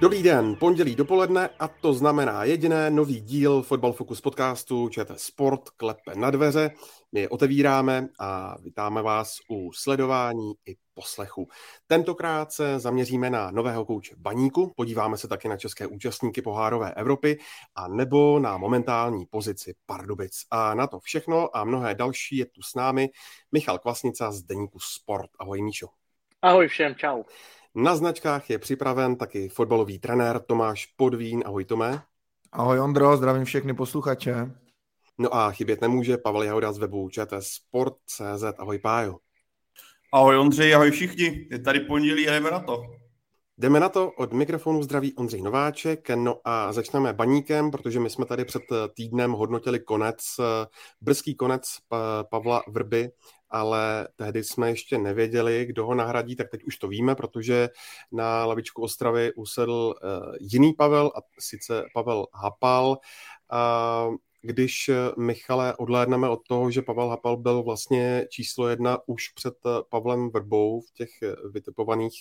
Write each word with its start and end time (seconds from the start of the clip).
Dobrý 0.00 0.22
den, 0.22 0.56
pondělí 0.56 0.94
dopoledne 0.94 1.48
a 1.58 1.68
to 1.68 1.92
znamená 1.92 2.44
jediné 2.44 2.90
nový 2.90 3.20
díl 3.20 3.62
Football 3.62 3.92
Focus 3.92 4.20
podcastu 4.20 4.88
ČT 4.88 5.20
Sport 5.20 5.70
klepe 5.70 6.14
na 6.14 6.30
dveře. 6.30 6.70
My 7.12 7.20
je 7.20 7.28
otevíráme 7.28 8.08
a 8.18 8.56
vítáme 8.60 9.02
vás 9.02 9.36
u 9.50 9.72
sledování 9.72 10.52
i 10.68 10.76
poslechu. 10.94 11.48
Tentokrát 11.86 12.52
se 12.52 12.78
zaměříme 12.78 13.30
na 13.30 13.50
nového 13.50 13.84
kouče 13.84 14.14
Baníku, 14.18 14.72
podíváme 14.76 15.16
se 15.16 15.28
taky 15.28 15.48
na 15.48 15.56
české 15.56 15.86
účastníky 15.86 16.42
pohárové 16.42 16.94
Evropy 16.94 17.38
a 17.74 17.88
nebo 17.88 18.38
na 18.38 18.56
momentální 18.56 19.26
pozici 19.30 19.74
Pardubic. 19.86 20.46
A 20.50 20.74
na 20.74 20.86
to 20.86 21.00
všechno 21.00 21.56
a 21.56 21.64
mnohé 21.64 21.94
další 21.94 22.36
je 22.36 22.46
tu 22.46 22.62
s 22.62 22.74
námi 22.74 23.08
Michal 23.52 23.78
Kvasnica 23.78 24.32
z 24.32 24.42
Deníku 24.42 24.78
Sport. 24.80 25.30
Ahoj 25.38 25.62
Míšo. 25.62 25.86
Ahoj 26.42 26.68
všem, 26.68 26.94
čau. 26.94 27.22
Na 27.74 27.96
značkách 27.96 28.50
je 28.50 28.58
připraven 28.58 29.16
taky 29.16 29.48
fotbalový 29.48 29.98
trenér 29.98 30.40
Tomáš 30.40 30.86
Podvín. 30.86 31.42
Ahoj 31.46 31.64
Tomé. 31.64 32.02
Ahoj 32.52 32.80
Ondro, 32.80 33.16
zdravím 33.16 33.44
všechny 33.44 33.74
posluchače. 33.74 34.50
No 35.18 35.34
a 35.34 35.50
chybět 35.50 35.80
nemůže 35.80 36.18
Pavel 36.18 36.42
Jahoda 36.42 36.72
z 36.72 36.78
webu 36.78 37.08
ČT 37.08 37.44
Sport.cz. 37.44 38.44
Ahoj 38.58 38.78
Pájo. 38.78 39.16
Ahoj 40.12 40.38
Ondřej, 40.38 40.74
ahoj 40.74 40.90
všichni. 40.90 41.46
Je 41.50 41.58
tady 41.58 41.80
pondělí 41.80 42.28
a 42.28 42.32
jdeme 42.32 42.50
na 42.50 42.60
to. 42.60 42.82
Jdeme 43.58 43.80
na 43.80 43.88
to, 43.88 44.10
od 44.10 44.32
mikrofonu 44.32 44.82
zdraví 44.82 45.14
Ondřej 45.14 45.42
Nováček, 45.42 46.10
no 46.10 46.40
a 46.44 46.72
začneme 46.72 47.12
baníkem, 47.12 47.70
protože 47.70 48.00
my 48.00 48.10
jsme 48.10 48.24
tady 48.24 48.44
před 48.44 48.62
týdnem 48.94 49.32
hodnotili 49.32 49.80
konec, 49.80 50.16
brzký 51.00 51.34
konec 51.34 51.62
Pavla 52.30 52.62
Vrby, 52.68 53.10
ale 53.50 54.08
tehdy 54.16 54.44
jsme 54.44 54.68
ještě 54.70 54.98
nevěděli, 54.98 55.66
kdo 55.66 55.86
ho 55.86 55.94
nahradí, 55.94 56.36
tak 56.36 56.50
teď 56.50 56.64
už 56.64 56.76
to 56.76 56.88
víme, 56.88 57.14
protože 57.14 57.68
na 58.12 58.44
lavičku 58.46 58.82
Ostravy 58.82 59.32
usedl 59.34 59.94
jiný 60.40 60.72
Pavel, 60.72 61.12
a 61.16 61.20
sice 61.38 61.84
Pavel 61.94 62.26
Hapal. 62.34 62.98
Když, 64.42 64.90
Michale, 65.18 65.76
odhlédneme 65.76 66.28
od 66.28 66.40
toho, 66.48 66.70
že 66.70 66.82
Pavel 66.82 67.08
Hapal 67.08 67.36
byl 67.36 67.62
vlastně 67.62 68.26
číslo 68.30 68.68
jedna 68.68 68.98
už 69.06 69.28
před 69.28 69.54
Pavlem 69.88 70.30
Vrbou 70.30 70.80
v 70.80 70.92
těch 70.94 71.10
vytipovaných 71.52 72.14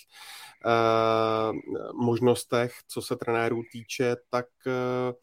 eh, 0.66 1.52
možnostech, 1.94 2.74
co 2.88 3.02
se 3.02 3.16
trenérů 3.16 3.62
týče, 3.72 4.16
tak 4.30 4.46
eh, 4.68 5.14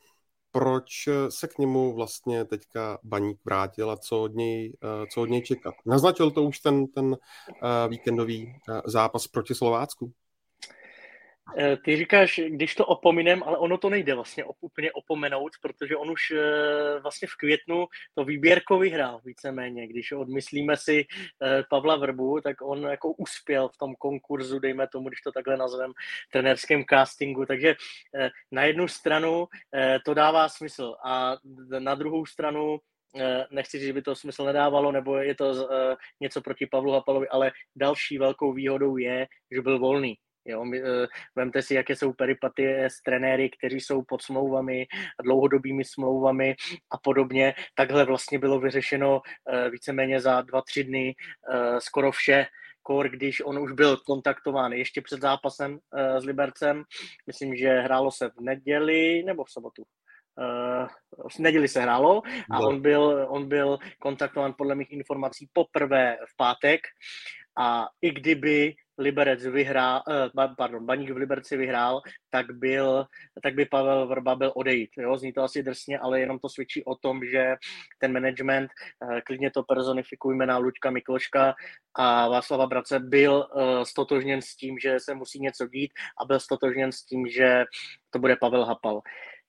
proč 0.56 1.08
se 1.28 1.48
k 1.48 1.58
němu 1.58 1.94
vlastně 1.94 2.44
teďka 2.44 2.98
Baník 3.04 3.38
vrátil 3.44 3.90
a 3.90 3.96
co 3.96 4.22
od 4.22 4.34
něj, 4.34 4.76
co 5.12 5.22
od 5.22 5.26
něj 5.26 5.42
čekat. 5.42 5.74
Naznačil 5.86 6.30
to 6.30 6.42
už 6.42 6.58
ten, 6.58 6.86
ten 6.86 7.16
víkendový 7.88 8.54
zápas 8.86 9.26
proti 9.26 9.54
Slovácku? 9.54 10.12
Eh, 11.54 11.76
ty 11.76 11.96
říkáš, 11.96 12.40
když 12.48 12.74
to 12.74 12.86
opominem, 12.86 13.42
ale 13.42 13.58
ono 13.58 13.78
to 13.78 13.90
nejde 13.90 14.14
vlastně 14.14 14.44
úplně 14.60 14.92
opomenout, 14.92 15.52
protože 15.62 15.96
on 15.96 16.10
už 16.10 16.30
eh, 16.30 17.00
vlastně 17.00 17.28
v 17.28 17.36
květnu 17.36 17.86
to 18.14 18.24
výběrko 18.24 18.78
vyhrál 18.78 19.20
víceméně. 19.24 19.88
Když 19.88 20.12
odmyslíme 20.12 20.76
si 20.76 21.06
eh, 21.42 21.62
Pavla 21.70 21.96
Vrbu, 21.96 22.40
tak 22.40 22.56
on 22.62 22.82
jako 22.82 23.12
uspěl 23.12 23.68
v 23.68 23.78
tom 23.78 23.94
konkurzu, 23.94 24.58
dejme 24.58 24.88
tomu, 24.88 25.08
když 25.08 25.20
to 25.20 25.32
takhle 25.32 25.56
nazvem, 25.56 25.92
trenérském 26.32 26.84
castingu. 26.84 27.46
Takže 27.46 27.74
na 28.52 28.64
jednu 28.64 28.88
stranu 28.88 29.46
to 30.04 30.14
dává 30.14 30.48
smysl 30.48 30.94
a 31.04 31.36
na 31.78 31.94
druhou 31.94 32.26
stranu 32.26 32.78
nechci 33.50 33.78
říct, 33.78 33.86
že 33.86 33.92
by 33.92 34.02
to 34.02 34.16
smysl 34.16 34.44
nedávalo, 34.44 34.92
nebo 34.92 35.16
je 35.16 35.34
to 35.34 35.68
něco 36.20 36.40
proti 36.40 36.66
Pavlu 36.66 36.92
Hapalovi, 36.92 37.28
ale 37.28 37.52
další 37.76 38.18
velkou 38.18 38.52
výhodou 38.52 38.96
je, 38.96 39.26
že 39.54 39.62
byl 39.62 39.78
volný 39.78 40.16
Jo, 40.48 40.64
my, 40.64 40.82
uh, 40.82 40.88
vemte 41.36 41.62
si, 41.62 41.74
jaké 41.74 41.96
jsou 41.96 42.12
peripatie 42.12 42.90
s 42.90 43.02
trenéry, 43.02 43.50
kteří 43.50 43.80
jsou 43.80 44.02
pod 44.02 44.22
smlouvami, 44.22 44.86
dlouhodobými 45.22 45.84
smlouvami 45.84 46.54
a 46.90 46.98
podobně. 46.98 47.54
Takhle 47.74 48.04
vlastně 48.04 48.38
bylo 48.38 48.60
vyřešeno 48.60 49.20
uh, 49.20 49.70
víceméně 49.70 50.20
za 50.20 50.40
dva, 50.40 50.62
tři 50.62 50.84
dny 50.84 51.14
uh, 51.54 51.78
skoro 51.78 52.12
vše 52.12 52.46
kor, 52.82 53.08
když 53.08 53.40
on 53.40 53.58
už 53.58 53.72
byl 53.72 53.96
kontaktován 53.96 54.72
ještě 54.72 55.00
před 55.00 55.20
zápasem 55.20 55.72
uh, 55.72 56.18
s 56.18 56.24
Libercem. 56.24 56.82
Myslím, 57.26 57.56
že 57.56 57.68
hrálo 57.68 58.10
se 58.10 58.28
v 58.28 58.40
neděli 58.40 59.22
nebo 59.22 59.44
v 59.44 59.50
sobotu. 59.50 59.82
Uh, 60.38 60.86
v 61.28 61.38
neděli 61.38 61.68
se 61.68 61.80
hrálo 61.80 62.22
a 62.50 62.60
on 62.60 62.82
byl, 62.82 63.26
on 63.28 63.48
byl 63.48 63.78
kontaktován 63.98 64.54
podle 64.58 64.74
mých 64.74 64.92
informací 64.92 65.48
poprvé 65.52 66.16
v 66.16 66.36
pátek 66.36 66.80
a 67.58 67.88
i 68.02 68.10
kdyby 68.10 68.74
Liberec 68.98 69.46
vyhrál, 69.46 70.02
uh, 70.36 70.54
pardon, 70.56 70.86
Baník 70.86 71.10
v 71.10 71.16
Liberci 71.16 71.56
vyhrál, 71.56 72.00
tak, 72.30 72.46
byl, 72.52 73.06
tak 73.42 73.54
by 73.54 73.64
Pavel 73.64 74.06
Vrba 74.06 74.34
byl 74.34 74.52
odejít. 74.56 74.90
Jo? 74.98 75.18
Zní 75.18 75.32
to 75.32 75.42
asi 75.42 75.62
drsně, 75.62 75.98
ale 75.98 76.20
jenom 76.20 76.38
to 76.38 76.48
svědčí 76.48 76.84
o 76.84 76.94
tom, 76.94 77.24
že 77.24 77.54
ten 77.98 78.12
management, 78.12 78.70
uh, 79.02 79.20
klidně 79.20 79.50
to 79.50 79.62
personifikujme 79.62 80.46
na 80.46 80.58
Luďka 80.58 80.90
Mikloška 80.90 81.54
a 81.94 82.28
Václava 82.28 82.66
Brace, 82.66 82.98
byl 83.00 83.48
uh, 83.54 83.82
stotožněn 83.82 84.42
s 84.42 84.56
tím, 84.56 84.78
že 84.78 85.00
se 85.00 85.14
musí 85.14 85.40
něco 85.40 85.66
dít 85.66 85.92
a 86.20 86.24
byl 86.24 86.40
stotožněn 86.40 86.92
s 86.92 87.04
tím, 87.04 87.26
že 87.26 87.64
to 88.10 88.18
bude 88.18 88.36
Pavel 88.36 88.64
Hapal. 88.64 89.00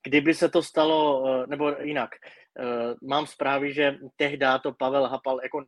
Kdyby 0.04 0.34
se 0.34 0.50
to 0.50 0.64
stalo, 0.64 1.24
nebo 1.48 1.76
jinak, 1.82 2.10
mám 3.04 3.28
zprávy, 3.28 3.74
že 3.74 3.96
tehdy 4.16 4.46
to 4.64 4.72
Pavel 4.72 5.08
Hapal 5.08 5.40
jako 5.44 5.66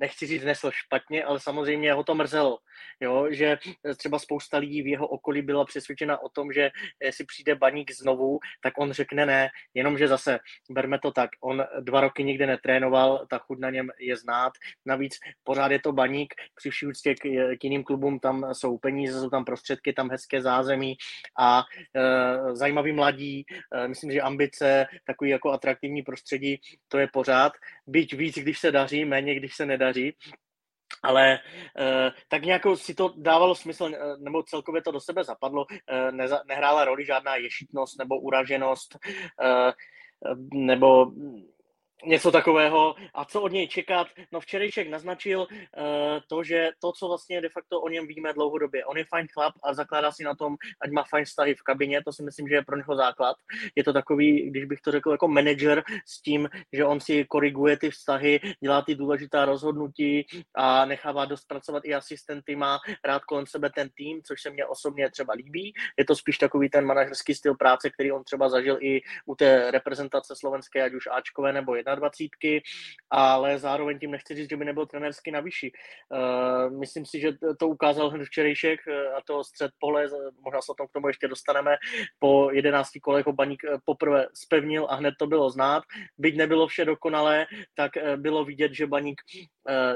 nechci 0.00 0.26
říct 0.26 0.44
nesl 0.44 0.70
špatně, 0.70 1.24
ale 1.24 1.40
samozřejmě 1.40 1.92
ho 1.92 2.04
to 2.04 2.14
mrzelo, 2.14 2.58
jo, 3.00 3.26
že 3.30 3.58
třeba 3.96 4.18
spousta 4.18 4.58
lidí 4.58 4.82
v 4.82 4.86
jeho 4.86 5.06
okolí 5.06 5.42
byla 5.42 5.64
přesvědčena 5.64 6.22
o 6.22 6.28
tom, 6.28 6.52
že 6.52 6.70
si 7.10 7.24
přijde 7.24 7.54
baník 7.54 7.90
znovu, 7.90 8.38
tak 8.60 8.78
on 8.78 8.92
řekne 8.92 9.26
ne, 9.26 9.48
jenomže 9.74 10.08
zase 10.08 10.38
berme 10.70 10.98
to 10.98 11.12
tak, 11.12 11.30
on 11.40 11.64
dva 11.80 12.00
roky 12.00 12.24
nikde 12.24 12.46
netrénoval, 12.46 13.26
ta 13.30 13.38
chuť 13.38 13.58
na 13.58 13.70
něm 13.70 13.90
je 13.98 14.16
znát, 14.16 14.52
navíc 14.86 15.18
pořád 15.44 15.72
je 15.72 15.78
to 15.78 15.92
baník, 15.92 16.34
při 16.54 16.86
úctě 16.86 17.14
k, 17.14 17.20
k 17.58 17.64
jiným 17.64 17.84
klubům 17.84 18.20
tam 18.20 18.46
jsou 18.52 18.78
peníze, 18.78 19.20
jsou 19.20 19.30
tam 19.30 19.44
prostředky, 19.44 19.92
tam 19.92 20.10
hezké 20.10 20.42
zázemí 20.42 20.96
a 21.38 21.64
e, 21.96 22.56
zajímavý 22.56 22.92
mladí, 22.92 23.44
e, 23.74 23.88
myslím, 23.88 24.12
že 24.12 24.20
ambice, 24.20 24.86
takový 25.06 25.30
jako 25.30 25.50
atraktivní 25.50 26.02
prostředí, 26.02 26.60
to 26.88 26.98
je 26.98 27.08
pořád, 27.12 27.52
byť 27.86 28.14
víc, 28.14 28.34
když 28.38 28.58
se 28.58 28.72
daří, 28.72 29.04
méně, 29.04 29.34
když 29.34 29.56
se 29.56 29.66
nedaří, 29.66 29.87
nedaří, 29.88 30.16
ale 31.02 31.38
eh, 31.78 32.10
tak 32.28 32.42
nějak 32.42 32.62
si 32.74 32.94
to 32.94 33.14
dávalo 33.16 33.54
smysl, 33.54 33.90
eh, 33.94 34.16
nebo 34.18 34.42
celkově 34.42 34.82
to 34.82 34.92
do 34.92 35.00
sebe 35.00 35.24
zapadlo, 35.24 35.66
eh, 35.70 36.12
neza, 36.12 36.42
nehrála 36.48 36.84
roli 36.84 37.04
žádná 37.04 37.36
ješitnost 37.36 37.98
nebo 37.98 38.20
uraženost, 38.20 38.98
nebo 40.54 41.06
něco 42.04 42.30
takového. 42.30 42.94
A 43.14 43.24
co 43.24 43.42
od 43.42 43.52
něj 43.52 43.68
čekat? 43.68 44.08
No 44.32 44.40
včerejšek 44.40 44.88
naznačil 44.88 45.40
uh, 45.40 45.46
to, 46.28 46.44
že 46.44 46.70
to, 46.80 46.92
co 46.92 47.08
vlastně 47.08 47.40
de 47.40 47.48
facto 47.48 47.80
o 47.80 47.88
něm 47.88 48.06
víme 48.06 48.32
dlouhodobě. 48.32 48.84
On 48.84 48.98
je 48.98 49.04
fajn 49.04 49.26
chlap 49.32 49.54
a 49.64 49.74
zakládá 49.74 50.12
si 50.12 50.24
na 50.24 50.34
tom, 50.34 50.56
ať 50.80 50.90
má 50.90 51.04
fajn 51.10 51.24
vztahy 51.24 51.54
v 51.54 51.62
kabině, 51.62 52.02
to 52.04 52.12
si 52.12 52.22
myslím, 52.22 52.48
že 52.48 52.54
je 52.54 52.64
pro 52.64 52.76
něho 52.76 52.96
základ. 52.96 53.36
Je 53.76 53.84
to 53.84 53.92
takový, 53.92 54.50
když 54.50 54.64
bych 54.64 54.80
to 54.80 54.92
řekl, 54.92 55.10
jako 55.10 55.28
manager 55.28 55.82
s 56.06 56.22
tím, 56.22 56.48
že 56.72 56.84
on 56.84 57.00
si 57.00 57.24
koriguje 57.24 57.76
ty 57.76 57.90
vztahy, 57.90 58.40
dělá 58.62 58.82
ty 58.82 58.94
důležitá 58.94 59.44
rozhodnutí 59.44 60.26
a 60.54 60.84
nechává 60.84 61.24
dost 61.24 61.44
pracovat 61.44 61.84
i 61.84 61.94
asistenty, 61.94 62.56
má 62.56 62.78
rád 63.04 63.24
kolem 63.24 63.46
sebe 63.46 63.70
ten 63.74 63.88
tým, 63.94 64.22
což 64.22 64.42
se 64.42 64.50
mně 64.50 64.66
osobně 64.66 65.10
třeba 65.10 65.34
líbí. 65.34 65.72
Je 65.98 66.04
to 66.04 66.16
spíš 66.16 66.38
takový 66.38 66.70
ten 66.70 66.84
manažerský 66.84 67.34
styl 67.34 67.54
práce, 67.54 67.90
který 67.90 68.12
on 68.12 68.24
třeba 68.24 68.48
zažil 68.48 68.78
i 68.80 69.00
u 69.26 69.34
té 69.34 69.70
reprezentace 69.70 70.36
slovenské, 70.36 70.82
ať 70.82 70.94
už 70.94 71.08
Ačkové 71.12 71.52
nebo 71.52 71.74
21, 71.94 72.60
ale 73.10 73.58
zároveň 73.58 73.98
tím 73.98 74.10
nechci 74.10 74.34
říct, 74.34 74.50
že 74.50 74.56
by 74.56 74.64
nebyl 74.64 74.86
trenérsky 74.86 75.30
na 75.30 75.40
vyšší. 75.40 75.72
Myslím 76.80 77.06
si, 77.06 77.20
že 77.20 77.32
to 77.58 77.68
ukázal 77.68 78.10
hned 78.10 78.24
včerejšek 78.24 78.80
a 78.88 79.20
to 79.26 79.44
střed 79.44 79.70
pole, 79.78 80.06
možná 80.44 80.62
se 80.62 80.72
k 80.88 80.92
tomu 80.92 81.08
ještě 81.08 81.28
dostaneme, 81.28 81.76
po 82.18 82.50
11 82.52 82.90
kolech 83.02 83.26
ho 83.26 83.32
Baník 83.32 83.62
poprvé 83.84 84.26
spevnil 84.34 84.86
a 84.90 84.94
hned 84.94 85.14
to 85.18 85.26
bylo 85.26 85.50
znát. 85.50 85.82
Byť 86.18 86.36
nebylo 86.36 86.66
vše 86.66 86.84
dokonalé, 86.84 87.46
tak 87.74 87.92
bylo 88.16 88.44
vidět, 88.44 88.74
že 88.74 88.86
Baník 88.86 89.20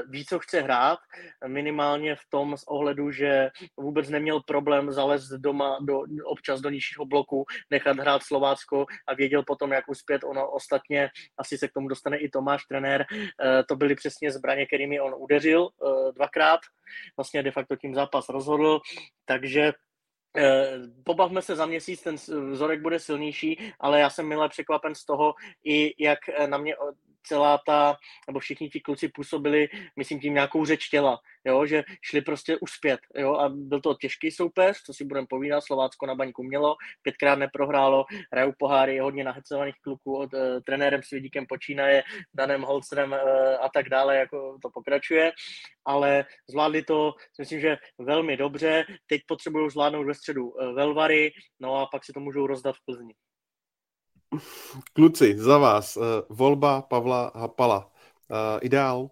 ví, 0.09 0.25
co 0.25 0.39
chce 0.39 0.61
hrát, 0.61 0.99
minimálně 1.47 2.15
v 2.15 2.25
tom 2.29 2.57
z 2.57 2.63
ohledu, 2.67 3.11
že 3.11 3.49
vůbec 3.77 4.09
neměl 4.09 4.41
problém 4.47 4.91
zalézt 4.91 5.31
doma 5.31 5.77
do, 5.81 6.01
občas 6.25 6.61
do 6.61 6.69
nižšího 6.69 7.05
bloku, 7.05 7.45
nechat 7.69 7.97
hrát 7.97 8.23
Slovácko 8.23 8.85
a 9.07 9.13
věděl 9.13 9.43
potom, 9.47 9.71
jak 9.71 9.89
uspět. 9.89 10.23
Ono 10.23 10.51
ostatně, 10.51 11.09
asi 11.37 11.57
se 11.57 11.67
k 11.67 11.73
tomu 11.73 11.82
dostane 11.87 12.17
i 12.17 12.29
Tomáš, 12.29 12.65
trenér, 12.65 13.05
eh, 13.11 13.63
to 13.63 13.75
byly 13.75 13.95
přesně 13.95 14.31
zbraně, 14.31 14.65
kterými 14.65 14.99
on 14.99 15.13
udeřil 15.17 15.69
eh, 15.69 16.11
dvakrát, 16.11 16.59
vlastně 17.17 17.43
de 17.43 17.51
facto 17.51 17.75
tím 17.75 17.95
zápas 17.95 18.29
rozhodl, 18.29 18.79
takže 19.25 19.73
eh, 20.37 20.71
Pobavme 21.05 21.41
se 21.41 21.55
za 21.55 21.65
měsíc, 21.65 22.01
ten 22.01 22.15
vzorek 22.51 22.81
bude 22.81 22.99
silnější, 22.99 23.73
ale 23.79 23.99
já 23.99 24.09
jsem 24.09 24.27
milé 24.27 24.49
překvapen 24.49 24.95
z 24.95 25.05
toho, 25.05 25.33
i 25.63 26.03
jak 26.03 26.19
na 26.47 26.57
mě 26.57 26.75
celá 27.23 27.59
ta, 27.65 27.97
nebo 28.27 28.39
všichni 28.39 28.69
ti 28.69 28.79
kluci 28.79 29.07
působili, 29.07 29.67
myslím 29.95 30.19
tím 30.19 30.33
nějakou 30.33 30.65
řeč 30.65 30.89
těla, 30.89 31.19
jo, 31.45 31.65
že 31.65 31.83
šli 32.01 32.21
prostě 32.21 32.57
uspět, 32.57 32.99
jo, 33.15 33.33
a 33.33 33.49
byl 33.49 33.81
to 33.81 33.93
těžký 33.93 34.31
soupeř, 34.31 34.81
co 34.85 34.93
si 34.93 35.05
budeme 35.05 35.27
povídat, 35.29 35.63
Slovácko 35.63 36.05
na 36.05 36.15
baňku 36.15 36.43
mělo, 36.43 36.75
pětkrát 37.01 37.39
neprohrálo, 37.39 38.05
hrajou 38.31 38.53
poháry, 38.57 38.99
hodně 38.99 39.23
nahecovaných 39.23 39.75
kluků 39.81 40.17
od 40.17 40.33
uh, 40.33 40.39
trenérem 40.65 41.03
Svědíkem 41.03 41.45
počínaje, 41.45 42.03
Danem 42.33 42.61
Holcrem 42.61 43.11
uh, 43.11 43.17
a 43.61 43.69
tak 43.73 43.89
dále, 43.89 44.17
jako 44.17 44.57
to 44.61 44.69
pokračuje, 44.69 45.31
ale 45.85 46.25
zvládli 46.49 46.83
to, 46.83 47.13
myslím, 47.39 47.59
že 47.59 47.77
velmi 47.97 48.37
dobře, 48.37 48.85
teď 49.07 49.21
potřebují 49.27 49.69
zvládnout 49.69 50.03
ve 50.03 50.13
středu 50.13 50.49
uh, 50.49 50.75
Velvary, 50.75 51.31
no 51.59 51.75
a 51.75 51.85
pak 51.85 52.05
si 52.05 52.13
to 52.13 52.19
můžou 52.19 52.47
rozdat 52.47 52.75
v 52.75 52.85
Plzni. 52.85 53.13
Kluci, 54.93 55.37
za 55.37 55.57
vás, 55.57 55.97
volba 56.29 56.81
Pavla 56.81 57.31
Hapala. 57.35 57.91
Ideál? 58.61 59.09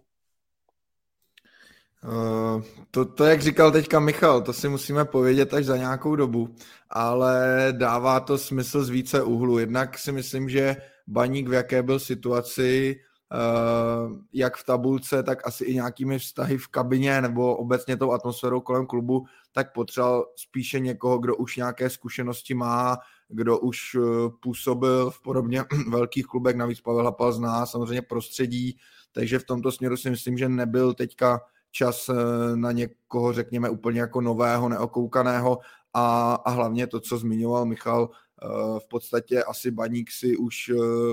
Uh, 2.04 2.62
to, 2.90 3.04
to, 3.04 3.24
jak 3.24 3.42
říkal 3.42 3.72
teďka 3.72 4.00
Michal, 4.00 4.42
to 4.42 4.52
si 4.52 4.68
musíme 4.68 5.04
povědět 5.04 5.54
až 5.54 5.64
za 5.64 5.76
nějakou 5.76 6.16
dobu, 6.16 6.54
ale 6.90 7.68
dává 7.70 8.20
to 8.20 8.38
smysl 8.38 8.84
z 8.84 8.88
více 8.88 9.22
úhlu. 9.22 9.58
Jednak 9.58 9.98
si 9.98 10.12
myslím, 10.12 10.48
že 10.48 10.76
Baník 11.06 11.48
v 11.48 11.52
jaké 11.52 11.82
byl 11.82 11.98
situaci, 11.98 12.96
uh, 13.32 14.16
jak 14.32 14.56
v 14.56 14.64
tabulce, 14.64 15.22
tak 15.22 15.46
asi 15.46 15.64
i 15.64 15.74
nějakými 15.74 16.18
vztahy 16.18 16.58
v 16.58 16.68
kabině 16.68 17.20
nebo 17.20 17.56
obecně 17.56 17.96
tou 17.96 18.12
atmosférou 18.12 18.60
kolem 18.60 18.86
klubu, 18.86 19.26
tak 19.52 19.72
potřeboval 19.72 20.26
spíše 20.36 20.80
někoho, 20.80 21.18
kdo 21.18 21.36
už 21.36 21.56
nějaké 21.56 21.90
zkušenosti 21.90 22.54
má, 22.54 22.98
kdo 23.28 23.58
už 23.58 23.96
eh, 23.96 24.00
působil 24.42 25.10
v 25.10 25.22
podobně 25.22 25.64
velkých 25.88 26.26
klubech, 26.26 26.56
navíc 26.56 26.80
Pavel 26.80 27.04
Hapal 27.04 27.32
zná 27.32 27.66
samozřejmě 27.66 28.02
prostředí, 28.02 28.78
takže 29.12 29.38
v 29.38 29.44
tomto 29.44 29.72
směru 29.72 29.96
si 29.96 30.10
myslím, 30.10 30.38
že 30.38 30.48
nebyl 30.48 30.94
teďka 30.94 31.40
čas 31.72 32.08
eh, 32.08 32.14
na 32.56 32.72
někoho, 32.72 33.32
řekněme, 33.32 33.70
úplně 33.70 34.00
jako 34.00 34.20
nového, 34.20 34.68
neokoukaného. 34.68 35.58
A, 35.94 36.34
a 36.34 36.50
hlavně 36.50 36.86
to, 36.86 37.00
co 37.00 37.18
zmiňoval 37.18 37.64
Michal, 37.64 38.10
eh, 38.10 38.46
v 38.80 38.88
podstatě 38.88 39.44
asi 39.44 39.70
Baník 39.70 40.10
si 40.10 40.36
už 40.36 40.70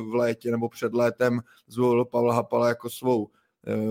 v 0.09 0.13
létě 0.13 0.51
nebo 0.51 0.69
před 0.69 0.93
létem 0.93 1.41
zvolil 1.67 2.05
Pavla 2.05 2.33
Hapala 2.33 2.67
jako 2.67 2.89
svou 2.89 3.29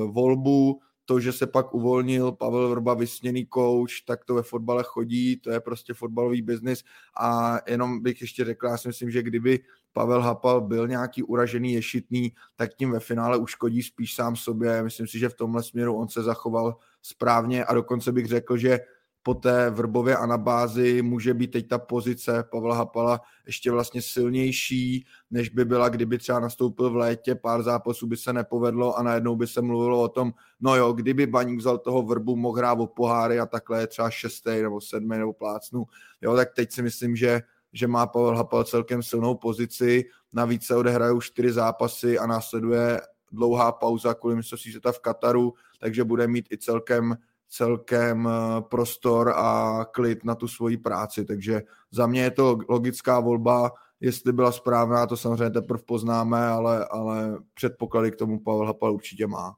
volbu, 0.06 0.80
to, 1.08 1.20
že 1.20 1.32
se 1.32 1.46
pak 1.46 1.74
uvolnil 1.74 2.32
Pavel 2.32 2.68
Vrba, 2.68 2.94
vysněný 2.94 3.46
kouč, 3.46 4.00
tak 4.00 4.24
to 4.24 4.34
ve 4.34 4.42
fotbale 4.42 4.82
chodí, 4.86 5.36
to 5.36 5.50
je 5.50 5.60
prostě 5.60 5.94
fotbalový 5.94 6.42
biznis 6.42 6.84
a 7.20 7.58
jenom 7.66 8.02
bych 8.02 8.20
ještě 8.20 8.44
řekl, 8.44 8.66
já 8.66 8.76
si 8.76 8.88
myslím, 8.88 9.10
že 9.10 9.22
kdyby 9.22 9.60
Pavel 9.92 10.22
Hapal 10.22 10.60
byl 10.60 10.88
nějaký 10.88 11.22
uražený, 11.22 11.72
ješitný, 11.72 12.32
tak 12.56 12.74
tím 12.74 12.90
ve 12.90 13.00
finále 13.00 13.38
uškodí 13.38 13.82
spíš 13.82 14.14
sám 14.14 14.36
sobě. 14.36 14.82
Myslím 14.82 15.06
si, 15.06 15.18
že 15.18 15.28
v 15.28 15.34
tomhle 15.34 15.62
směru 15.62 15.96
on 15.96 16.08
se 16.08 16.22
zachoval 16.22 16.76
správně 17.02 17.64
a 17.64 17.74
dokonce 17.74 18.12
bych 18.12 18.26
řekl, 18.26 18.56
že 18.56 18.80
po 19.28 19.34
té 19.34 19.70
Vrbově 19.70 20.16
anabázi 20.16 21.02
může 21.02 21.34
být 21.34 21.50
teď 21.50 21.68
ta 21.68 21.78
pozice 21.78 22.44
Pavla 22.50 22.74
Hapala 22.74 23.20
ještě 23.46 23.70
vlastně 23.70 24.02
silnější, 24.02 25.06
než 25.30 25.48
by 25.48 25.64
byla, 25.64 25.88
kdyby 25.88 26.18
třeba 26.18 26.40
nastoupil 26.40 26.90
v 26.90 26.96
létě, 26.96 27.34
pár 27.34 27.62
zápasů 27.62 28.06
by 28.06 28.16
se 28.16 28.32
nepovedlo 28.32 28.98
a 28.98 29.02
najednou 29.02 29.36
by 29.36 29.46
se 29.46 29.62
mluvilo 29.62 30.02
o 30.02 30.08
tom, 30.08 30.32
no 30.60 30.76
jo, 30.76 30.92
kdyby 30.92 31.26
Baník 31.26 31.58
vzal 31.58 31.78
toho 31.78 32.02
Vrbu, 32.02 32.36
mohl 32.36 32.58
hrát 32.58 32.80
o 32.80 32.86
poháry 32.86 33.40
a 33.40 33.46
takhle 33.46 33.80
je 33.80 33.86
třeba 33.86 34.10
šestý 34.10 34.62
nebo 34.62 34.80
sedmý 34.80 35.18
nebo 35.18 35.32
plácnu. 35.32 35.84
Jo, 36.22 36.36
tak 36.36 36.54
teď 36.54 36.72
si 36.72 36.82
myslím, 36.82 37.16
že 37.16 37.42
že 37.72 37.86
má 37.86 38.06
Pavel 38.06 38.36
Hapal 38.36 38.64
celkem 38.64 39.02
silnou 39.02 39.34
pozici, 39.34 40.04
navíc 40.32 40.66
se 40.66 40.76
odehrajou 40.76 41.20
čtyři 41.20 41.52
zápasy 41.52 42.18
a 42.18 42.26
následuje 42.26 43.00
dlouhá 43.32 43.72
pauza 43.72 44.14
kvůli 44.14 44.36
mistrovství 44.36 44.70
světa 44.70 44.92
v 44.92 45.00
Kataru, 45.00 45.54
takže 45.80 46.04
bude 46.04 46.26
mít 46.26 46.52
i 46.52 46.58
celkem 46.58 47.16
celkem 47.48 48.28
eh, 48.28 48.60
prostor 48.60 49.32
a 49.36 49.84
klid 49.84 50.24
na 50.24 50.34
tu 50.34 50.48
svoji 50.48 50.76
práci, 50.76 51.24
takže 51.24 51.62
za 51.90 52.06
mě 52.06 52.22
je 52.22 52.30
to 52.30 52.58
logická 52.68 53.20
volba, 53.20 53.72
jestli 54.00 54.32
byla 54.32 54.52
správná, 54.52 55.06
to 55.06 55.16
samozřejmě 55.16 55.50
teprve 55.50 55.82
poznáme, 55.86 56.46
ale, 56.46 56.84
ale 56.84 57.38
předpoklady 57.54 58.10
k 58.10 58.16
tomu 58.16 58.40
Pavel 58.40 58.66
Hapal 58.66 58.94
určitě 58.94 59.26
má. 59.26 59.56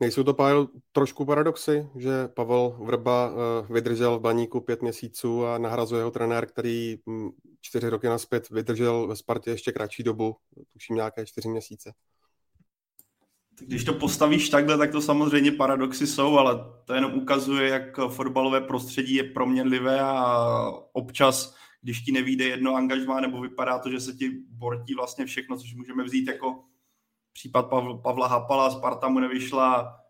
Nejsou 0.00 0.22
to, 0.22 0.34
Pavel, 0.34 0.68
trošku 0.92 1.24
paradoxy, 1.24 1.88
že 1.96 2.28
Pavel 2.28 2.76
Vrba 2.84 3.30
eh, 3.32 3.72
vydržel 3.72 4.18
v 4.18 4.20
baníku 4.20 4.60
pět 4.60 4.82
měsíců 4.82 5.46
a 5.46 5.58
nahrazuje 5.58 6.02
ho 6.02 6.10
trenér, 6.10 6.46
který 6.46 6.98
hm, 7.08 7.30
čtyři 7.60 7.88
roky 7.88 8.06
naspět 8.06 8.50
vydržel 8.50 9.06
ve 9.06 9.16
Spartě 9.16 9.50
ještě 9.50 9.72
kratší 9.72 10.02
dobu, 10.02 10.36
tuším 10.72 10.96
nějaké 10.96 11.26
čtyři 11.26 11.48
měsíce. 11.48 11.92
Když 13.60 13.84
to 13.84 13.94
postavíš 13.94 14.48
takhle, 14.48 14.78
tak 14.78 14.92
to 14.92 15.00
samozřejmě 15.00 15.52
paradoxy 15.52 16.06
jsou, 16.06 16.38
ale 16.38 16.64
to 16.84 16.94
jenom 16.94 17.14
ukazuje, 17.14 17.68
jak 17.68 18.00
fotbalové 18.08 18.60
prostředí 18.60 19.14
je 19.14 19.24
proměnlivé 19.24 20.00
a 20.00 20.46
občas, 20.92 21.56
když 21.82 22.00
ti 22.00 22.12
nevíde 22.12 22.44
jedno 22.44 22.74
angažmá, 22.74 23.20
nebo 23.20 23.40
vypadá 23.40 23.78
to, 23.78 23.90
že 23.90 24.00
se 24.00 24.12
ti 24.12 24.30
bortí 24.50 24.94
vlastně 24.94 25.26
všechno, 25.26 25.56
což 25.56 25.74
můžeme 25.74 26.04
vzít 26.04 26.28
jako 26.28 26.64
případ 27.32 27.70
Pavla 28.02 28.28
Hapala, 28.28 28.70
Sparta 28.70 29.08
mu 29.08 29.18
nevyšla, 29.18 30.00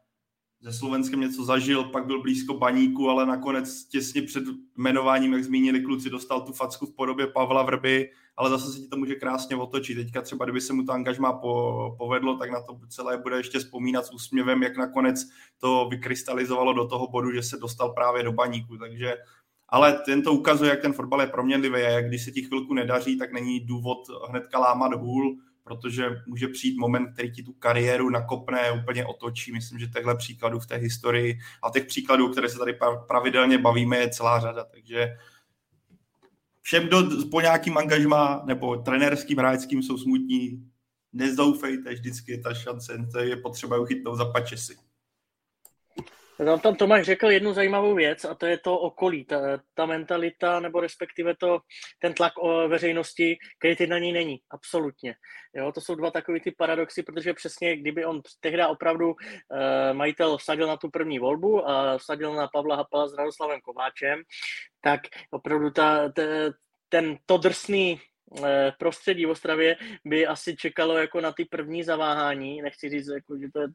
se 0.65 0.73
Slovenskem 0.73 1.21
něco 1.21 1.45
zažil, 1.45 1.85
pak 1.85 2.07
byl 2.07 2.23
blízko 2.23 2.55
baníku, 2.55 3.11
ale 3.11 3.27
nakonec 3.27 3.85
těsně 3.85 4.23
před 4.23 4.45
jmenováním, 4.79 5.33
jak 5.33 5.45
zmínili 5.45 5.81
kluci, 5.81 6.11
dostal 6.11 6.41
tu 6.41 6.53
facku 6.53 6.87
v 6.87 6.95
podobě 6.95 7.27
Pavla 7.27 7.63
Vrby, 7.63 8.11
ale 8.37 8.51
zase 8.51 8.73
se 8.73 8.79
ti 8.79 8.89
to 8.89 8.97
může 8.97 9.15
krásně 9.15 9.57
otočit. 9.57 9.95
Teďka 9.95 10.23
třeba, 10.23 10.45
kdyby 10.45 10.61
se 10.61 10.73
mu 10.73 10.85
to 10.85 10.93
angažmá 10.93 11.33
po, 11.33 11.95
povedlo, 11.99 12.37
tak 12.37 12.51
na 12.51 12.61
to 12.61 12.79
celé 12.89 13.19
bude 13.19 13.37
ještě 13.37 13.59
vzpomínat 13.59 14.07
s 14.07 14.13
úsměvem, 14.13 14.63
jak 14.63 14.77
nakonec 14.77 15.29
to 15.61 15.89
vykrystalizovalo 15.91 16.73
do 16.73 16.87
toho 16.87 17.09
bodu, 17.09 17.33
že 17.33 17.43
se 17.43 17.57
dostal 17.57 17.93
právě 17.93 18.23
do 18.23 18.33
baníku. 18.33 18.77
Takže 18.77 19.15
ale 19.69 19.93
ten 19.93 20.23
to 20.23 20.33
ukazuje, 20.33 20.71
jak 20.71 20.81
ten 20.81 20.93
fotbal 20.93 21.21
je 21.21 21.27
proměnlivý 21.27 21.75
a 21.75 21.89
jak 21.89 22.09
když 22.09 22.25
se 22.25 22.31
ti 22.31 22.43
chvilku 22.43 22.75
nedaří, 22.75 23.19
tak 23.19 23.33
není 23.33 23.61
důvod 23.61 23.99
hnedka 24.29 24.59
lámat 24.59 24.95
hůl, 24.95 25.37
protože 25.65 26.23
může 26.27 26.49
přijít 26.49 26.79
moment, 26.79 27.13
který 27.13 27.33
ti 27.33 27.43
tu 27.43 27.53
kariéru 27.53 28.11
nakopne, 28.11 28.73
úplně 28.73 29.07
otočí. 29.07 29.53
Myslím, 29.53 29.79
že 29.79 29.89
těchto 29.89 30.17
příkladů 30.17 30.59
v 30.59 30.67
té 30.67 30.77
historii 30.77 31.39
a 31.63 31.71
těch 31.71 31.85
příkladů, 31.85 32.29
které 32.29 32.49
se 32.49 32.59
tady 32.59 32.79
pravidelně 33.07 33.59
bavíme, 33.59 33.97
je 33.97 34.11
celá 34.11 34.41
řada. 34.41 34.65
Takže 34.65 35.17
všem, 36.63 36.87
kdo 36.87 37.29
po 37.31 37.41
nějakým 37.41 37.79
angažmá 37.79 38.43
nebo 38.47 38.77
trenérským, 38.77 39.39
hráčským 39.39 39.83
jsou 39.83 39.99
smutní, 39.99 40.71
nezdoufejte, 41.13 41.95
vždycky 41.95 42.33
je 42.33 42.41
ta 42.41 42.55
šance, 42.55 43.07
to 43.13 43.19
je 43.19 43.37
potřeba 43.37 43.79
uchytnout 43.79 44.19
za 44.19 44.25
pačesy. 44.25 44.77
Tam, 46.39 46.61
tam 46.61 46.75
Tomáš 46.75 47.07
řekl 47.07 47.31
jednu 47.31 47.53
zajímavou 47.53 47.95
věc 47.95 48.25
a 48.25 48.35
to 48.35 48.47
je 48.47 48.59
to 48.59 48.79
okolí, 48.79 49.25
ta, 49.25 49.41
ta 49.75 49.87
mentalita 49.87 50.61
nebo 50.61 50.81
respektive 50.81 51.37
to, 51.37 51.61
ten 51.99 52.15
tlak 52.15 52.33
o 52.39 52.69
veřejnosti, 52.69 53.39
který 53.59 53.77
teď 53.77 53.89
na 53.89 53.99
něj 53.99 54.13
není, 54.13 54.41
absolutně. 54.51 55.15
Jo, 55.55 55.73
to 55.73 55.81
jsou 55.81 55.95
dva 55.95 56.11
takové 56.11 56.41
ty 56.41 56.51
paradoxy, 56.51 57.03
protože 57.03 57.35
přesně 57.35 57.77
kdyby 57.77 58.05
on 58.05 58.23
tehdy 58.41 58.67
opravdu 58.67 59.09
uh, 59.09 59.17
majitel 59.93 60.39
vsadil 60.39 60.67
na 60.67 60.77
tu 60.77 60.91
první 60.91 61.19
volbu 61.19 61.69
a 61.69 61.99
vsadil 61.99 62.35
na 62.35 62.49
Pavla 62.53 62.77
Hapala 62.77 63.09
s 63.09 63.15
Radoslavem 63.15 63.61
Kováčem, 63.61 64.23
tak 64.81 65.01
opravdu 65.31 65.71
ta, 65.71 66.09
ta, 66.09 66.23
ten 66.89 67.19
to 67.27 67.37
drsný 67.37 68.01
eh, 68.45 68.73
prostředí 68.79 69.27
v 69.27 69.31
Ostravě 69.31 69.77
by 70.05 70.27
asi 70.27 70.57
čekalo 70.57 70.99
jako 70.99 71.21
na 71.21 71.33
ty 71.33 71.45
první 71.45 71.85
zaváhání, 71.85 72.63
nechci 72.63 72.89
říct, 72.89 73.09
jako, 73.09 73.39
že 73.39 73.47
to 73.53 73.61
je 73.61 73.69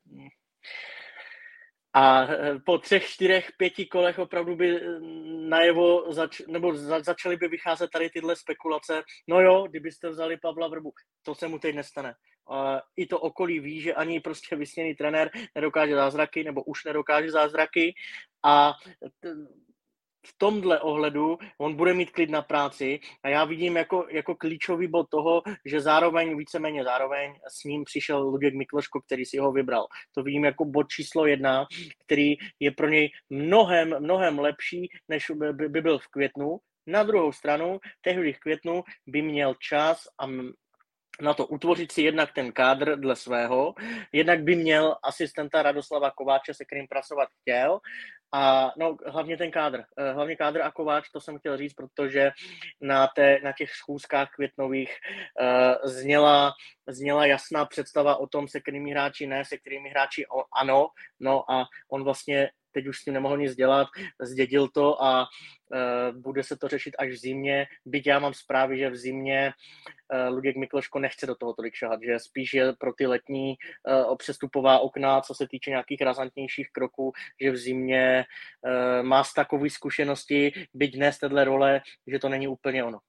a 1.94 2.24
eh, 2.24 2.60
po 2.66 2.78
třech, 2.78 3.06
čtyřech, 3.06 3.52
pěti 3.58 3.86
kolech 3.86 4.20
opravdu 4.20 4.56
by 4.56 4.76
eh, 4.76 5.00
najevo 5.50 6.14
zač, 6.14 6.42
nebo 6.48 6.76
za, 6.76 7.00
začaly 7.00 7.38
by 7.38 7.48
vycházet 7.48 7.90
tady 7.94 8.10
tyhle 8.10 8.36
spekulace. 8.36 9.04
No 9.28 9.42
jo, 9.42 9.68
kdybyste 9.70 10.10
vzali 10.10 10.38
Pavla 10.38 10.68
Vrbu, 10.68 10.92
to 11.24 11.36
se 11.36 11.48
mu 11.48 11.60
teď 11.60 11.76
nestane. 11.76 12.14
i 12.96 13.06
to 13.06 13.20
okolí 13.20 13.60
ví, 13.60 13.82
že 13.82 13.94
ani 13.94 14.20
prostě 14.20 14.56
vysněný 14.56 14.96
trenér 14.96 15.32
nedokáže 15.56 15.96
zázraky, 15.96 16.44
nebo 16.44 16.64
už 16.64 16.86
nedokáže 16.86 17.32
zázraky 17.32 17.94
a 18.46 18.74
v 20.28 20.34
tomhle 20.38 20.80
ohledu 20.80 21.38
on 21.58 21.76
bude 21.76 21.94
mít 21.94 22.12
klid 22.12 22.30
na 22.30 22.42
práci 22.42 23.00
a 23.24 23.30
já 23.30 23.46
vidím 23.46 23.78
jako, 23.78 24.06
jako 24.10 24.36
klíčový 24.36 24.88
bod 24.88 25.10
toho, 25.10 25.42
že 25.66 25.82
zároveň, 25.82 26.38
víceméně 26.38 26.84
zároveň 26.84 27.34
s 27.48 27.64
ním 27.64 27.84
přišel 27.84 28.22
Luděk 28.22 28.54
Mikloško, 28.54 29.02
který 29.02 29.26
si 29.26 29.38
ho 29.38 29.52
vybral. 29.52 29.88
To 30.16 30.24
vidím 30.24 30.46
jako 30.46 30.66
bod 30.66 30.88
číslo 30.88 31.26
jedna, 31.26 31.66
který 32.06 32.34
je 32.60 32.72
pro 32.72 32.90
něj 32.90 33.10
mnohem, 33.30 33.96
mnohem 34.00 34.40
lepší, 34.40 34.90
než 35.10 35.26
by, 35.54 35.70
by 35.70 35.82
byl 35.82 36.00
v 36.00 36.08
květnu. 36.08 36.58
Na 36.88 37.04
druhou 37.04 37.32
stranu, 37.32 37.80
tehdy 38.02 38.34
v 38.34 38.40
květnu 38.40 38.84
by 39.08 39.22
měl 39.22 39.56
čas 39.60 40.08
a 40.20 40.28
na 41.22 41.34
to 41.34 41.46
utvořit 41.46 41.92
si 41.92 42.02
jednak 42.02 42.34
ten 42.34 42.52
kádr 42.52 43.00
dle 43.00 43.16
svého, 43.16 43.74
jednak 44.12 44.44
by 44.44 44.56
měl 44.56 44.96
asistenta 45.04 45.64
Radoslava 45.64 46.12
Kováče, 46.12 46.54
se 46.54 46.66
kterým 46.66 46.88
pracovat 46.88 47.30
chtěl. 47.42 47.80
A 48.34 48.72
no, 48.78 48.98
hlavně 49.06 49.38
ten 49.38 49.52
kádr, 49.52 49.84
eh, 49.98 50.14
hlavně 50.14 50.36
kádr 50.36 50.62
a 50.62 50.72
Kováč, 50.72 51.10
to 51.10 51.22
jsem 51.22 51.40
chtěl 51.40 51.58
říct, 51.58 51.74
protože 51.74 52.32
na, 52.82 53.08
té, 53.08 53.40
na 53.44 53.52
těch 53.52 53.72
schůzkách 53.72 54.30
květnových 54.36 54.98
uh, 55.42 55.90
zněla, 55.90 56.54
zněla 56.88 57.26
jasná 57.26 57.66
představa 57.66 58.16
o 58.16 58.28
tom, 58.28 58.48
se 58.48 58.60
kterými 58.60 58.92
hráči 58.92 59.28
ne, 59.28 59.46
se 59.46 59.58
kterými 59.58 59.90
hráči 59.90 60.28
o, 60.28 60.44
ano, 60.54 60.88
no 61.20 61.52
a 61.52 61.66
on 61.92 62.04
vlastně 62.04 62.50
teď 62.72 62.88
už 62.88 62.98
s 62.98 63.04
tím 63.04 63.14
nemohl 63.14 63.38
nic 63.38 63.56
dělat, 63.56 63.88
zdědil 64.22 64.68
to 64.68 65.04
a 65.04 65.22
uh, 65.22 66.22
bude 66.22 66.44
se 66.44 66.58
to 66.58 66.68
řešit 66.68 66.96
až 67.00 67.10
v 67.10 67.18
zimě. 67.18 67.68
Byť 67.86 68.08
já 68.08 68.20
mám 68.20 68.34
zprávy, 68.34 68.78
že 68.78 68.90
v 68.90 68.96
zimě 68.96 69.52
uh, 70.14 70.36
Luděk 70.36 70.56
Mikloško 70.56 71.00
nechce 71.00 71.26
do 71.28 71.36
toho 71.36 71.54
tolik 71.54 71.76
šahat, 71.76 72.00
že 72.04 72.20
spíš 72.20 72.54
je 72.54 72.74
pro 72.80 72.94
ty 72.94 73.08
letní 73.08 73.56
uh, 74.08 74.16
přestupová 74.16 74.80
okna, 74.80 75.22
co 75.22 75.34
se 75.34 75.48
týče 75.48 75.70
nějakých 75.70 76.02
razantnějších 76.02 76.68
kroků, 76.72 77.12
že 77.42 77.52
v 77.52 77.58
zimě 77.58 78.26
má 79.02 79.24
z 79.24 79.34
takové 79.34 79.70
zkušenosti, 79.70 80.52
byť 80.74 80.96
dnes 80.96 81.18
téhle 81.18 81.44
role, 81.44 81.82
že 82.08 82.20
to 82.20 82.30
není 82.30 82.48
úplně 82.48 82.84
ono. 82.84 83.00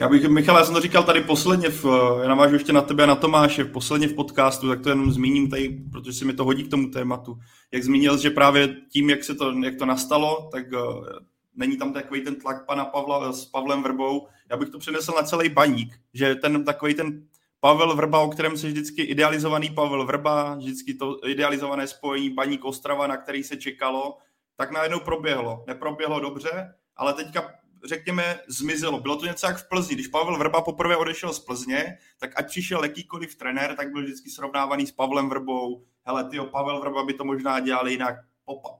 Já 0.00 0.08
bych, 0.08 0.28
Michal, 0.28 0.56
já 0.56 0.64
jsem 0.64 0.74
to 0.74 0.80
říkal 0.80 1.02
tady 1.02 1.20
posledně, 1.20 1.68
v, 1.68 1.84
já 2.22 2.28
navážu 2.28 2.54
ještě 2.54 2.72
na 2.72 2.80
tebe 2.80 3.02
a 3.02 3.06
na 3.06 3.14
Tomáše, 3.14 3.64
posledně 3.64 4.08
v 4.08 4.14
podcastu, 4.14 4.68
tak 4.68 4.80
to 4.80 4.88
jenom 4.88 5.12
zmíním 5.12 5.50
tady, 5.50 5.68
protože 5.92 6.12
si 6.12 6.24
mi 6.24 6.32
to 6.32 6.44
hodí 6.44 6.64
k 6.64 6.70
tomu 6.70 6.88
tématu. 6.88 7.38
Jak 7.72 7.82
zmínil, 7.82 8.18
že 8.18 8.30
právě 8.30 8.76
tím, 8.92 9.10
jak, 9.10 9.24
se 9.24 9.34
to, 9.34 9.52
jak 9.52 9.76
to 9.76 9.86
nastalo, 9.86 10.48
tak 10.52 10.64
uh, 10.72 11.06
není 11.54 11.76
tam 11.76 11.92
takový 11.92 12.20
ten 12.20 12.34
tlak 12.34 12.66
pana 12.66 12.84
Pavla 12.84 13.32
s 13.32 13.44
Pavlem 13.44 13.82
Vrbou. 13.82 14.26
Já 14.50 14.56
bych 14.56 14.68
to 14.68 14.78
přenesl 14.78 15.12
na 15.16 15.22
celý 15.22 15.48
baník, 15.48 16.00
že 16.14 16.34
ten 16.34 16.64
takový 16.64 16.94
ten 16.94 17.22
Pavel 17.60 17.96
Vrba, 17.96 18.20
o 18.20 18.28
kterém 18.28 18.56
se 18.56 18.66
vždycky 18.66 19.02
idealizovaný 19.02 19.70
Pavel 19.70 20.06
Vrba, 20.06 20.54
vždycky 20.54 20.94
to 20.94 21.28
idealizované 21.28 21.86
spojení 21.86 22.30
baník 22.30 22.64
Ostrava, 22.64 23.06
na 23.06 23.16
který 23.16 23.42
se 23.42 23.56
čekalo, 23.56 24.16
tak 24.56 24.70
najednou 24.70 25.00
proběhlo. 25.00 25.64
Neproběhlo 25.66 26.20
dobře, 26.20 26.74
ale 26.96 27.14
teďka 27.14 27.50
řekněme, 27.84 28.40
zmizelo. 28.48 29.00
Bylo 29.00 29.16
to 29.16 29.26
něco 29.26 29.46
jak 29.46 29.56
v 29.56 29.68
Plzni. 29.68 29.94
Když 29.94 30.06
Pavel 30.06 30.38
Vrba 30.38 30.60
poprvé 30.60 30.96
odešel 30.96 31.32
z 31.32 31.38
Plzně, 31.38 31.98
tak 32.18 32.30
ať 32.36 32.46
přišel 32.46 32.82
jakýkoliv 32.82 33.36
trenér, 33.36 33.76
tak 33.76 33.92
byl 33.92 34.02
vždycky 34.02 34.30
srovnávaný 34.30 34.86
s 34.86 34.92
Pavlem 34.92 35.28
Vrbou. 35.28 35.84
Hele, 36.04 36.24
tyjo, 36.30 36.46
Pavel 36.46 36.80
Vrba 36.80 37.04
by 37.04 37.14
to 37.14 37.24
možná 37.24 37.60
dělal 37.60 37.88
jinak, 37.88 38.16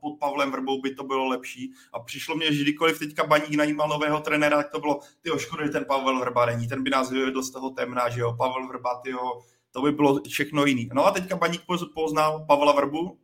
pod 0.00 0.18
Pavlem 0.20 0.52
Vrbou 0.52 0.80
by 0.80 0.94
to 0.94 1.04
bylo 1.04 1.26
lepší. 1.26 1.72
A 1.92 2.00
přišlo 2.00 2.36
mě, 2.36 2.52
že 2.52 2.62
kdykoliv 2.62 2.98
teďka 2.98 3.26
Baník 3.26 3.56
najímal 3.56 3.88
nového 3.88 4.20
trenéra, 4.20 4.56
tak 4.56 4.70
to 4.70 4.80
bylo, 4.80 5.00
ty 5.20 5.30
škoda, 5.38 5.66
že 5.66 5.72
ten 5.72 5.84
Pavel 5.84 6.20
Vrba 6.20 6.46
není, 6.46 6.68
ten 6.68 6.82
by 6.82 6.90
nás 6.90 7.10
vyvedl 7.10 7.42
z 7.42 7.50
toho 7.50 7.70
temna, 7.70 8.08
že 8.08 8.20
jo, 8.20 8.34
Pavel 8.38 8.68
Vrba, 8.68 9.00
tyjo, 9.04 9.42
to 9.70 9.82
by 9.82 9.92
bylo 9.92 10.20
všechno 10.28 10.64
jiný. 10.64 10.88
No 10.92 11.06
a 11.06 11.10
teďka 11.10 11.36
Baník 11.36 11.62
poznal 11.94 12.44
Pavla 12.48 12.72
Vrbu, 12.72 13.18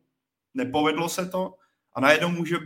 nepovedlo 0.55 1.09
se 1.09 1.27
to 1.27 1.55
a 1.93 2.01
najednou 2.01 2.29
může 2.29 2.57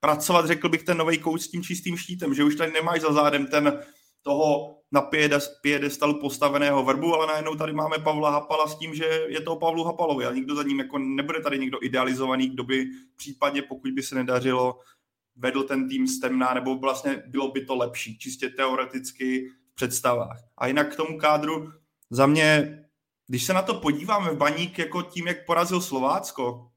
pracovat, 0.00 0.46
řekl 0.46 0.68
bych, 0.68 0.82
ten 0.82 0.96
nový 0.98 1.18
kouč 1.18 1.40
s 1.40 1.50
tím 1.50 1.62
čistým 1.62 1.96
štítem, 1.96 2.34
že 2.34 2.44
už 2.44 2.56
tady 2.56 2.72
nemáš 2.72 3.00
za 3.00 3.12
zádem 3.12 3.46
ten 3.46 3.82
toho 4.22 4.76
na 4.92 5.02
piedestalu 5.62 6.20
postaveného 6.20 6.82
vrbu, 6.82 7.14
ale 7.14 7.26
najednou 7.26 7.54
tady 7.54 7.72
máme 7.72 7.98
Pavla 7.98 8.30
Hapala 8.30 8.66
s 8.66 8.78
tím, 8.78 8.94
že 8.94 9.04
je 9.28 9.40
to 9.40 9.56
Pavlu 9.56 9.84
Hapalovi 9.84 10.26
a 10.26 10.32
nikdo 10.32 10.54
za 10.54 10.62
ním 10.62 10.78
jako 10.78 10.98
nebude 10.98 11.40
tady 11.40 11.58
někdo 11.58 11.78
idealizovaný, 11.82 12.48
kdo 12.48 12.64
by 12.64 12.86
případně, 13.16 13.62
pokud 13.62 13.90
by 13.90 14.02
se 14.02 14.14
nedařilo, 14.14 14.78
vedl 15.36 15.62
ten 15.62 15.88
tým 15.88 16.06
z 16.06 16.20
temna, 16.20 16.54
nebo 16.54 16.78
vlastně 16.78 17.22
bylo 17.26 17.50
by 17.50 17.64
to 17.64 17.76
lepší, 17.76 18.18
čistě 18.18 18.48
teoreticky 18.48 19.48
v 19.72 19.74
představách. 19.74 20.38
A 20.58 20.66
jinak 20.66 20.92
k 20.92 20.96
tomu 20.96 21.18
kádru, 21.18 21.72
za 22.10 22.26
mě, 22.26 22.78
když 23.26 23.44
se 23.44 23.52
na 23.52 23.62
to 23.62 23.74
podíváme 23.74 24.30
v 24.30 24.36
baník, 24.36 24.78
jako 24.78 25.02
tím, 25.02 25.26
jak 25.26 25.46
porazil 25.46 25.80
Slovácko, 25.80 26.70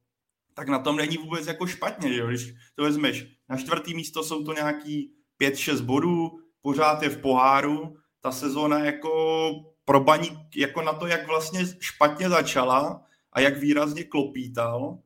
tak 0.59 0.67
na 0.67 0.79
tom 0.79 0.95
není 0.95 1.17
vůbec 1.17 1.47
jako 1.47 1.67
špatně, 1.67 2.13
že 2.13 2.19
jo? 2.19 2.27
když 2.27 2.53
to 2.75 2.83
vezmeš. 2.83 3.25
Na 3.49 3.57
čtvrtý 3.57 3.95
místo 3.95 4.23
jsou 4.23 4.43
to 4.43 4.53
nějaký 4.53 5.13
5-6 5.41 5.81
bodů, 5.81 6.39
pořád 6.61 7.03
je 7.03 7.09
v 7.09 7.21
poháru, 7.21 7.95
ta 8.21 8.31
sezóna 8.31 8.79
jako 8.79 9.51
pro 9.85 9.99
baník, 9.99 10.55
jako 10.55 10.81
na 10.81 10.93
to, 10.93 11.07
jak 11.07 11.27
vlastně 11.27 11.65
špatně 11.79 12.29
začala 12.29 13.01
a 13.33 13.39
jak 13.39 13.57
výrazně 13.57 14.03
klopítal, 14.03 14.99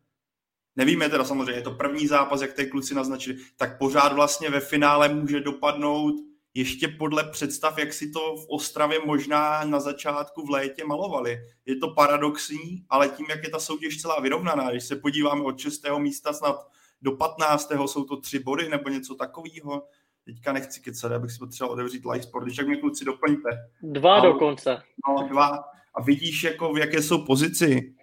nevíme 0.76 1.10
teda 1.10 1.26
samozřejmě, 1.26 1.52
je 1.52 1.62
to 1.62 1.72
první 1.72 2.08
zápas, 2.08 2.42
jak 2.42 2.54
ty 2.54 2.66
kluci 2.66 2.96
naznačili, 2.96 3.38
tak 3.58 3.78
pořád 3.78 4.14
vlastně 4.14 4.50
ve 4.50 4.60
finále 4.60 5.10
může 5.10 5.40
dopadnout 5.40 6.16
ještě 6.54 6.88
podle 6.88 7.24
představ, 7.24 7.78
jak 7.78 7.94
si 7.94 8.10
to 8.10 8.36
v 8.36 8.46
Ostravě 8.50 9.00
možná 9.06 9.64
na 9.64 9.80
začátku 9.80 10.46
v 10.46 10.50
létě 10.50 10.86
malovali. 10.86 11.40
Je 11.66 11.76
to 11.76 11.94
paradoxní, 11.94 12.86
ale 12.90 13.10
tím, 13.10 13.26
jak 13.30 13.44
je 13.44 13.50
ta 13.50 13.60
soutěž 13.60 14.02
celá 14.02 14.20
vyrovnaná, 14.20 14.72
když 14.72 14.84
se 14.84 14.96
podíváme 14.96 15.44
od 15.44 15.60
6. 15.60 15.82
místa 15.98 16.34
snad 16.34 16.68
do 17.02 17.12
15. 17.12 17.72
jsou 17.86 18.04
to 18.04 18.18
tři 18.18 18.40
body 18.40 18.70
nebo 18.70 18.90
něco 18.90 19.16
takového. 19.16 19.84
Teďka 20.26 20.54
nechci 20.54 20.82
kecat, 20.82 21.12
abych 21.12 21.32
si 21.32 21.40
potřeboval 21.40 21.74
otevřít 21.74 22.06
live 22.06 22.24
sport, 22.24 22.44
když 22.44 22.58
tak 22.58 22.68
mě 22.68 22.78
kluci 22.78 23.06
doplňte. 23.06 23.50
Dva 23.82 24.16
a, 24.16 24.26
dokonce. 24.26 24.82
No, 25.08 25.28
dva. 25.28 25.64
A 25.96 26.02
vidíš, 26.02 26.44
jako 26.44 26.74
v 26.74 26.78
jaké 26.78 27.02
jsou 27.02 27.26
pozici. 27.26 27.94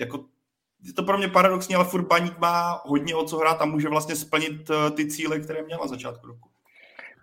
Jako, 0.00 0.24
je 0.82 0.92
to 0.92 1.02
pro 1.02 1.18
mě 1.18 1.28
paradoxní, 1.28 1.74
ale 1.74 1.84
furt 1.84 2.06
Baník 2.06 2.38
má 2.38 2.82
hodně 2.84 3.14
o 3.14 3.24
co 3.24 3.38
hrát 3.38 3.62
a 3.62 3.64
může 3.64 3.88
vlastně 3.88 4.16
splnit 4.16 4.70
eh, 4.70 4.90
ty 4.90 5.06
cíle, 5.06 5.38
které 5.38 5.62
měl 5.62 5.78
na 5.78 5.86
začátku 5.86 6.26
roku. 6.26 6.53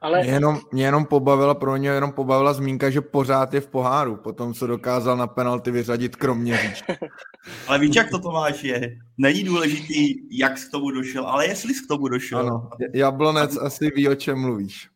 Ale... 0.01 0.24
Mě, 0.24 0.31
jenom, 0.31 0.60
mě 0.72 0.86
jenom 0.86 1.05
pobavila, 1.05 1.55
pro 1.55 1.77
mě 1.77 1.89
jenom 1.89 2.12
pobavila 2.12 2.53
zmínka, 2.53 2.89
že 2.89 3.01
pořád 3.01 3.53
je 3.53 3.62
v 3.62 3.67
poháru, 3.67 4.15
potom 4.17 4.53
co 4.53 4.67
dokázal 4.67 5.17
na 5.17 5.27
penalty 5.27 5.72
vyřadit 5.72 6.15
kromě 6.15 6.58
říč. 6.58 6.84
ale 7.67 7.79
víš, 7.79 7.96
jak 7.96 8.10
to 8.10 8.20
Tomáš 8.20 8.63
je? 8.63 8.98
Není 9.17 9.43
důležitý, 9.43 10.13
jak 10.38 10.53
k 10.53 10.72
tomu 10.72 10.91
došel, 10.91 11.27
ale 11.27 11.48
jestli 11.48 11.74
k 11.74 11.88
tomu 11.88 12.08
došel. 12.08 12.39
Ano, 12.39 12.70
Jablonec 12.93 13.58
a... 13.58 13.62
asi 13.62 13.91
ví, 13.96 14.08
o 14.08 14.15
čem 14.15 14.39
mluvíš. 14.41 14.89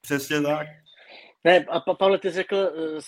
Přesně 0.00 0.40
tak. 0.40 0.66
Ne, 1.44 1.64
a 1.68 1.94
Pavle, 1.94 2.18
ty 2.18 2.30
řekl 2.30 2.56
eh, 2.56 3.00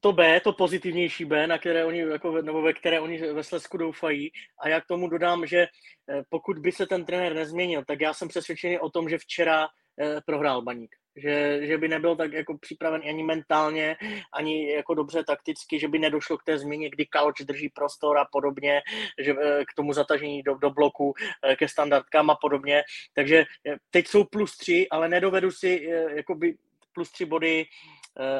to 0.00 0.12
B, 0.12 0.40
to 0.40 0.52
pozitivnější 0.52 1.24
B, 1.24 1.46
na 1.46 1.58
které 1.58 1.84
oni, 1.84 1.98
jako, 1.98 2.42
nebo 2.42 2.62
ve 2.62 2.72
které 2.72 3.00
oni 3.00 3.32
ve 3.32 3.44
Slesku 3.44 3.76
doufají. 3.76 4.30
A 4.62 4.68
já 4.68 4.80
k 4.80 4.86
tomu 4.86 5.08
dodám, 5.08 5.46
že 5.46 5.58
eh, 5.58 6.22
pokud 6.28 6.58
by 6.58 6.72
se 6.72 6.86
ten 6.86 7.04
trenér 7.04 7.34
nezměnil, 7.34 7.84
tak 7.86 8.00
já 8.00 8.14
jsem 8.14 8.28
přesvědčený 8.28 8.78
o 8.78 8.90
tom, 8.90 9.08
že 9.08 9.18
včera 9.18 9.68
prohrál 10.26 10.62
Baník. 10.62 10.96
Že, 11.16 11.66
že 11.66 11.78
by 11.78 11.88
nebyl 11.88 12.16
tak 12.16 12.32
jako 12.32 12.58
připraven 12.58 13.02
ani 13.08 13.22
mentálně, 13.22 13.96
ani 14.32 14.72
jako 14.72 14.94
dobře 14.94 15.24
takticky, 15.24 15.78
že 15.78 15.88
by 15.88 15.98
nedošlo 15.98 16.38
k 16.38 16.44
té 16.44 16.58
změně, 16.58 16.90
kdy 16.90 17.06
Kauč 17.06 17.40
drží 17.40 17.68
prostor 17.68 18.18
a 18.18 18.24
podobně, 18.32 18.82
že 19.20 19.34
eh, 19.40 19.64
k 19.64 19.74
tomu 19.76 19.92
zatažení 19.92 20.42
do, 20.42 20.54
do 20.54 20.70
bloku, 20.70 21.14
eh, 21.44 21.56
ke 21.56 21.68
standardkám 21.68 22.30
a 22.30 22.34
podobně. 22.34 22.82
Takže 23.14 23.44
teď 23.90 24.06
jsou 24.06 24.24
plus 24.24 24.56
tři, 24.56 24.86
ale 24.90 25.08
nedovedu 25.08 25.50
si 25.50 25.88
jakoby 26.16 26.56
plus 26.94 27.12
tři 27.12 27.24
body 27.24 27.64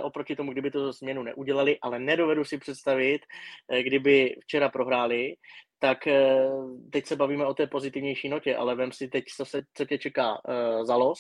oproti 0.02 0.36
tomu, 0.36 0.52
kdyby 0.52 0.70
to 0.70 0.92
změnu 0.92 1.22
neudělali, 1.22 1.78
ale 1.82 1.98
nedovedu 1.98 2.44
si 2.44 2.58
představit, 2.58 3.20
kdyby 3.82 4.36
včera 4.40 4.68
prohráli, 4.68 5.34
tak 5.82 6.06
eh, 6.06 6.48
teď 6.90 7.06
se 7.06 7.16
bavíme 7.16 7.46
o 7.46 7.54
té 7.54 7.66
pozitivnější 7.66 8.28
notě, 8.28 8.56
ale 8.56 8.74
vem 8.74 8.92
si 8.92 9.08
teď, 9.08 9.24
co, 9.36 9.44
se, 9.44 9.62
co 9.74 9.84
tě 9.84 9.98
čeká 9.98 10.32
uh, 10.32 10.84
za 10.84 10.96
los, 10.96 11.18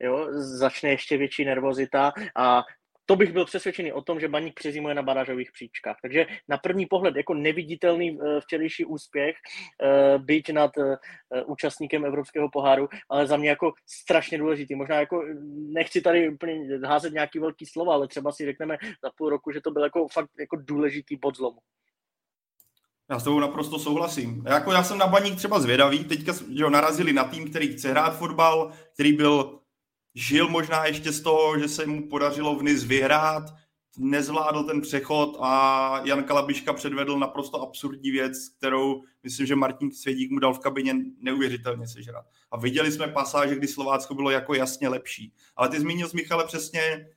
jo, 0.00 0.26
začne 0.30 0.90
ještě 0.90 1.16
větší 1.16 1.44
nervozita 1.44 2.12
a 2.36 2.62
to 3.06 3.16
bych 3.16 3.32
byl 3.32 3.44
přesvědčený 3.44 3.92
o 3.92 4.02
tom, 4.02 4.20
že 4.20 4.28
baník 4.28 4.54
přezimuje 4.54 4.94
na 4.94 5.02
barážových 5.02 5.52
příčkách. 5.52 5.96
Takže 6.02 6.26
na 6.48 6.58
první 6.58 6.86
pohled 6.86 7.16
jako 7.16 7.34
neviditelný 7.34 8.18
eh, 8.20 8.40
včerejší 8.40 8.84
úspěch, 8.84 9.36
být 10.18 10.48
nad 10.48 10.70
účastníkem 11.46 12.04
Evropského 12.04 12.48
poháru, 12.50 12.88
ale 13.08 13.26
za 13.26 13.36
mě 13.36 13.48
jako 13.48 13.72
strašně 13.86 14.38
důležitý. 14.38 14.74
Možná 14.74 15.00
jako 15.00 15.24
nechci 15.72 16.00
tady 16.00 16.28
úplně 16.28 16.78
házet 16.84 17.12
nějaký 17.12 17.38
velký 17.38 17.66
slova, 17.66 17.94
ale 17.94 18.08
třeba 18.08 18.32
si 18.32 18.44
řekneme 18.44 18.76
za 19.04 19.10
půl 19.16 19.30
roku, 19.30 19.52
že 19.52 19.60
to 19.60 19.70
byl 19.70 19.82
jako 19.82 20.08
fakt 20.08 20.30
jako 20.40 20.56
důležitý 20.56 21.16
bod 21.16 21.36
zlomu. 21.36 21.58
Já 23.10 23.18
s 23.18 23.24
tebou 23.24 23.40
naprosto 23.40 23.78
souhlasím. 23.78 24.44
Jako 24.46 24.72
já 24.72 24.84
jsem 24.84 24.98
na 24.98 25.06
baník 25.06 25.36
třeba 25.36 25.60
zvědavý, 25.60 26.04
teďka 26.04 26.32
že 26.56 26.64
ho 26.64 26.70
narazili 26.70 27.12
na 27.12 27.24
tým, 27.24 27.50
který 27.50 27.72
chce 27.72 27.90
hrát 27.90 28.18
fotbal, 28.18 28.72
který 28.94 29.12
byl, 29.12 29.60
žil 30.14 30.48
možná 30.48 30.86
ještě 30.86 31.12
z 31.12 31.20
toho, 31.20 31.58
že 31.58 31.68
se 31.68 31.86
mu 31.86 32.08
podařilo 32.08 32.56
v 32.56 32.62
NIS 32.62 32.84
vyhrát, 32.84 33.44
nezvládl 33.98 34.64
ten 34.64 34.80
přechod 34.80 35.36
a 35.40 36.00
Jan 36.04 36.24
Kalabiška 36.24 36.72
předvedl 36.72 37.18
naprosto 37.18 37.62
absurdní 37.62 38.10
věc, 38.10 38.48
kterou 38.58 39.02
myslím, 39.22 39.46
že 39.46 39.56
Martin 39.56 39.90
Svědík 39.90 40.30
mu 40.30 40.38
dal 40.38 40.54
v 40.54 40.58
kabině 40.58 40.94
neuvěřitelně 41.20 41.88
sežrat. 41.88 42.26
A 42.50 42.56
viděli 42.56 42.92
jsme 42.92 43.08
pasáže, 43.08 43.54
kdy 43.54 43.68
Slovácko 43.68 44.14
bylo 44.14 44.30
jako 44.30 44.54
jasně 44.54 44.88
lepší. 44.88 45.32
Ale 45.56 45.68
ty 45.68 45.80
zmínil 45.80 46.08
z 46.08 46.12
Michale 46.12 46.46
přesně 46.46 47.08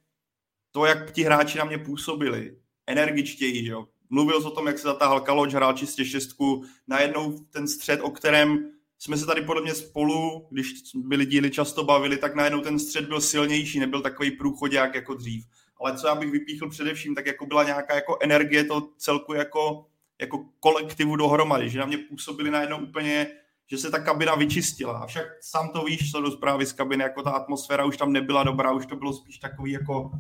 to, 0.72 0.86
jak 0.86 1.12
ti 1.12 1.24
hráči 1.24 1.58
na 1.58 1.66
mě 1.66 1.78
působili. 1.78 2.58
Energičtěji, 2.88 3.66
jo. 3.68 3.88
Mluvil 4.14 4.38
o 4.38 4.52
tom, 4.52 4.68
jak 4.68 4.78
se 4.78 4.88
zatáhl 4.88 5.20
Kaloč, 5.20 5.54
hrál 5.54 5.74
čistě 5.74 6.06
šestku. 6.06 6.64
Najednou 6.88 7.40
ten 7.50 7.68
střed, 7.68 8.00
o 8.02 8.10
kterém 8.10 8.72
jsme 8.98 9.18
se 9.18 9.26
tady 9.26 9.42
podle 9.42 9.62
mě 9.62 9.76
spolu, 9.76 10.48
když 10.50 10.74
byli 10.96 11.26
díly 11.26 11.52
často 11.52 11.84
bavili, 11.84 12.18
tak 12.18 12.36
najednou 12.36 12.62
ten 12.62 12.80
střed 12.80 13.08
byl 13.08 13.22
silnější, 13.22 13.80
nebyl 13.80 14.02
takový 14.02 14.32
průchodák 14.32 14.96
jako 14.96 15.14
dřív 15.14 15.46
ale 15.82 15.98
co 15.98 16.08
já 16.08 16.16
bych 16.16 16.32
vypíchl 16.32 16.70
především, 16.70 17.16
tak 17.16 17.26
jako 17.26 17.46
byla 17.46 17.64
nějaká 17.64 17.96
jako 17.96 18.18
energie 18.22 18.64
to 18.64 18.90
celku 18.98 19.34
jako, 19.34 19.86
jako 20.22 20.46
kolektivu 20.60 21.16
dohromady, 21.16 21.70
že 21.70 21.80
na 21.80 21.86
mě 21.86 21.98
působili 21.98 22.52
najednou 22.52 22.78
úplně, 22.78 23.28
že 23.68 23.78
se 23.78 23.92
ta 23.92 24.00
kabina 24.00 24.36
vyčistila. 24.36 25.00
A 25.00 25.06
však 25.06 25.26
sám 25.42 25.70
to 25.70 25.84
víš, 25.84 26.12
co 26.12 26.22
do 26.22 26.32
zprávy 26.32 26.66
z 26.66 26.74
kabiny, 26.74 27.04
jako 27.04 27.22
ta 27.22 27.32
atmosféra 27.32 27.86
už 27.86 27.98
tam 27.98 28.12
nebyla 28.12 28.44
dobrá, 28.44 28.72
už 28.72 28.86
to 28.86 28.96
bylo 28.96 29.14
spíš 29.14 29.38
takový 29.38 29.72
jako 29.72 30.12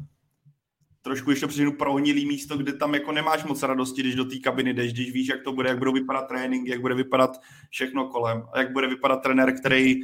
trošku 1.02 1.30
ještě 1.30 1.48
přeženu 1.48 1.72
prohnilý 1.72 2.26
místo, 2.26 2.58
kde 2.58 2.74
tam 2.74 2.94
jako 2.94 3.12
nemáš 3.12 3.44
moc 3.44 3.64
radosti, 3.64 4.02
když 4.02 4.16
do 4.16 4.26
té 4.26 4.40
kabiny 4.40 4.74
jdeš, 4.74 4.94
když 4.94 5.12
víš, 5.12 5.28
jak 5.28 5.44
to 5.44 5.52
bude, 5.52 5.70
jak 5.70 5.78
budou 5.78 5.92
vypadat 5.92 6.28
trénink, 6.28 6.68
jak 6.68 6.82
bude 6.82 6.96
vypadat 6.96 7.32
všechno 7.70 8.08
kolem 8.08 8.44
a 8.54 8.60
jak 8.60 8.72
bude 8.72 8.88
vypadat 8.88 9.18
trenér, 9.18 9.60
který 9.60 9.96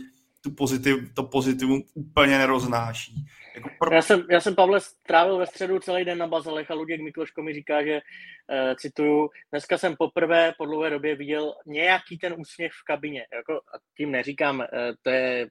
tu 0.41 0.51
pozitiv, 0.51 1.13
to 1.13 1.23
pozitivum 1.23 1.81
úplně 1.93 2.37
neroznáší. 2.37 3.25
Jako 3.55 3.69
pro... 3.79 3.95
já, 3.95 4.01
jsem, 4.01 4.23
já 4.29 4.41
jsem, 4.41 4.55
Pavle, 4.55 4.81
strávil 4.81 5.37
ve 5.37 5.47
středu 5.47 5.79
celý 5.79 6.05
den 6.05 6.17
na 6.17 6.27
bazalech 6.27 6.71
a 6.71 6.73
Luděk 6.73 7.01
Mikloško 7.01 7.43
mi 7.43 7.53
říká, 7.53 7.83
že, 7.83 7.93
uh, 7.93 8.75
cituju, 8.75 9.29
dneska 9.51 9.77
jsem 9.77 9.95
poprvé 9.99 10.53
po 10.57 10.65
dlouhé 10.65 10.89
době 10.89 11.15
viděl 11.15 11.53
nějaký 11.65 12.17
ten 12.17 12.35
úsměv 12.37 12.71
v 12.71 12.83
kabině. 12.83 13.25
Jako, 13.33 13.53
a 13.53 13.77
tím 13.97 14.11
neříkám, 14.11 14.59
uh, 14.59 14.65
to 15.01 15.09
je 15.09 15.47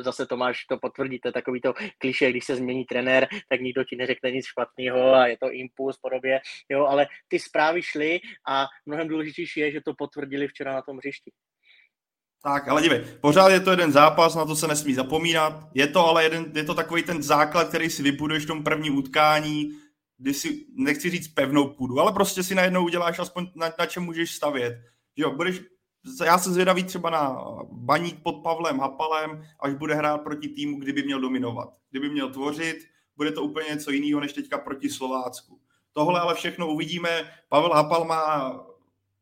zase 0.00 0.26
Tomáš 0.26 0.64
to 0.64 0.78
potvrdí, 0.78 1.18
to 1.20 1.28
je 1.28 1.32
takový 1.32 1.60
to 1.60 1.74
kliše, 1.98 2.30
když 2.30 2.44
se 2.44 2.56
změní 2.56 2.84
trenér, 2.84 3.28
tak 3.48 3.60
nikdo 3.60 3.84
ti 3.84 3.96
neřekne 3.96 4.30
nic 4.30 4.46
špatného 4.46 5.14
a 5.14 5.26
je 5.26 5.36
to 5.38 5.52
impuls 5.52 5.98
podobě, 5.98 6.40
jo, 6.68 6.86
ale 6.86 7.06
ty 7.28 7.38
zprávy 7.38 7.82
šly 7.82 8.20
a 8.48 8.66
mnohem 8.86 9.08
důležitější 9.08 9.60
je, 9.60 9.72
že 9.72 9.80
to 9.80 9.94
potvrdili 9.94 10.48
včera 10.48 10.72
na 10.72 10.82
tom 10.82 10.96
hřišti. 10.96 11.30
Tak, 12.42 12.68
ale 12.68 12.82
dívej, 12.82 13.04
pořád 13.20 13.48
je 13.48 13.60
to 13.60 13.70
jeden 13.70 13.92
zápas, 13.92 14.34
na 14.34 14.44
to 14.44 14.56
se 14.56 14.68
nesmí 14.68 14.94
zapomínat. 14.94 15.68
Je 15.74 15.86
to 15.86 16.06
ale 16.06 16.22
jeden, 16.22 16.52
je 16.54 16.64
to 16.64 16.74
takový 16.74 17.02
ten 17.02 17.22
základ, 17.22 17.68
který 17.68 17.90
si 17.90 18.02
vybuduješ 18.02 18.44
v 18.44 18.46
tom 18.46 18.64
prvním 18.64 18.96
utkání, 18.96 19.70
kdy 20.18 20.34
si, 20.34 20.66
nechci 20.76 21.10
říct 21.10 21.28
pevnou 21.28 21.74
půdu, 21.74 22.00
ale 22.00 22.12
prostě 22.12 22.42
si 22.42 22.54
najednou 22.54 22.84
uděláš 22.84 23.18
aspoň 23.18 23.46
na, 23.54 23.72
na 23.78 23.86
čem 23.86 24.02
můžeš 24.02 24.34
stavět. 24.34 24.74
Jo, 25.16 25.32
budeš, 25.32 25.60
já 26.24 26.38
jsem 26.38 26.52
zvědavý 26.52 26.84
třeba 26.84 27.10
na 27.10 27.44
baník 27.70 28.22
pod 28.22 28.32
Pavlem 28.32 28.78
Hapalem, 28.78 29.44
až 29.60 29.74
bude 29.74 29.94
hrát 29.94 30.18
proti 30.18 30.48
týmu, 30.48 30.78
kdyby 30.78 31.02
měl 31.02 31.20
dominovat. 31.20 31.74
Kdyby 31.90 32.10
měl 32.10 32.30
tvořit, 32.30 32.76
bude 33.16 33.32
to 33.32 33.42
úplně 33.42 33.68
něco 33.68 33.90
jiného, 33.90 34.20
než 34.20 34.32
teďka 34.32 34.58
proti 34.58 34.90
Slovácku. 34.90 35.60
Tohle 35.92 36.20
ale 36.20 36.34
všechno 36.34 36.68
uvidíme. 36.68 37.30
Pavel 37.48 37.70
Hapal 37.70 38.04
má 38.04 38.50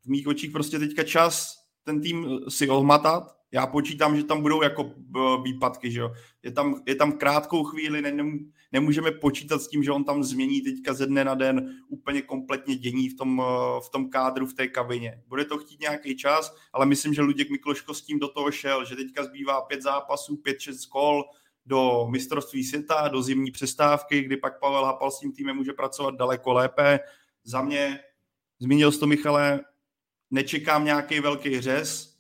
v 0.05 0.09
mých 0.09 0.27
očích 0.27 0.51
prostě 0.51 0.79
teďka 0.79 1.05
čas 1.05 1.65
ten 1.85 2.01
tým 2.01 2.41
si 2.49 2.69
ohmatat. 2.69 3.36
Já 3.53 3.67
počítám, 3.67 4.17
že 4.17 4.25
tam 4.25 4.43
budou 4.43 4.63
jako 4.63 4.91
výpadky, 5.43 5.91
že 5.91 6.01
jo. 6.01 6.13
Je 6.43 6.53
tam, 6.53 6.83
je 6.87 6.95
tam 6.95 7.13
krátkou 7.13 7.65
chvíli, 7.65 8.03
ne, 8.03 8.13
nemůžeme 8.73 9.11
počítat 9.11 9.63
s 9.63 9.69
tím, 9.69 9.83
že 9.83 9.93
on 9.93 10.05
tam 10.05 10.25
změní 10.25 10.61
teďka 10.61 10.95
ze 10.95 11.07
dne 11.07 11.25
na 11.25 11.35
den 11.35 11.77
úplně 11.89 12.23
kompletně 12.23 12.77
dění 12.77 13.09
v 13.09 13.17
tom, 13.17 13.43
v 13.87 13.89
tom 13.91 14.11
kádru, 14.11 14.47
v 14.47 14.55
té 14.55 14.69
kabině. 14.69 15.23
Bude 15.29 15.45
to 15.45 15.59
chtít 15.59 15.81
nějaký 15.81 16.17
čas, 16.17 16.57
ale 16.73 16.87
myslím, 16.87 17.15
že 17.15 17.23
Luděk 17.23 17.51
Mikloško 17.51 17.95
s 17.95 18.03
tím 18.03 18.19
do 18.19 18.29
toho 18.29 18.51
šel, 18.51 18.85
že 18.85 18.97
teďka 18.97 19.25
zbývá 19.25 19.61
pět 19.61 19.83
zápasů, 19.83 20.37
pět, 20.37 20.61
šest 20.61 20.87
kol 20.87 21.25
do 21.67 22.07
mistrovství 22.11 22.65
světa, 22.65 23.09
do 23.09 23.23
zimní 23.23 23.51
přestávky, 23.51 24.23
kdy 24.23 24.37
pak 24.37 24.61
Pavel 24.61 24.85
Hapal 24.85 25.11
s 25.11 25.19
tím 25.19 25.33
týmem 25.33 25.57
může 25.57 25.73
pracovat 25.73 26.15
daleko 26.15 26.53
lépe. 26.53 27.01
Za 27.45 27.63
mě, 27.63 27.99
zmínil 28.59 28.93
jsi 28.93 29.01
to 29.01 29.07
Michale, 29.07 29.61
nečekám 30.31 30.85
nějaký 30.85 31.21
velký 31.21 31.61
řez, 31.61 32.16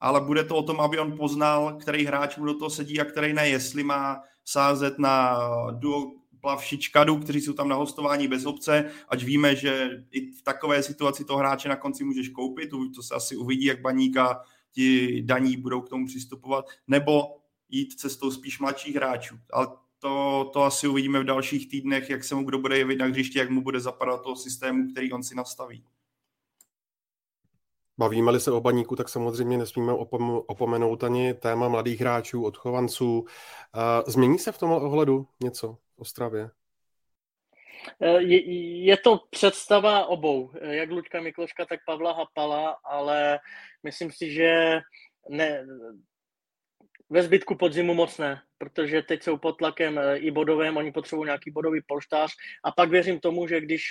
ale 0.00 0.20
bude 0.20 0.44
to 0.44 0.56
o 0.56 0.62
tom, 0.62 0.80
aby 0.80 0.98
on 0.98 1.16
poznal, 1.16 1.76
který 1.80 2.04
hráč 2.04 2.36
mu 2.36 2.44
do 2.44 2.58
toho 2.58 2.70
sedí 2.70 3.00
a 3.00 3.04
který 3.04 3.32
ne, 3.32 3.48
jestli 3.48 3.82
má 3.82 4.20
sázet 4.44 4.98
na 4.98 5.38
duo 5.70 6.12
plavšičkadu, 6.40 7.18
kteří 7.18 7.40
jsou 7.40 7.52
tam 7.52 7.68
na 7.68 7.76
hostování 7.76 8.28
bez 8.28 8.46
obce, 8.46 8.90
ať 9.08 9.22
víme, 9.22 9.56
že 9.56 10.02
i 10.10 10.30
v 10.30 10.42
takové 10.42 10.82
situaci 10.82 11.24
to 11.24 11.36
hráče 11.36 11.68
na 11.68 11.76
konci 11.76 12.04
můžeš 12.04 12.28
koupit, 12.28 12.70
to 12.94 13.02
se 13.02 13.14
asi 13.14 13.36
uvidí, 13.36 13.64
jak 13.64 13.80
baníka 13.80 14.40
ti 14.72 15.22
daní 15.22 15.56
budou 15.56 15.80
k 15.80 15.88
tomu 15.88 16.06
přistupovat, 16.06 16.64
nebo 16.88 17.22
jít 17.68 17.92
cestou 17.92 18.30
spíš 18.30 18.58
mladších 18.58 18.96
hráčů. 18.96 19.38
Ale 19.52 19.66
to, 19.98 20.50
to 20.52 20.62
asi 20.62 20.88
uvidíme 20.88 21.20
v 21.20 21.24
dalších 21.24 21.68
týdnech, 21.68 22.10
jak 22.10 22.24
se 22.24 22.34
mu 22.34 22.44
kdo 22.44 22.58
bude 22.58 22.78
jevit 22.78 22.96
na 22.96 23.06
hřišti, 23.06 23.38
jak 23.38 23.50
mu 23.50 23.62
bude 23.62 23.80
zapadat 23.80 24.22
toho 24.22 24.36
systému, 24.36 24.90
který 24.92 25.12
on 25.12 25.22
si 25.22 25.34
nastaví. 25.34 25.84
Bavíme-li 27.98 28.40
se 28.40 28.52
o 28.52 28.60
baníku, 28.60 28.96
tak 28.96 29.08
samozřejmě 29.08 29.58
nesmíme 29.58 29.92
opomenout 30.46 31.04
ani 31.04 31.34
téma 31.34 31.68
mladých 31.68 32.00
hráčů, 32.00 32.44
odchovanců. 32.44 33.24
Změní 34.06 34.38
se 34.38 34.52
v 34.52 34.58
tom 34.58 34.70
ohledu 34.70 35.26
něco 35.42 35.78
v 35.96 35.98
Ostravě? 35.98 36.50
E, 38.00 38.22
je, 38.22 38.84
je 38.84 38.96
to 38.96 39.20
představa 39.30 40.06
obou, 40.06 40.50
jak 40.60 40.90
Luďka 40.90 41.20
Mikloška, 41.20 41.66
tak 41.66 41.80
Pavla 41.86 42.12
Hapala, 42.12 42.70
ale 42.84 43.38
myslím 43.82 44.12
si, 44.12 44.32
že 44.32 44.80
ne, 45.28 45.66
ve 47.10 47.22
zbytku 47.22 47.54
podzimu 47.54 47.94
moc 47.94 48.18
ne 48.18 48.42
protože 48.58 49.02
teď 49.02 49.22
jsou 49.22 49.36
pod 49.36 49.52
tlakem 49.52 49.98
eh, 49.98 50.16
i 50.16 50.30
bodovém, 50.30 50.76
oni 50.76 50.92
potřebují 50.92 51.26
nějaký 51.26 51.50
bodový 51.50 51.80
polštář 51.86 52.32
a 52.64 52.72
pak 52.72 52.90
věřím 52.90 53.20
tomu, 53.20 53.46
že 53.46 53.60
když, 53.60 53.82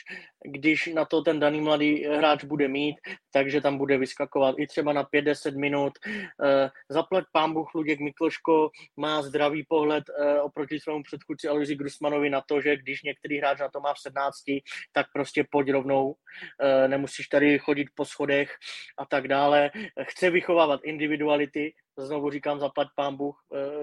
když 0.45 0.87
na 0.87 1.05
to 1.05 1.21
ten 1.21 1.39
daný 1.39 1.61
mladý 1.61 2.03
hráč 2.03 2.43
bude 2.43 2.67
mít, 2.67 2.95
takže 3.31 3.61
tam 3.61 3.77
bude 3.77 3.97
vyskakovat 3.97 4.55
i 4.59 4.67
třeba 4.67 4.93
na 4.93 5.03
5-10 5.03 5.59
minut. 5.59 5.93
Eh, 6.07 6.69
zaplať 6.89 7.23
pán 7.31 7.53
Bůh 7.53 7.73
Luděk 7.75 7.99
Mikloško 7.99 8.69
má 8.97 9.21
zdravý 9.21 9.65
pohled 9.67 10.03
eh, 10.09 10.41
oproti 10.41 10.79
svému 10.79 11.03
předchůdci 11.03 11.47
Aloisi 11.47 11.75
Grusmanovi 11.75 12.29
na 12.29 12.41
to, 12.41 12.61
že 12.61 12.77
když 12.77 13.03
některý 13.03 13.37
hráč 13.37 13.59
na 13.59 13.69
to 13.69 13.79
má 13.79 13.93
v 13.93 13.99
17, 13.99 14.35
tak 14.93 15.05
prostě 15.13 15.45
pojď 15.51 15.71
rovnou, 15.71 16.15
nemusíš 16.87 17.27
tady 17.27 17.59
chodit 17.59 17.87
po 17.95 18.05
schodech 18.05 18.55
a 18.97 19.05
tak 19.05 19.27
dále. 19.27 19.71
Chce 20.01 20.29
vychovávat 20.29 20.83
individuality, 20.83 21.73
znovu 21.97 22.31
říkám 22.31 22.59
zaplať 22.59 22.87
pán 22.95 23.15
Bůh, 23.15 23.35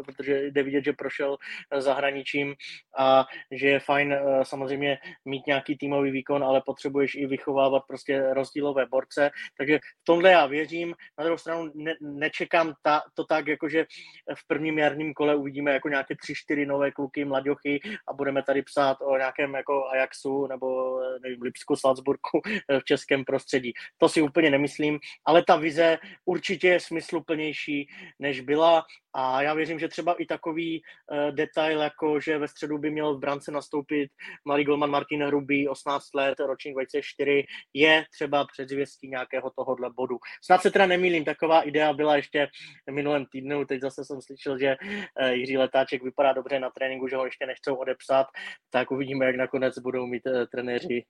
protože 0.07 0.47
jde 0.47 0.63
vidět, 0.73 0.85
že 0.85 0.93
prošel 0.93 1.37
eh, 1.37 1.81
zahraničím 1.81 2.55
a 2.99 3.27
že 3.51 3.69
je 3.69 3.81
fajn 3.81 4.13
eh, 4.13 4.45
samozřejmě 4.45 4.99
mít 5.25 5.47
nějaký 5.47 5.77
týmový 5.77 6.11
výkon, 6.11 6.45
ale 6.45 6.63
potřebuješ 6.67 7.15
i 7.15 7.27
vychovávat 7.27 7.83
prostě 7.89 8.35
rozdílové 8.35 8.87
borce. 8.87 9.31
Takže 9.59 9.79
v 9.79 10.05
tomhle 10.05 10.31
já 10.31 10.47
věřím. 10.47 10.95
Na 11.19 11.25
druhou 11.25 11.39
stranu 11.39 11.71
ne, 11.75 11.95
nečekám 12.01 12.75
ta, 12.83 13.03
to 13.15 13.25
tak, 13.25 13.47
jakože 13.47 13.87
v 14.35 14.47
prvním 14.47 14.79
jarním 14.79 15.15
kole 15.15 15.37
uvidíme 15.37 15.73
jako 15.73 15.89
nějaké 15.89 16.17
tři, 16.17 16.35
čtyři 16.35 16.67
nové 16.67 16.91
kluky, 16.91 17.25
mladěchy 17.25 17.81
a 18.09 18.13
budeme 18.13 18.43
tady 18.43 18.63
psát 18.63 18.97
o 19.03 19.17
nějakém 19.17 19.55
jako 19.55 19.89
Ajaxu 19.89 20.47
nebo 20.47 20.99
eh, 21.01 21.19
nevím, 21.23 21.43
Lipsku, 21.43 21.77
Salzburgu 21.77 22.41
v 22.81 22.85
českém 22.85 23.25
prostředí. 23.25 23.73
To 23.99 24.09
si 24.09 24.23
úplně 24.23 24.51
nemyslím, 24.51 24.99
ale 25.25 25.45
ta 25.45 25.57
vize 25.57 25.99
určitě 26.25 26.69
je 26.69 26.81
smysluplnější, 26.81 27.89
než 28.19 28.41
byla 28.41 28.85
a 29.15 29.43
já 29.43 29.55
věřím, 29.55 29.79
že 29.79 29.89
třeba 29.89 30.15
i 30.15 30.27
takový 30.27 30.83
uh, 30.83 31.35
detail, 31.35 31.81
jako 31.81 32.21
že 32.21 32.39
ve 32.39 32.49
středu 32.49 32.79
by 32.79 32.91
měl 32.91 33.17
v 33.17 33.21
brance 33.21 33.53
nastoupit 33.53 34.11
malý 34.45 34.65
golman 34.65 34.91
Martin 34.91 35.23
Hrubý, 35.23 35.69
18 35.69 36.15
let, 36.15 36.41
ročník 36.41 36.75
24, 36.75 37.45
je 37.75 38.05
třeba 38.13 38.47
předzvěstí 38.53 39.09
nějakého 39.09 39.51
tohohle 39.51 39.91
bodu. 39.97 40.17
Snad 40.45 40.63
se 40.63 40.71
teda 40.71 40.87
nemýlím, 40.87 41.25
taková 41.25 41.63
idea 41.63 41.93
byla 41.93 42.17
ještě 42.17 42.49
minulém 42.91 43.27
týdnu, 43.27 43.65
teď 43.65 43.81
zase 43.81 44.05
jsem 44.05 44.23
slyšel, 44.23 44.59
že 44.59 44.77
uh, 45.21 45.29
Jiří 45.29 45.59
Letáček 45.59 46.03
vypadá 46.03 46.33
dobře 46.33 46.61
na 46.61 46.71
tréninku, 46.71 47.09
že 47.09 47.17
ho 47.17 47.25
ještě 47.25 47.47
nechcou 47.47 47.75
odepsat, 47.75 48.27
tak 48.71 48.91
uvidíme, 48.91 49.27
jak 49.27 49.37
nakonec 49.37 49.79
budou 49.79 50.07
mít 50.07 50.23
uh, 50.27 50.45
trenéři, 50.53 51.05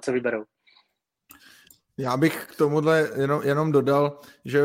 co 0.00 0.12
vyberou. 0.12 0.44
Já 2.00 2.16
bych 2.16 2.46
k 2.50 2.56
tomuhle 2.56 3.10
jenom, 3.16 3.42
jenom 3.44 3.72
dodal, 3.72 4.20
že 4.44 4.62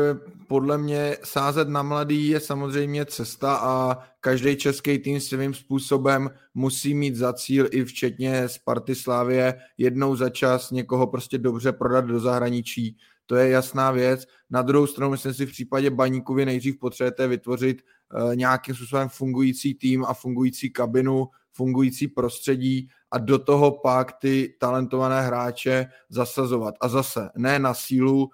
podle 0.48 0.78
mě 0.78 1.16
sázet 1.24 1.68
na 1.68 1.82
mladý 1.82 2.28
je 2.28 2.40
samozřejmě 2.40 3.06
cesta 3.06 3.56
a 3.56 3.98
každý 4.20 4.56
český 4.56 4.98
tým 4.98 5.20
svým 5.20 5.54
způsobem 5.54 6.30
musí 6.54 6.94
mít 6.94 7.16
za 7.16 7.32
cíl 7.32 7.68
i 7.70 7.84
včetně 7.84 8.48
Sparty 8.48 8.94
Slávě 8.94 9.54
jednou 9.78 10.16
za 10.16 10.30
čas 10.30 10.70
někoho 10.70 11.06
prostě 11.06 11.38
dobře 11.38 11.72
prodat 11.72 12.04
do 12.04 12.20
zahraničí. 12.20 12.96
to 13.26 13.36
je 13.36 13.48
jasná 13.48 13.90
věc. 13.90 14.24
Na 14.50 14.62
druhou 14.62 14.86
stranu, 14.86 15.10
myslím 15.10 15.34
si, 15.34 15.46
v 15.46 15.50
případě 15.50 15.90
baníku 15.90 16.34
vy 16.34 16.46
nejdřív 16.46 16.78
potřebujete 16.78 17.28
vytvořit 17.28 17.82
uh, 17.82 18.36
nějakým 18.36 18.74
způsobem 18.74 19.08
fungující 19.08 19.74
tým 19.74 20.04
a 20.04 20.14
fungující 20.14 20.70
kabinu, 20.70 21.28
fungující 21.54 22.08
prostředí 22.08 22.88
a 23.10 23.18
do 23.18 23.38
toho 23.38 23.70
pak 23.70 24.12
ty 24.12 24.54
talentované 24.60 25.22
hráče 25.22 25.86
zasazovat. 26.08 26.74
A 26.80 26.88
zase, 26.88 27.28
ne 27.36 27.58
na 27.58 27.74
sílu, 27.74 28.30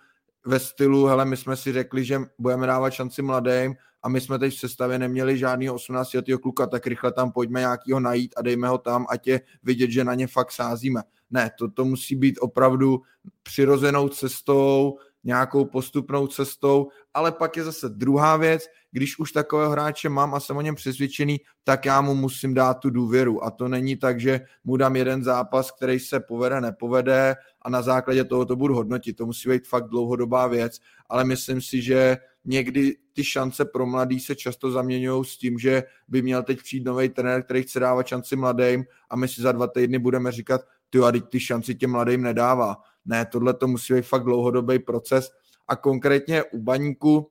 ve 0.46 0.58
stylu, 0.58 1.06
hele, 1.06 1.24
my 1.24 1.36
jsme 1.36 1.56
si 1.56 1.72
řekli, 1.72 2.04
že 2.04 2.20
budeme 2.38 2.66
dávat 2.66 2.90
šanci 2.90 3.22
mladým 3.22 3.74
a 4.02 4.08
my 4.08 4.20
jsme 4.20 4.38
teď 4.38 4.54
v 4.54 4.58
sestavě 4.58 4.98
neměli 4.98 5.38
žádného 5.38 5.74
18 5.74 6.14
letého 6.14 6.38
kluka, 6.38 6.66
tak 6.66 6.86
rychle 6.86 7.12
tam 7.12 7.32
pojďme 7.32 7.60
nějakýho 7.60 8.00
najít 8.00 8.34
a 8.36 8.42
dejme 8.42 8.68
ho 8.68 8.78
tam, 8.78 9.06
ať 9.08 9.26
je 9.26 9.40
vidět, 9.62 9.90
že 9.90 10.04
na 10.04 10.14
ně 10.14 10.26
fakt 10.26 10.52
sázíme. 10.52 11.02
Ne, 11.30 11.50
to, 11.58 11.70
to 11.70 11.84
musí 11.84 12.16
být 12.16 12.38
opravdu 12.38 13.02
přirozenou 13.42 14.08
cestou, 14.08 14.98
nějakou 15.24 15.64
postupnou 15.64 16.26
cestou, 16.26 16.88
ale 17.14 17.32
pak 17.32 17.56
je 17.56 17.64
zase 17.64 17.88
druhá 17.88 18.36
věc, 18.36 18.62
když 18.92 19.18
už 19.18 19.32
takového 19.32 19.70
hráče 19.70 20.08
mám 20.08 20.34
a 20.34 20.40
jsem 20.40 20.56
o 20.56 20.60
něm 20.60 20.74
přesvědčený, 20.74 21.40
tak 21.64 21.84
já 21.84 22.00
mu 22.00 22.14
musím 22.14 22.54
dát 22.54 22.74
tu 22.74 22.90
důvěru. 22.90 23.44
A 23.44 23.50
to 23.50 23.68
není 23.68 23.96
tak, 23.96 24.20
že 24.20 24.40
mu 24.64 24.76
dám 24.76 24.96
jeden 24.96 25.24
zápas, 25.24 25.70
který 25.70 25.98
se 26.00 26.20
povede, 26.20 26.60
nepovede 26.60 27.36
a 27.62 27.70
na 27.70 27.82
základě 27.82 28.24
toho 28.24 28.44
to 28.44 28.56
budu 28.56 28.74
hodnotit. 28.74 29.16
To 29.16 29.26
musí 29.26 29.48
být 29.48 29.68
fakt 29.68 29.88
dlouhodobá 29.88 30.46
věc, 30.46 30.78
ale 31.08 31.24
myslím 31.24 31.60
si, 31.60 31.82
že 31.82 32.16
někdy 32.44 32.96
ty 33.12 33.24
šance 33.24 33.64
pro 33.64 33.86
mladý 33.86 34.20
se 34.20 34.36
často 34.36 34.70
zaměňují 34.70 35.24
s 35.24 35.36
tím, 35.36 35.58
že 35.58 35.82
by 36.08 36.22
měl 36.22 36.42
teď 36.42 36.58
přijít 36.58 36.84
nový 36.84 37.08
trenér, 37.08 37.42
který 37.42 37.62
chce 37.62 37.80
dávat 37.80 38.06
šanci 38.06 38.36
mladým 38.36 38.84
a 39.10 39.16
my 39.16 39.28
si 39.28 39.42
za 39.42 39.52
dva 39.52 39.66
týdny 39.66 39.98
budeme 39.98 40.32
říkat, 40.32 40.60
ty 40.90 40.98
a 40.98 41.12
teď 41.12 41.24
ty 41.28 41.40
šanci 41.40 41.74
těm 41.74 41.90
mladým 41.90 42.22
nedává. 42.22 42.76
Ne, 43.04 43.26
tohle 43.26 43.54
to 43.54 43.66
musí 43.66 43.94
být 43.94 44.02
fakt 44.02 44.24
dlouhodobý 44.24 44.78
proces 44.78 45.30
a 45.68 45.76
konkrétně 45.76 46.44
u 46.44 46.58
baníku 46.58 47.30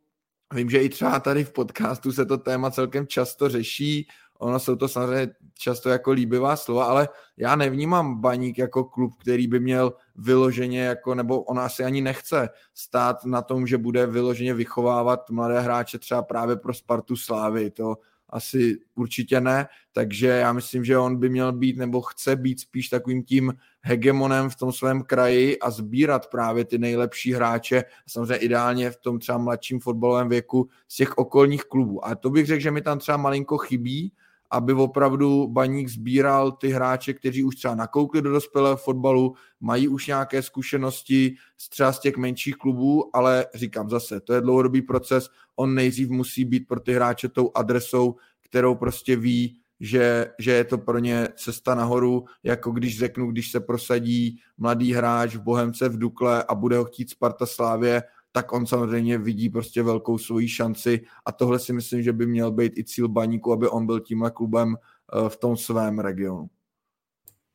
Vím, 0.53 0.69
že 0.69 0.83
i 0.83 0.89
třeba 0.89 1.19
tady 1.19 1.43
v 1.43 1.51
podcastu 1.51 2.11
se 2.11 2.25
to 2.25 2.37
téma 2.37 2.71
celkem 2.71 3.07
často 3.07 3.49
řeší, 3.49 4.07
ono 4.39 4.59
jsou 4.59 4.75
to 4.75 4.87
samozřejmě 4.87 5.33
často 5.57 5.89
jako 5.89 6.11
líbivá 6.11 6.55
slova, 6.55 6.85
ale 6.85 7.09
já 7.37 7.55
nevnímám 7.55 8.21
baník 8.21 8.57
jako 8.57 8.83
klub, 8.83 9.13
který 9.21 9.47
by 9.47 9.59
měl 9.59 9.93
vyloženě 10.15 10.81
jako, 10.81 11.15
nebo 11.15 11.41
on 11.41 11.59
asi 11.59 11.83
ani 11.83 12.01
nechce 12.01 12.49
stát 12.73 13.25
na 13.25 13.41
tom, 13.41 13.67
že 13.67 13.77
bude 13.77 14.05
vyloženě 14.05 14.53
vychovávat 14.53 15.29
mladé 15.29 15.59
hráče 15.59 15.99
třeba 15.99 16.21
právě 16.21 16.55
pro 16.55 16.73
Spartu 16.73 17.15
Slávy. 17.15 17.71
To 17.71 17.95
asi 18.29 18.77
určitě 18.95 19.41
ne, 19.41 19.67
takže 19.91 20.27
já 20.27 20.53
myslím, 20.53 20.85
že 20.85 20.97
on 20.97 21.17
by 21.17 21.29
měl 21.29 21.51
být 21.51 21.77
nebo 21.77 22.01
chce 22.01 22.35
být 22.35 22.59
spíš 22.59 22.89
takovým 22.89 23.23
tím 23.23 23.53
hegemonem 23.81 24.49
v 24.49 24.55
tom 24.55 24.71
svém 24.71 25.01
kraji 25.01 25.59
a 25.59 25.71
sbírat 25.71 26.27
právě 26.27 26.65
ty 26.65 26.77
nejlepší 26.77 27.33
hráče, 27.33 27.83
samozřejmě 28.07 28.35
ideálně 28.35 28.91
v 28.91 28.97
tom 28.97 29.19
třeba 29.19 29.37
mladším 29.37 29.79
fotbalovém 29.79 30.29
věku 30.29 30.69
z 30.87 30.95
těch 30.95 31.17
okolních 31.17 31.63
klubů. 31.63 32.05
A 32.05 32.15
to 32.15 32.29
bych 32.29 32.45
řekl, 32.45 32.61
že 32.61 32.71
mi 32.71 32.81
tam 32.81 32.99
třeba 32.99 33.17
malinko 33.17 33.57
chybí, 33.57 34.11
aby 34.51 34.73
opravdu 34.73 35.47
baník 35.47 35.89
sbíral 35.89 36.51
ty 36.51 36.69
hráče, 36.69 37.13
kteří 37.13 37.43
už 37.43 37.55
třeba 37.55 37.75
nakoukli 37.75 38.21
do 38.21 38.31
dospělého 38.31 38.77
fotbalu, 38.77 39.33
mají 39.59 39.87
už 39.87 40.07
nějaké 40.07 40.41
zkušenosti 40.41 41.35
třeba 41.69 41.93
z 41.93 41.99
těch 41.99 42.17
menších 42.17 42.55
klubů, 42.55 43.15
ale 43.15 43.45
říkám 43.53 43.89
zase, 43.89 44.19
to 44.19 44.33
je 44.33 44.41
dlouhodobý 44.41 44.81
proces, 44.81 45.29
on 45.55 45.75
nejdřív 45.75 46.09
musí 46.09 46.45
být 46.45 46.67
pro 46.67 46.79
ty 46.79 46.93
hráče 46.93 47.29
tou 47.29 47.51
adresou, 47.55 48.15
kterou 48.41 48.75
prostě 48.75 49.15
ví, 49.15 49.57
že, 49.79 50.31
že 50.39 50.51
je 50.51 50.63
to 50.63 50.77
pro 50.77 50.99
ně 50.99 51.27
cesta 51.35 51.75
nahoru, 51.75 52.25
jako 52.43 52.71
když 52.71 52.99
řeknu, 52.99 53.31
když 53.31 53.51
se 53.51 53.59
prosadí 53.59 54.39
mladý 54.57 54.93
hráč 54.93 55.35
v 55.35 55.41
Bohemce 55.41 55.89
v 55.89 55.97
Dukle 55.97 56.43
a 56.43 56.55
bude 56.55 56.77
ho 56.77 56.85
chtít 56.85 57.09
Sparta 57.09 57.45
Slávě, 57.45 58.03
tak 58.31 58.53
on 58.53 58.65
samozřejmě 58.65 59.17
vidí 59.17 59.49
prostě 59.49 59.83
velkou 59.83 60.17
svoji 60.17 60.49
šanci 60.49 61.05
a 61.25 61.31
tohle 61.31 61.59
si 61.59 61.73
myslím, 61.73 62.03
že 62.03 62.13
by 62.13 62.25
měl 62.25 62.51
být 62.51 62.77
i 62.77 62.83
cíl 62.83 63.07
baníku, 63.07 63.53
aby 63.53 63.67
on 63.67 63.85
byl 63.85 63.99
tímhle 63.99 64.31
klubem 64.31 64.75
eh, 64.75 65.29
v 65.29 65.37
tom 65.37 65.57
svém 65.57 65.99
regionu. 65.99 66.49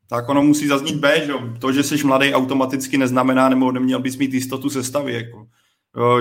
Tak 0.06 0.28
ono 0.28 0.42
musí 0.42 0.66
zaznít 0.66 0.96
B, 0.96 1.26
že 1.26 1.32
to, 1.60 1.72
že 1.72 1.82
jsi 1.82 2.06
mladý 2.06 2.34
automaticky 2.34 2.98
neznamená, 2.98 3.48
nebo 3.48 3.72
neměl 3.72 4.00
bys 4.00 4.16
mít 4.16 4.34
jistotu 4.34 4.70
sestavy. 4.70 5.14
Jako. 5.14 5.48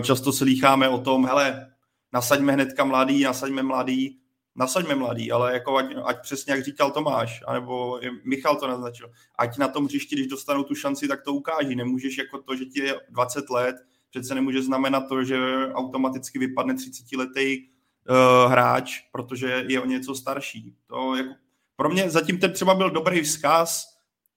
Často 0.01 0.33
se 0.33 0.45
lícháme 0.45 0.89
o 0.89 0.97
tom, 0.97 1.25
hele, 1.25 1.67
nasaďme 2.13 2.53
hnedka 2.53 2.83
mladý, 2.83 3.23
nasaďme 3.23 3.63
mladý, 3.63 4.19
nasaďme 4.55 4.95
mladý, 4.95 5.31
ale 5.31 5.53
jako 5.53 5.77
ať, 5.77 5.85
ať 6.05 6.21
přesně 6.21 6.53
jak 6.53 6.63
říkal 6.63 6.91
Tomáš, 6.91 7.43
anebo 7.47 7.99
Michal 8.23 8.55
to 8.55 8.67
naznačil, 8.67 9.11
ať 9.39 9.57
na 9.57 9.67
tom 9.67 9.85
hřišti, 9.85 10.15
když 10.15 10.27
dostanou 10.27 10.63
tu 10.63 10.75
šanci, 10.75 11.07
tak 11.07 11.21
to 11.21 11.33
ukáží. 11.33 11.75
Nemůžeš 11.75 12.17
jako 12.17 12.41
to, 12.41 12.55
že 12.55 12.65
ti 12.65 12.79
je 12.79 12.95
20 13.09 13.49
let, 13.49 13.75
přece 14.13 14.35
nemůže 14.35 14.61
znamenat 14.61 15.03
to, 15.09 15.23
že 15.23 15.67
automaticky 15.73 16.39
vypadne 16.39 16.73
30-letý 16.73 17.57
uh, 17.59 18.15
eh, 18.15 18.49
hráč, 18.49 18.99
protože 19.11 19.65
je 19.67 19.81
o 19.81 19.85
něco 19.85 20.15
starší. 20.15 20.75
To 20.87 21.15
jako, 21.15 21.33
pro 21.75 21.89
mě 21.89 22.09
zatím 22.09 22.37
ten 22.37 22.53
třeba 22.53 22.75
byl 22.75 22.91
dobrý 22.91 23.21
vzkaz 23.21 23.85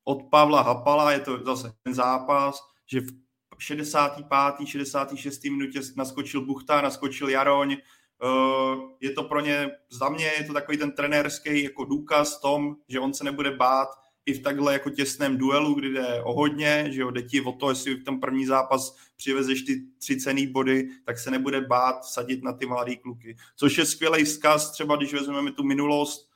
od 0.05 0.23
Pavla 0.31 0.63
Hapala, 0.63 1.13
je 1.13 1.21
to 1.21 1.45
zase 1.45 1.73
ten 1.83 1.95
zápas, 1.95 2.61
že 2.87 3.01
v 3.01 3.63
65. 3.63 4.69
66. 4.69 5.45
minutě 5.45 5.81
naskočil 5.97 6.47
Buchta, 6.47 6.81
naskočil 6.81 7.29
Jaroň, 7.29 7.77
Uh, 8.25 8.83
je 9.01 9.11
to 9.11 9.25
pro 9.25 9.41
ně, 9.41 9.71
za 9.91 10.09
mě 10.09 10.25
je 10.25 10.45
to 10.45 10.53
takový 10.53 10.79
ten 10.79 10.93
trenérský 10.93 11.63
jako 11.63 11.85
důkaz 11.85 12.41
tom, 12.41 12.77
že 12.89 13.01
on 13.01 13.15
se 13.15 13.25
nebude 13.25 13.51
bát 13.51 13.89
i 14.27 14.35
v 14.35 14.43
takhle 14.43 14.73
jako 14.73 14.91
těsném 14.91 15.39
duelu, 15.39 15.75
kdy 15.75 15.93
jde 15.93 16.23
o 16.23 16.35
hodně, 16.35 16.87
že 16.91 17.01
jo, 17.01 17.11
jde 17.11 17.23
ti 17.23 17.41
o 17.41 17.53
to, 17.53 17.69
jestli 17.69 17.95
v 17.95 18.05
tom 18.05 18.21
první 18.21 18.47
zápas 18.47 18.97
přivezeš 19.17 19.63
ty 19.63 19.83
tři 19.99 20.21
cený 20.21 20.47
body, 20.47 20.89
tak 21.05 21.19
se 21.19 21.31
nebude 21.31 21.61
bát 21.61 22.05
sadit 22.05 22.43
na 22.43 22.53
ty 22.53 22.67
mladý 22.67 22.97
kluky. 22.97 23.37
Což 23.57 23.79
je 23.79 23.87
skvělý 23.87 24.25
vzkaz, 24.25 24.71
třeba 24.71 24.97
když 24.97 25.13
vezmeme 25.13 25.53
tu 25.53 25.65
minulost, 25.65 26.31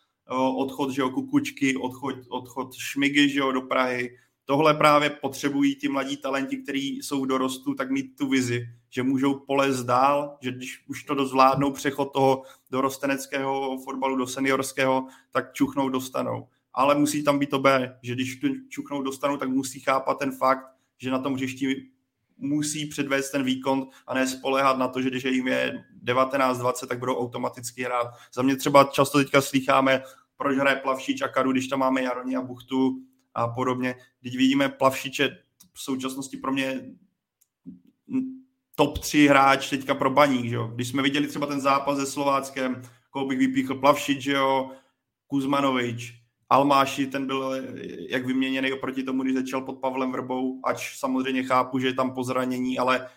odchod, 0.56 0.90
že 0.90 1.02
jo, 1.02 1.10
Kukučky, 1.10 1.76
odchod, 1.76 2.14
odchod 2.28 2.74
Šmigy, 2.74 3.28
že 3.28 3.38
jo, 3.38 3.52
do 3.52 3.60
Prahy, 3.60 4.16
tohle 4.44 4.74
právě 4.74 5.10
potřebují 5.10 5.74
ti 5.74 5.88
mladí 5.88 6.16
talenti, 6.16 6.56
kteří 6.56 6.96
jsou 6.96 7.24
dorostu, 7.24 7.74
tak 7.74 7.90
mít 7.90 8.16
tu 8.16 8.28
vizi, 8.28 8.68
že 8.90 9.02
můžou 9.02 9.34
polez 9.34 9.82
dál, 9.82 10.36
že 10.40 10.52
když 10.52 10.84
už 10.88 11.04
to 11.04 11.14
dozvládnou 11.14 11.72
přechod 11.72 12.12
toho 12.12 12.42
dorosteneckého 12.70 13.78
fotbalu 13.84 14.16
do 14.16 14.26
seniorského, 14.26 15.06
tak 15.30 15.52
čuchnou 15.52 15.88
dostanou 15.88 16.48
ale 16.74 16.94
musí 16.94 17.24
tam 17.24 17.38
být 17.38 17.50
to 17.50 17.58
B, 17.58 17.98
že 18.02 18.14
když 18.14 18.40
tu 18.40 18.48
čuknou 18.68 19.02
dostanou, 19.02 19.36
tak 19.36 19.48
musí 19.48 19.80
chápat 19.80 20.18
ten 20.18 20.32
fakt, 20.32 20.66
že 20.98 21.10
na 21.10 21.18
tom 21.18 21.34
hřišti 21.34 21.90
musí 22.36 22.86
předvést 22.86 23.30
ten 23.30 23.42
výkon 23.42 23.88
a 24.06 24.14
ne 24.14 24.26
spolehat 24.26 24.78
na 24.78 24.88
to, 24.88 25.02
že 25.02 25.10
když 25.10 25.24
jim 25.24 25.46
je 25.46 25.84
19-20, 26.04 26.86
tak 26.86 26.98
budou 26.98 27.16
automaticky 27.16 27.82
hrát. 27.82 28.06
Za 28.34 28.42
mě 28.42 28.56
třeba 28.56 28.84
často 28.84 29.18
teďka 29.18 29.40
slycháme, 29.40 30.02
proč 30.36 30.56
hraje 30.56 30.76
Plavšič 30.76 31.22
a 31.22 31.28
Kadu, 31.28 31.52
když 31.52 31.68
tam 31.68 31.78
máme 31.78 32.02
Jaroni 32.02 32.36
a 32.36 32.42
Buchtu 32.42 33.00
a 33.34 33.48
podobně. 33.48 33.94
Když 34.20 34.36
vidíme 34.36 34.68
Plavšiče 34.68 35.38
v 35.72 35.80
současnosti 35.80 36.36
pro 36.36 36.52
mě 36.52 36.80
top 38.74 38.98
3 38.98 39.26
hráč 39.26 39.70
teďka 39.70 39.94
pro 39.94 40.10
baník, 40.10 40.48
že 40.48 40.54
jo? 40.54 40.70
Když 40.74 40.88
jsme 40.88 41.02
viděli 41.02 41.26
třeba 41.26 41.46
ten 41.46 41.60
zápas 41.60 41.98
se 41.98 42.06
Slováckem, 42.06 42.82
koho 43.10 43.26
bych 43.26 43.38
vypíchl 43.38 43.74
Plavšič, 43.74 44.20
že 44.20 44.32
jo, 44.32 44.70
Kuzmanovič, 45.26 46.19
Almáši, 46.50 47.06
ten 47.06 47.26
byl 47.26 47.54
jak 48.08 48.26
vyměněný 48.26 48.72
oproti 48.72 49.02
tomu, 49.02 49.22
když 49.22 49.34
začal 49.34 49.60
pod 49.60 49.72
Pavlem 49.72 50.12
Vrbou, 50.12 50.60
ač 50.64 50.98
samozřejmě 50.98 51.42
chápu, 51.42 51.78
že 51.78 51.86
je 51.86 51.94
tam 51.94 52.14
po 52.14 52.24
zranění, 52.24 52.78
ale 52.78 53.08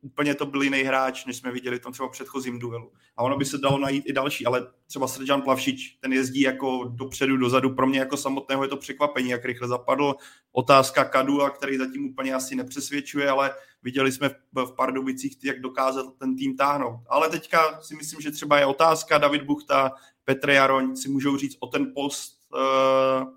úplně 0.00 0.34
to 0.34 0.46
byl 0.46 0.62
jiný 0.62 0.82
hráč, 0.82 1.24
než 1.24 1.36
jsme 1.36 1.52
viděli 1.52 1.78
v 1.78 1.82
tom 1.82 1.92
třeba 1.92 2.08
předchozím 2.08 2.58
duelu. 2.58 2.92
A 3.16 3.22
ono 3.22 3.36
by 3.36 3.44
se 3.44 3.58
dalo 3.58 3.78
najít 3.78 4.04
i 4.06 4.12
další, 4.12 4.46
ale 4.46 4.66
třeba 4.86 5.08
Srdžan 5.08 5.42
Plavšič, 5.42 5.98
ten 6.00 6.12
jezdí 6.12 6.40
jako 6.40 6.84
dopředu, 6.94 7.36
dozadu. 7.36 7.74
Pro 7.74 7.86
mě 7.86 7.98
jako 7.98 8.16
samotného 8.16 8.62
je 8.62 8.68
to 8.68 8.76
překvapení, 8.76 9.30
jak 9.30 9.44
rychle 9.44 9.68
zapadl. 9.68 10.14
Otázka 10.52 11.04
Kadu, 11.04 11.42
a 11.42 11.50
který 11.50 11.78
zatím 11.78 12.06
úplně 12.06 12.34
asi 12.34 12.54
nepřesvědčuje, 12.54 13.30
ale 13.30 13.54
viděli 13.82 14.12
jsme 14.12 14.30
v 14.54 14.74
Pardubicích, 14.76 15.44
jak 15.44 15.60
dokázal 15.60 16.10
ten 16.18 16.36
tým 16.36 16.56
táhnout. 16.56 17.00
Ale 17.08 17.28
teďka 17.28 17.80
si 17.80 17.94
myslím, 17.94 18.20
že 18.20 18.30
třeba 18.30 18.58
je 18.58 18.66
otázka 18.66 19.18
David 19.18 19.42
Buchta, 19.42 19.92
Petr 20.24 20.50
Jaroň 20.50 20.96
si 20.96 21.08
můžou 21.08 21.36
říct 21.36 21.56
o 21.60 21.66
ten 21.66 21.92
post 21.94 22.41
uh, 22.54 23.28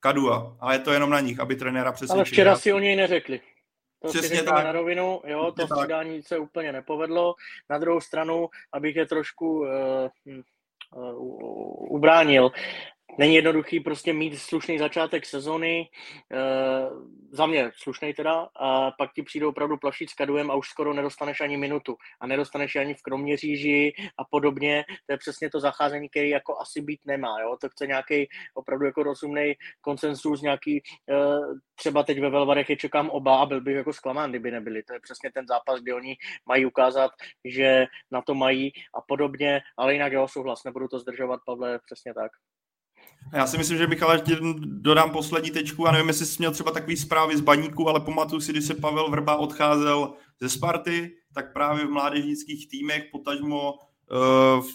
Kadua. 0.00 0.56
A 0.60 0.72
je 0.72 0.78
to 0.78 0.92
jenom 0.92 1.10
na 1.10 1.20
nich, 1.20 1.40
aby 1.40 1.56
trenéra 1.56 1.92
přesvědčili. 1.92 2.18
Ale 2.18 2.24
včera 2.24 2.56
si 2.56 2.72
o 2.72 2.78
něj 2.78 2.96
neřekli. 2.96 3.40
To 4.02 4.08
Přesně 4.08 4.36
si 4.36 4.44
tak. 4.44 4.64
na 4.64 4.72
rovinu, 4.72 5.22
jo, 5.26 5.52
to 5.52 5.66
střídání 5.66 6.22
se 6.22 6.38
úplně 6.38 6.72
nepovedlo. 6.72 7.34
Na 7.70 7.78
druhou 7.78 8.00
stranu, 8.00 8.48
abych 8.72 8.96
je 8.96 9.06
trošku 9.06 9.60
uh, 9.60 9.66
uh, 10.94 11.92
ubránil, 11.94 12.50
není 13.18 13.34
jednoduchý 13.34 13.80
prostě 13.80 14.12
mít 14.12 14.38
slušný 14.38 14.78
začátek 14.78 15.26
sezony, 15.26 15.88
e, 16.32 16.38
za 17.30 17.46
mě 17.46 17.70
slušný 17.74 18.14
teda, 18.14 18.48
a 18.56 18.90
pak 18.90 19.12
ti 19.12 19.22
přijdou 19.22 19.48
opravdu 19.48 19.76
plavšit 19.76 20.10
s 20.10 20.14
kaduem 20.14 20.50
a 20.50 20.54
už 20.54 20.68
skoro 20.68 20.94
nedostaneš 20.94 21.40
ani 21.40 21.56
minutu 21.56 21.96
a 22.20 22.26
nedostaneš 22.26 22.76
ani 22.76 22.94
v 22.94 23.02
Kroměříži 23.02 23.92
a 24.18 24.24
podobně. 24.24 24.84
To 25.06 25.12
je 25.12 25.18
přesně 25.18 25.50
to 25.50 25.60
zacházení, 25.60 26.08
který 26.08 26.28
jako 26.28 26.58
asi 26.60 26.80
být 26.80 27.00
nemá. 27.06 27.40
Jo? 27.40 27.56
To 27.60 27.68
chce 27.68 27.86
nějaký 27.86 28.28
opravdu 28.54 28.86
jako 28.86 29.02
rozumný 29.02 29.54
konsensus, 29.80 30.42
nějaký, 30.42 30.76
e, 30.76 30.82
třeba 31.74 32.02
teď 32.02 32.20
ve 32.20 32.30
Velvarech 32.30 32.70
je 32.70 32.76
čekám 32.76 33.10
oba 33.10 33.38
a 33.38 33.46
byl 33.46 33.60
bych 33.60 33.76
jako 33.76 33.92
zklamán, 33.92 34.30
kdyby 34.30 34.50
nebyli. 34.50 34.82
To 34.82 34.92
je 34.92 35.00
přesně 35.00 35.32
ten 35.32 35.46
zápas, 35.46 35.80
kdy 35.80 35.92
oni 35.92 36.16
mají 36.46 36.66
ukázat, 36.66 37.10
že 37.44 37.86
na 38.10 38.22
to 38.22 38.34
mají 38.34 38.72
a 38.94 39.00
podobně, 39.00 39.60
ale 39.76 39.92
jinak 39.92 40.12
jo, 40.12 40.28
souhlas, 40.28 40.64
nebudu 40.64 40.88
to 40.88 40.98
zdržovat, 40.98 41.40
Pavle, 41.46 41.78
přesně 41.78 42.14
tak. 42.14 42.32
Já 43.32 43.46
si 43.46 43.58
myslím, 43.58 43.78
že 43.78 43.86
Michal, 43.86 44.12
ještě 44.12 44.36
dodám 44.60 45.10
poslední 45.10 45.50
tečku. 45.50 45.86
Já 45.86 45.92
nevím, 45.92 46.08
jestli 46.08 46.26
jsi 46.26 46.36
měl 46.38 46.52
třeba 46.52 46.70
takový 46.70 46.96
zprávy 46.96 47.36
z 47.36 47.40
baníku, 47.40 47.88
ale 47.88 48.00
pamatuju 48.00 48.40
si, 48.40 48.52
když 48.52 48.64
se 48.64 48.74
Pavel 48.74 49.10
Vrba 49.10 49.36
odcházel 49.36 50.14
ze 50.40 50.48
Sparty, 50.48 51.16
tak 51.34 51.52
právě 51.52 51.86
v 51.86 51.90
mládežnických 51.90 52.68
týmech, 52.68 53.04
potažmo 53.12 53.72
uh, 53.72 54.66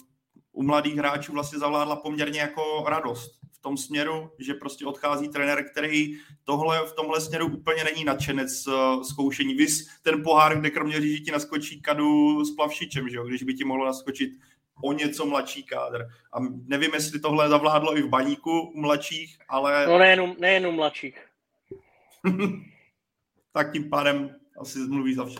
u 0.52 0.62
mladých 0.62 0.96
hráčů 0.96 1.32
vlastně 1.32 1.58
zavládla 1.58 1.96
poměrně 1.96 2.40
jako 2.40 2.84
radost 2.88 3.30
v 3.52 3.58
tom 3.60 3.76
směru, 3.76 4.30
že 4.38 4.54
prostě 4.54 4.86
odchází 4.86 5.28
trenér, 5.28 5.64
který 5.70 6.16
tohle 6.44 6.86
v 6.86 6.92
tomhle 6.92 7.20
směru 7.20 7.46
úplně 7.46 7.84
není 7.84 8.04
nadšenec 8.04 8.66
uh, 8.66 9.02
zkoušení. 9.02 9.54
Vys 9.54 9.88
ten 10.02 10.22
pohár, 10.22 10.60
kde 10.60 10.70
kromě 10.70 11.00
říži 11.00 11.20
ti 11.20 11.30
naskočí 11.30 11.82
kadu 11.82 12.44
s 12.44 12.50
plavšičem, 12.50 13.08
že 13.08 13.16
jo? 13.16 13.24
když 13.24 13.42
by 13.42 13.54
ti 13.54 13.64
mohlo 13.64 13.86
naskočit 13.86 14.30
o 14.82 14.92
něco 14.92 15.26
mladší 15.26 15.62
kádr. 15.62 16.06
A 16.32 16.38
nevím, 16.66 16.90
jestli 16.94 17.20
tohle 17.20 17.48
zavládlo 17.48 17.98
i 17.98 18.02
v 18.02 18.08
baníku 18.08 18.60
u 18.60 18.80
mladších, 18.80 19.38
ale... 19.48 19.86
No 19.86 19.98
nejenom, 19.98 20.36
nejenom 20.38 20.74
mladších. 20.74 21.26
tak 23.52 23.72
tím 23.72 23.90
pádem 23.90 24.36
asi 24.60 24.78
mluví 24.78 25.14
za 25.14 25.24
vše. 25.24 25.38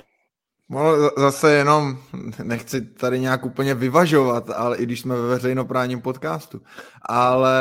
No, 0.68 1.10
zase 1.18 1.52
jenom, 1.52 1.98
nechci 2.42 2.80
tady 2.80 3.20
nějak 3.20 3.44
úplně 3.44 3.74
vyvažovat, 3.74 4.50
ale 4.50 4.76
i 4.76 4.82
když 4.82 5.00
jsme 5.00 5.16
ve 5.16 5.28
veřejnoprávním 5.28 6.00
podcastu, 6.00 6.62
ale 7.02 7.56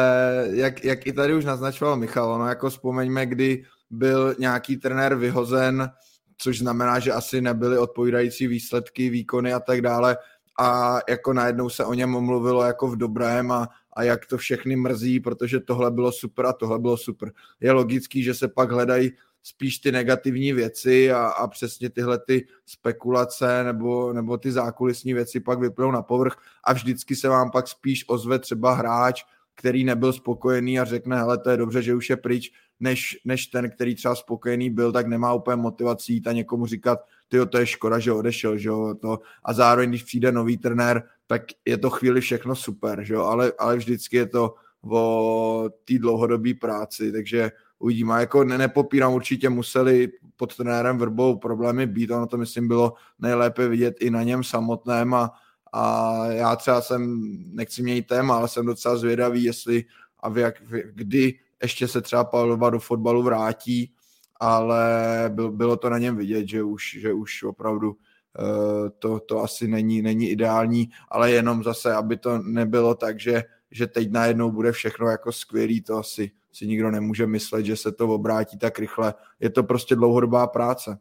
jak, 0.52 0.84
jak 0.84 1.08
i 1.08 1.14
tady 1.14 1.34
už 1.36 1.46
naznačoval 1.46 1.98
Michal, 1.98 2.40
no 2.40 2.48
jako 2.48 2.70
vzpomeňme, 2.70 3.26
kdy 3.26 3.66
byl 3.90 4.36
nějaký 4.40 4.78
trenér 4.78 5.16
vyhozen, 5.16 5.90
což 6.38 6.60
znamená, 6.60 7.00
že 7.00 7.12
asi 7.12 7.42
nebyly 7.42 7.78
odpovídající 7.78 8.48
výsledky, 8.48 9.10
výkony 9.10 9.54
a 9.54 9.60
tak 9.60 9.82
dále, 9.82 10.18
a 10.60 11.00
jako 11.10 11.34
najednou 11.34 11.70
se 11.70 11.86
o 11.86 11.94
něm 11.94 12.10
mluvilo 12.10 12.64
jako 12.64 12.88
v 12.88 12.98
dobrém 12.98 13.52
a, 13.52 13.70
a 13.94 14.04
jak 14.04 14.26
to 14.26 14.38
všechny 14.38 14.76
mrzí, 14.76 15.20
protože 15.20 15.60
tohle 15.60 15.92
bylo 15.92 16.12
super 16.12 16.46
a 16.46 16.54
tohle 16.54 16.80
bylo 16.80 16.98
super. 16.98 17.32
Je 17.60 17.72
logický, 17.72 18.24
že 18.24 18.34
se 18.34 18.48
pak 18.48 18.72
hledají 18.72 19.12
spíš 19.44 19.80
ty 19.80 19.92
negativní 19.92 20.54
věci 20.54 21.12
a, 21.12 21.28
a 21.28 21.48
přesně 21.48 21.90
tyhle 21.90 22.20
ty 22.20 22.48
spekulace 22.66 23.64
nebo, 23.64 24.14
nebo 24.14 24.38
ty 24.38 24.52
zákulisní 24.52 25.14
věci 25.14 25.40
pak 25.40 25.60
vyplnou 25.60 25.92
na 25.92 26.02
povrch 26.02 26.38
a 26.64 26.74
vždycky 26.74 27.16
se 27.16 27.30
vám 27.30 27.52
pak 27.52 27.68
spíš 27.68 28.06
ozve 28.08 28.40
třeba 28.40 28.74
hráč, 28.74 29.24
který 29.56 29.84
nebyl 29.84 30.14
spokojený 30.14 30.80
a 30.80 30.86
řekne, 30.86 31.18
hele, 31.18 31.38
to 31.38 31.50
je 31.50 31.58
dobře, 31.58 31.82
že 31.82 31.96
už 31.96 32.10
je 32.10 32.18
pryč, 32.18 32.52
než, 32.80 33.18
než 33.26 33.48
ten, 33.48 33.70
který 33.70 33.96
třeba 33.96 34.16
spokojený 34.16 34.70
byl, 34.70 34.92
tak 34.92 35.08
nemá 35.08 35.34
úplně 35.34 35.56
motivací 35.56 36.14
jít 36.14 36.28
a 36.28 36.32
někomu 36.32 36.66
říkat, 36.66 37.00
ty 37.34 37.46
to 37.50 37.58
je 37.58 37.66
škoda, 37.66 38.00
že 38.00 38.14
odešel, 38.14 38.58
že 38.58 38.70
jo, 38.70 38.96
to. 39.02 39.20
A 39.44 39.54
zároveň, 39.54 39.90
když 39.90 40.04
přijde 40.04 40.32
nový 40.32 40.58
trenér, 40.58 41.04
tak 41.28 41.42
je 41.66 41.78
to 41.78 41.90
chvíli 41.90 42.22
všechno 42.22 42.56
super, 42.56 43.04
že 43.04 43.14
jo, 43.14 43.22
ale, 43.22 43.54
ale 43.60 43.78
vždycky 43.78 44.18
je 44.18 44.26
to 44.26 44.56
o 44.92 45.70
té 45.86 46.00
dlouhodobé 46.00 46.54
práci, 46.54 47.12
takže 47.12 47.52
uvidíme. 47.80 48.20
Jako 48.20 48.44
ne, 48.44 48.58
nepopírám, 48.58 49.14
určitě 49.14 49.50
museli 49.50 50.12
pod 50.36 50.56
trenérem 50.56 50.98
Vrbou 50.98 51.38
problémy 51.38 51.88
být, 51.88 52.12
ono 52.12 52.28
to 52.28 52.38
myslím 52.38 52.68
bylo 52.68 52.94
nejlépe 53.20 53.68
vidět 53.68 53.96
i 54.00 54.10
na 54.10 54.24
něm 54.24 54.44
samotném 54.44 55.14
a, 55.14 55.32
a 55.74 56.26
já 56.26 56.56
třeba 56.56 56.82
jsem, 56.82 57.22
nechci 57.54 57.84
měnit 57.84 58.08
téma, 58.08 58.36
ale 58.36 58.48
jsem 58.48 58.66
docela 58.66 58.98
zvědavý, 58.98 59.44
jestli 59.44 59.86
a 60.20 60.30
v 60.30 60.38
jak, 60.38 60.62
v, 60.62 60.82
kdy 60.94 61.40
ještě 61.62 61.88
se 61.88 62.02
třeba 62.02 62.24
Pavlova 62.24 62.70
do 62.70 62.80
fotbalu 62.80 63.24
vrátí, 63.24 63.94
ale 64.40 64.86
byl, 65.34 65.52
bylo 65.52 65.78
to 65.78 65.90
na 65.90 65.98
něm 65.98 66.18
vidět, 66.18 66.48
že 66.48 66.64
už, 66.64 66.98
že 67.00 67.14
už 67.14 67.44
opravdu 67.44 67.92
uh, 67.92 68.90
to, 69.00 69.20
to 69.20 69.40
asi 69.40 69.68
není, 69.68 70.02
není 70.02 70.30
ideální, 70.30 70.90
ale 71.10 71.32
jenom 71.32 71.64
zase, 71.64 71.94
aby 71.94 72.18
to 72.18 72.38
nebylo 72.38 72.96
tak, 72.96 73.20
že, 73.20 73.44
že 73.72 73.88
teď 73.88 74.12
najednou 74.12 74.52
bude 74.52 74.72
všechno 74.72 75.08
jako 75.08 75.32
skvělý, 75.32 75.82
to 75.82 75.98
asi 75.98 76.32
si 76.52 76.68
nikdo 76.68 76.92
nemůže 76.92 77.28
myslet, 77.28 77.66
že 77.66 77.78
se 77.78 77.92
to 77.92 78.08
obrátí 78.08 78.58
tak 78.58 78.80
rychle. 78.80 79.14
Je 79.40 79.50
to 79.50 79.64
prostě 79.64 79.96
dlouhodobá 79.96 80.48
práce. 80.48 81.00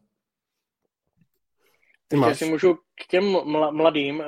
Ty 2.09 2.17
máš. 2.17 2.39
si 2.39 2.45
můžu 2.45 2.75
k 2.75 3.07
těm 3.09 3.25
mladým, 3.71 4.19
uh, 4.19 4.25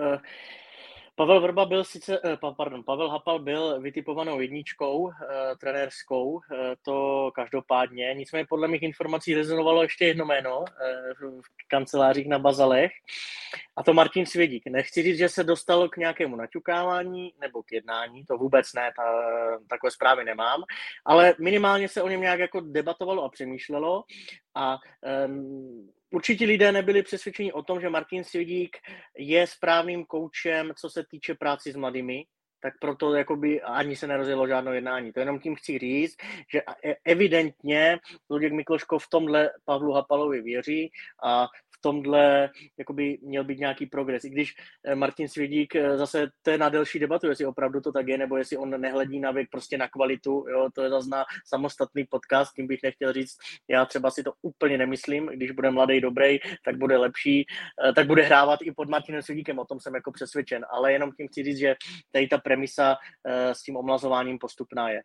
Pavel 1.17 1.41
Vrba 1.41 1.65
byl 1.65 1.85
sice, 1.85 2.21
eh, 2.25 2.37
pardon, 2.57 2.85
Pavel 2.85 3.11
Hapal 3.11 3.39
byl 3.39 3.81
vytipovanou 3.81 4.41
jedničkou 4.41 5.11
eh, 5.11 5.57
trenérskou, 5.57 6.41
eh, 6.53 6.75
to 6.83 7.31
každopádně, 7.35 8.15
nicméně 8.15 8.47
podle 8.49 8.69
mých 8.69 8.83
informací 8.83 9.35
rezonovalo 9.35 9.83
ještě 9.83 10.05
jedno 10.05 10.25
jméno 10.25 10.65
eh, 10.69 11.15
v 11.21 11.69
kancelářích 11.69 12.29
na 12.29 12.39
Bazalech 12.39 12.93
a 13.77 13.83
to 13.83 13.95
Martin 13.95 14.27
Svědík. 14.27 14.67
Nechci 14.67 15.03
říct, 15.03 15.19
že 15.19 15.29
se 15.29 15.45
dostalo 15.45 15.89
k 15.89 15.97
nějakému 15.97 16.37
naťukávání 16.37 17.33
nebo 17.41 17.63
k 17.63 17.73
jednání, 17.73 18.25
to 18.25 18.37
vůbec 18.37 18.73
ne, 18.73 18.93
ta, 18.97 19.03
takové 19.69 19.91
zprávy 19.91 20.25
nemám, 20.25 20.63
ale 21.05 21.35
minimálně 21.41 21.89
se 21.89 22.03
o 22.03 22.09
něm 22.09 22.21
nějak 22.21 22.41
jako 22.41 22.61
debatovalo 22.61 23.25
a 23.25 23.29
přemýšlelo 23.29 24.05
a 24.55 24.79
um, 25.27 25.91
určitě 26.15 26.45
lidé 26.45 26.73
nebyli 26.73 27.03
přesvědčeni 27.03 27.53
o 27.53 27.63
tom, 27.63 27.81
že 27.81 27.91
Martin 27.91 28.25
Svědík 28.25 28.77
je 29.19 29.47
správným 29.47 30.05
koučem, 30.05 30.73
co 30.77 30.91
se 30.91 31.05
týče 31.11 31.35
práci 31.35 31.73
s 31.73 31.77
mladými, 31.77 32.25
tak 32.61 32.75
proto 32.81 33.15
jakoby 33.15 33.63
ani 33.63 33.97
se 33.97 34.07
nerozjelo 34.07 34.49
žádné 34.49 34.75
jednání. 34.75 35.13
To 35.13 35.21
jenom 35.21 35.41
tím 35.41 35.55
chci 35.55 35.79
říct, 35.79 36.17
že 36.53 36.63
e, 36.85 36.97
evidentně 37.05 37.99
Luděk 38.31 38.53
Mikloško 38.53 38.99
v 38.99 39.09
tomhle 39.11 39.51
Pavlu 39.65 39.93
Hapalovi 39.93 40.43
věří 40.43 40.91
a 41.25 41.49
tomhle 41.85 42.51
jakoby 42.79 43.19
měl 43.23 43.45
být 43.45 43.59
nějaký 43.59 43.87
progres. 43.87 44.25
I 44.25 44.31
když 44.31 44.55
eh, 44.85 44.95
Martin 44.95 45.29
Svědík 45.29 45.77
eh, 45.77 45.99
zase 45.99 46.31
to 46.43 46.51
je 46.51 46.59
na 46.59 46.69
delší 46.69 46.99
debatu, 46.99 47.27
jestli 47.27 47.47
opravdu 47.47 47.81
to 47.81 47.93
tak 47.93 48.09
je, 48.09 48.19
nebo 48.19 48.37
jestli 48.37 48.57
on 48.57 48.81
nehledí 48.81 49.21
na 49.21 49.31
věk 49.31 49.49
prostě 49.51 49.79
na 49.79 49.89
kvalitu, 49.89 50.47
jo, 50.49 50.69
to 50.75 50.83
je 50.83 50.91
zase 50.91 51.09
na 51.09 51.25
samostatný 51.47 52.05
podcast, 52.05 52.53
tím 52.55 52.67
bych 52.67 52.83
nechtěl 52.83 53.13
říct, 53.13 53.37
já 53.69 53.85
třeba 53.85 54.11
si 54.11 54.23
to 54.23 54.33
úplně 54.43 54.79
nemyslím, 54.79 55.27
když 55.27 55.51
bude 55.51 55.71
mladý, 55.71 56.01
dobrý, 56.01 56.39
tak 56.65 56.77
bude 56.77 56.97
lepší, 56.97 57.47
eh, 57.89 57.93
tak 57.93 58.07
bude 58.07 58.23
hrávat 58.23 58.63
i 58.63 58.73
pod 58.73 58.89
Martinem 58.89 59.23
Svědíkem, 59.23 59.59
o 59.59 59.65
tom 59.65 59.81
jsem 59.81 59.95
jako 59.95 60.13
přesvědčen, 60.13 60.65
ale 60.71 60.93
jenom 60.93 61.13
tím 61.13 61.29
chci 61.29 61.43
říct, 61.43 61.59
že 61.59 61.75
tady 62.13 62.29
ta 62.29 62.39
premisa 62.39 62.97
s 63.53 63.63
tím 63.63 63.77
omlazováním 63.77 64.39
postupná 64.39 64.91
je 64.91 65.03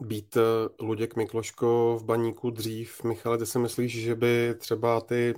být 0.00 0.36
eh, 0.36 0.40
Luděk 0.80 1.16
Mikloško 1.16 1.98
v 2.00 2.04
baníku 2.04 2.50
dřív. 2.50 3.04
Michale, 3.04 3.38
ty 3.38 3.46
si 3.46 3.58
myslíš, 3.58 4.02
že 4.02 4.14
by 4.14 4.54
třeba 4.58 5.00
ty 5.00 5.34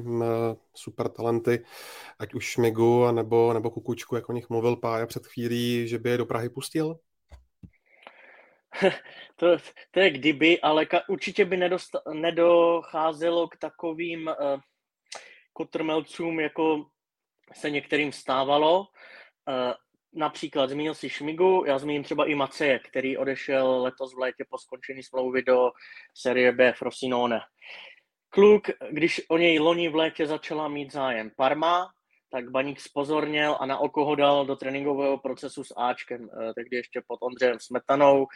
super 0.75 1.09
talenty, 1.09 1.65
ať 2.19 2.35
už 2.35 2.45
Šmigu 2.45 3.13
nebo, 3.13 3.53
nebo 3.53 3.71
Kukučku, 3.71 4.17
jak 4.17 4.29
o 4.29 4.33
nich 4.33 4.51
mluvil 4.51 4.77
Pája 4.77 5.07
před 5.07 5.27
chvílí, 5.27 5.89
že 5.89 5.99
by 5.99 6.11
je 6.11 6.19
do 6.19 6.27
Prahy 6.27 6.49
pustil? 6.49 6.99
to, 9.37 9.57
to 9.91 10.01
je 10.01 10.11
kdyby, 10.11 10.61
ale 10.61 10.87
ka, 10.87 11.09
určitě 11.09 11.45
by 11.45 11.57
nedosta, 11.57 12.01
nedocházelo 12.13 13.49
k 13.49 13.57
takovým 13.57 14.27
uh, 14.27 14.61
kotrmelcům, 15.53 16.41
jako 16.41 16.87
se 17.55 17.71
některým 17.71 18.13
stávalo. 18.13 18.81
Uh, 18.81 19.73
například 20.13 20.71
zmínil 20.71 20.95
si 20.95 21.09
Šmigu, 21.09 21.65
já 21.67 21.79
zmíním 21.79 22.05
třeba 22.05 22.27
i 22.27 22.35
Maceje, 22.35 22.79
který 22.79 23.17
odešel 23.17 23.83
letos 23.83 24.15
v 24.15 24.19
létě 24.19 24.45
po 24.51 24.59
skončení 24.59 25.03
smlouvy 25.03 25.43
do 25.43 25.71
série 26.15 26.53
B 26.53 26.73
Frosinone. 26.73 27.41
Kluk, 28.31 28.71
když 28.91 29.23
o 29.29 29.39
něj 29.39 29.59
loni 29.59 29.89
v 29.89 29.95
létě 29.95 30.27
začala 30.27 30.69
mít 30.69 30.93
zájem 30.93 31.31
Parma, 31.37 31.91
tak 32.31 32.51
Baník 32.51 32.81
spozorněl 32.81 33.57
a 33.61 33.67
na 33.67 33.79
oko 33.79 34.05
ho 34.05 34.15
dal 34.15 34.47
do 34.47 34.57
tréninkového 34.57 35.19
procesu 35.19 35.65
s 35.65 35.75
Ačkem, 35.77 36.29
eh, 36.33 36.55
tehdy 36.55 36.77
ještě 36.77 37.03
pod 37.07 37.19
Ondřejem 37.23 37.57
Smetanou. 37.61 38.27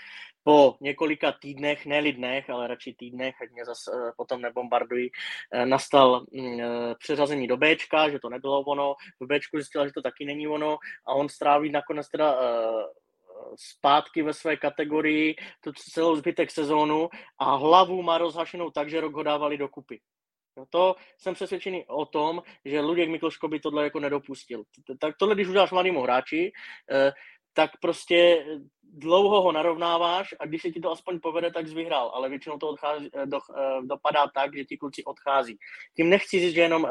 Po 0.44 0.76
několika 0.80 1.32
týdnech, 1.32 1.86
ne 1.86 2.12
dnech, 2.12 2.50
ale 2.50 2.66
radši 2.66 2.94
týdnech, 2.98 3.34
ať 3.42 3.50
mě 3.50 3.64
zase 3.64 3.90
eh, 3.94 4.12
potom 4.16 4.40
nebombardují, 4.40 5.10
eh, 5.52 5.66
nastal 5.66 6.24
mm, 6.32 6.60
přeřazení 6.98 7.46
do 7.46 7.56
Bčka, 7.56 8.10
že 8.10 8.18
to 8.18 8.28
nebylo 8.28 8.60
ono. 8.60 8.94
V 9.20 9.26
Bčku 9.26 9.56
zjistila, 9.56 9.86
že 9.86 9.92
to 9.92 10.02
taky 10.02 10.24
není 10.24 10.48
ono 10.48 10.78
a 11.06 11.14
on 11.14 11.28
stráví 11.28 11.70
nakonec 11.70 12.08
teda 12.08 12.36
zpátky 13.56 14.22
ve 14.22 14.34
své 14.34 14.56
kategorii 14.56 15.34
tu 15.60 15.72
celou 15.72 16.16
zbytek 16.16 16.50
sezónu 16.50 17.08
a 17.38 17.54
hlavu 17.54 18.02
má 18.02 18.18
rozhašenou 18.18 18.70
tak, 18.70 18.90
že 18.90 19.00
rok 19.00 19.14
ho 19.14 19.22
dávali 19.22 19.58
dokupy. 19.58 20.00
No 20.56 20.64
to 20.70 20.96
jsem 21.18 21.34
přesvědčený 21.34 21.84
o 21.86 22.06
tom, 22.06 22.42
že 22.64 22.80
Luděk 22.80 23.08
Mikloško 23.08 23.48
by 23.48 23.60
tohle 23.60 23.84
jako 23.84 24.00
nedopustil. 24.00 24.62
Tak 24.98 25.16
tohle, 25.16 25.34
když 25.34 25.48
uděláš 25.48 25.70
mladému 25.70 26.02
hráči, 26.02 26.52
eh, 26.90 27.12
tak 27.54 27.70
prostě 27.80 28.46
dlouho 28.94 29.42
ho 29.42 29.52
narovnáváš 29.52 30.34
a 30.40 30.46
když 30.46 30.62
se 30.62 30.70
ti 30.70 30.80
to 30.80 30.90
aspoň 30.90 31.20
povede, 31.20 31.50
tak 31.50 31.68
jsi 31.68 31.74
vyhrál, 31.74 32.12
ale 32.14 32.28
většinou 32.28 32.58
to 32.58 32.68
odchází, 32.68 33.10
eh, 33.14 33.26
do, 33.26 33.36
uh, 33.36 33.86
dopadá 33.86 34.26
tak, 34.34 34.56
že 34.56 34.64
ti 34.64 34.76
kluci 34.76 35.04
odchází. 35.04 35.58
Tím 35.96 36.08
nechci 36.10 36.40
říct, 36.40 36.54
že 36.54 36.60
jenom 36.60 36.88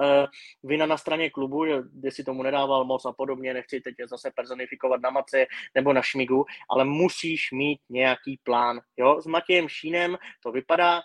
vina 0.63 0.85
na 0.85 0.97
straně 0.97 1.29
klubu, 1.29 1.65
že 1.65 1.81
si 2.09 2.23
tomu 2.23 2.43
nedával 2.43 2.85
moc 2.85 3.05
a 3.05 3.11
podobně, 3.11 3.53
nechci 3.53 3.81
teď 3.81 3.95
zase 4.09 4.31
personifikovat 4.35 5.01
na 5.01 5.09
Mace 5.09 5.45
nebo 5.75 5.93
na 5.93 6.01
Šmigu, 6.01 6.45
ale 6.69 6.85
musíš 6.85 7.51
mít 7.51 7.79
nějaký 7.89 8.39
plán. 8.43 8.79
Jo? 8.97 9.21
S 9.21 9.25
Matějem 9.25 9.69
Šínem 9.69 10.17
to 10.43 10.51
vypadá, 10.51 11.01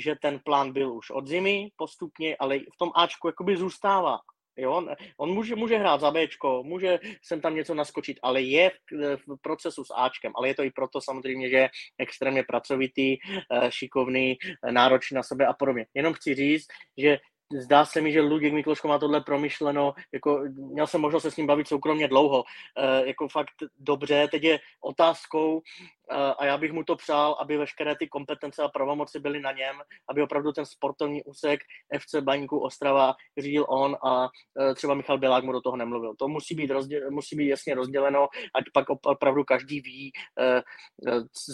že 0.00 0.14
ten 0.22 0.40
plán 0.44 0.72
byl 0.72 0.94
už 0.94 1.10
od 1.10 1.26
zimy 1.26 1.70
postupně, 1.76 2.36
ale 2.36 2.58
v 2.58 2.78
tom 2.78 2.90
Ačku 2.94 3.28
jakoby 3.28 3.56
zůstává. 3.56 4.18
Jo? 4.56 4.86
On, 5.16 5.30
může, 5.30 5.56
může 5.56 5.78
hrát 5.78 6.00
za 6.00 6.10
Bčko, 6.10 6.62
může 6.62 6.98
sem 7.24 7.40
tam 7.40 7.54
něco 7.54 7.74
naskočit, 7.74 8.18
ale 8.22 8.42
je 8.42 8.70
v, 8.70 9.16
v 9.16 9.36
procesu 9.40 9.84
s 9.84 9.94
Ačkem, 9.96 10.32
ale 10.34 10.48
je 10.48 10.54
to 10.54 10.62
i 10.62 10.70
proto 10.70 11.00
samozřejmě, 11.00 11.48
že 11.48 11.56
je 11.56 11.70
extrémně 11.98 12.42
pracovitý, 12.42 13.16
eh, 13.16 13.70
šikovný, 13.70 14.36
eh, 14.66 14.72
náročný 14.72 15.14
na 15.14 15.22
sebe 15.22 15.46
a 15.46 15.52
podobně. 15.52 15.86
Jenom 15.94 16.14
chci 16.14 16.34
říct, 16.34 16.66
že 16.98 17.18
zdá 17.52 17.84
se 17.84 18.00
mi, 18.00 18.12
že 18.12 18.20
Luděk 18.20 18.52
Mikloško 18.52 18.88
má 18.88 18.98
tohle 18.98 19.20
promyšleno, 19.20 19.94
jako 20.12 20.42
měl 20.54 20.86
jsem 20.86 21.00
možnost 21.00 21.22
se 21.22 21.30
s 21.30 21.36
ním 21.36 21.46
bavit 21.46 21.68
soukromně 21.68 22.08
dlouho, 22.08 22.44
e, 22.78 23.06
jako 23.06 23.28
fakt 23.28 23.54
dobře, 23.78 24.28
teď 24.30 24.42
je 24.42 24.58
otázkou, 24.80 25.62
a 26.10 26.44
já 26.44 26.58
bych 26.58 26.72
mu 26.72 26.84
to 26.84 26.96
přál, 26.96 27.36
aby 27.40 27.56
veškeré 27.56 27.96
ty 27.96 28.08
kompetence 28.08 28.62
a 28.62 28.68
pravomoci 28.68 29.20
byly 29.20 29.40
na 29.40 29.52
něm, 29.52 29.76
aby 30.08 30.22
opravdu 30.22 30.52
ten 30.52 30.66
sportovní 30.66 31.22
úsek 31.22 31.60
FC 31.98 32.14
Baníku 32.20 32.58
Ostrava 32.58 33.14
řídil 33.38 33.66
on 33.68 33.96
a 34.04 34.28
e, 34.60 34.74
třeba 34.74 34.94
Michal 34.94 35.18
Bělák 35.18 35.44
mu 35.44 35.52
do 35.52 35.60
toho 35.60 35.76
nemluvil. 35.76 36.14
To 36.18 36.28
musí 36.28 36.54
být, 36.54 36.70
rozděl, 36.70 37.10
musí 37.10 37.36
být 37.36 37.48
jasně 37.48 37.74
rozděleno, 37.74 38.28
ať 38.54 38.64
pak 38.72 38.86
opravdu 39.06 39.44
každý 39.44 39.80
ví, 39.80 40.12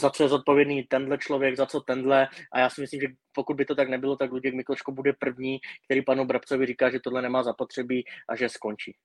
za 0.01 0.11
co 0.11 0.23
je 0.23 0.29
zodpovědný 0.29 0.83
tenhle 0.83 1.19
člověk, 1.19 1.57
za 1.57 1.67
co 1.67 1.81
tenhle 1.81 2.29
a 2.53 2.59
já 2.59 2.71
si 2.71 2.81
myslím, 2.81 3.01
že 3.01 3.07
pokud 3.33 3.57
by 3.57 3.65
to 3.65 3.75
tak 3.75 3.89
nebylo, 3.89 4.17
tak 4.17 4.33
Luděk 4.33 4.55
Mikloško 4.55 4.93
bude 4.93 5.13
první, 5.13 5.59
který 5.85 6.03
panu 6.03 6.25
Brabcovi 6.25 6.67
říká, 6.67 6.91
že 6.91 7.01
tohle 7.01 7.23
nemá 7.23 7.43
zapotřebí 7.43 8.05
a 8.29 8.37
že 8.37 8.49
skončí. 8.49 8.97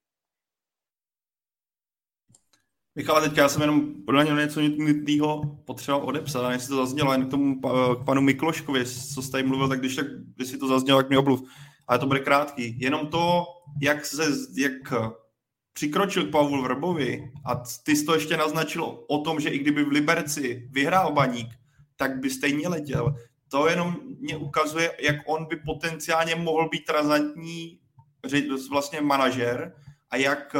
Michal, 2.95 3.21
teď 3.21 3.37
já 3.37 3.49
jsem 3.49 3.61
jenom 3.61 4.03
podle 4.05 4.25
něj 4.25 4.33
něco 4.33 4.61
nutného 4.61 5.57
potřeboval 5.65 6.07
odepsat, 6.07 6.45
a 6.45 6.51
jestli 6.51 6.69
to 6.69 6.75
zaznělo, 6.75 7.11
jen 7.11 7.25
k 7.25 7.31
tomu 7.31 7.61
k 7.61 8.05
panu 8.05 8.21
Mikloškovi, 8.21 8.85
co 8.85 9.21
jste 9.21 9.43
mluvil, 9.43 9.67
tak 9.67 9.79
když, 9.79 9.95
tak, 9.95 10.05
když 10.35 10.47
si 10.47 10.57
to 10.57 10.67
zaznělo, 10.67 10.99
tak 10.99 11.09
mi 11.09 11.17
obluv. 11.17 11.43
Ale 11.87 11.99
to 11.99 12.05
bude 12.05 12.19
krátký. 12.19 12.75
Jenom 12.79 13.07
to, 13.07 13.45
jak, 13.81 14.05
se, 14.05 14.23
jak 14.57 14.93
přikročil 15.73 16.25
k 16.25 16.31
Pavlu 16.31 16.61
Vrbovi 16.61 17.31
a 17.45 17.63
ty 17.83 17.95
jsi 17.95 18.05
to 18.05 18.13
ještě 18.13 18.37
naznačil 18.37 19.03
o 19.07 19.17
tom, 19.17 19.39
že 19.39 19.49
i 19.49 19.59
kdyby 19.59 19.83
v 19.83 19.91
Liberci 19.91 20.69
vyhrál 20.71 21.13
baník, 21.13 21.49
tak 21.95 22.19
by 22.19 22.29
stejně 22.29 22.67
letěl 22.67 23.15
to 23.51 23.67
jenom 23.67 23.95
mě 24.19 24.37
ukazuje, 24.37 24.91
jak 24.99 25.15
on 25.25 25.45
by 25.45 25.55
potenciálně 25.55 26.35
mohl 26.35 26.69
být 26.69 26.89
razantní 26.89 27.79
vlastně 28.69 29.01
manažer 29.01 29.75
a 30.09 30.15
jak 30.15 30.55
eh, 30.55 30.59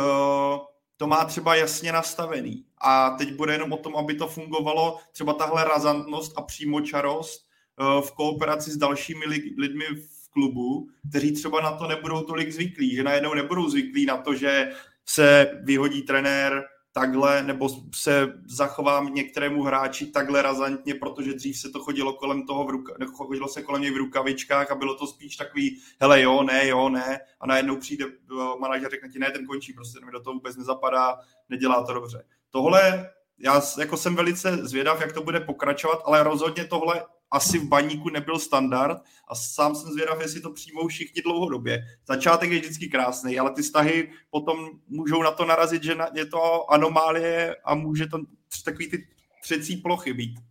to 1.01 1.07
má 1.07 1.25
třeba 1.25 1.55
jasně 1.55 1.91
nastavený. 1.91 2.65
A 2.77 3.09
teď 3.09 3.33
bude 3.33 3.53
jenom 3.53 3.73
o 3.73 3.77
tom, 3.77 3.95
aby 3.95 4.15
to 4.15 4.27
fungovalo, 4.27 4.99
třeba 5.11 5.33
tahle 5.33 5.63
razantnost 5.63 6.33
a 6.37 6.41
přímočarost 6.41 7.45
eh, 7.45 8.01
v 8.01 8.11
kooperaci 8.11 8.71
s 8.71 8.77
dalšími 8.77 9.25
lidmi 9.57 9.85
v 9.85 10.29
klubu, 10.29 10.89
kteří 11.09 11.31
třeba 11.31 11.61
na 11.61 11.71
to 11.71 11.87
nebudou 11.87 12.21
tolik 12.21 12.51
zvyklí, 12.51 12.95
že 12.95 13.03
najednou 13.03 13.33
nebudou 13.33 13.69
zvyklí 13.69 14.05
na 14.05 14.17
to, 14.17 14.35
že 14.35 14.71
se 15.05 15.51
vyhodí 15.63 16.01
trenér, 16.01 16.63
takhle, 16.93 17.43
nebo 17.43 17.69
se 17.93 18.33
zachovám 18.45 19.13
některému 19.13 19.63
hráči 19.63 20.05
takhle 20.05 20.41
razantně, 20.41 20.95
protože 20.95 21.33
dřív 21.33 21.57
se 21.57 21.69
to 21.69 21.79
chodilo 21.79 22.13
kolem 22.13 22.45
toho 22.45 22.65
v 22.65 22.69
ruka, 22.69 22.93
chodilo 23.13 23.47
se 23.47 23.61
kolem 23.61 23.81
něj 23.81 23.91
v 23.91 23.97
rukavičkách 23.97 24.71
a 24.71 24.75
bylo 24.75 24.95
to 24.95 25.07
spíš 25.07 25.35
takový, 25.37 25.81
hele 26.01 26.21
jo, 26.21 26.43
ne, 26.43 26.67
jo, 26.67 26.89
ne, 26.89 27.19
a 27.39 27.47
najednou 27.47 27.77
přijde 27.77 28.05
eh, 28.05 28.33
manažer, 28.59 28.91
řekne 28.91 29.09
ti, 29.09 29.19
ne, 29.19 29.31
ten 29.31 29.45
končí, 29.45 29.73
prostě 29.73 30.05
mi 30.05 30.11
do 30.11 30.23
toho 30.23 30.33
vůbec 30.33 30.57
nezapadá, 30.57 31.19
nedělá 31.49 31.85
to 31.85 31.93
dobře. 31.93 32.25
Tohle, 32.49 33.09
já 33.39 33.61
jako 33.79 33.97
jsem 33.97 34.15
velice 34.15 34.57
zvědav, 34.67 35.01
jak 35.01 35.13
to 35.13 35.23
bude 35.23 35.39
pokračovat, 35.39 36.01
ale 36.05 36.23
rozhodně 36.23 36.65
tohle 36.65 37.03
asi 37.31 37.59
v 37.59 37.67
baníku 37.67 38.09
nebyl 38.09 38.39
standard 38.39 39.01
a 39.27 39.35
sám 39.35 39.75
jsem 39.75 39.91
zvědav, 39.91 40.21
jestli 40.21 40.41
to 40.41 40.53
přijmou 40.53 40.87
všichni 40.87 41.21
dlouhodobě. 41.21 41.83
Začátek 42.07 42.51
je 42.51 42.59
vždycky 42.59 42.87
krásný, 42.89 43.39
ale 43.39 43.51
ty 43.51 43.61
vztahy 43.61 44.11
potom 44.29 44.69
můžou 44.87 45.23
na 45.23 45.31
to 45.31 45.45
narazit, 45.45 45.83
že 45.83 45.97
je 46.13 46.25
to 46.25 46.71
anomálie 46.71 47.55
a 47.65 47.75
může 47.75 48.07
to 48.07 48.17
takový 48.65 48.89
ty 48.89 49.07
třecí 49.41 49.77
plochy 49.77 50.13
být. 50.13 50.50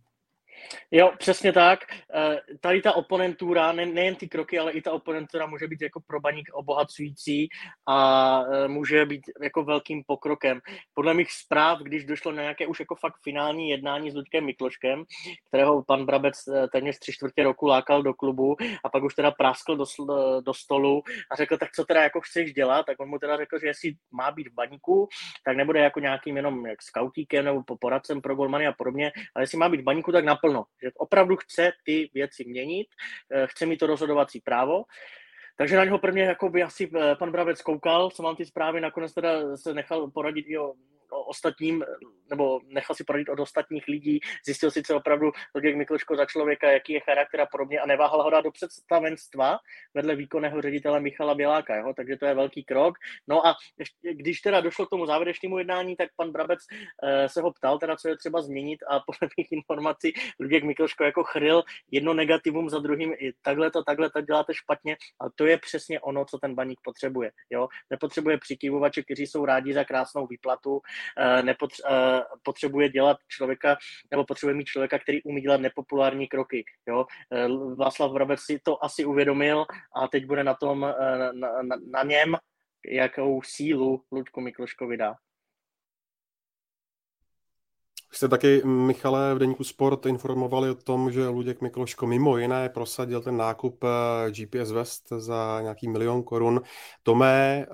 Jo, 0.93 1.13
přesně 1.17 1.53
tak. 1.53 1.79
Eh, 2.15 2.39
tady 2.59 2.81
ta 2.81 2.93
oponentura, 2.93 3.71
ne, 3.71 3.85
nejen 3.85 4.15
ty 4.15 4.27
kroky, 4.29 4.59
ale 4.59 4.71
i 4.71 4.81
ta 4.81 4.91
oponentura 4.91 5.45
může 5.45 5.67
být 5.67 5.81
jako 5.81 5.99
pro 6.07 6.19
baník 6.19 6.49
obohacující 6.53 7.49
a 7.87 8.41
eh, 8.43 8.67
může 8.67 9.05
být 9.05 9.21
jako 9.41 9.63
velkým 9.63 10.03
pokrokem. 10.07 10.59
Podle 10.93 11.13
mých 11.13 11.31
zpráv, 11.31 11.79
když 11.79 12.05
došlo 12.05 12.31
na 12.31 12.41
nějaké 12.41 12.67
už 12.67 12.79
jako 12.79 12.95
fakt 12.95 13.15
finální 13.23 13.69
jednání 13.69 14.11
s 14.11 14.15
Luďkem 14.15 14.45
Mikloškem, 14.45 15.03
kterého 15.47 15.83
pan 15.83 16.05
Brabec 16.05 16.47
eh, 16.47 16.67
téměř 16.67 16.99
tři 16.99 17.13
čtvrtě 17.13 17.43
roku 17.43 17.65
lákal 17.65 18.03
do 18.03 18.13
klubu 18.13 18.55
a 18.83 18.89
pak 18.89 19.03
už 19.03 19.15
teda 19.15 19.31
práskl 19.31 19.75
do, 19.75 19.85
do 20.41 20.53
stolu 20.53 21.03
a 21.31 21.35
řekl, 21.35 21.57
tak 21.57 21.71
co 21.71 21.85
teda 21.85 22.03
jako 22.03 22.21
chceš 22.21 22.53
dělat, 22.53 22.85
tak 22.85 22.99
on 22.99 23.09
mu 23.09 23.19
teda 23.19 23.37
řekl, 23.37 23.59
že 23.59 23.67
jestli 23.67 23.93
má 24.11 24.31
být 24.31 24.47
v 24.47 24.53
baníku, 24.53 25.07
tak 25.45 25.57
nebude 25.57 25.79
jako 25.79 25.99
nějakým 25.99 26.37
jenom 26.37 26.65
jak 26.65 26.81
skautíkem 26.81 27.45
nebo 27.45 27.63
poradcem 27.81 28.21
pro 28.21 28.35
golmany 28.35 28.67
a 28.67 28.73
podobně, 28.73 29.11
ale 29.35 29.43
jestli 29.43 29.57
má 29.57 29.69
být 29.69 29.81
v 29.81 29.83
baníku, 29.83 30.11
tak 30.11 30.25
naplno 30.25 30.63
že 30.83 30.91
opravdu 30.97 31.35
chce 31.35 31.71
ty 31.85 32.09
věci 32.13 32.45
měnit, 32.45 32.87
eh, 33.31 33.47
chce 33.47 33.65
mít 33.65 33.77
to 33.77 33.87
rozhodovací 33.87 34.41
právo. 34.41 34.83
Takže 35.57 35.77
na 35.77 35.85
něho 35.85 35.99
prvně 35.99 36.23
jako 36.23 36.49
by 36.49 36.63
asi 36.63 36.91
eh, 36.95 37.15
pan 37.15 37.31
Brabec 37.31 37.61
koukal, 37.61 38.09
co 38.09 38.23
mám 38.23 38.35
ty 38.35 38.45
zprávy, 38.45 38.81
nakonec 38.81 39.13
teda 39.13 39.57
se 39.57 39.73
nechal 39.73 40.11
poradit 40.11 40.45
i 40.47 40.57
o 40.57 40.73
ostatním, 41.11 41.83
nebo 42.29 42.59
nechal 42.67 42.95
si 42.95 43.03
poradit 43.03 43.29
od 43.29 43.39
ostatních 43.39 43.87
lidí, 43.87 44.19
zjistil 44.45 44.71
si, 44.71 44.83
co 44.83 44.97
opravdu 44.97 45.31
Luděk 45.55 45.75
Mikloško 45.75 46.15
za 46.15 46.25
člověka, 46.25 46.71
jaký 46.71 46.93
je 46.93 46.99
charakter 46.99 47.41
a 47.41 47.45
podobně 47.45 47.79
a 47.79 47.85
neváhal 47.85 48.23
ho 48.23 48.29
dát 48.29 48.41
do 48.41 48.51
představenstva 48.51 49.59
vedle 49.93 50.15
výkonného 50.15 50.61
ředitele 50.61 50.99
Michala 50.99 51.35
Běláka, 51.35 51.75
jo? 51.75 51.93
takže 51.95 52.17
to 52.17 52.25
je 52.25 52.33
velký 52.33 52.63
krok. 52.63 52.97
No 53.27 53.47
a 53.47 53.55
když 54.13 54.41
teda 54.41 54.61
došlo 54.61 54.85
k 54.85 54.89
tomu 54.89 55.05
závěrečnému 55.05 55.57
jednání, 55.57 55.95
tak 55.95 56.09
pan 56.15 56.31
Brabec 56.31 56.59
eh, 57.03 57.29
se 57.29 57.41
ho 57.41 57.51
ptal, 57.53 57.79
teda, 57.79 57.95
co 57.95 58.09
je 58.09 58.17
třeba 58.17 58.41
změnit 58.41 58.79
a 58.89 58.99
podle 58.99 59.29
mých 59.37 59.51
informací 59.51 60.13
Luděk 60.39 60.63
Mikloško 60.63 61.03
jako 61.03 61.23
chryl 61.23 61.63
jedno 61.91 62.13
negativum 62.13 62.69
za 62.69 62.79
druhým, 62.79 63.13
takhle 63.41 63.71
to, 63.71 63.83
takhle 63.83 64.09
to 64.09 64.21
děláte 64.21 64.53
špatně 64.53 64.97
a 65.21 65.29
to 65.35 65.45
je 65.45 65.57
přesně 65.57 65.99
ono, 65.99 66.25
co 66.25 66.37
ten 66.37 66.55
baník 66.55 66.79
potřebuje. 66.83 67.31
Jo? 67.49 67.67
Nepotřebuje 67.89 68.37
přikivovače, 68.37 69.03
kteří 69.03 69.27
jsou 69.27 69.45
rádi 69.45 69.73
za 69.73 69.83
krásnou 69.83 70.27
výplatu, 70.27 70.81
Eh, 71.17 71.55
eh, 71.89 72.21
potřebuje 72.43 72.89
dělat 72.89 73.17
člověka, 73.27 73.77
nebo 74.11 74.25
potřebuje 74.25 74.55
mít 74.55 74.65
člověka, 74.65 74.99
který 74.99 75.23
umí 75.23 75.41
dělat 75.41 75.61
nepopulární 75.61 76.27
kroky. 76.27 76.65
Jo? 76.87 77.05
Eh, 77.31 77.47
Václav 77.75 78.11
Brabec 78.11 78.39
si 78.39 78.59
to 78.59 78.83
asi 78.83 79.05
uvědomil 79.05 79.65
a 79.95 80.07
teď 80.07 80.25
bude 80.25 80.43
na 80.43 80.53
tom, 80.53 80.79
na, 81.33 81.61
na, 81.61 81.75
na 81.91 82.03
něm, 82.03 82.35
jakou 82.87 83.41
sílu 83.41 84.03
Luďku 84.11 84.41
Mikloškovi 84.41 84.97
dá. 84.97 85.15
Jste 88.13 88.27
taky, 88.27 88.61
Michale, 88.65 89.35
v 89.35 89.39
Deníku 89.39 89.63
Sport 89.63 90.05
informovali 90.05 90.69
o 90.69 90.75
tom, 90.75 91.11
že 91.11 91.27
Luděk 91.27 91.61
Mikloško 91.61 92.07
mimo 92.07 92.37
jiné 92.37 92.69
prosadil 92.69 93.21
ten 93.21 93.37
nákup 93.37 93.85
GPS 94.29 94.71
West 94.71 95.09
za 95.17 95.61
nějaký 95.61 95.87
milion 95.87 96.23
korun. 96.23 96.61
Tomé, 97.03 97.65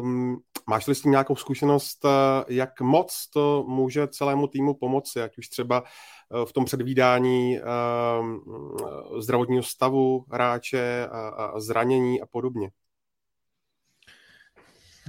um, 0.00 0.42
Máš 0.66 0.88
s 0.88 1.00
tím 1.00 1.10
nějakou 1.10 1.36
zkušenost, 1.36 2.04
eh, 2.04 2.08
jak 2.48 2.80
moc 2.80 3.28
to 3.32 3.64
může 3.68 4.08
celému 4.08 4.46
týmu 4.46 4.74
pomoci, 4.74 5.22
ať 5.22 5.38
už 5.38 5.48
třeba 5.48 5.82
eh, 5.82 6.46
v 6.46 6.52
tom 6.52 6.64
předvídání 6.64 7.58
ehm, 7.58 8.40
zdravotního 9.18 9.62
stavu 9.62 10.24
hráče 10.32 11.08
a 11.10 11.60
zranění 11.60 12.20
a 12.20 12.26
podobně? 12.26 12.70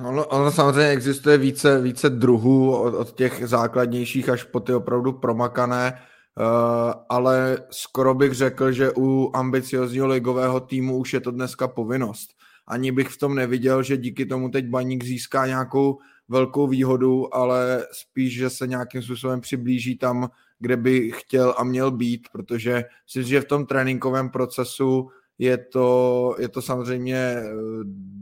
Ono, 0.04 0.26
ono 0.26 0.52
samozřejmě 0.52 0.90
existuje 0.90 1.38
více, 1.38 1.82
více 1.82 2.10
druhů 2.10 2.76
od, 2.78 2.94
od 2.94 3.16
těch 3.16 3.48
základnějších 3.48 4.30
až 4.30 4.44
po 4.44 4.60
ty 4.60 4.74
opravdu 4.74 5.14
promakané, 5.14 5.94
uh, 5.94 6.94
ale 7.10 7.58
skoro 7.72 8.14
bych 8.14 8.34
řekl, 8.34 8.72
že 8.72 8.92
u 8.98 9.32
ambiciozního 9.34 10.08
ligového 10.08 10.60
týmu 10.60 10.98
už 10.98 11.14
je 11.14 11.20
to 11.20 11.32
dneska 11.32 11.68
povinnost. 11.68 12.30
Ani 12.68 12.92
bych 12.92 13.08
v 13.08 13.18
tom 13.18 13.36
neviděl, 13.36 13.84
že 13.84 13.98
díky 13.98 14.26
tomu 14.26 14.50
teď 14.50 14.68
Baník 14.68 15.04
získá 15.04 15.48
nějakou 15.48 16.00
velkou 16.30 16.68
výhodu, 16.68 17.36
ale 17.36 17.88
spíš, 17.92 18.34
že 18.34 18.50
se 18.50 18.68
nějakým 18.68 19.02
způsobem 19.02 19.42
přiblíží 19.42 19.98
tam, 19.98 20.30
kde 20.60 20.78
by 20.78 21.12
chtěl 21.12 21.56
a 21.58 21.64
měl 21.64 21.92
být, 21.92 22.28
protože 22.32 22.84
si 23.08 23.24
že 23.24 23.42
v 23.42 23.46
tom 23.46 23.66
tréninkovém 23.66 24.30
procesu 24.30 25.08
je 25.40 25.58
to, 25.58 26.36
je 26.40 26.50
to 26.50 26.62
samozřejmě 26.62 27.18
eh, 27.18 27.52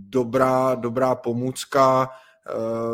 dobrá, 0.09 0.75
dobrá 0.75 1.15
pomůcka, 1.15 2.09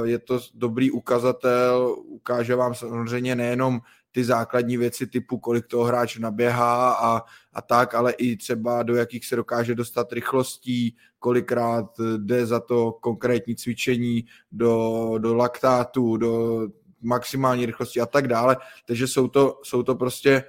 je 0.03 0.19
to 0.19 0.39
dobrý 0.53 0.91
ukazatel, 0.91 1.95
ukáže 2.05 2.55
vám 2.55 2.75
samozřejmě 2.75 3.35
nejenom 3.35 3.79
ty 4.11 4.23
základní 4.23 4.77
věci 4.77 5.07
typu, 5.07 5.37
kolik 5.37 5.67
toho 5.67 5.83
hráč 5.83 6.17
naběhá 6.17 6.93
a, 6.93 7.21
a 7.53 7.61
tak, 7.61 7.95
ale 7.95 8.11
i 8.11 8.37
třeba 8.37 8.83
do 8.83 8.95
jakých 8.95 9.25
se 9.25 9.35
dokáže 9.35 9.75
dostat 9.75 10.13
rychlostí, 10.13 10.95
kolikrát 11.19 11.85
jde 12.17 12.45
za 12.45 12.59
to 12.59 12.91
konkrétní 12.91 13.55
cvičení 13.55 14.25
do, 14.51 15.13
do 15.17 15.35
laktátu, 15.35 16.17
do 16.17 16.61
maximální 17.01 17.65
rychlosti 17.65 18.01
a 18.01 18.05
tak 18.05 18.27
dále. 18.27 18.57
Takže 18.85 19.07
jsou 19.07 19.27
to, 19.27 19.59
jsou 19.63 19.83
to 19.83 19.95
prostě 19.95 20.43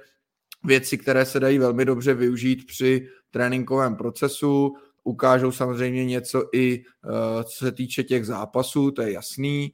věci, 0.63 0.97
které 0.97 1.25
se 1.25 1.39
dají 1.39 1.59
velmi 1.59 1.85
dobře 1.85 2.13
využít 2.13 2.65
při 2.65 3.07
tréninkovém 3.31 3.95
procesu. 3.95 4.75
Ukážou 5.03 5.51
samozřejmě 5.51 6.05
něco 6.05 6.49
i 6.53 6.79
uh, 6.79 7.43
co 7.43 7.65
se 7.65 7.71
týče 7.71 8.03
těch 8.03 8.25
zápasů, 8.25 8.91
to 8.91 9.01
je 9.01 9.11
jasný 9.11 9.73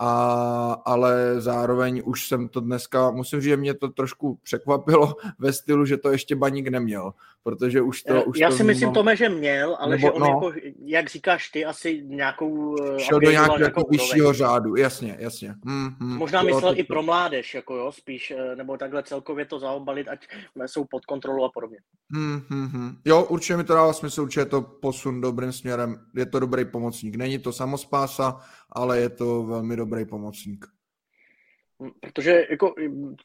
a, 0.00 0.82
ale 0.84 1.40
zároveň 1.40 2.02
už 2.04 2.28
jsem 2.28 2.48
to 2.48 2.60
dneska, 2.60 3.10
musím 3.10 3.40
říct, 3.40 3.48
že 3.48 3.56
mě 3.56 3.74
to 3.74 3.88
trošku 3.88 4.38
překvapilo 4.42 5.14
ve 5.38 5.52
stylu, 5.52 5.84
že 5.84 5.96
to 5.96 6.10
ještě 6.10 6.36
baník 6.36 6.68
neměl, 6.68 7.12
protože 7.42 7.82
už 7.82 8.02
to... 8.02 8.24
Už 8.24 8.38
Já 8.38 8.48
to 8.48 8.56
si 8.56 8.62
vnímám... 8.62 8.74
myslím, 8.74 8.92
Tome, 8.92 9.16
že 9.16 9.28
měl, 9.28 9.76
ale 9.80 9.90
Nebo, 9.90 10.00
že 10.00 10.10
on, 10.10 10.20
no, 10.20 10.26
jako, 10.26 10.52
jak 10.84 11.10
říkáš 11.10 11.48
ty, 11.48 11.64
asi 11.64 12.02
nějakou... 12.04 12.76
Eh, 12.82 13.00
šel 13.00 13.20
do 13.20 13.30
nějakého 13.30 13.60
jako 13.60 13.82
vyššího 13.90 14.32
řádu, 14.32 14.76
jasně, 14.76 15.16
jasně. 15.20 15.54
Hmm, 15.66 15.88
hmm, 16.00 16.16
Možná 16.16 16.42
myslel 16.42 16.74
to, 16.74 16.78
i 16.78 16.84
pro 16.84 17.02
mládež, 17.02 17.54
jako 17.54 17.76
jo, 17.76 17.92
spíš, 17.92 18.30
eh, 18.30 18.56
nebo 18.56 18.76
takhle 18.76 19.02
celkově 19.02 19.44
to 19.44 19.58
zaobalit, 19.58 20.08
ať 20.08 20.26
jsou 20.66 20.84
pod 20.90 21.06
kontrolou 21.06 21.44
a 21.44 21.50
podobně. 21.54 21.78
Hmm, 22.14 22.40
hmm, 22.48 22.68
hmm. 22.68 22.96
Jo, 23.04 23.24
určitě 23.24 23.56
mi 23.56 23.64
to 23.64 23.74
dává 23.74 23.92
smysl, 23.92 24.22
určitě 24.22 24.40
je 24.40 24.46
to 24.46 24.62
posun 24.62 25.20
dobrým 25.20 25.52
směrem, 25.52 25.96
je 26.16 26.26
to 26.26 26.40
dobrý 26.40 26.64
pomocník. 26.64 27.16
Není 27.16 27.38
to 27.38 27.52
samospása, 27.52 28.40
ale 28.72 28.98
je 28.98 29.10
to 29.10 29.42
velmi 29.42 29.76
dobrý 29.76 30.04
pomocník. 30.04 30.66
Protože 32.00 32.46
jako, 32.50 32.74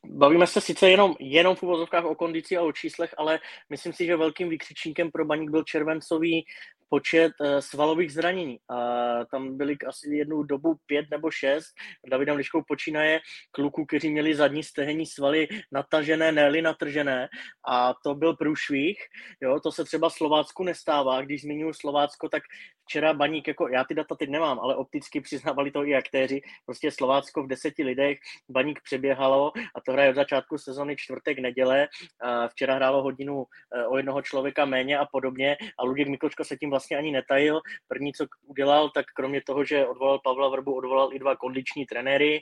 bavíme 0.05 0.47
se 0.47 0.61
sice 0.61 0.89
jenom, 0.89 1.15
jenom 1.19 1.55
v 1.55 1.63
uvozovkách 1.63 2.05
o 2.05 2.15
kondici 2.15 2.57
a 2.57 2.61
o 2.61 2.71
číslech, 2.71 3.15
ale 3.17 3.39
myslím 3.69 3.93
si, 3.93 4.05
že 4.05 4.15
velkým 4.15 4.49
vykřičníkem 4.49 5.11
pro 5.11 5.25
baník 5.25 5.49
byl 5.49 5.63
červencový 5.63 6.45
počet 6.89 7.33
uh, 7.41 7.57
svalových 7.57 8.13
zranění. 8.13 8.59
A 8.69 8.77
tam 9.25 9.57
byly 9.57 9.77
asi 9.87 10.15
jednu 10.15 10.43
dobu 10.43 10.75
pět 10.85 11.05
nebo 11.11 11.31
šest, 11.31 11.73
Davidem 12.09 12.35
Liškou 12.35 12.61
počínaje, 12.67 13.19
kluků, 13.51 13.85
kteří 13.85 14.09
měli 14.09 14.35
zadní 14.35 14.63
stehenní 14.63 15.05
svaly 15.05 15.47
natažené, 15.71 16.31
ne 16.31 16.61
natržené. 16.61 17.29
A 17.67 17.93
to 18.03 18.15
byl 18.15 18.35
průšvih. 18.35 18.97
Jo, 19.41 19.59
to 19.59 19.71
se 19.71 19.83
třeba 19.83 20.09
Slovácku 20.09 20.63
nestává. 20.63 21.21
Když 21.21 21.41
zmiňuji 21.41 21.73
Slovácko, 21.73 22.29
tak 22.29 22.43
včera 22.85 23.13
baník, 23.13 23.47
jako 23.47 23.67
já 23.67 23.83
ty 23.83 23.93
data 23.93 24.15
teď 24.15 24.29
nemám, 24.29 24.59
ale 24.59 24.75
opticky 24.75 25.21
přiznávali 25.21 25.71
to 25.71 25.85
i 25.85 25.95
aktéři, 25.95 26.41
prostě 26.65 26.91
Slovácko 26.91 27.43
v 27.43 27.47
deseti 27.47 27.83
lidech, 27.83 28.17
baník 28.49 28.79
přeběhalo 28.83 29.51
a 29.75 29.81
to 29.85 29.91
hraje 29.91 30.09
od 30.09 30.15
začátku 30.15 30.57
sezony 30.57 30.95
čtvrtek, 30.95 31.39
neděle, 31.39 31.87
a 32.21 32.47
včera 32.47 32.75
hrálo 32.75 33.03
hodinu 33.03 33.45
e, 33.75 33.85
o 33.85 33.97
jednoho 33.97 34.21
člověka 34.21 34.65
méně 34.65 34.97
a 34.97 35.05
podobně 35.05 35.57
a 35.79 35.83
Luděk 35.83 36.07
Mikločko 36.07 36.43
se 36.43 36.57
tím 36.57 36.69
vlastně 36.69 36.97
ani 36.97 37.11
netajil. 37.11 37.61
První, 37.87 38.13
co 38.13 38.25
udělal, 38.47 38.89
tak 38.89 39.05
kromě 39.15 39.41
toho, 39.41 39.65
že 39.65 39.87
odvolal 39.87 40.19
Pavla 40.23 40.49
Vrbu, 40.49 40.75
odvolal 40.75 41.13
i 41.13 41.19
dva 41.19 41.35
kondiční 41.35 41.85
trenéry. 41.85 42.41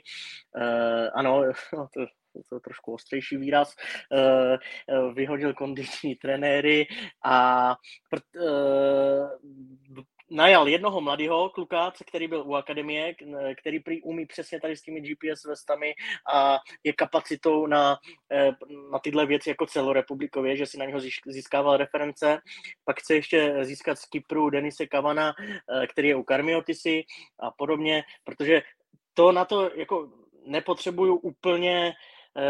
Uh, 0.56 1.08
ano, 1.14 1.42
to, 1.94 2.06
to 2.48 2.56
je 2.56 2.60
trošku 2.60 2.94
ostřejší 2.94 3.36
výraz, 3.36 3.74
uh, 4.12 5.14
vyhodil 5.14 5.54
kondiční 5.54 6.14
trenéry 6.14 6.86
a 7.24 7.76
najal 10.30 10.68
jednoho 10.68 11.00
mladého 11.00 11.50
kluka, 11.50 11.92
který 12.06 12.28
byl 12.28 12.42
u 12.46 12.54
akademie, 12.54 13.14
který 13.58 13.80
prý 13.80 14.02
umí 14.02 14.26
přesně 14.26 14.60
tady 14.60 14.76
s 14.76 14.82
těmi 14.82 15.00
GPS 15.00 15.44
vestami 15.44 15.94
a 16.34 16.58
je 16.84 16.92
kapacitou 16.92 17.66
na, 17.66 17.96
eh, 18.32 18.50
na 18.92 18.98
tyhle 18.98 19.26
věci 19.26 19.48
jako 19.48 19.66
celorepublikově, 19.66 20.56
že 20.56 20.66
si 20.66 20.78
na 20.78 20.84
něho 20.84 21.00
získával 21.26 21.76
reference. 21.76 22.38
Pak 22.84 23.00
chce 23.00 23.14
ještě 23.14 23.54
získat 23.62 23.98
z 23.98 24.06
Kypru 24.06 24.50
Denise 24.50 24.86
Kavana, 24.86 25.32
eh, 25.38 25.86
který 25.86 26.08
je 26.08 26.16
u 26.16 26.22
Karmiotisy 26.22 27.02
a 27.40 27.50
podobně, 27.50 28.04
protože 28.24 28.62
to 29.14 29.32
na 29.32 29.44
to 29.44 29.70
jako 29.74 30.08
nepotřebuju 30.46 31.16
úplně 31.16 31.94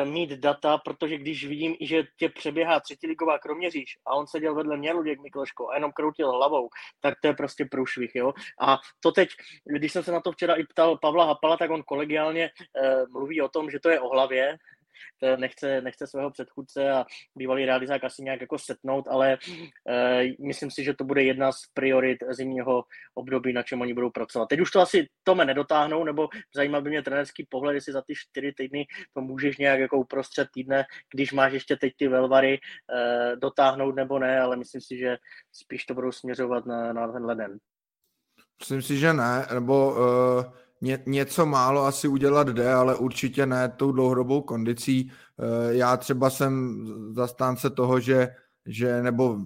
mít 0.05 0.31
data, 0.31 0.79
protože 0.79 1.19
když 1.19 1.47
vidím, 1.47 1.77
že 1.81 2.03
tě 2.17 2.29
přeběhá 2.29 2.81
třetiligová 2.81 3.39
kroměříž 3.39 3.99
a 4.07 4.15
on 4.15 4.27
seděl 4.27 4.55
vedle 4.55 4.77
mě 4.77 4.93
Luděk 4.93 5.21
Mikloško 5.21 5.69
a 5.69 5.75
jenom 5.75 5.93
kroutil 5.93 6.33
hlavou, 6.33 6.69
tak 7.01 7.15
to 7.21 7.29
je 7.29 7.35
prostě 7.35 7.65
průšvih, 7.65 8.11
jo. 8.15 8.33
A 8.61 8.79
to 9.01 9.13
teď, 9.13 9.29
když 9.65 9.93
jsem 9.93 10.03
se 10.03 10.13
na 10.13 10.21
to 10.21 10.33
včera 10.33 10.55
i 10.55 10.65
ptal 10.65 10.99
Pavla 10.99 11.25
Hapala, 11.25 11.57
tak 11.57 11.71
on 11.71 11.83
kolegiálně 11.83 12.51
eh, 12.77 13.03
mluví 13.11 13.41
o 13.41 13.49
tom, 13.49 13.71
že 13.71 13.81
to 13.81 13.89
je 13.89 14.01
o 14.01 14.09
hlavě, 14.09 14.57
nechce, 15.37 15.81
nechce 15.81 16.07
svého 16.07 16.31
předchůdce 16.31 16.91
a 16.91 17.05
bývalý 17.35 17.65
realizák 17.65 18.05
asi 18.05 18.23
nějak 18.23 18.41
jako 18.41 18.59
setnout, 18.59 19.09
ale 19.09 19.39
e, 19.89 20.25
myslím 20.47 20.71
si, 20.71 20.85
že 20.85 20.95
to 20.95 21.05
bude 21.05 21.23
jedna 21.23 21.53
z 21.53 21.61
priorit 21.75 22.19
zimního 22.31 22.85
období, 23.15 23.53
na 23.53 23.63
čem 23.63 23.81
oni 23.81 23.95
budou 23.95 24.11
pracovat. 24.11 24.47
Teď 24.47 24.61
už 24.61 24.71
to 24.71 24.81
asi 24.81 25.07
tome 25.25 25.45
nedotáhnou, 25.45 26.05
nebo 26.05 26.29
zajímá 26.55 26.81
by 26.81 26.91
mě 26.91 27.03
trenerský 27.03 27.47
pohled, 27.51 27.75
jestli 27.75 27.93
za 27.93 28.03
ty 28.03 28.15
čtyři 28.15 28.53
týdny 28.53 28.87
to 29.15 29.21
můžeš 29.21 29.59
nějak 29.59 29.81
jako 29.81 29.99
uprostřed 29.99 30.49
týdne, 30.55 30.85
když 31.15 31.33
máš 31.33 31.53
ještě 31.53 31.77
teď 31.77 31.93
ty 31.97 32.09
velvary, 32.09 32.55
e, 32.55 33.37
dotáhnout 33.37 33.95
nebo 33.95 34.19
ne, 34.19 34.41
ale 34.41 34.57
myslím 34.57 34.81
si, 34.81 34.99
že 34.99 35.17
spíš 35.53 35.85
to 35.85 35.95
budou 35.95 36.13
směřovat 36.13 36.67
na, 36.67 36.93
na 36.93 37.13
tenhle 37.13 37.35
den. 37.35 37.59
Myslím 38.63 38.83
si, 38.83 38.97
že 38.97 39.13
ne, 39.13 39.47
nebo 39.55 39.91
uh, 39.91 40.45
ně, 40.83 40.99
něco 41.07 41.47
málo 41.47 41.85
asi 41.85 42.09
udělat 42.09 42.49
jde, 42.49 42.73
ale 42.73 42.97
určitě 42.97 43.47
ne 43.47 43.69
tou 43.77 43.93
dlouhodobou 43.93 44.41
kondicí. 44.41 45.11
Eh, 45.39 45.75
já 45.75 45.97
třeba 45.97 46.31
jsem 46.31 46.85
zastánce 47.13 47.71
toho, 47.71 48.01
že, 48.01 48.29
že 48.67 49.03
nebo 49.03 49.39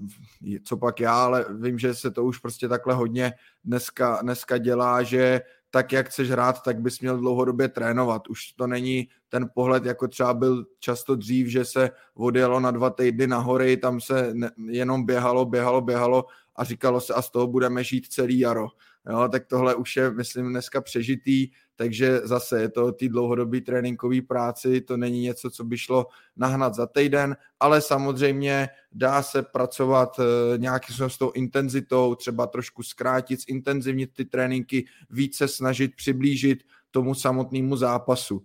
co 0.64 0.76
pak 0.76 1.00
já, 1.00 1.24
ale 1.24 1.44
vím, 1.60 1.78
že 1.78 1.94
se 1.94 2.10
to 2.10 2.24
už 2.24 2.38
prostě 2.38 2.68
takhle 2.68 2.94
hodně 2.94 3.32
dneska, 3.64 4.18
dneska 4.22 4.58
dělá, 4.58 5.02
že 5.02 5.40
tak, 5.70 5.92
jak 5.92 6.08
chceš 6.08 6.30
hrát, 6.30 6.62
tak 6.62 6.80
bys 6.80 7.00
měl 7.00 7.18
dlouhodobě 7.18 7.68
trénovat. 7.68 8.28
Už 8.28 8.52
to 8.52 8.66
není 8.66 9.08
ten 9.28 9.50
pohled, 9.54 9.84
jako 9.84 10.08
třeba 10.08 10.34
byl 10.34 10.64
často 10.78 11.16
dřív, 11.16 11.46
že 11.46 11.64
se 11.64 11.90
odjelo 12.14 12.60
na 12.60 12.70
dva 12.70 12.90
týdny 12.90 13.26
na 13.26 13.38
hory, 13.38 13.76
tam 13.76 14.00
se 14.00 14.34
jenom 14.68 15.06
běhalo, 15.06 15.44
běhalo, 15.44 15.80
běhalo 15.80 16.24
a 16.56 16.64
říkalo 16.64 17.00
se 17.00 17.14
a 17.14 17.22
z 17.22 17.30
toho 17.30 17.46
budeme 17.46 17.84
žít 17.84 18.06
celý 18.06 18.38
jaro 18.38 18.68
jo, 19.10 19.28
tak 19.28 19.46
tohle 19.46 19.74
už 19.74 19.96
je, 19.96 20.10
myslím, 20.10 20.48
dneska 20.48 20.80
přežitý, 20.80 21.48
takže 21.76 22.20
zase 22.24 22.60
je 22.60 22.68
to 22.68 22.92
ty 22.92 23.08
dlouhodobý 23.08 23.60
tréninkový 23.60 24.22
práci, 24.22 24.80
to 24.80 24.96
není 24.96 25.20
něco, 25.20 25.50
co 25.50 25.64
by 25.64 25.78
šlo 25.78 26.06
nahnat 26.36 26.74
za 26.74 26.86
týden, 26.86 27.36
ale 27.60 27.80
samozřejmě 27.80 28.68
dá 28.92 29.22
se 29.22 29.42
pracovat 29.42 30.20
eh, 30.20 30.58
nějakým 30.58 30.86
způsobem 30.86 31.10
s 31.10 31.18
tou 31.18 31.32
intenzitou, 31.34 32.14
třeba 32.14 32.46
trošku 32.46 32.82
zkrátit, 32.82 33.40
zintenzivnit 33.40 34.10
ty 34.14 34.24
tréninky, 34.24 34.84
více 35.10 35.48
snažit 35.48 35.96
přiblížit 35.96 36.58
tomu 36.90 37.14
samotnému 37.14 37.76
zápasu. 37.76 38.42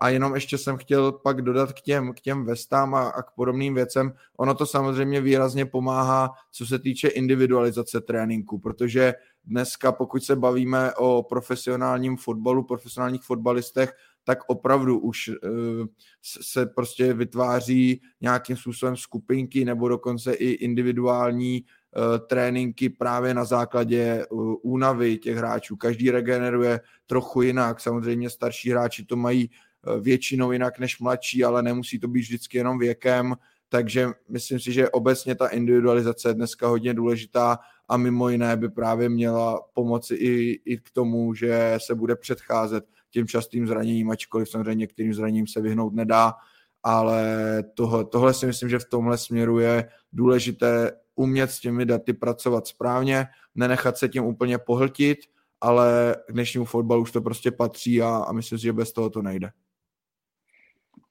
A 0.00 0.08
jenom 0.08 0.34
ještě 0.34 0.58
jsem 0.58 0.76
chtěl 0.76 1.12
pak 1.12 1.42
dodat 1.42 1.72
k 1.72 1.80
těm, 1.80 2.12
k 2.12 2.20
těm 2.20 2.44
vestám 2.44 2.94
a, 2.94 3.08
a 3.08 3.22
k 3.22 3.30
podobným 3.30 3.74
věcem. 3.74 4.12
Ono 4.36 4.54
to 4.54 4.66
samozřejmě 4.66 5.20
výrazně 5.20 5.66
pomáhá, 5.66 6.30
co 6.52 6.66
se 6.66 6.78
týče 6.78 7.08
individualizace 7.08 8.00
tréninku, 8.00 8.58
protože 8.58 9.14
dneska, 9.48 9.92
pokud 9.92 10.24
se 10.24 10.36
bavíme 10.36 10.94
o 10.94 11.22
profesionálním 11.22 12.16
fotbalu, 12.16 12.64
profesionálních 12.64 13.22
fotbalistech, 13.22 13.92
tak 14.24 14.38
opravdu 14.46 14.98
už 14.98 15.28
uh, 15.28 15.86
se 16.42 16.66
prostě 16.66 17.12
vytváří 17.12 18.02
nějakým 18.20 18.56
způsobem 18.56 18.96
skupinky 18.96 19.64
nebo 19.64 19.88
dokonce 19.88 20.32
i 20.32 20.50
individuální 20.50 21.62
uh, 21.62 22.26
tréninky 22.26 22.88
právě 22.88 23.34
na 23.34 23.44
základě 23.44 24.26
uh, 24.30 24.54
únavy 24.62 25.18
těch 25.18 25.36
hráčů. 25.36 25.76
Každý 25.76 26.10
regeneruje 26.10 26.80
trochu 27.06 27.42
jinak. 27.42 27.80
Samozřejmě 27.80 28.30
starší 28.30 28.70
hráči 28.70 29.04
to 29.04 29.16
mají 29.16 29.50
většinou 30.00 30.52
jinak 30.52 30.78
než 30.78 31.00
mladší, 31.00 31.44
ale 31.44 31.62
nemusí 31.62 31.98
to 31.98 32.08
být 32.08 32.20
vždycky 32.20 32.58
jenom 32.58 32.78
věkem 32.78 33.34
takže 33.68 34.08
myslím 34.28 34.60
si, 34.60 34.72
že 34.72 34.90
obecně 34.90 35.34
ta 35.34 35.48
individualizace 35.48 36.28
je 36.28 36.34
dneska 36.34 36.68
hodně 36.68 36.94
důležitá 36.94 37.58
a 37.88 37.96
mimo 37.96 38.28
jiné 38.28 38.56
by 38.56 38.68
právě 38.68 39.08
měla 39.08 39.60
pomoci 39.74 40.14
i, 40.14 40.60
i 40.64 40.78
k 40.78 40.90
tomu, 40.90 41.34
že 41.34 41.74
se 41.78 41.94
bude 41.94 42.16
předcházet 42.16 42.84
těm 43.10 43.26
častým 43.26 43.66
zraněním, 43.66 44.10
ačkoliv 44.10 44.50
samozřejmě 44.50 44.74
některým 44.74 45.14
zraněním 45.14 45.46
se 45.46 45.60
vyhnout 45.60 45.94
nedá, 45.94 46.34
ale 46.82 47.24
tohle, 47.74 48.04
tohle 48.04 48.34
si 48.34 48.46
myslím, 48.46 48.68
že 48.68 48.78
v 48.78 48.88
tomhle 48.88 49.18
směru 49.18 49.58
je 49.58 49.88
důležité 50.12 50.92
umět 51.14 51.50
s 51.50 51.60
těmi 51.60 51.86
daty 51.86 52.12
pracovat 52.12 52.66
správně, 52.66 53.26
nenechat 53.54 53.98
se 53.98 54.08
tím 54.08 54.24
úplně 54.24 54.58
pohltit, 54.58 55.18
ale 55.60 56.16
k 56.28 56.32
dnešnímu 56.32 56.64
fotbalu 56.64 57.02
už 57.02 57.12
to 57.12 57.20
prostě 57.20 57.50
patří 57.50 58.02
a, 58.02 58.08
a 58.08 58.32
myslím 58.32 58.58
si, 58.58 58.62
že 58.62 58.72
bez 58.72 58.92
toho 58.92 59.10
to 59.10 59.22
nejde. 59.22 59.50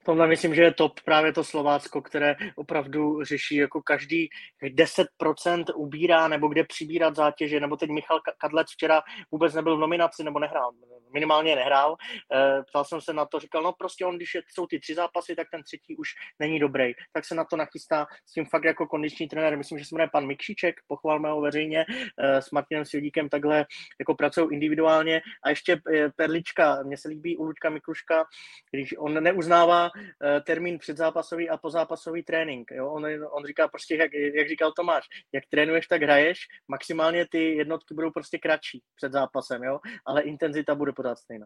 Tomhle 0.07 0.27
myslím, 0.27 0.55
že 0.55 0.61
je 0.61 0.73
top 0.73 0.99
právě 1.05 1.33
to 1.33 1.43
Slovácko, 1.43 2.01
které 2.01 2.35
opravdu 2.55 3.23
řeší 3.23 3.55
jako 3.55 3.81
každý 3.81 4.29
10% 4.63 5.63
ubírá 5.75 6.27
nebo 6.27 6.47
kde 6.47 6.63
přibírat 6.63 7.15
zátěže, 7.15 7.59
nebo 7.59 7.77
teď 7.77 7.89
Michal 7.89 8.19
Kadlec 8.37 8.67
včera 8.71 9.01
vůbec 9.31 9.53
nebyl 9.53 9.77
v 9.77 9.79
nominaci 9.79 10.23
nebo 10.23 10.39
nehrál, 10.39 10.71
minimálně 11.13 11.55
nehrál. 11.55 11.95
E, 12.33 12.63
ptal 12.63 12.85
jsem 12.85 13.01
se 13.01 13.13
na 13.13 13.25
to, 13.25 13.39
říkal, 13.39 13.63
no 13.63 13.73
prostě 13.73 14.05
on, 14.05 14.15
když 14.15 14.37
jsou 14.53 14.67
ty 14.67 14.79
tři 14.79 14.95
zápasy, 14.95 15.35
tak 15.35 15.47
ten 15.51 15.63
třetí 15.63 15.97
už 15.97 16.09
není 16.39 16.59
dobrý. 16.59 16.93
Tak 17.13 17.25
se 17.25 17.35
na 17.35 17.43
to 17.43 17.57
nachystá 17.57 18.07
s 18.25 18.33
tím 18.33 18.45
fakt 18.45 18.63
jako 18.63 18.87
kondiční 18.87 19.27
trenér, 19.27 19.57
myslím, 19.57 19.79
že 19.79 19.85
se 19.85 19.95
jmenuje 19.95 20.09
pan 20.11 20.27
Mikšiček, 20.27 20.75
pochválme 20.87 21.29
ho 21.29 21.41
veřejně, 21.41 21.85
e, 22.17 22.41
s 22.41 22.51
Martinem 22.51 22.85
Svědíkem 22.85 23.29
takhle 23.29 23.65
jako 23.99 24.15
pracují 24.15 24.47
individuálně. 24.51 25.21
A 25.43 25.49
ještě 25.49 25.73
e, 25.73 26.09
perlička, 26.15 26.83
mně 26.83 26.97
se 26.97 27.07
líbí 27.07 27.37
u 27.37 27.43
Luďka 27.43 27.69
Mikluška, 27.69 28.25
když 28.71 28.95
on 28.97 29.23
neuznává 29.23 29.89
Eh, 30.23 30.41
termín 30.41 30.79
předzápasový 30.79 31.49
a 31.49 31.57
pozápasový 31.57 32.23
trénink. 32.23 32.71
Jo? 32.71 32.91
On, 32.91 33.05
on 33.31 33.45
říká 33.45 33.67
prostě, 33.67 33.95
jak, 33.95 34.13
jak 34.13 34.49
říkal 34.49 34.71
Tomáš, 34.71 35.05
jak 35.33 35.43
trénuješ, 35.49 35.87
tak 35.87 36.01
hraješ, 36.01 36.39
maximálně 36.67 37.27
ty 37.31 37.55
jednotky 37.55 37.93
budou 37.93 38.11
prostě 38.11 38.37
kratší 38.37 38.83
před 38.95 39.11
zápasem, 39.11 39.63
jo? 39.63 39.79
ale 40.05 40.21
intenzita 40.21 40.75
bude 40.75 40.91
pořád 41.07 41.19
stejná. 41.19 41.45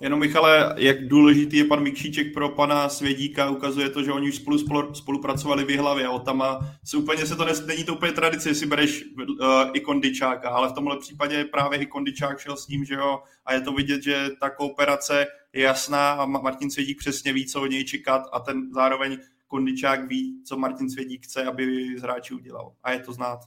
Jenom 0.00 0.20
Michale, 0.20 0.74
jak 0.76 1.08
důležitý 1.08 1.56
je 1.56 1.64
pan 1.64 1.82
Mikšíček 1.82 2.34
pro 2.34 2.48
pana 2.48 2.88
Svědíka, 2.88 3.50
ukazuje 3.50 3.90
to, 3.90 4.02
že 4.02 4.12
oni 4.12 4.28
už 4.28 4.36
spolu, 4.36 4.58
spolu 4.58 4.94
spolupracovali 4.94 5.64
v 5.64 5.78
hlavě. 5.78 6.08
O 6.08 6.18
tam 6.18 6.42
se 6.84 6.96
úplně 6.96 7.26
se 7.26 7.36
to 7.36 7.44
nes, 7.44 7.66
není 7.66 7.84
to 7.84 7.94
úplně 7.94 8.12
tradice, 8.12 8.48
jestli 8.48 8.66
bereš 8.66 9.04
uh, 9.04 9.26
i 9.72 9.80
kondičáka, 9.80 10.50
ale 10.50 10.68
v 10.68 10.72
tomhle 10.72 10.98
případě 10.98 11.44
právě 11.44 11.78
i 11.78 11.86
kondičák 11.86 12.38
šel 12.38 12.56
s 12.56 12.68
ním, 12.68 12.84
že 12.84 12.94
jo, 12.94 13.22
a 13.44 13.54
je 13.54 13.60
to 13.60 13.72
vidět, 13.72 14.02
že 14.02 14.30
ta 14.40 14.50
kooperace 14.50 15.26
je 15.52 15.62
jasná 15.62 16.12
a 16.12 16.26
Martin 16.26 16.70
Svědík 16.70 16.98
přesně 16.98 17.32
ví, 17.32 17.46
co 17.46 17.62
od 17.62 17.66
něj 17.66 17.84
čekat 17.84 18.22
a 18.32 18.40
ten 18.40 18.72
zároveň 18.74 19.18
kondičák 19.48 20.08
ví, 20.08 20.42
co 20.44 20.56
Martin 20.56 20.90
Svědík 20.90 21.24
chce, 21.24 21.44
aby 21.44 21.98
z 21.98 22.02
hráči 22.02 22.34
udělal. 22.34 22.72
A 22.82 22.92
je 22.92 22.98
to 22.98 23.12
znát. 23.12 23.38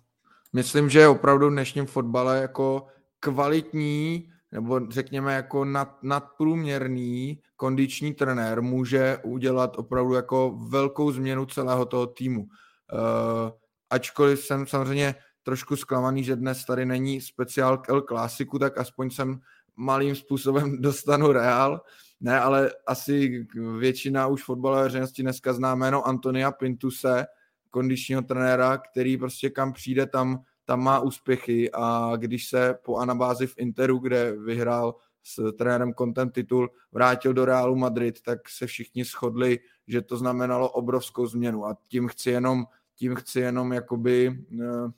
Myslím, 0.53 0.89
že 0.89 0.99
je 0.99 1.08
opravdu 1.08 1.47
v 1.47 1.51
dnešním 1.51 1.86
fotbale 1.86 2.41
jako 2.41 2.88
kvalitní 3.20 4.30
nebo 4.52 4.82
řekněme 4.89 5.34
jako 5.34 5.66
nad, 5.66 6.04
nadprůměrný 6.04 7.41
kondiční 7.56 8.14
trenér 8.14 8.62
může 8.62 9.18
udělat 9.24 9.78
opravdu 9.78 10.14
jako 10.14 10.58
velkou 10.70 11.12
změnu 11.12 11.45
celého 11.45 11.86
toho 11.86 12.08
týmu. 12.08 12.41
Uh, 12.41 13.52
ačkoliv 13.89 14.45
jsem 14.45 14.68
samozřejmě 14.68 15.16
trošku 15.43 15.76
zklamaný, 15.76 16.24
že 16.24 16.36
dnes 16.36 16.66
tady 16.66 16.86
není 16.86 17.22
speciál 17.22 17.82
El 17.89 18.02
Clasiku, 18.02 18.60
tak 18.60 18.78
aspoň 18.78 19.10
jsem 19.10 19.39
malým 19.76 20.16
způsobem 20.16 20.78
dostanu 20.82 21.32
Real. 21.32 21.82
Ne, 22.20 22.39
ale 22.39 22.72
asi 22.88 23.48
většina 23.80 24.28
už 24.28 24.43
fotbalové 24.43 24.84
veřejnosti 24.84 25.22
dneska 25.22 25.54
zná 25.54 25.76
jméno 25.76 26.08
Antonia 26.08 26.52
Pintuse, 26.52 27.26
kondičního 27.70 28.22
trenéra, 28.22 28.78
který 28.78 29.18
prostě 29.18 29.50
kam 29.50 29.74
přijde, 29.74 30.06
tam 30.06 30.43
tam 30.68 30.84
má 30.84 30.99
úspěchy 30.99 31.72
a 31.74 32.11
když 32.15 32.49
se 32.49 32.76
po 32.84 32.97
anabázi 32.97 33.47
v 33.47 33.53
Interu, 33.57 33.97
kde 33.97 34.36
vyhrál 34.36 34.95
s 35.24 35.51
trenérem 35.57 35.93
Content 35.93 36.34
titul, 36.34 36.70
vrátil 36.91 37.34
do 37.34 37.45
Realu 37.45 37.76
Madrid, 37.76 38.22
tak 38.22 38.49
se 38.49 38.68
všichni 38.68 39.03
shodli, 39.03 39.59
že 39.88 40.01
to 40.01 40.18
znamenalo 40.18 40.70
obrovskou 40.70 41.28
změnu 41.28 41.65
a 41.65 41.78
tím 41.88 42.07
chci 42.07 42.30
jenom, 42.30 42.65
tím 42.95 43.15
chci 43.15 43.39
jenom 43.39 43.74
jakoby 43.74 44.30
uh, 44.30 44.91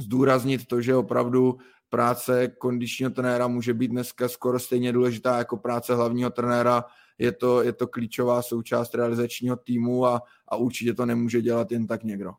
zdůraznit 0.00 0.66
to, 0.66 0.80
že 0.80 0.94
opravdu 0.94 1.58
práce 1.88 2.48
kondičního 2.48 3.10
trenéra 3.10 3.48
může 3.48 3.74
být 3.74 3.88
dneska 3.88 4.28
skoro 4.28 4.58
stejně 4.58 4.92
důležitá 4.92 5.38
jako 5.38 5.56
práce 5.56 5.94
hlavního 5.94 6.30
trenéra. 6.30 6.84
Je 7.18 7.32
to, 7.32 7.62
je 7.62 7.72
to 7.72 7.86
klíčová 7.86 8.42
součást 8.42 8.94
realizačního 8.94 9.56
týmu 9.56 10.06
a, 10.06 10.22
a 10.48 10.56
určitě 10.56 10.94
to 10.94 11.06
nemůže 11.06 11.42
dělat 11.42 11.72
jen 11.72 11.86
tak 11.86 12.04
někdo. 12.04 12.32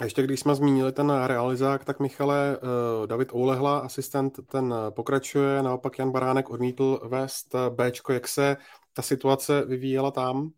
A 0.00 0.04
ještě 0.04 0.22
když 0.22 0.40
jsme 0.40 0.54
zmínili 0.54 0.92
ten 0.92 1.10
realizák, 1.10 1.84
tak 1.84 2.00
Michale, 2.00 2.56
eh, 2.56 3.06
David 3.06 3.32
Oulehla, 3.34 3.78
asistent, 3.78 4.46
ten 4.46 4.74
pokračuje, 4.90 5.62
naopak 5.62 5.98
Jan 5.98 6.10
Baránek 6.10 6.50
odmítl 6.50 7.00
vést 7.04 7.54
Bčko. 7.68 8.12
Jak 8.12 8.28
se 8.28 8.56
ta 8.92 9.02
situace 9.02 9.64
vyvíjela 9.64 10.10
tam? 10.10 10.50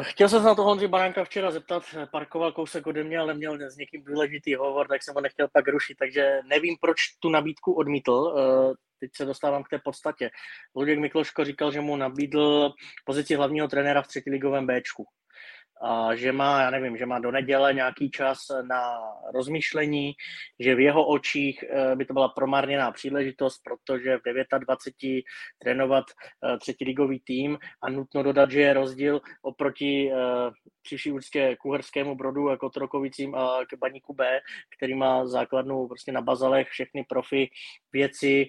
Chtěl 0.00 0.28
jsem 0.28 0.40
se 0.40 0.46
na 0.46 0.54
to 0.54 0.62
Honzi 0.62 0.88
Baránka 0.88 1.24
včera 1.24 1.50
zeptat, 1.50 1.82
parkoval 2.12 2.52
kousek 2.52 2.86
ode 2.86 3.04
mě, 3.04 3.18
ale 3.18 3.34
měl 3.34 3.70
s 3.70 3.76
někým 3.76 4.04
důležitý 4.04 4.54
hovor, 4.54 4.88
tak 4.88 5.02
jsem 5.02 5.14
ho 5.14 5.20
nechtěl 5.20 5.48
pak 5.52 5.68
rušit, 5.68 5.96
takže 5.98 6.40
nevím, 6.46 6.76
proč 6.80 6.96
tu 7.18 7.28
nabídku 7.28 7.72
odmítl. 7.72 8.34
Teď 9.00 9.10
se 9.16 9.24
dostávám 9.24 9.62
k 9.62 9.68
té 9.68 9.78
podstatě. 9.78 10.30
Luděk 10.76 10.98
Mikloško 10.98 11.44
říkal, 11.44 11.72
že 11.72 11.80
mu 11.80 11.96
nabídl 11.96 12.72
pozici 13.04 13.34
hlavního 13.34 13.68
trenéra 13.68 14.02
v 14.02 14.08
třetiligovém 14.08 14.66
Bčku 14.66 15.06
a 15.80 16.14
že 16.14 16.32
má, 16.32 16.62
já 16.62 16.70
nevím, 16.70 16.96
že 16.96 17.06
má 17.06 17.18
do 17.18 17.30
neděle 17.30 17.74
nějaký 17.74 18.10
čas 18.10 18.38
na 18.68 18.98
rozmýšlení, 19.34 20.12
že 20.58 20.74
v 20.74 20.80
jeho 20.80 21.06
očích 21.06 21.64
eh, 21.70 21.96
by 21.96 22.04
to 22.04 22.12
byla 22.12 22.28
promarněná 22.28 22.92
příležitost, 22.92 23.60
protože 23.64 24.16
v 24.16 24.58
29 24.58 25.24
trénovat 25.58 26.04
eh, 26.10 26.58
třetí 26.58 26.84
ligový 26.84 27.20
tým 27.20 27.58
a 27.82 27.90
nutno 27.90 28.22
dodat, 28.22 28.50
že 28.50 28.60
je 28.60 28.72
rozdíl 28.72 29.20
oproti 29.42 30.12
eh, 30.12 30.16
příští 30.82 31.12
úctě 31.12 31.56
k 31.60 31.64
Uherskému 31.64 32.14
brodu 32.14 32.50
a 32.50 32.56
Kotrokovicím 32.56 33.34
a 33.34 33.58
k 33.64 33.78
Baníku 33.78 34.14
B, 34.14 34.40
který 34.76 34.94
má 34.94 35.26
základnu 35.26 35.88
prostě 35.88 36.12
na 36.12 36.20
bazalech 36.20 36.68
všechny 36.68 37.04
profi 37.08 37.50
věci, 37.92 38.48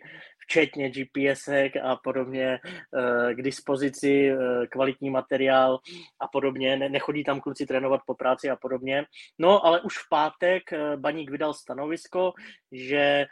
včetně 0.52 0.92
GPSek 0.92 1.78
a 1.78 1.96
podobně 1.96 2.60
eh, 2.60 3.34
k 3.34 3.42
dispozici, 3.42 4.32
eh, 4.32 4.68
kvalitní 4.68 5.10
materiál 5.10 5.80
a 6.20 6.28
podobně. 6.28 6.78
Nechodí 6.90 7.24
tam 7.24 7.42
kluci 7.42 7.66
trénovat 7.66 8.02
po 8.06 8.16
práci 8.16 8.50
a 8.50 8.56
podobně. 8.56 9.06
No, 9.40 9.66
ale 9.66 9.82
už 9.82 9.98
v 9.98 10.10
pátek 10.10 10.74
eh, 10.74 10.98
Baník 10.98 11.32
vydal 11.32 11.54
stanovisko, 11.54 12.34
že 12.72 13.26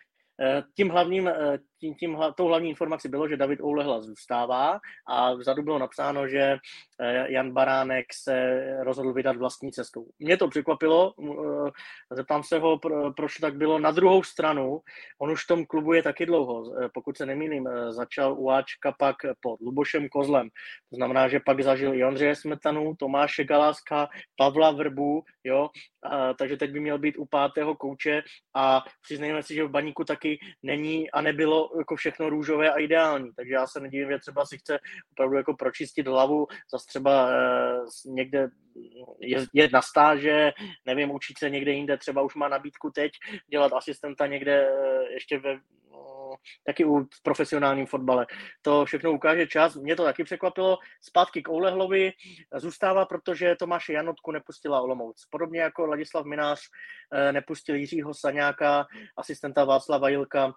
tím 0.75 0.89
hlavním, 0.89 1.29
tím, 1.79 1.95
tím, 1.95 2.17
tou 2.35 2.47
hlavní 2.47 2.69
informací 2.69 3.09
bylo, 3.09 3.27
že 3.27 3.37
David 3.37 3.61
Oulehla 3.61 4.01
zůstává 4.01 4.79
a 5.07 5.33
vzadu 5.33 5.63
bylo 5.63 5.79
napsáno, 5.79 6.27
že 6.27 6.57
eh, 6.99 7.31
Jan 7.31 7.51
Baránek 7.51 8.05
se 8.13 8.65
rozhodl 8.83 9.13
vydat 9.13 9.37
vlastní 9.37 9.71
cestou. 9.71 10.05
Mě 10.19 10.37
to 10.37 10.47
překvapilo, 10.47 11.13
eh, 11.23 11.71
zeptám 12.11 12.43
se 12.43 12.59
ho, 12.59 12.79
proč 13.15 13.37
tak 13.37 13.55
bylo. 13.55 13.79
Na 13.79 13.91
druhou 13.91 14.23
stranu, 14.23 14.79
on 15.21 15.31
už 15.31 15.43
v 15.43 15.47
tom 15.47 15.65
klubu 15.65 15.93
je 15.93 16.03
taky 16.03 16.25
dlouho, 16.25 16.73
eh, 16.75 16.89
pokud 16.93 17.17
se 17.17 17.25
nemýlím, 17.25 17.69
začal 17.89 18.35
u 18.39 18.49
Ačka 18.49 18.91
pak 18.99 19.15
pod 19.39 19.61
Lubošem 19.61 20.09
Kozlem. 20.09 20.49
To 20.89 20.95
znamená, 20.95 21.27
že 21.27 21.39
pak 21.39 21.63
zažil 21.63 21.93
i 21.93 22.03
Ondřeje 22.03 22.35
Smetanu, 22.35 22.95
Tomáše 22.95 23.43
Galáska, 23.43 24.09
Pavla 24.37 24.71
Vrbu, 24.71 25.23
jo, 25.43 25.69
a, 26.03 26.33
takže 26.33 26.57
teď 26.57 26.71
by 26.71 26.79
měl 26.79 26.97
být 26.97 27.17
u 27.17 27.25
pátého 27.25 27.75
kouče 27.75 28.21
a 28.55 28.83
přiznejme 29.01 29.43
si, 29.43 29.55
že 29.55 29.63
v 29.63 29.69
Baníku 29.69 30.03
taky 30.03 30.39
není 30.63 31.11
a 31.11 31.21
nebylo 31.21 31.68
jako 31.77 31.95
všechno 31.95 32.29
růžové 32.29 32.71
a 32.71 32.79
ideální, 32.79 33.29
takže 33.35 33.53
já 33.53 33.67
se 33.67 33.79
nedivím, 33.79 34.09
že 34.09 34.19
třeba 34.19 34.45
si 34.45 34.57
chce 34.57 34.79
opravdu 35.11 35.37
jako 35.37 35.53
pročistit 35.53 36.07
hlavu, 36.07 36.47
zase 36.71 36.85
třeba 36.87 37.29
eh, 37.31 37.79
někde 38.05 38.49
je 39.53 39.69
na 39.73 39.81
stáže, 39.81 40.51
nevím, 40.85 41.11
učit 41.11 41.37
se 41.37 41.49
někde 41.49 41.71
jinde, 41.71 41.97
třeba 41.97 42.21
už 42.21 42.35
má 42.35 42.47
nabídku 42.47 42.91
teď 42.91 43.11
dělat 43.49 43.73
asistenta 43.73 44.27
někde 44.27 44.69
eh, 44.69 45.13
ještě 45.13 45.39
ve, 45.39 45.59
taky 46.65 46.85
u 46.85 47.07
profesionálním 47.23 47.85
fotbale. 47.85 48.27
To 48.61 48.85
všechno 48.85 49.11
ukáže 49.11 49.47
čas. 49.47 49.75
Mě 49.75 49.95
to 49.95 50.03
taky 50.03 50.23
překvapilo. 50.23 50.77
Zpátky 51.01 51.41
k 51.41 51.49
Oulehlovi 51.49 52.11
zůstává, 52.55 53.05
protože 53.05 53.55
Tomáše 53.55 53.93
Janotku 53.93 54.31
nepustila 54.31 54.81
Olomouc. 54.81 55.25
Podobně 55.29 55.61
jako 55.61 55.85
Ladislav 55.85 56.25
Minář 56.25 56.59
eh, 57.13 57.31
nepustil 57.31 57.75
Jiřího 57.75 58.13
Saňáka, 58.13 58.87
asistenta 59.17 59.63
Václava 59.63 60.09
Jilka 60.09 60.53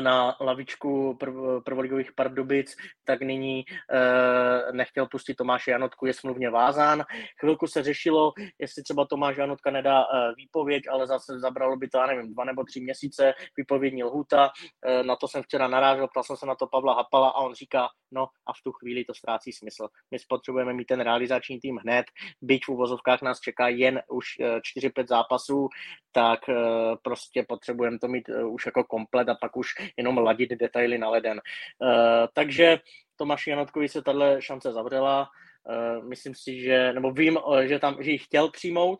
na 0.00 0.36
lavičku 0.40 1.14
prv, 1.14 1.34
prvoligových 1.64 2.12
Pardubic, 2.12 2.76
tak 3.04 3.20
nyní 3.22 3.64
e, 3.90 4.72
nechtěl 4.72 5.06
pustit 5.06 5.34
Tomáše 5.34 5.70
Janotku, 5.70 6.06
je 6.06 6.14
smluvně 6.14 6.50
vázán. 6.50 7.04
Chvilku 7.40 7.66
se 7.66 7.82
řešilo, 7.82 8.32
jestli 8.58 8.82
třeba 8.82 9.06
Tomáš 9.06 9.36
Janotka 9.36 9.70
nedá 9.70 10.02
e, 10.02 10.34
výpověď, 10.36 10.82
ale 10.90 11.06
zase 11.06 11.38
zabralo 11.38 11.76
by 11.76 11.88
to, 11.88 11.98
já 11.98 12.06
nevím, 12.06 12.34
dva 12.34 12.44
nebo 12.44 12.64
tři 12.64 12.80
měsíce 12.80 13.34
výpovědní 13.56 14.04
lhůta. 14.04 14.50
E, 14.86 15.02
na 15.02 15.16
to 15.16 15.28
jsem 15.28 15.42
včera 15.42 15.68
narážel, 15.68 16.08
ptal 16.08 16.24
jsem 16.24 16.36
se 16.36 16.46
na 16.46 16.54
to 16.54 16.66
Pavla 16.66 16.94
Hapala 16.94 17.28
a 17.28 17.40
on 17.40 17.54
říká, 17.54 17.88
no 18.12 18.26
a 18.46 18.52
v 18.52 18.62
tu 18.64 18.72
chvíli 18.72 19.04
to 19.04 19.14
ztrácí 19.14 19.52
smysl. 19.52 19.88
My 20.10 20.18
potřebujeme 20.28 20.72
mít 20.72 20.84
ten 20.84 21.00
realizační 21.00 21.60
tým 21.60 21.76
hned, 21.76 22.06
byť 22.42 22.64
v 22.64 22.68
uvozovkách 22.68 23.22
nás 23.22 23.40
čeká 23.40 23.68
jen 23.68 24.02
už 24.10 24.26
4-5 24.78 25.06
zápasů, 25.06 25.68
tak 26.12 26.40
prostě 27.02 27.44
potřebujeme 27.48 27.98
to 27.98 28.08
mít 28.08 28.28
už 28.28 28.66
jako 28.66 28.84
komplet 28.84 29.28
a 29.28 29.34
pak 29.34 29.55
už 29.56 29.68
jenom 29.96 30.18
ladit 30.18 30.50
detaily 30.50 30.98
na 30.98 31.08
leden. 31.08 31.40
Uh, 31.40 32.26
takže 32.34 32.78
Tomáši 33.16 33.50
Janotkovi 33.50 33.88
se 33.88 34.02
tahle 34.02 34.42
šance 34.42 34.72
zavřela, 34.72 35.28
Uh, 35.68 36.04
myslím 36.08 36.34
si, 36.34 36.60
že, 36.60 36.92
nebo 36.92 37.10
vím, 37.10 37.38
že 37.64 37.78
tam, 37.78 37.96
že 38.00 38.10
ji 38.10 38.18
chtěl 38.18 38.50
přijmout, 38.50 38.98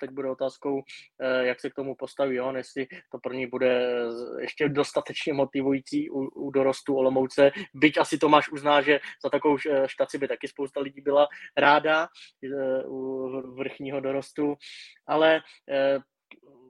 teď 0.00 0.10
bude 0.10 0.30
otázkou, 0.30 0.82
jak 1.40 1.60
se 1.60 1.70
k 1.70 1.74
tomu 1.74 1.94
postaví 1.94 2.40
on, 2.40 2.56
jestli 2.56 2.86
to 3.12 3.18
pro 3.18 3.32
ní 3.32 3.46
bude 3.46 3.86
ještě 4.40 4.68
dostatečně 4.68 5.32
motivující 5.32 6.10
u, 6.10 6.18
u 6.18 6.50
dorostu 6.50 6.96
Olomouce, 6.96 7.50
byť 7.74 7.98
asi 7.98 8.18
Tomáš 8.18 8.48
uzná, 8.48 8.80
že 8.82 9.00
za 9.24 9.30
takovou 9.30 9.58
štaci 9.86 10.18
by 10.18 10.28
taky 10.28 10.48
spousta 10.48 10.80
lidí 10.80 11.00
byla 11.00 11.28
ráda 11.56 12.08
u 12.86 13.28
vrchního 13.54 14.00
dorostu, 14.00 14.54
ale 15.06 15.40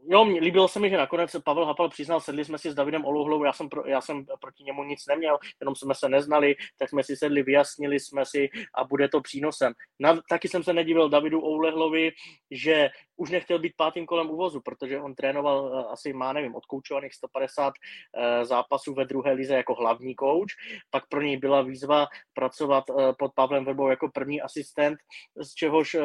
jo, 0.06 0.24
mě, 0.24 0.40
líbilo 0.40 0.68
se 0.68 0.80
mi, 0.80 0.90
že 0.90 0.96
nakonec 0.96 1.36
Pavel 1.44 1.64
Hapal 1.64 1.88
přiznal, 1.88 2.20
sedli 2.20 2.44
jsme 2.44 2.58
si 2.58 2.70
s 2.70 2.74
Davidem 2.74 3.04
Oluhlou, 3.04 3.44
já 3.44 3.52
jsem, 3.52 3.68
pro, 3.68 3.86
já 3.86 4.00
jsem 4.00 4.26
proti 4.40 4.64
němu 4.64 4.84
nic 4.84 5.06
neměl, 5.06 5.38
jenom 5.60 5.74
jsme 5.74 5.94
se 5.94 6.08
neznali, 6.08 6.56
tak 6.78 6.88
jsme 6.88 7.04
si 7.04 7.16
sedli, 7.16 7.42
vyjasnili 7.42 8.00
jsme 8.00 8.26
si 8.26 8.48
a 8.74 8.84
bude 8.84 9.08
to 9.08 9.20
přínosem. 9.20 9.72
Na, 10.00 10.20
taky 10.28 10.48
jsem 10.48 10.62
se 10.62 10.72
nedivil 10.72 11.08
Davidu 11.08 11.40
Oulehlovi, 11.40 12.12
že 12.50 12.90
už 13.18 13.30
nechtěl 13.30 13.58
být 13.58 13.72
pátým 13.76 14.06
kolem 14.06 14.30
uvozu, 14.30 14.60
protože 14.60 15.00
on 15.00 15.14
trénoval 15.14 15.58
eh, 15.66 15.92
asi, 15.92 16.12
má 16.12 16.32
nevím, 16.32 16.54
odkoučovaných 16.54 17.14
150 17.14 17.74
eh, 18.16 18.44
zápasů 18.44 18.94
ve 18.94 19.04
druhé 19.04 19.32
lize 19.32 19.54
jako 19.54 19.74
hlavní 19.74 20.14
kouč, 20.14 20.52
pak 20.90 21.08
pro 21.08 21.20
něj 21.22 21.36
byla 21.36 21.62
výzva 21.62 22.06
pracovat 22.34 22.84
eh, 22.90 23.12
pod 23.18 23.32
Pavlem 23.34 23.64
Verbou 23.64 23.88
jako 23.88 24.08
první 24.08 24.40
asistent, 24.40 24.98
z 25.42 25.54
čehož 25.54 25.96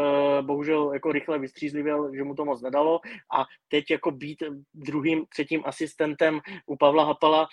bohužel 0.42 0.94
jako 0.94 1.12
rychle 1.12 1.40
vystřízlivěl, 1.40 2.16
že 2.16 2.24
mu 2.24 2.36
to 2.36 2.46
moc 2.46 2.62
nedalo. 2.62 3.00
A 3.38 3.46
teď 3.68 3.92
jako 3.92 4.12
být 4.12 4.44
druhým, 4.74 5.26
třetím 5.30 5.62
asistentem 5.66 6.40
u 6.66 6.78
Pavla 6.78 7.06
Hapala, 7.06 7.48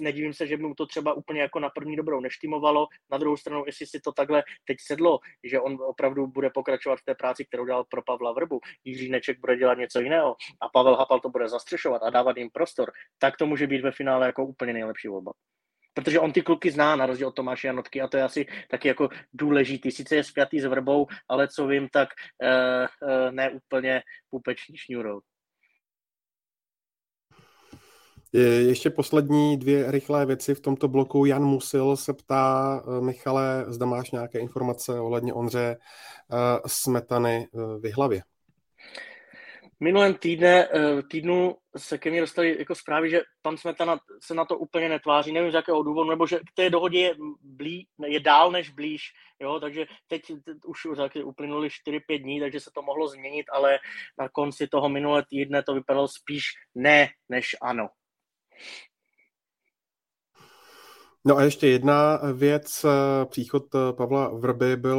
nedivím 0.00 0.34
se, 0.34 0.46
že 0.46 0.56
mu 0.56 0.74
to 0.74 0.86
třeba 0.86 1.12
úplně 1.12 1.40
jako 1.40 1.60
na 1.60 1.70
první 1.70 1.96
dobrou 1.96 2.20
neštimovalo, 2.20 2.86
na 3.10 3.18
druhou 3.18 3.36
stranu, 3.36 3.62
jestli 3.66 3.86
si 3.86 4.00
to 4.00 4.12
takhle 4.12 4.42
teď 4.64 4.76
sedlo, 4.80 5.18
že 5.44 5.60
on 5.60 5.78
opravdu 5.80 6.26
bude 6.26 6.50
pokračovat 6.50 6.96
v 6.96 7.04
té 7.04 7.14
práci, 7.14 7.44
kterou 7.44 7.66
dělal 7.66 7.84
pro 7.84 8.02
Pavla 8.02 8.32
Vrbu, 8.32 8.60
Jiří 8.92 9.10
Neček 9.10 9.40
bude 9.40 9.56
dělat 9.56 9.78
něco 9.78 10.00
jiného 10.00 10.36
a 10.60 10.68
Pavel 10.68 10.96
Hapal 10.96 11.20
to 11.20 11.28
bude 11.28 11.48
zastřešovat 11.48 12.02
a 12.02 12.10
dávat 12.10 12.36
jim 12.36 12.50
prostor, 12.50 12.92
tak 13.18 13.36
to 13.36 13.46
může 13.46 13.66
být 13.66 13.80
ve 13.80 13.92
finále 13.92 14.26
jako 14.26 14.44
úplně 14.44 14.72
nejlepší 14.72 15.08
volba. 15.08 15.32
Protože 15.94 16.20
on 16.20 16.32
ty 16.32 16.42
kluky 16.42 16.70
zná, 16.70 16.96
na 16.96 17.06
rozdíl 17.06 17.28
od 17.28 17.34
Tomáše 17.34 17.66
Janotky, 17.66 18.00
a 18.00 18.08
to 18.08 18.16
je 18.16 18.22
asi 18.22 18.46
taky 18.70 18.88
jako 18.88 19.08
důležitý. 19.32 19.90
Sice 19.90 20.16
je 20.16 20.24
spjatý 20.24 20.60
s 20.60 20.64
vrbou, 20.64 21.06
ale 21.28 21.48
co 21.48 21.66
vím, 21.66 21.88
tak 21.92 22.08
uh, 22.42 23.08
uh, 23.08 23.32
ne 23.32 23.50
úplně 23.50 24.02
půpeční 24.30 24.76
šňůrou. 24.76 25.20
Ještě 28.66 28.90
poslední 28.90 29.56
dvě 29.56 29.90
rychlé 29.90 30.26
věci 30.26 30.54
v 30.54 30.60
tomto 30.60 30.88
bloku. 30.88 31.24
Jan 31.24 31.42
Musil 31.42 31.96
se 31.96 32.12
ptá, 32.12 32.82
eh, 32.84 33.00
Michale, 33.00 33.64
zda 33.68 33.86
máš 33.86 34.10
nějaké 34.10 34.38
informace 34.38 35.00
ohledně 35.00 35.32
Ondře 35.32 35.76
Smetany 36.66 37.48
v 37.52 37.92
hlavě 37.94 38.22
minulém 39.82 40.14
týdne, 40.14 40.68
eh, 40.72 41.02
týdnu 41.02 41.56
se 41.76 41.98
ke 41.98 42.10
mně 42.10 42.20
dostali 42.20 42.58
jako 42.58 42.74
zprávy, 42.74 43.10
že 43.10 43.22
pan 43.42 43.56
Smetana 43.56 43.98
se 44.22 44.34
na 44.34 44.44
to 44.44 44.58
úplně 44.58 44.88
netváří, 44.88 45.32
nevím 45.32 45.50
z 45.50 45.54
jakého 45.54 45.82
důvodu, 45.82 46.10
nebo 46.10 46.26
že 46.26 46.38
k 46.38 46.54
té 46.54 46.70
dohodě 46.70 46.98
je, 46.98 47.14
blí, 47.42 47.86
je 48.06 48.20
dál 48.20 48.50
než 48.50 48.70
blíž, 48.70 49.02
jo, 49.40 49.60
takže 49.60 49.86
teď, 50.06 50.22
už 50.66 50.86
uplynuli 51.24 51.68
4-5 51.68 52.22
dní, 52.22 52.40
takže 52.40 52.60
se 52.60 52.70
to 52.74 52.82
mohlo 52.82 53.08
změnit, 53.08 53.46
ale 53.52 53.78
na 54.18 54.28
konci 54.28 54.68
toho 54.68 54.88
minulé 54.88 55.24
týdne 55.30 55.62
to 55.62 55.74
vypadalo 55.74 56.08
spíš 56.08 56.44
ne, 56.74 57.08
než 57.28 57.56
ano. 57.62 57.88
No 61.24 61.36
a 61.36 61.42
ještě 61.42 61.66
jedna 61.66 62.20
věc. 62.32 62.86
Příchod 63.24 63.64
Pavla 63.92 64.28
Vrby 64.28 64.76
byl 64.76 64.98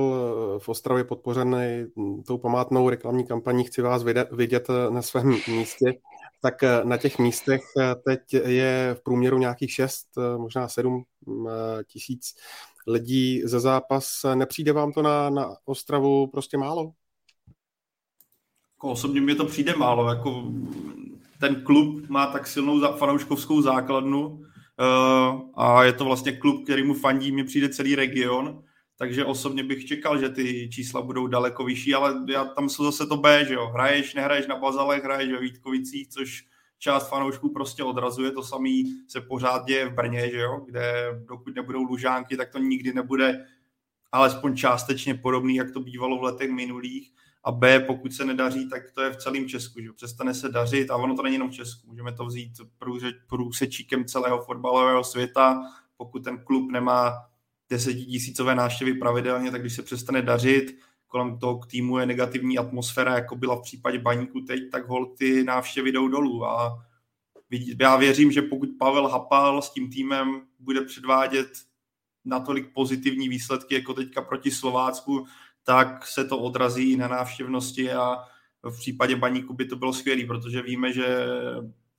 v 0.59 0.69
Ostravě 0.69 1.03
podpořený 1.03 1.86
tou 2.28 2.38
památnou 2.38 2.89
reklamní 2.89 3.28
kampaní 3.28 3.63
Chci 3.63 3.82
vás 3.82 4.03
vidět 4.32 4.67
na 4.89 5.01
svém 5.01 5.30
místě. 5.47 5.93
Tak 6.41 6.53
na 6.84 6.97
těch 6.97 7.19
místech 7.19 7.61
teď 8.05 8.34
je 8.34 8.95
v 8.99 9.03
průměru 9.03 9.38
nějakých 9.38 9.71
6, 9.71 10.07
možná 10.38 10.67
7 10.67 11.03
tisíc 11.88 12.36
lidí 12.88 13.41
za 13.45 13.59
zápas. 13.59 14.26
Nepřijde 14.36 14.74
vám 14.74 14.91
to 14.91 15.01
na, 15.01 15.30
na 15.30 15.55
Ostravu 15.65 16.28
prostě 16.28 16.57
málo? 16.57 16.91
Jako 18.76 18.91
osobně 18.91 19.21
mi 19.21 19.36
to 19.36 19.45
přijde 19.45 19.76
málo. 19.76 20.09
Jako 20.09 20.43
ten 21.39 21.63
klub 21.63 22.09
má 22.09 22.28
tak 22.28 22.47
silnou 22.47 22.97
fanouškovskou 22.97 23.61
základnu, 23.61 24.45
a 25.55 25.84
je 25.84 25.93
to 25.93 26.05
vlastně 26.05 26.32
klub, 26.32 26.63
který 26.63 26.84
mu 26.84 26.93
fandí, 26.93 27.32
mi 27.32 27.43
přijde 27.43 27.69
celý 27.69 27.95
region, 27.95 28.63
takže 28.97 29.26
osobně 29.26 29.63
bych 29.63 29.86
čekal, 29.86 30.17
že 30.17 30.30
ty 30.30 30.69
čísla 30.74 31.01
budou 31.01 31.28
daleko 31.28 31.63
vyšší, 31.63 31.93
ale 31.93 32.15
já, 32.30 32.45
tam 32.45 32.69
jsou 32.69 32.84
zase 32.84 33.05
to 33.05 33.17
B, 33.17 33.45
že 33.45 33.53
jo, 33.53 33.67
hraješ, 33.67 34.13
nehraješ 34.13 34.47
na 34.47 34.55
Bazalech, 34.55 35.03
hraješ 35.03 35.32
ve 35.32 35.39
Vítkovicích, 35.39 36.07
což 36.07 36.45
část 36.80 37.09
fanoušků 37.09 37.49
prostě 37.49 37.84
odrazuje, 37.84 38.32
to 38.32 38.43
samý 38.43 38.84
se 39.07 39.21
pořád 39.21 39.65
děje 39.65 39.86
v 39.89 39.93
Brně, 39.93 40.32
že 40.32 40.38
jo, 40.38 40.61
kde 40.65 41.05
dokud 41.26 41.55
nebudou 41.55 41.84
lužánky, 41.84 42.38
tak 42.38 42.49
to 42.49 42.59
nikdy 42.59 42.93
nebude 42.93 43.45
alespoň 44.11 44.55
částečně 44.55 45.15
podobný, 45.15 45.55
jak 45.55 45.71
to 45.71 45.80
bývalo 45.80 46.19
v 46.19 46.24
letech 46.24 46.51
minulých 46.51 47.11
a 47.44 47.52
B, 47.52 47.80
pokud 47.80 48.14
se 48.14 48.26
nedaří, 48.26 48.70
tak 48.70 48.91
to 48.91 49.02
je 49.02 49.12
v 49.12 49.18
celém 49.18 49.48
Česku, 49.48 49.82
že 49.82 49.94
přestane 49.94 50.34
se 50.34 50.50
dařit 50.50 50.91
a 50.91 50.96
ono 50.96 51.16
to 51.16 51.24
není 51.24 51.36
jenom 51.36 51.50
v 51.50 51.54
Česku. 51.54 51.88
Můžeme 51.88 52.14
to 52.14 52.26
vzít 52.26 52.52
průsečíkem 53.28 54.06
celého 54.06 54.44
fotbalového 54.44 55.04
světa, 55.04 55.62
pokud 55.98 56.24
ten 56.24 56.44
klub 56.44 56.72
nemá 56.72 57.14
desetitisícové 57.70 58.56
návštěvy 58.56 58.94
pravidelně, 58.94 59.52
tak 59.52 59.62
když 59.62 59.74
se 59.74 59.84
přestane 59.84 60.22
dařit, 60.22 60.78
kolem 61.08 61.39
toho 61.39 61.60
k 61.60 61.68
týmu 61.68 61.98
je 61.98 62.06
negativní 62.06 62.58
atmosféra, 62.58 63.16
jako 63.16 63.36
byla 63.36 63.56
v 63.56 63.62
případě 63.62 64.00
baníku 64.00 64.41
teď, 64.41 64.60
tak 64.72 64.88
hol 64.88 65.06
ty 65.06 65.44
návštěvy 65.44 65.91
jdou 65.91 66.08
dolů. 66.08 66.46
A 66.46 66.86
já 67.80 67.96
věřím, 67.96 68.32
že 68.32 68.41
pokud 68.41 68.70
Pavel 68.80 69.08
Hapal 69.08 69.62
s 69.62 69.70
tím 69.70 69.89
týmem 69.89 70.41
bude 70.60 70.82
předvádět 70.82 71.50
natolik 72.26 72.74
pozitivní 72.74 73.30
výsledky 73.30 73.76
jako 73.76 73.94
teďka 73.94 74.22
proti 74.22 74.52
Slovácku, 74.52 75.26
tak 75.64 76.07
se 76.07 76.26
to 76.26 76.38
odrazí 76.38 76.97
na 76.97 77.07
návštěvnosti 77.07 77.91
a 77.91 78.18
v 78.64 78.78
případě 78.78 79.16
baníku 79.16 79.53
by 79.53 79.66
to 79.66 79.76
bylo 79.76 79.93
skvělé, 79.93 80.26
protože 80.26 80.61
víme, 80.61 80.93
že 80.93 81.28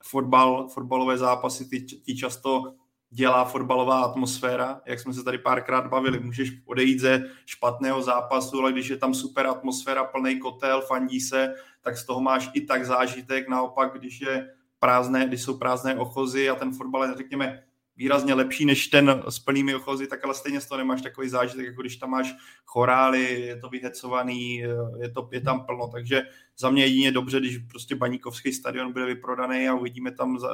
fotbal, 0.02 0.68
fotbalové 0.68 1.18
zápasy 1.18 1.68
ty, 1.68 1.80
ty 1.80 2.16
často 2.16 2.74
dělá 3.10 3.44
fotbalová 3.44 4.02
atmosféra, 4.02 4.80
jak 4.86 5.00
jsme 5.00 5.14
se 5.14 5.24
tady 5.24 5.38
párkrát 5.38 5.86
bavili. 5.86 6.20
Můžeš 6.20 6.52
odejít 6.66 7.00
ze 7.00 7.24
špatného 7.46 8.02
zápasu, 8.02 8.60
ale 8.60 8.72
když 8.72 8.88
je 8.88 8.96
tam 8.96 9.14
super 9.14 9.46
atmosféra, 9.46 10.04
plný 10.04 10.38
kotel, 10.38 10.80
fandí 10.80 11.20
se, 11.20 11.54
tak 11.80 11.96
z 11.96 12.06
toho 12.06 12.20
máš 12.20 12.50
i 12.54 12.60
tak 12.60 12.86
zážitek. 12.86 13.48
Naopak, 13.48 13.98
když 13.98 14.20
je 14.20 14.50
prázdné, 14.78 15.26
když 15.26 15.42
jsou 15.42 15.58
prázdné 15.58 15.96
ochozy 15.96 16.50
a 16.50 16.54
ten 16.54 16.72
fotbal 16.72 17.04
je, 17.04 17.14
řekněme, 17.16 17.62
výrazně 17.96 18.34
lepší 18.34 18.64
než 18.64 18.88
ten 18.88 19.22
s 19.28 19.38
plnými 19.38 19.74
ochozy, 19.74 20.06
tak 20.06 20.24
ale 20.24 20.34
stejně 20.34 20.60
z 20.60 20.66
toho 20.66 20.78
nemáš 20.78 21.02
takový 21.02 21.28
zážitek, 21.28 21.66
jako 21.66 21.80
když 21.80 21.96
tam 21.96 22.10
máš 22.10 22.34
chorály, 22.64 23.40
je 23.40 23.56
to 23.56 23.68
vyhecovaný, 23.68 24.56
je, 24.98 25.10
to, 25.14 25.28
je 25.32 25.40
tam 25.40 25.66
plno, 25.66 25.88
takže 25.92 26.22
za 26.58 26.70
mě 26.70 26.84
jedině 26.84 27.12
dobře, 27.12 27.40
když 27.40 27.58
prostě 27.58 27.96
Baníkovský 27.96 28.52
stadion 28.52 28.92
bude 28.92 29.06
vyprodaný 29.06 29.68
a 29.68 29.74
uvidíme 29.74 30.10
tam 30.12 30.38
za, 30.38 30.48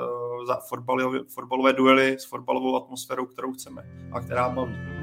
za 0.47 0.61
fotbalové, 1.35 1.73
duely 1.73 2.17
s 2.19 2.25
fotbalovou 2.25 2.77
atmosférou, 2.77 3.27
kterou 3.27 3.53
chceme 3.53 3.83
a 4.13 4.21
která 4.21 4.49
baví. 4.49 5.00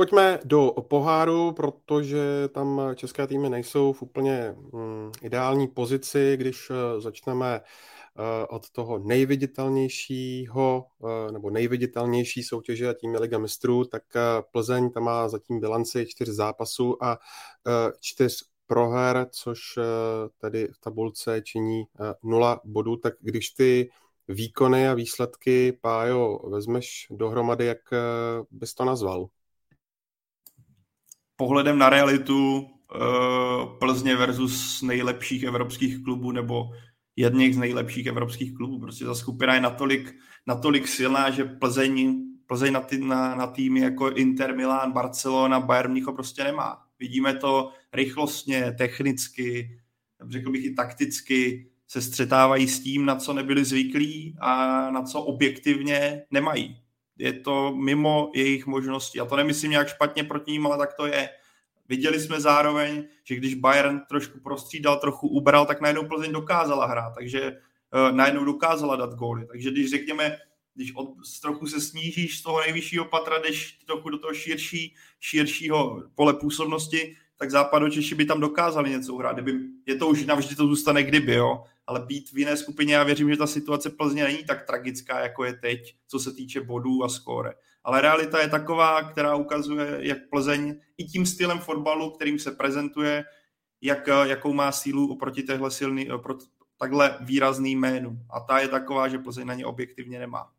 Pojďme 0.00 0.38
do 0.44 0.74
poháru, 0.88 1.52
protože 1.52 2.48
tam 2.52 2.80
české 2.94 3.26
týmy 3.26 3.50
nejsou 3.50 3.92
v 3.92 4.02
úplně 4.02 4.54
mm, 4.72 5.12
ideální 5.22 5.68
pozici, 5.68 6.36
když 6.36 6.70
uh, 6.70 6.76
začneme 7.00 7.60
uh, 7.60 8.56
od 8.56 8.70
toho 8.70 8.98
nejviditelnějšího 8.98 10.86
uh, 10.98 11.32
nebo 11.32 11.50
nejviditelnější 11.50 12.42
soutěže 12.42 12.88
a 12.88 12.94
tím 12.94 13.14
je 13.14 13.20
Liga 13.20 13.38
mistrů, 13.38 13.84
tak 13.84 14.02
Plzeň 14.52 14.90
tam 14.90 15.02
má 15.02 15.28
zatím 15.28 15.60
bilanci 15.60 16.06
čtyř 16.06 16.28
zápasů 16.28 17.04
a 17.04 17.18
čtyř 18.00 18.44
proher, 18.66 19.26
což 19.30 19.60
tedy 20.38 20.68
v 20.72 20.80
tabulce 20.80 21.42
činí 21.44 21.84
nula 22.22 22.60
bodů, 22.64 22.96
tak 22.96 23.14
když 23.20 23.50
ty 23.50 23.90
výkony 24.28 24.88
a 24.88 24.94
výsledky, 24.94 25.72
Pájo, 25.80 26.48
vezmeš 26.48 27.06
dohromady, 27.10 27.66
jak 27.66 27.92
eh, 27.92 27.98
bys 28.50 28.74
to 28.74 28.84
nazval? 28.84 29.28
Pohledem 31.40 31.78
na 31.78 31.90
realitu 31.90 32.66
eh, 32.94 32.98
Plzně 33.78 34.16
versus 34.16 34.82
nejlepších 34.82 35.42
evropských 35.42 36.04
klubů 36.04 36.32
nebo 36.32 36.70
jedných 37.16 37.54
z 37.54 37.58
nejlepších 37.58 38.06
evropských 38.06 38.54
klubů. 38.54 38.80
Prostě 38.80 39.04
ta 39.04 39.14
skupina 39.14 39.54
je 39.54 39.60
natolik, 39.60 40.14
natolik 40.46 40.88
silná, 40.88 41.30
že 41.30 41.44
Plzeň 41.44 42.22
Plzeň 42.46 42.72
na, 42.72 42.80
ty, 42.80 42.98
na, 42.98 43.34
na 43.34 43.46
týmy 43.46 43.80
jako 43.80 44.10
Inter, 44.10 44.56
Milan, 44.56 44.92
Barcelona, 44.92 45.60
Bayern 45.60 45.90
Mnicho 45.90 46.12
prostě 46.12 46.44
nemá. 46.44 46.82
Vidíme 46.98 47.34
to 47.34 47.72
rychlostně, 47.92 48.72
technicky, 48.78 49.80
řekl 50.28 50.50
bych 50.50 50.64
i 50.64 50.74
takticky, 50.74 51.70
se 51.88 52.02
střetávají 52.02 52.68
s 52.68 52.80
tím, 52.80 53.06
na 53.06 53.16
co 53.16 53.32
nebyli 53.32 53.64
zvyklí 53.64 54.36
a 54.40 54.90
na 54.90 55.02
co 55.02 55.22
objektivně 55.22 56.22
nemají. 56.30 56.80
Je 57.20 57.32
to 57.32 57.76
mimo 57.76 58.30
jejich 58.34 58.66
možností. 58.66 59.20
A 59.20 59.24
to 59.24 59.36
nemyslím 59.36 59.70
nějak 59.70 59.88
špatně 59.88 60.24
proti 60.24 60.52
ním, 60.52 60.66
ale 60.66 60.78
tak 60.78 60.94
to 60.94 61.06
je. 61.06 61.28
Viděli 61.88 62.20
jsme 62.20 62.40
zároveň, 62.40 63.04
že 63.24 63.34
když 63.34 63.54
Bayern 63.54 64.00
trošku 64.08 64.40
prostřídal, 64.40 64.96
trochu 64.96 65.28
ubral, 65.28 65.66
tak 65.66 65.80
najednou 65.80 66.08
Plzeň 66.08 66.32
dokázala 66.32 66.86
hrát, 66.86 67.14
takže 67.14 67.52
uh, 67.52 68.16
najednou 68.16 68.44
dokázala 68.44 68.96
dát 68.96 69.14
góly. 69.14 69.46
Takže 69.46 69.70
když 69.70 69.90
řekněme, 69.90 70.36
když 70.74 70.94
od, 70.94 71.08
trochu 71.42 71.66
se 71.66 71.80
snížíš 71.80 72.38
z 72.38 72.42
toho 72.42 72.60
nejvyššího 72.60 73.04
patra, 73.04 73.38
jdeš 73.38 73.72
trochu 73.86 74.10
do 74.10 74.18
toho 74.18 74.34
širší, 74.34 74.94
širšího 75.20 76.02
pole 76.14 76.34
působnosti, 76.34 77.16
tak 77.36 77.50
západočeši 77.50 78.14
by 78.14 78.24
tam 78.24 78.40
dokázali 78.40 78.90
něco 78.90 79.16
hrát. 79.16 79.32
Kdyby, 79.32 79.52
je 79.86 79.96
to 79.96 80.08
už 80.08 80.26
navždy 80.26 80.54
to 80.54 80.66
zůstane 80.66 81.02
kdyby, 81.02 81.34
jo. 81.34 81.64
Ale 81.90 82.00
být 82.00 82.32
v 82.32 82.38
jiné 82.38 82.56
skupině, 82.56 82.94
já 82.94 83.04
věřím, 83.04 83.30
že 83.30 83.36
ta 83.36 83.46
situace 83.46 83.90
Plzně 83.90 84.24
není 84.24 84.44
tak 84.44 84.66
tragická, 84.66 85.20
jako 85.20 85.44
je 85.44 85.54
teď, 85.54 85.96
co 86.08 86.18
se 86.18 86.32
týče 86.32 86.60
bodů 86.60 87.04
a 87.04 87.08
skóre. 87.08 87.52
Ale 87.84 88.00
realita 88.00 88.40
je 88.40 88.48
taková, 88.48 89.02
která 89.02 89.34
ukazuje, 89.34 89.98
jak 90.00 90.18
Plzeň 90.30 90.80
i 90.98 91.04
tím 91.04 91.26
stylem 91.26 91.58
fotbalu, 91.58 92.10
kterým 92.10 92.38
se 92.38 92.50
prezentuje, 92.50 93.24
jak, 93.82 94.06
jakou 94.06 94.52
má 94.52 94.72
sílu 94.72 95.12
oproti 95.12 95.42
téhle 95.42 95.70
silný, 95.70 96.10
oproti 96.10 96.46
takhle 96.78 97.18
výrazný 97.20 97.76
jménu. 97.76 98.18
A 98.30 98.40
ta 98.40 98.58
je 98.58 98.68
taková, 98.68 99.08
že 99.08 99.18
Plzeň 99.18 99.46
na 99.46 99.54
ně 99.54 99.66
objektivně 99.66 100.18
nemá. 100.18 100.50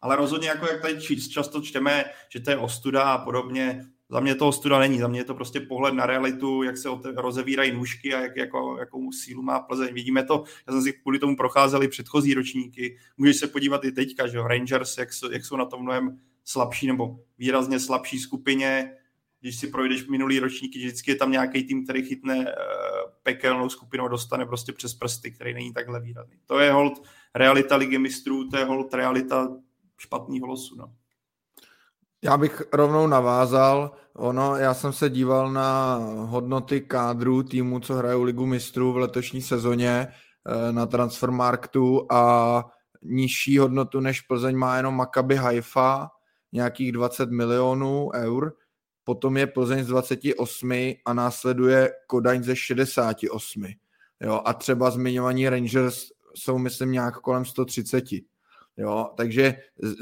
Ale 0.00 0.16
rozhodně, 0.16 0.48
jako 0.48 0.66
jak 0.66 0.82
tady 0.82 1.18
často 1.30 1.62
čteme, 1.62 2.04
že 2.28 2.40
to 2.40 2.50
je 2.50 2.56
ostuda 2.56 3.02
a 3.02 3.18
podobně, 3.18 3.86
za 4.10 4.20
mě 4.20 4.34
to 4.34 4.48
ostuda 4.48 4.78
není, 4.78 4.98
za 4.98 5.08
mě 5.08 5.20
je 5.20 5.24
to 5.24 5.34
prostě 5.34 5.60
pohled 5.60 5.94
na 5.94 6.06
realitu, 6.06 6.62
jak 6.62 6.76
se 6.76 6.88
rozevírají 7.16 7.72
nůžky 7.72 8.14
a 8.14 8.20
jak, 8.20 8.36
jako, 8.36 8.76
jakou 8.78 9.12
sílu 9.12 9.42
má 9.42 9.60
Plzeň. 9.60 9.94
Vidíme 9.94 10.24
to, 10.24 10.44
já 10.66 10.72
jsem 10.72 10.82
si 10.82 10.92
kvůli 10.92 11.18
tomu 11.18 11.36
procházeli 11.36 11.88
předchozí 11.88 12.34
ročníky, 12.34 12.98
můžeš 13.16 13.36
se 13.36 13.46
podívat 13.46 13.84
i 13.84 13.92
teďka, 13.92 14.26
že 14.26 14.42
Rangers, 14.42 14.98
jak, 14.98 15.08
jak 15.32 15.44
jsou 15.44 15.56
na 15.56 15.64
tom 15.64 15.82
mnohem 15.82 16.18
slabší 16.44 16.86
nebo 16.86 17.20
výrazně 17.38 17.80
slabší 17.80 18.18
skupině, 18.18 18.90
když 19.40 19.56
si 19.56 19.66
projdeš 19.66 20.06
minulý 20.06 20.38
ročníky, 20.38 20.78
vždycky 20.78 21.10
je 21.10 21.16
tam 21.16 21.32
nějaký 21.32 21.64
tým, 21.64 21.84
který 21.84 22.02
chytne 22.02 22.36
uh, 22.36 22.44
pekelnou 23.22 23.68
skupinu 23.68 24.04
a 24.04 24.08
dostane 24.08 24.46
prostě 24.46 24.72
přes 24.72 24.94
prsty, 24.94 25.30
který 25.30 25.54
není 25.54 25.72
takhle 25.72 26.00
výrazný. 26.00 26.36
To 26.46 26.58
je 26.58 26.72
hold 26.72 27.02
realita 27.34 27.76
ligy 27.76 27.98
mistrů, 27.98 28.48
to 28.48 28.56
je 28.56 28.64
hold 28.64 28.94
realita 28.94 29.56
špatného 29.98 30.46
losu. 30.46 30.76
No. 30.76 30.94
Já 32.22 32.36
bych 32.36 32.62
rovnou 32.72 33.06
navázal. 33.06 33.92
Ono, 34.14 34.56
já 34.56 34.74
jsem 34.74 34.92
se 34.92 35.10
díval 35.10 35.52
na 35.52 35.96
hodnoty 36.14 36.80
kádru 36.80 37.42
týmu, 37.42 37.80
co 37.80 37.94
hrajou 37.94 38.22
ligu 38.22 38.46
mistrů 38.46 38.92
v 38.92 38.96
letošní 38.96 39.42
sezóně 39.42 40.06
eh, 40.08 40.72
na 40.72 40.86
Transfermarktu 40.86 42.12
a 42.12 42.64
nižší 43.02 43.58
hodnotu 43.58 44.00
než 44.00 44.20
Plzeň 44.20 44.56
má 44.56 44.76
jenom 44.76 44.94
Maccabi 44.94 45.36
Haifa, 45.36 46.10
nějakých 46.52 46.92
20 46.92 47.30
milionů 47.30 48.10
eur. 48.14 48.52
Potom 49.04 49.36
je 49.36 49.46
Plzeň 49.46 49.84
z 49.84 49.86
28 49.86 50.72
a 51.06 51.12
následuje 51.12 51.90
Kodaň 52.06 52.42
ze 52.42 52.56
68. 52.56 53.64
Jo, 54.20 54.42
a 54.44 54.54
třeba 54.54 54.90
zmiňovaní 54.90 55.48
Rangers 55.48 56.04
jsou, 56.34 56.58
myslím, 56.58 56.92
nějak 56.92 57.14
kolem 57.14 57.44
130. 57.44 58.04
Jo, 58.76 59.10
takže 59.16 59.54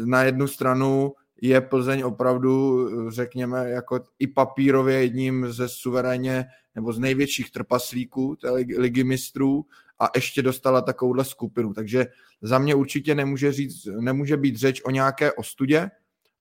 na 0.04 0.22
jednu 0.22 0.48
stranu 0.48 1.12
je 1.42 1.60
Plzeň 1.60 2.02
opravdu, 2.02 2.88
řekněme, 3.10 3.70
jako 3.70 4.00
i 4.18 4.26
papírově 4.26 5.00
jedním 5.00 5.52
ze 5.52 5.68
suverénně 5.68 6.44
nebo 6.74 6.92
z 6.92 6.98
největších 6.98 7.50
trpaslíků 7.50 8.36
té 8.36 8.50
ligy 8.50 9.04
mistrů 9.04 9.66
a 9.98 10.10
ještě 10.14 10.42
dostala 10.42 10.80
takovouhle 10.80 11.24
skupinu. 11.24 11.74
Takže 11.74 12.06
za 12.42 12.58
mě 12.58 12.74
určitě 12.74 13.14
nemůže, 13.14 13.52
říct, 13.52 13.86
nemůže 14.00 14.36
být 14.36 14.56
řeč 14.56 14.82
o 14.84 14.90
nějaké 14.90 15.32
ostudě, 15.32 15.90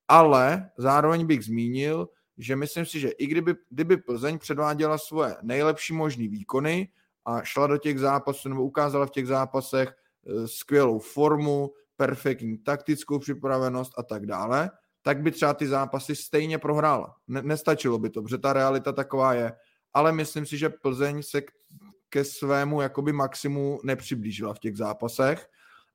ale 0.08 0.70
zároveň 0.78 1.26
bych 1.26 1.46
zmínil, 1.46 2.10
že 2.38 2.56
myslím 2.56 2.86
si, 2.86 3.00
že 3.00 3.10
i 3.10 3.28
kdyby, 3.28 3.56
kdyby 3.70 3.98
Plzeň 3.98 4.40
předváděla 4.40 4.98
svoje 4.98 5.36
nejlepší 5.42 5.94
možné 5.94 6.28
výkony 6.28 6.90
a 7.26 7.42
šla 7.44 7.68
do 7.68 7.78
těch 7.78 8.00
zápasů 8.00 8.50
nebo 8.50 8.64
ukázala 8.64 9.06
v 9.06 9.12
těch 9.12 9.28
zápasech 9.28 9.90
eh, 9.90 10.48
skvělou 10.48 11.00
formu, 11.00 11.72
perfektní 11.98 12.58
taktickou 12.58 13.20
připravenost 13.20 13.94
a 13.98 14.04
tak 14.04 14.26
dále, 14.26 14.72
tak 15.06 15.22
by 15.22 15.32
třeba 15.32 15.54
ty 15.54 15.68
zápasy 15.68 16.16
stejně 16.16 16.58
prohrála. 16.58 17.16
Ne, 17.28 17.42
nestačilo 17.42 18.00
by 18.00 18.10
to, 18.10 18.22
protože 18.22 18.38
ta 18.38 18.54
realita 18.54 18.92
taková 18.92 19.34
je. 19.34 19.54
Ale 19.94 20.12
myslím 20.12 20.46
si, 20.46 20.58
že 20.58 20.70
Plzeň 20.70 21.24
se 21.24 21.42
k, 21.42 21.52
ke 22.10 22.24
svému 22.24 22.82
jakoby 22.82 23.14
maximu 23.14 23.80
nepřiblížila 23.84 24.54
v 24.54 24.60
těch 24.60 24.78
zápasech 24.78 25.48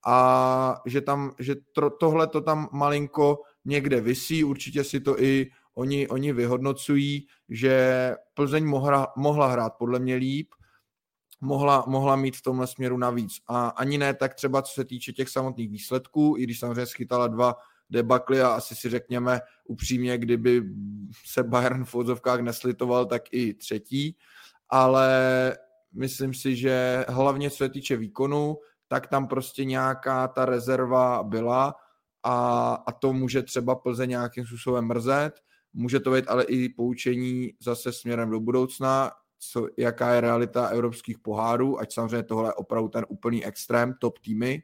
a 0.07 0.83
že, 0.87 1.01
tam, 1.01 1.33
že 1.39 1.57
to, 1.73 1.91
tohle 1.91 2.27
to 2.27 2.41
tam 2.41 2.69
malinko 2.73 3.43
někde 3.65 4.01
visí, 4.01 4.45
určitě 4.45 4.85
si 4.85 5.01
to 5.01 5.23
i 5.23 5.51
oni, 5.75 6.09
oni 6.09 6.33
vyhodnocují, 6.33 7.27
že 7.49 8.15
Plzeň 8.35 8.65
mohla, 8.65 9.13
mohla 9.17 9.47
hrát 9.47 9.75
podle 9.79 9.99
mě 9.99 10.15
líp, 10.15 10.49
mohla, 11.41 11.85
mohla 11.87 12.17
mít 12.17 12.37
v 12.37 12.43
tomhle 12.43 12.67
směru 12.67 12.99
navíc. 12.99 13.33
A 13.47 13.69
ani 13.69 13.99
ne 13.99 14.15
tak 14.15 14.35
třeba, 14.35 14.63
co 14.63 14.73
se 14.73 14.85
týče 14.85 15.13
těch 15.13 15.29
samotných 15.29 15.71
výsledků, 15.71 16.35
i 16.39 16.43
když 16.43 16.59
samozřejmě 16.59 16.87
schytala 16.87 17.29
dva 17.29 17.57
debakly 17.91 18.43
a 18.43 18.49
asi 18.49 18.75
si 18.75 18.91
řekněme 18.91 19.41
upřímně, 19.65 20.19
kdyby 20.19 20.63
se 21.27 21.43
Bayern 21.43 21.85
v 21.85 21.95
odzovkách 21.95 22.41
neslitoval, 22.41 23.07
tak 23.07 23.23
i 23.33 23.55
třetí, 23.55 24.17
ale 24.69 25.09
myslím 25.93 26.35
si, 26.35 26.57
že 26.57 27.05
hlavně 27.09 27.51
co 27.51 27.57
se 27.57 27.69
týče 27.69 27.97
výkonu, 27.97 28.59
tak 28.89 29.07
tam 29.07 29.29
prostě 29.29 29.65
nějaká 29.65 30.29
ta 30.29 30.45
rezerva 30.45 31.23
byla 31.23 31.75
a, 32.23 32.75
a 32.87 32.93
to 32.93 33.13
může 33.13 33.43
třeba 33.43 33.75
Plze 33.75 34.07
nějakým 34.07 34.47
způsobem 34.47 34.85
mrzet, 34.85 35.41
může 35.73 36.01
to 36.01 36.13
být 36.13 36.29
ale 36.29 36.45
i 36.45 36.69
poučení 36.69 37.53
zase 37.61 37.93
směrem 37.93 38.31
do 38.31 38.41
budoucna, 38.41 39.11
co, 39.39 39.69
jaká 39.79 40.15
je 40.15 40.21
realita 40.21 40.67
evropských 40.67 41.19
pohárů, 41.19 41.81
ať 41.81 41.95
samozřejmě 41.95 42.23
tohle 42.23 42.49
je 42.49 42.55
opravdu 42.55 42.89
ten 42.89 43.07
úplný 43.09 43.45
extrém, 43.45 43.95
top 44.01 44.19
týmy, 44.19 44.63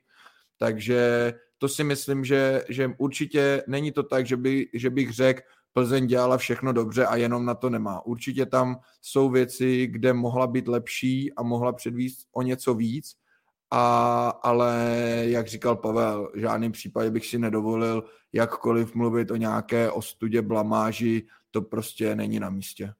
takže 0.56 1.32
to 1.58 1.68
si 1.68 1.84
myslím, 1.84 2.24
že, 2.24 2.64
že 2.68 2.90
určitě 2.98 3.62
není 3.66 3.92
to 3.92 4.02
tak, 4.02 4.26
že, 4.26 4.36
by, 4.36 4.68
že 4.74 4.90
bych 4.90 5.12
řekl, 5.12 5.42
Plzeň 5.72 6.06
dělala 6.06 6.38
všechno 6.38 6.72
dobře 6.72 7.06
a 7.06 7.16
jenom 7.16 7.44
na 7.44 7.54
to 7.54 7.70
nemá. 7.70 8.06
Určitě 8.06 8.46
tam 8.46 8.76
jsou 9.02 9.30
věci, 9.30 9.86
kde 9.86 10.12
mohla 10.12 10.46
být 10.46 10.68
lepší 10.68 11.34
a 11.34 11.42
mohla 11.42 11.72
předvíst 11.72 12.28
o 12.32 12.42
něco 12.42 12.74
víc, 12.74 13.12
a, 13.70 14.28
ale 14.28 14.74
jak 15.26 15.46
říkal 15.46 15.76
Pavel, 15.76 16.30
v 16.34 16.38
žádném 16.38 16.72
případě 16.72 17.10
bych 17.10 17.26
si 17.26 17.38
nedovolil 17.38 18.04
jakkoliv 18.32 18.94
mluvit 18.94 19.30
o 19.30 19.36
nějaké 19.36 19.90
ostudě, 19.90 20.42
blamáži, 20.42 21.26
to 21.50 21.62
prostě 21.62 22.14
není 22.14 22.40
na 22.40 22.50
místě. 22.50 22.92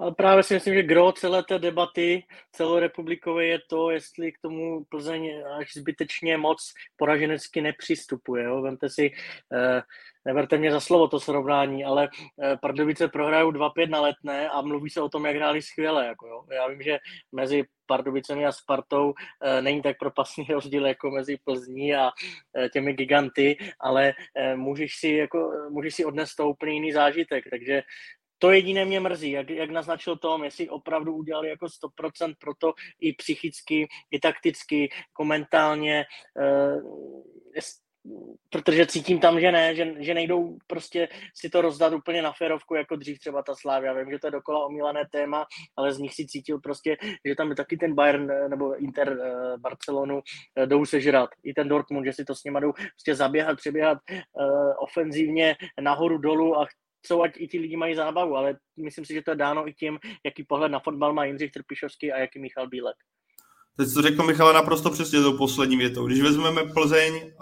Ale 0.00 0.14
právě 0.14 0.42
si 0.42 0.54
myslím, 0.54 0.74
že 0.74 0.82
gro 0.82 1.12
celé 1.12 1.42
té 1.42 1.58
debaty 1.58 2.24
celorepublikové 2.52 3.46
je 3.46 3.58
to, 3.70 3.90
jestli 3.90 4.32
k 4.32 4.38
tomu 4.42 4.84
Plzeň 4.84 5.42
až 5.58 5.72
zbytečně 5.76 6.36
moc 6.36 6.72
poraženecky 6.96 7.60
nepřistupuje. 7.60 8.44
Jo? 8.44 8.62
Vemte 8.62 8.90
si, 8.90 9.10
eh, 9.52 9.82
neberte 10.24 10.58
mě 10.58 10.72
za 10.72 10.80
slovo 10.80 11.08
to 11.08 11.20
srovnání, 11.20 11.84
ale 11.84 12.08
eh, 12.42 12.56
Pardubice 12.62 13.08
prohrajou 13.08 13.50
2-5 13.50 13.90
na 13.90 14.00
letné 14.00 14.48
a 14.48 14.62
mluví 14.62 14.90
se 14.90 15.02
o 15.02 15.08
tom, 15.08 15.26
jak 15.26 15.36
hráli 15.36 15.62
skvěle. 15.62 16.06
Jako 16.06 16.26
jo? 16.26 16.44
Já 16.52 16.68
vím, 16.68 16.82
že 16.82 16.98
mezi 17.32 17.64
Pardubicemi 17.86 18.46
a 18.46 18.52
Spartou 18.52 19.14
eh, 19.42 19.62
není 19.62 19.82
tak 19.82 19.98
propasný 19.98 20.44
rozdíl 20.50 20.86
jako 20.86 21.10
mezi 21.10 21.38
Plzní 21.44 21.94
a 21.94 22.10
těmi 22.72 22.92
giganty, 22.92 23.56
ale 23.80 24.14
můžeš 24.54 24.96
si, 24.96 25.08
jako, 25.08 25.52
můžeš 25.70 25.94
si 25.94 26.04
odnést 26.04 26.34
to 26.34 26.48
úplně 26.48 26.72
jiný 26.72 26.92
zážitek, 26.92 27.44
takže 27.50 27.82
to 28.38 28.50
jediné 28.50 28.84
mě 28.84 29.00
mrzí, 29.00 29.30
jak, 29.30 29.50
jak 29.50 29.70
naznačil 29.70 30.16
Tom, 30.16 30.44
jestli 30.44 30.68
opravdu 30.68 31.14
udělali 31.14 31.48
jako 31.48 31.66
100% 31.66 32.34
pro 32.38 32.52
to 32.58 32.72
i 33.00 33.12
psychicky, 33.12 33.88
i 34.10 34.20
takticky, 34.20 34.88
jako 35.12 35.24
mentálně, 35.24 36.04
uh, 36.40 37.22
protože 38.50 38.86
cítím 38.86 39.18
tam, 39.20 39.40
že 39.40 39.52
ne, 39.52 39.74
že, 39.74 39.94
že 39.98 40.14
nejdou 40.14 40.56
prostě 40.66 41.08
si 41.34 41.50
to 41.50 41.60
rozdat 41.60 41.92
úplně 41.92 42.22
na 42.22 42.32
ferovku, 42.32 42.74
jako 42.74 42.96
dřív 42.96 43.18
třeba 43.18 43.42
ta 43.42 43.54
Slávia. 43.54 43.92
Vím, 43.92 44.10
že 44.10 44.18
to 44.18 44.26
je 44.26 44.30
dokola 44.30 44.66
omílané 44.66 45.04
téma, 45.12 45.46
ale 45.76 45.92
z 45.92 45.98
nich 45.98 46.14
si 46.14 46.26
cítil 46.26 46.58
prostě, 46.60 46.96
že 47.24 47.34
tam 47.34 47.50
je 47.50 47.56
taky 47.56 47.76
ten 47.76 47.94
Bayern 47.94 48.30
eh, 48.30 48.48
nebo 48.48 48.76
Inter 48.76 49.08
uh, 49.08 49.60
Barcelonu 49.60 50.14
uh, 50.14 50.66
jdou 50.66 50.84
sežrat. 50.84 51.30
I 51.44 51.54
ten 51.54 51.68
Dortmund, 51.68 52.06
že 52.06 52.12
si 52.12 52.24
to 52.24 52.34
s 52.34 52.44
nimi 52.44 52.60
jdou 52.60 52.72
prostě 52.72 53.14
zaběhat, 53.14 53.56
přeběhat 53.56 53.98
ofenzivně 54.78 55.56
nahoru 55.80 56.18
dolu 56.18 56.58
a 56.58 56.66
chcou, 57.04 57.22
ať 57.22 57.32
i 57.36 57.48
ti 57.48 57.58
lidi 57.58 57.76
mají 57.76 57.94
zábavu, 57.94 58.36
ale 58.36 58.56
myslím 58.76 59.04
si, 59.04 59.14
že 59.14 59.22
to 59.22 59.30
je 59.30 59.36
dáno 59.36 59.68
i 59.68 59.72
tím, 59.72 59.98
jaký 60.24 60.44
pohled 60.44 60.72
na 60.72 60.80
fotbal 60.80 61.14
má 61.14 61.24
Jindřich 61.24 61.52
Trpišovský 61.52 62.12
a 62.12 62.18
jaký 62.18 62.38
Michal 62.38 62.68
Bílek. 62.68 62.96
Teď 63.76 63.94
to 63.94 64.02
řekl 64.02 64.22
Michal 64.22 64.52
naprosto 64.52 64.90
přesně 64.90 65.20
tou 65.20 65.36
poslední 65.36 65.76
větou. 65.76 66.06
Když 66.06 66.20
vezmeme 66.20 66.64
Plzeň, 66.64 67.32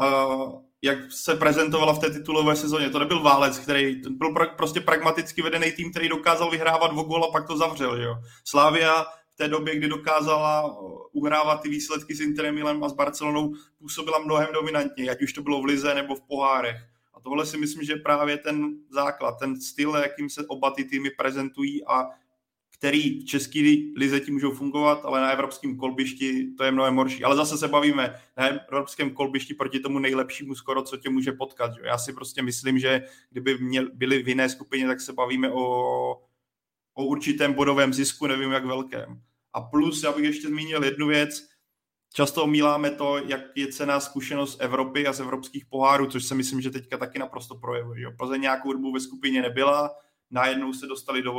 jak 0.83 0.99
se 1.13 1.37
prezentovala 1.37 1.95
v 1.95 1.99
té 1.99 2.11
titulové 2.11 2.57
sezóně. 2.57 2.91
To 2.91 2.99
nebyl 2.99 3.23
válec, 3.23 3.59
který 3.59 4.01
byl 4.11 4.35
prostě 4.57 4.81
pragmaticky 4.81 5.43
vedený 5.43 5.73
tým, 5.73 5.91
který 5.91 6.09
dokázal 6.09 6.51
vyhrávat 6.51 6.91
o 6.97 7.03
gol 7.03 7.25
a 7.25 7.31
pak 7.33 7.47
to 7.47 7.57
zavřel. 7.57 8.03
Jo. 8.03 8.15
Slávia 8.45 9.05
v 9.33 9.37
té 9.37 9.49
době, 9.49 9.77
kdy 9.77 9.89
dokázala 9.89 10.77
uhrávat 11.13 11.63
ty 11.63 11.69
výsledky 11.69 12.15
s 12.15 12.21
Interem 12.21 12.55
Milem 12.55 12.85
a 12.85 12.89
s 12.89 12.93
Barcelonou, 12.93 13.53
působila 13.79 14.19
mnohem 14.19 14.49
dominantně, 14.55 15.11
ať 15.11 15.23
už 15.23 15.33
to 15.33 15.43
bylo 15.43 15.61
v 15.61 15.65
Lize 15.65 15.95
nebo 15.95 16.15
v 16.15 16.27
pohárech. 16.29 16.77
A 17.17 17.21
tohle 17.21 17.47
si 17.47 17.59
myslím, 17.59 17.83
že 17.83 17.97
právě 17.97 18.37
ten 18.37 18.79
základ, 18.91 19.39
ten 19.39 19.61
styl, 19.61 19.95
jakým 19.95 20.31
se 20.31 20.47
oba 20.47 20.71
ty 20.71 20.85
týmy 20.85 21.11
prezentují 21.11 21.87
a 21.87 22.07
který 22.79 23.21
v 23.21 23.25
české 23.25 23.77
lize 23.97 24.21
ti 24.21 24.31
můžou 24.31 24.51
fungovat, 24.51 25.05
ale 25.05 25.21
na 25.21 25.31
evropském 25.31 25.77
kolbišti 25.77 26.47
to 26.57 26.65
je 26.65 26.71
mnohem 26.71 26.97
horší. 26.97 27.25
Ale 27.25 27.37
zase 27.37 27.59
se 27.59 27.69
bavíme 27.69 28.15
na 28.37 28.47
evropském 28.47 29.11
kolbišti 29.11 29.55
proti 29.55 29.81
tomu 29.81 29.99
nejlepšímu 29.99 30.55
skoro, 30.55 30.83
co 30.83 30.97
tě 30.97 31.11
může 31.11 31.33
potkat. 31.33 31.75
Že? 31.75 31.81
Já 31.85 31.99
si 31.99 32.13
prostě 32.13 32.43
myslím, 32.43 32.79
že 32.79 33.03
kdyby 33.31 33.59
měl, 33.59 33.91
byli 33.95 34.23
v 34.23 34.29
jiné 34.29 34.49
skupině, 34.49 34.87
tak 34.87 35.01
se 35.01 35.13
bavíme 35.13 35.51
o, 35.53 35.63
o 36.95 37.05
určitém 37.05 37.53
bodovém 37.53 37.95
zisku, 37.95 38.27
nevím 38.27 38.53
jak 38.53 38.65
velkém. 38.65 39.23
A 39.53 39.61
plus, 39.61 40.03
já 40.03 40.13
bych 40.13 40.25
ještě 40.25 40.49
zmínil 40.49 40.85
jednu 40.85 41.07
věc, 41.07 41.49
často 42.17 42.45
omíláme 42.45 42.91
to, 42.91 43.19
jak 43.19 43.41
je 43.55 43.73
cená 43.73 44.01
zkušenost 44.01 44.61
Evropy 44.61 45.07
a 45.07 45.13
z 45.13 45.21
evropských 45.21 45.67
pohárů, 45.67 46.07
což 46.07 46.25
se 46.25 46.35
myslím, 46.35 46.61
že 46.61 46.71
teďka 46.71 46.97
taky 46.97 47.19
naprosto 47.19 47.55
projevuje. 47.55 48.01
Že? 48.01 48.07
Plzeň 48.19 48.41
nějakou 48.41 48.73
dobu 48.73 48.93
ve 48.93 49.01
skupině 49.01 49.43
nebyla, 49.43 49.91
najednou 50.31 50.73
se 50.73 50.87
dostali 50.87 51.23
do 51.23 51.35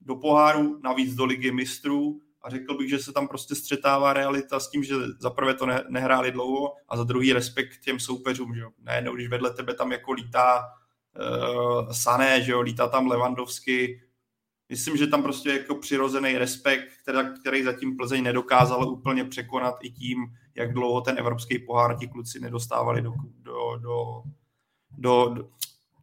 do 0.00 0.16
poháru, 0.16 0.80
navíc 0.82 1.14
do 1.14 1.24
ligy 1.24 1.52
mistrů 1.52 2.20
a 2.42 2.50
řekl 2.50 2.78
bych, 2.78 2.90
že 2.90 2.98
se 2.98 3.12
tam 3.12 3.28
prostě 3.28 3.54
střetává 3.54 4.12
realita 4.12 4.60
s 4.60 4.70
tím, 4.70 4.84
že 4.84 4.94
za 5.18 5.30
prvé 5.30 5.54
to 5.54 5.66
ne, 5.66 5.84
nehráli 5.88 6.32
dlouho 6.32 6.72
a 6.88 6.96
za 6.96 7.04
druhý 7.04 7.32
respekt 7.32 7.80
těm 7.84 8.00
soupeřům, 8.00 8.54
že. 8.54 8.62
Najednou, 8.82 9.14
když 9.14 9.28
vedle 9.28 9.50
tebe 9.50 9.74
tam 9.74 9.92
jako 9.92 10.12
lítá 10.12 10.62
uh, 10.62 11.92
Sané, 11.92 12.42
že 12.42 12.52
jo, 12.52 12.60
lítá 12.60 12.88
tam 12.88 13.06
Levandovsky, 13.06 14.00
myslím, 14.70 14.96
že 14.96 15.06
tam 15.06 15.22
prostě 15.22 15.50
jako 15.50 15.74
přirozený 15.74 16.38
respekt, 16.38 16.88
která, 17.02 17.22
který 17.22 17.62
zatím 17.62 17.96
Plzeň 17.96 18.22
nedokázal 18.22 18.88
úplně 18.88 19.24
překonat 19.24 19.74
i 19.82 19.90
tím, 19.90 20.26
jak 20.54 20.72
dlouho 20.74 21.00
ten 21.00 21.18
evropský 21.18 21.58
pohár 21.58 21.96
ti 21.96 22.08
kluci 22.08 22.40
nedostávali 22.40 23.02
do, 23.02 23.12
do, 23.42 23.76
do, 23.76 24.22
do, 24.98 25.34
do, 25.34 25.48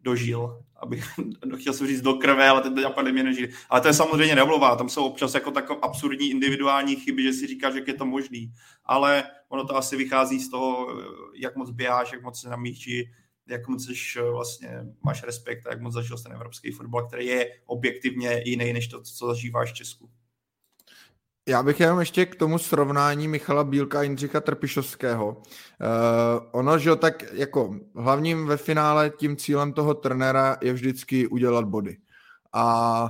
dožil, 0.02 0.64
abych 0.76 1.06
chtěl 1.58 1.74
jsem 1.74 1.88
říct 1.88 2.02
do 2.02 2.14
krve, 2.14 2.50
ale 2.50 2.62
teď 2.62 2.74
napadly 2.74 3.12
mě 3.12 3.24
nežili. 3.24 3.50
Ale 3.70 3.82
to 3.82 3.88
je 3.88 3.94
samozřejmě 3.94 4.36
neomlouvá, 4.36 4.76
tam 4.76 4.90
jsou 4.90 5.06
občas 5.06 5.34
jako 5.34 5.52
takové 5.52 5.80
absurdní 5.82 6.30
individuální 6.30 6.96
chyby, 6.96 7.24
že 7.24 7.34
si 7.34 7.48
říkáš, 7.48 7.76
jak 7.76 7.88
je 7.88 7.94
to 7.94 8.06
možný. 8.06 8.54
Ale 8.86 9.24
ono 9.50 9.66
to 9.66 9.76
asi 9.76 9.96
vychází 9.96 10.40
z 10.40 10.50
toho, 10.50 10.88
jak 11.34 11.56
moc 11.56 11.72
běháš, 11.72 12.12
jak 12.12 12.24
moc 12.24 12.42
se 12.42 12.50
namíčí, 12.50 13.10
jak 13.50 13.68
moc 13.68 13.86
jsi, 13.86 14.22
vlastně 14.32 14.86
máš 15.04 15.24
respekt 15.24 15.68
a 15.68 15.70
jak 15.70 15.82
moc 15.82 15.94
zažil 15.94 16.18
ten 16.18 16.34
evropský 16.34 16.72
fotbal, 16.72 17.08
který 17.08 17.26
je 17.26 17.50
objektivně 17.66 18.42
jiný 18.46 18.74
než 18.74 18.88
to, 18.88 19.02
co 19.02 19.28
zažíváš 19.28 19.72
v 19.72 19.76
Česku. 19.76 20.10
Já 21.50 21.64
bych 21.64 21.80
jenom 21.80 22.00
ještě 22.00 22.26
k 22.26 22.36
tomu 22.36 22.58
srovnání 22.58 23.28
Michala 23.28 23.64
Bílka 23.64 24.00
a 24.00 24.02
Jindřicha 24.02 24.42
Trpišovského. 24.42 25.28
Uh, 25.28 25.44
ono, 26.52 26.80
že 26.80 26.96
tak 26.96 27.34
jako 27.34 27.80
hlavním 27.96 28.46
ve 28.48 28.58
finále 28.58 29.10
tím 29.10 29.38
cílem 29.38 29.74
toho 29.74 29.94
trenera 29.94 30.58
je 30.62 30.74
vždycky 30.74 31.28
udělat 31.28 31.66
body. 31.66 31.98
A 32.54 33.08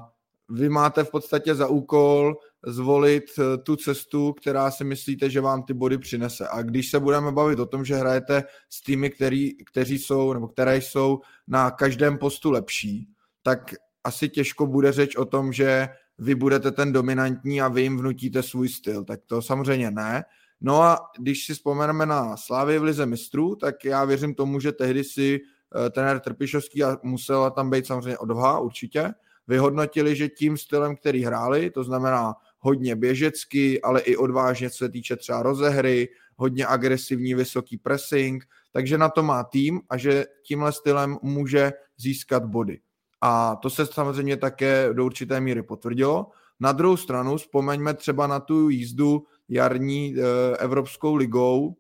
vy 0.50 0.70
máte 0.70 1.04
v 1.04 1.12
podstatě 1.12 1.56
za 1.56 1.68
úkol 1.68 2.36
zvolit 2.68 3.24
eh, 3.40 3.58
tu 3.58 3.76
cestu, 3.76 4.34
která 4.34 4.72
si 4.72 4.84
myslíte, 4.84 5.30
že 5.30 5.42
vám 5.42 5.64
ty 5.64 5.74
body 5.74 5.98
přinese. 5.98 6.48
A 6.48 6.62
když 6.62 6.90
se 6.90 7.00
budeme 7.00 7.32
bavit 7.32 7.60
o 7.60 7.66
tom, 7.66 7.86
že 7.86 7.96
hrajete 7.96 8.44
s 8.70 8.82
týmy, 8.82 9.10
který, 9.10 9.54
kteří 9.66 10.00
jsou, 10.00 10.34
nebo 10.34 10.48
které 10.48 10.78
jsou 10.78 11.20
na 11.48 11.72
každém 11.72 12.18
postu 12.18 12.52
lepší, 12.52 13.10
tak 13.44 13.74
asi 14.04 14.30
těžko 14.30 14.68
bude 14.68 14.92
řeč 14.92 15.16
o 15.16 15.26
tom, 15.26 15.54
že 15.54 15.90
vy 16.18 16.36
budete 16.36 16.72
ten 16.72 16.94
dominantní 16.94 17.62
a 17.62 17.68
vy 17.68 17.82
jim 17.82 17.98
vnutíte 17.98 18.44
svůj 18.44 18.70
styl. 18.70 19.04
Tak 19.04 19.20
to 19.26 19.42
samozřejmě 19.42 19.92
ne. 19.92 20.24
No 20.62 20.82
a 20.82 21.00
když 21.20 21.46
si 21.46 21.54
vzpomeneme 21.54 22.06
na 22.06 22.38
Slávy 22.38 22.80
v 22.80 22.84
Lize 22.84 23.06
mistrů, 23.06 23.56
tak 23.56 23.86
já 23.86 24.06
věřím 24.06 24.34
tomu, 24.34 24.60
že 24.60 24.72
tehdy 24.72 25.04
si 25.04 25.40
uh, 25.40 25.90
trenér 25.90 26.20
Trpišovský 26.20 26.84
a 26.84 26.98
musela 27.04 27.50
tam 27.50 27.70
být 27.70 27.88
samozřejmě 27.88 28.18
odvaha 28.18 28.60
určitě, 28.60 29.14
vyhodnotili, 29.48 30.16
že 30.16 30.30
tím 30.30 30.58
stylem, 30.58 30.96
který 30.96 31.24
hráli, 31.24 31.70
to 31.70 31.84
znamená 31.84 32.34
hodně 32.60 32.96
běžecky, 32.96 33.82
ale 33.82 34.02
i 34.02 34.18
odvážně, 34.18 34.70
co 34.70 34.78
se 34.78 34.90
týče 34.90 35.16
třeba 35.16 35.44
rozehry, 35.44 36.10
hodně 36.36 36.68
agresivní, 36.68 37.34
vysoký 37.34 37.78
pressing, 37.78 38.46
takže 38.72 38.98
na 38.98 39.10
to 39.10 39.24
má 39.24 39.44
tým 39.44 39.82
a 39.90 39.98
že 39.98 40.26
tímhle 40.44 40.72
stylem 40.72 41.18
může 41.22 41.72
získat 41.98 42.46
body. 42.46 42.80
A 43.22 43.56
to 43.56 43.70
se 43.70 43.86
samozřejmě 43.86 44.38
také 44.38 44.90
do 44.94 45.06
určité 45.06 45.42
míry 45.42 45.64
potvrdilo. 45.64 46.28
Na 46.60 46.72
druhou 46.72 46.98
stranu 46.98 47.38
vzpomeňme 47.38 47.94
třeba 47.94 48.28
na 48.28 48.40
tu 48.40 48.70
jízdu 48.70 49.26
jarní 49.50 50.16
e, 50.16 50.58
Evropskou 50.58 51.16
ligou, 51.16 51.76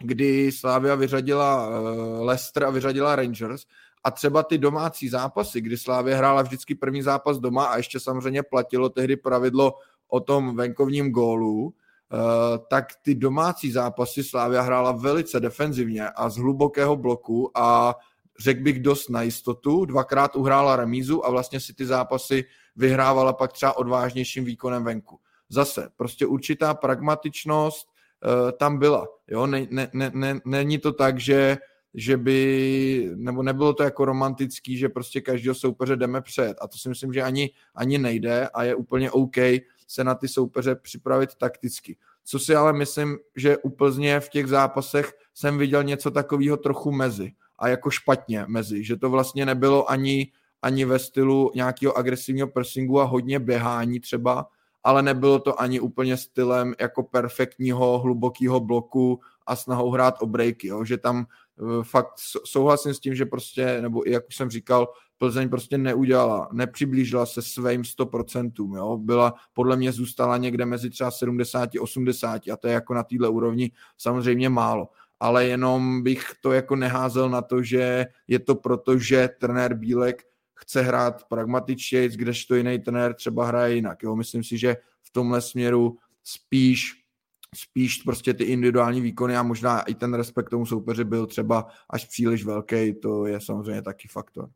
kdy 0.00 0.52
Slávia 0.52 0.94
vyřadila 0.94 1.68
e, 1.68 1.78
Leicester 2.22 2.64
a 2.64 2.70
vyřadila 2.70 3.16
Rangers 3.16 3.62
a 4.04 4.10
třeba 4.10 4.42
ty 4.42 4.58
domácí 4.58 5.08
zápasy, 5.08 5.60
kdy 5.60 5.78
Slávia 5.78 6.16
hrála 6.16 6.42
vždycky 6.42 6.74
první 6.74 7.02
zápas 7.02 7.38
doma 7.38 7.64
a 7.64 7.76
ještě 7.76 8.00
samozřejmě 8.00 8.42
platilo 8.42 8.88
tehdy 8.88 9.16
pravidlo 9.16 9.74
o 10.10 10.20
tom 10.20 10.56
venkovním 10.56 11.10
gólu, 11.10 11.74
e, 11.74 12.18
tak 12.68 12.86
ty 13.02 13.14
domácí 13.14 13.72
zápasy 13.72 14.24
Slávia 14.24 14.62
hrála 14.62 14.92
velice 14.92 15.40
defenzivně 15.40 16.10
a 16.10 16.28
z 16.28 16.36
hlubokého 16.36 16.96
bloku 16.96 17.50
a 17.54 17.94
řekl 18.38 18.62
bych, 18.62 18.80
dost 18.82 19.08
na 19.08 19.22
jistotu. 19.22 19.84
Dvakrát 19.84 20.36
uhrála 20.36 20.76
remízu 20.76 21.26
a 21.26 21.30
vlastně 21.30 21.60
si 21.60 21.74
ty 21.74 21.86
zápasy 21.86 22.44
vyhrávala 22.76 23.32
pak 23.32 23.52
třeba 23.52 23.76
odvážnějším 23.76 24.44
výkonem 24.44 24.84
venku. 24.84 25.18
Zase, 25.48 25.88
prostě 25.96 26.26
určitá 26.26 26.74
pragmatičnost 26.74 27.88
uh, 27.88 28.52
tam 28.52 28.78
byla. 28.78 29.08
Jo? 29.28 29.46
Ne, 29.46 29.66
ne, 29.70 29.90
ne, 29.92 30.10
ne, 30.14 30.40
není 30.44 30.78
to 30.78 30.92
tak, 30.92 31.20
že 31.20 31.58
že 31.94 32.16
by, 32.16 33.10
nebo 33.14 33.42
nebylo 33.42 33.72
to 33.72 33.82
jako 33.82 34.04
romantický, 34.04 34.76
že 34.76 34.88
prostě 34.88 35.20
každého 35.20 35.54
soupeře 35.54 35.96
jdeme 35.96 36.20
před. 36.20 36.54
A 36.60 36.68
to 36.68 36.78
si 36.78 36.88
myslím, 36.88 37.12
že 37.12 37.22
ani, 37.22 37.50
ani 37.74 37.98
nejde 37.98 38.48
a 38.48 38.64
je 38.64 38.74
úplně 38.74 39.10
OK 39.10 39.36
se 39.90 40.04
na 40.04 40.14
ty 40.14 40.28
soupeře 40.28 40.74
připravit 40.74 41.34
takticky. 41.34 41.96
Co 42.24 42.38
si 42.38 42.54
ale 42.54 42.72
myslím, 42.72 43.18
že 43.36 43.58
úplně 43.58 44.20
v 44.20 44.28
těch 44.28 44.46
zápasech 44.46 45.12
jsem 45.34 45.58
viděl 45.58 45.84
něco 45.84 46.10
takového 46.10 46.56
trochu 46.56 46.92
mezi 46.92 47.32
a 47.58 47.68
jako 47.68 47.90
špatně 47.90 48.44
mezi, 48.48 48.84
že 48.84 48.96
to 48.96 49.10
vlastně 49.10 49.46
nebylo 49.46 49.90
ani, 49.90 50.32
ani 50.62 50.84
ve 50.84 50.98
stylu 50.98 51.50
nějakého 51.54 51.98
agresivního 51.98 52.48
pressingu 52.48 53.00
a 53.00 53.04
hodně 53.04 53.38
běhání 53.38 54.00
třeba, 54.00 54.46
ale 54.82 55.02
nebylo 55.02 55.38
to 55.38 55.60
ani 55.60 55.80
úplně 55.80 56.16
stylem 56.16 56.74
jako 56.80 57.02
perfektního 57.02 57.98
hlubokého 57.98 58.60
bloku 58.60 59.20
a 59.46 59.56
snahou 59.56 59.90
hrát 59.90 60.22
o 60.22 60.26
breaky, 60.26 60.68
jo? 60.68 60.84
že 60.84 60.98
tam 60.98 61.26
eh, 61.26 61.84
fakt 61.84 62.12
souhlasím 62.44 62.94
s 62.94 63.00
tím, 63.00 63.14
že 63.14 63.26
prostě, 63.26 63.82
nebo 63.82 64.02
jak 64.06 64.28
už 64.28 64.36
jsem 64.36 64.50
říkal, 64.50 64.88
Plzeň 65.20 65.48
prostě 65.48 65.78
neudělala, 65.78 66.48
nepřiblížila 66.52 67.26
se 67.26 67.42
svým 67.42 67.82
100%, 67.82 68.76
jo? 68.76 68.96
byla, 68.96 69.34
podle 69.52 69.76
mě 69.76 69.92
zůstala 69.92 70.36
někde 70.36 70.66
mezi 70.66 70.90
třeba 70.90 71.10
70 71.10 71.70
80 71.80 72.42
a 72.52 72.56
to 72.56 72.68
je 72.68 72.74
jako 72.74 72.94
na 72.94 73.02
této 73.02 73.32
úrovni 73.32 73.70
samozřejmě 73.98 74.48
málo 74.48 74.88
ale 75.20 75.46
jenom 75.46 76.02
bych 76.02 76.32
to 76.40 76.52
jako 76.52 76.76
neházel 76.76 77.30
na 77.30 77.42
to, 77.42 77.62
že 77.62 78.06
je 78.28 78.38
to 78.38 78.54
proto, 78.54 78.98
že 78.98 79.28
trenér 79.40 79.74
Bílek 79.74 80.22
chce 80.54 80.82
hrát 80.82 81.24
pragmatičtěji, 81.24 82.08
kdežto 82.08 82.54
jiný 82.54 82.78
trenér 82.78 83.14
třeba 83.14 83.46
hraje 83.46 83.74
jinak. 83.74 84.02
Jo? 84.02 84.16
Myslím 84.16 84.44
si, 84.44 84.58
že 84.58 84.76
v 85.02 85.10
tomhle 85.10 85.40
směru 85.40 85.98
spíš 86.24 87.00
spíš 87.54 87.96
prostě 87.96 88.34
ty 88.34 88.44
individuální 88.44 89.00
výkony 89.00 89.36
a 89.36 89.42
možná 89.42 89.80
i 89.80 89.94
ten 89.94 90.14
respekt 90.14 90.48
tomu 90.48 90.66
soupeři 90.66 91.04
byl 91.04 91.26
třeba 91.26 91.66
až 91.90 92.06
příliš 92.06 92.44
velký, 92.44 92.94
to 92.94 93.26
je 93.26 93.40
samozřejmě 93.40 93.82
taky 93.82 94.08
faktor. 94.08 94.50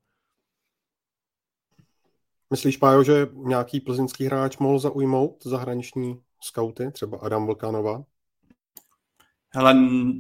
Myslíš, 2.54 2.76
Pájo, 2.76 3.02
že 3.02 3.26
nějaký 3.34 3.80
plzeňský 3.80 4.24
hráč 4.24 4.58
mohl 4.58 4.78
zaujmout 4.78 5.42
zahraniční 5.44 6.20
skauty, 6.40 6.90
třeba 6.92 7.18
Adam 7.18 7.46
Vlkanova? 7.46 8.04
Hele, 9.54 9.74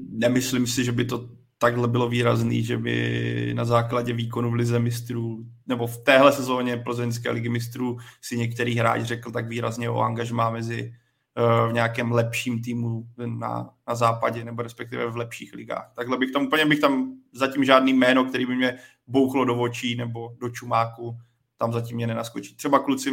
nemyslím 0.08 0.66
si, 0.66 0.84
že 0.84 0.92
by 0.92 1.04
to 1.04 1.28
takhle 1.58 1.88
bylo 1.88 2.08
výrazný, 2.08 2.64
že 2.64 2.78
by 2.78 3.52
na 3.56 3.64
základě 3.64 4.12
výkonu 4.12 4.50
v 4.50 4.54
Lize 4.54 4.78
mistrů, 4.78 5.44
nebo 5.66 5.86
v 5.86 6.04
téhle 6.04 6.32
sezóně 6.32 6.76
plzeňské 6.76 7.30
ligy 7.30 7.48
mistrů 7.48 7.96
si 8.20 8.36
některý 8.36 8.76
hráč 8.76 9.02
řekl 9.02 9.30
tak 9.30 9.48
výrazně 9.48 9.90
o 9.90 10.00
angažmá 10.00 10.50
mezi 10.50 10.92
uh, 11.38 11.70
v 11.70 11.72
nějakém 11.72 12.12
lepším 12.12 12.62
týmu 12.62 13.06
na, 13.26 13.70
na 13.88 13.94
západě, 13.94 14.44
nebo 14.44 14.62
respektive 14.62 15.06
v 15.06 15.16
lepších 15.16 15.54
ligách. 15.54 15.92
Takhle 15.96 16.18
bych 16.18 16.32
tam 16.32 16.46
úplně 16.46 16.66
bych 16.66 16.80
tam 16.80 17.12
zatím 17.32 17.64
žádný 17.64 17.92
jméno, 17.92 18.24
který 18.24 18.46
by 18.46 18.56
mě 18.56 18.78
bouchlo 19.06 19.44
do 19.44 19.56
očí 19.60 19.96
nebo 19.96 20.36
do 20.40 20.48
čumáku, 20.48 21.18
tam 21.58 21.72
zatím 21.72 21.96
mě 21.96 22.06
nenaskočí. 22.06 22.56
Třeba 22.56 22.78
kluci 22.78 23.12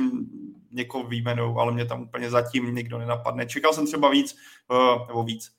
někoho 0.72 1.08
výjmenou, 1.08 1.60
ale 1.60 1.72
mě 1.72 1.86
tam 1.86 2.02
úplně 2.02 2.30
zatím 2.30 2.76
nikdo 2.76 2.98
nenapadne. 2.98 3.46
Čekal 3.46 3.74
jsem 3.74 3.86
třeba 3.86 4.10
víc, 4.10 4.36
uh, 4.70 5.08
nebo 5.08 5.24
víc 5.24 5.52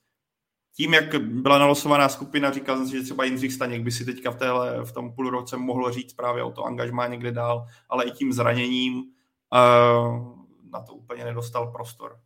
tím, 0.75 0.93
jak 0.93 1.21
byla 1.21 1.57
nalosovaná 1.57 2.09
skupina, 2.09 2.51
říkal 2.51 2.77
jsem 2.77 2.87
si, 2.87 2.97
že 2.97 3.03
třeba 3.03 3.23
Jindřich 3.23 3.53
Staněk 3.53 3.81
by 3.81 3.91
si 3.91 4.05
teďka 4.05 4.31
v, 4.31 4.35
téhle, 4.35 4.85
v 4.85 4.91
tom 4.91 5.11
půl 5.11 5.29
roce 5.29 5.57
mohl 5.57 5.91
říct 5.91 6.13
právě 6.13 6.43
o 6.43 6.51
to 6.51 6.65
angažmá 6.65 7.07
někde 7.07 7.31
dál, 7.31 7.65
ale 7.89 8.03
i 8.03 8.11
tím 8.11 8.33
zraněním 8.33 8.95
uh, 8.95 9.03
na 10.71 10.81
to 10.81 10.93
úplně 10.93 11.25
nedostal 11.25 11.71
prostor. 11.71 12.19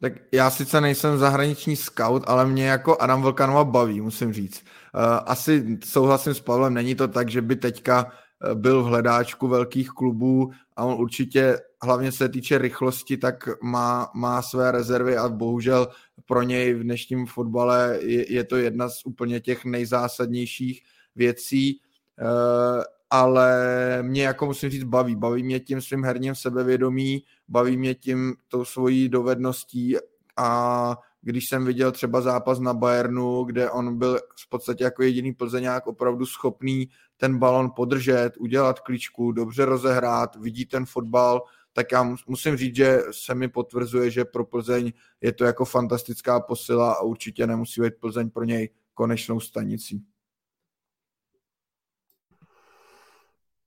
Tak 0.00 0.12
já 0.32 0.50
sice 0.50 0.80
nejsem 0.80 1.18
zahraniční 1.18 1.76
scout, 1.76 2.22
ale 2.26 2.46
mě 2.46 2.66
jako 2.66 2.96
Adam 3.00 3.22
Vlkanova 3.22 3.64
baví, 3.64 4.00
musím 4.00 4.32
říct. 4.32 4.64
Uh, 4.94 5.02
asi 5.26 5.78
souhlasím 5.84 6.34
s 6.34 6.40
Pavlem, 6.40 6.74
není 6.74 6.94
to 6.94 7.08
tak, 7.08 7.28
že 7.28 7.42
by 7.42 7.56
teďka 7.56 8.06
eh, 8.12 8.16
byl 8.54 8.82
v 8.82 8.86
hledáčku 8.86 9.48
velkých 9.48 9.90
klubů 9.90 10.50
a 10.76 10.84
on 10.84 11.00
určitě, 11.00 11.58
hlavně 11.82 12.12
se 12.12 12.28
týče 12.28 12.58
rychlosti, 12.58 13.16
tak 13.16 13.62
má, 13.62 14.10
má 14.14 14.42
své 14.42 14.72
rezervy 14.72 15.16
a 15.16 15.28
bohužel 15.28 15.88
pro 16.26 16.42
něj 16.42 16.74
v 16.74 16.82
dnešním 16.82 17.26
fotbale 17.26 17.98
je, 18.00 18.32
je 18.32 18.44
to 18.44 18.56
jedna 18.56 18.88
z 18.88 19.06
úplně 19.06 19.40
těch 19.40 19.64
nejzásadnějších 19.64 20.82
věcí, 21.16 21.80
uh, 22.20 22.82
ale 23.10 23.58
mě 24.02 24.22
jako 24.22 24.46
musím 24.46 24.70
říct 24.70 24.84
baví. 24.84 25.16
Baví 25.16 25.42
mě 25.42 25.60
tím 25.60 25.80
svým 25.80 26.04
herním 26.04 26.34
sebevědomí, 26.34 27.22
baví 27.48 27.76
mě 27.76 27.94
tím 27.94 28.34
tou 28.48 28.64
svojí 28.64 29.08
dovedností 29.08 29.96
a 30.36 30.96
když 31.22 31.48
jsem 31.48 31.64
viděl 31.64 31.92
třeba 31.92 32.20
zápas 32.20 32.58
na 32.58 32.74
Bayernu, 32.74 33.44
kde 33.44 33.70
on 33.70 33.98
byl 33.98 34.18
v 34.18 34.48
podstatě 34.48 34.84
jako 34.84 35.02
jediný 35.02 35.32
plzeňák 35.32 35.86
opravdu 35.86 36.26
schopný 36.26 36.88
ten 37.20 37.38
balon 37.38 37.70
podržet, 37.76 38.36
udělat 38.38 38.80
klíčku, 38.80 39.32
dobře 39.32 39.64
rozehrát, 39.64 40.36
vidí 40.36 40.66
ten 40.66 40.86
fotbal, 40.86 41.42
tak 41.72 41.92
já 41.92 42.16
musím 42.26 42.56
říct, 42.56 42.76
že 42.76 43.00
se 43.10 43.34
mi 43.34 43.48
potvrzuje, 43.48 44.10
že 44.10 44.24
pro 44.24 44.44
Plzeň 44.44 44.92
je 45.20 45.32
to 45.32 45.44
jako 45.44 45.64
fantastická 45.64 46.40
posila 46.40 46.92
a 46.92 47.02
určitě 47.02 47.46
nemusí 47.46 47.80
být 47.80 47.94
Plzeň 48.00 48.30
pro 48.30 48.44
něj 48.44 48.68
konečnou 48.94 49.40
stanicí. 49.40 50.04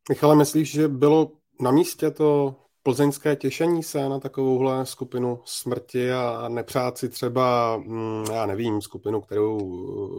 Michale, 0.10 0.36
myslíš, 0.36 0.72
že 0.72 0.88
bylo 0.88 1.32
na 1.62 1.72
místě 1.72 2.12
to 2.12 2.56
plzeňské 2.84 3.36
těšení 3.36 3.84
se 3.84 4.10
na 4.10 4.20
takovouhle 4.20 4.86
skupinu 4.86 5.40
smrti 5.46 6.12
a 6.12 6.50
nepřát 6.50 6.98
si 6.98 7.10
třeba, 7.10 7.78
mm, 7.78 8.26
já 8.34 8.46
nevím, 8.46 8.82
skupinu, 8.82 9.22
kterou 9.22 9.60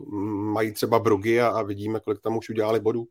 mm, 0.06 0.52
mají 0.52 0.72
třeba 0.72 0.98
Brugy 0.98 1.40
a, 1.40 1.48
a 1.48 1.62
vidíme, 1.62 2.00
kolik 2.00 2.20
tam 2.20 2.36
už 2.36 2.50
udělali 2.50 2.80
bodů? 2.80 3.08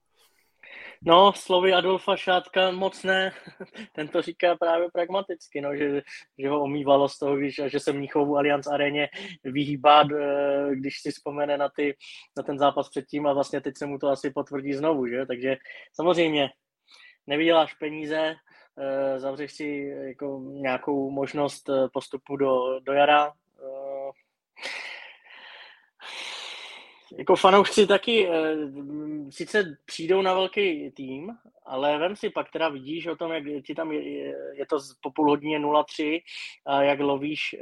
No, 1.05 1.33
slovy 1.35 1.73
Adolfa 1.73 2.15
Šátka 2.15 2.71
moc 2.71 3.03
ne. 3.03 3.31
Ten 3.93 4.07
to 4.07 4.21
říká 4.21 4.55
právě 4.55 4.87
pragmaticky, 4.93 5.61
no, 5.61 5.75
že, 5.75 6.01
že 6.39 6.49
ho 6.49 6.61
omývalo 6.61 7.09
z 7.09 7.19
toho, 7.19 7.35
když, 7.35 7.61
že 7.65 7.79
se 7.79 7.93
Mnichovu 7.93 8.37
Allianz 8.37 8.67
aréně 8.67 9.09
vyhýbá, 9.43 10.03
eh, 10.03 10.75
když 10.75 11.01
si 11.01 11.11
vzpomene 11.11 11.57
na, 11.57 11.69
ty, 11.69 11.95
na 12.37 12.43
ten 12.43 12.59
zápas 12.59 12.89
předtím 12.89 13.27
a 13.27 13.33
vlastně 13.33 13.61
teď 13.61 13.77
se 13.77 13.85
mu 13.85 13.97
to 13.97 14.07
asi 14.07 14.31
potvrdí 14.31 14.73
znovu, 14.73 15.07
že? 15.07 15.25
Takže 15.25 15.57
samozřejmě 15.93 16.49
nevyděláš 17.27 17.73
peníze, 17.73 18.35
eh, 18.77 19.19
zavřeš 19.19 19.53
si 19.53 19.95
jako 20.07 20.41
nějakou 20.43 21.11
možnost 21.11 21.69
eh, 21.69 21.87
postupu 21.93 22.37
do, 22.37 22.79
do 22.79 22.93
jara. 22.93 23.33
Jako 27.17 27.35
fanoušci 27.35 27.87
taky 27.87 28.29
sice 29.29 29.77
přijdou 29.85 30.21
na 30.21 30.33
velký 30.33 30.91
tým, 30.91 31.31
ale 31.65 31.97
vem 31.97 32.15
si 32.15 32.29
pak 32.29 32.51
teda 32.51 32.69
vidíš 32.69 33.07
o 33.07 33.15
tom, 33.15 33.31
jak 33.31 33.43
ti 33.65 33.75
tam 33.75 33.91
je, 33.91 34.35
je 34.53 34.65
to 34.69 34.77
po 35.01 35.11
půl 35.11 35.29
hodině 35.29 35.59
0-3 35.59 36.21
a 36.65 36.83
jak 36.83 36.99
lovíš 36.99 37.55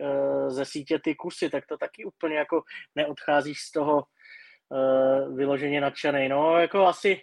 ze 0.48 0.66
sítě 0.66 1.00
ty 1.00 1.16
kusy, 1.16 1.50
tak 1.50 1.68
to 1.68 1.78
taky 1.78 2.06
úplně 2.06 2.36
jako 2.36 2.62
neodcházíš 2.96 3.60
z 3.60 3.72
toho 3.72 4.04
vyloženě 5.36 5.82
nadšený. 5.82 6.30
No, 6.30 6.58
jako 6.58 6.86
asi 6.86 7.22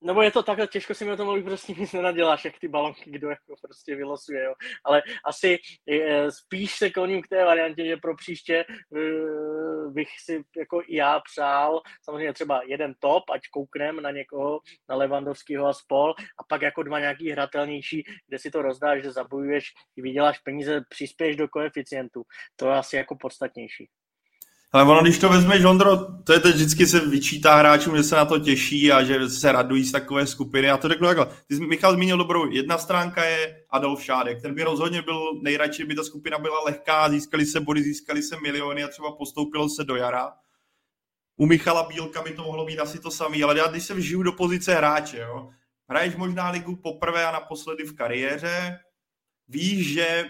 nebo 0.00 0.22
je 0.22 0.30
to 0.30 0.42
takhle, 0.42 0.66
těžko 0.66 0.94
si 0.94 1.04
mi 1.04 1.12
o 1.12 1.16
tom 1.16 1.26
mluvit, 1.26 1.42
prostě 1.42 1.72
nic 1.72 1.92
nenaděláš, 1.92 2.44
jak 2.44 2.58
ty 2.58 2.68
balonky 2.68 3.10
kdo 3.10 3.28
jako 3.28 3.54
prostě 3.62 3.96
vylosuje, 3.96 4.44
jo. 4.44 4.54
Ale 4.84 5.02
asi 5.24 5.58
e, 5.90 6.30
spíš 6.30 6.74
se 6.74 6.90
kloním 6.90 7.22
k 7.22 7.28
té 7.28 7.44
variantě, 7.44 7.86
že 7.86 7.96
pro 7.96 8.16
příště 8.16 8.54
e, 8.54 8.64
bych 9.90 10.08
si 10.24 10.44
jako 10.56 10.82
i 10.86 10.96
já 10.96 11.20
přál, 11.20 11.80
samozřejmě 12.04 12.32
třeba 12.32 12.62
jeden 12.66 12.94
top, 12.98 13.30
ať 13.30 13.40
kouknem 13.52 14.02
na 14.02 14.10
někoho, 14.10 14.60
na 14.88 14.96
Levandovského 14.96 15.66
a 15.66 15.72
spol, 15.72 16.10
a 16.10 16.44
pak 16.48 16.62
jako 16.62 16.82
dva 16.82 17.00
nějaký 17.00 17.30
hratelnější, 17.30 18.04
kde 18.28 18.38
si 18.38 18.50
to 18.50 18.62
rozdáš, 18.62 19.02
že 19.02 19.12
zabojuješ, 19.12 19.72
vyděláš 19.96 20.38
peníze, 20.38 20.80
přispěješ 20.88 21.36
do 21.36 21.48
koeficientu. 21.48 22.22
To 22.56 22.68
je 22.68 22.74
asi 22.74 22.96
jako 22.96 23.16
podstatnější. 23.16 23.88
Ale 24.72 24.84
ono, 24.84 25.02
když 25.02 25.18
to 25.18 25.28
vezme 25.28 25.66
Ondro, 25.66 25.96
to 26.24 26.32
je 26.32 26.40
teď 26.40 26.54
vždycky 26.54 26.86
se 26.86 27.00
vyčítá 27.00 27.56
hráčům, 27.56 27.96
že 27.96 28.02
se 28.02 28.16
na 28.16 28.24
to 28.24 28.38
těší 28.38 28.92
a 28.92 29.04
že 29.04 29.28
se 29.28 29.52
radují 29.52 29.84
z 29.84 29.92
takové 29.92 30.26
skupiny. 30.26 30.66
Já 30.66 30.76
to 30.76 30.88
řeknu 30.88 31.06
takhle. 31.06 31.26
Ty 31.46 31.54
jsi, 31.54 31.66
Michal 31.66 31.92
zmínil 31.92 32.18
dobrou. 32.18 32.50
Jedna 32.50 32.78
stránka 32.78 33.24
je 33.24 33.64
Adolf 33.70 34.04
Šádek. 34.04 34.42
Ten 34.42 34.54
by 34.54 34.62
rozhodně 34.62 35.02
byl 35.02 35.40
nejradši, 35.42 35.84
by 35.84 35.94
ta 35.94 36.04
skupina 36.04 36.38
byla 36.38 36.64
lehká, 36.64 37.10
získali 37.10 37.46
se 37.46 37.60
body, 37.60 37.82
získali 37.82 38.22
se 38.22 38.36
miliony 38.42 38.84
a 38.84 38.88
třeba 38.88 39.12
postoupilo 39.12 39.68
se 39.68 39.84
do 39.84 39.96
jara. 39.96 40.32
U 41.36 41.46
Michala 41.46 41.82
Bílka 41.82 42.22
by 42.22 42.30
to 42.30 42.42
mohlo 42.42 42.64
být 42.64 42.78
asi 42.78 42.98
to 42.98 43.10
samé, 43.10 43.42
ale 43.44 43.58
já 43.58 43.66
když 43.66 43.82
se 43.82 43.94
vžiju 43.94 44.22
do 44.22 44.32
pozice 44.32 44.74
hráče, 44.74 45.18
jo, 45.18 45.50
hraješ 45.88 46.16
možná 46.16 46.50
ligu 46.50 46.76
poprvé 46.76 47.26
a 47.26 47.32
naposledy 47.32 47.84
v 47.84 47.96
kariéře, 47.96 48.78
víš, 49.48 49.92
že 49.92 50.24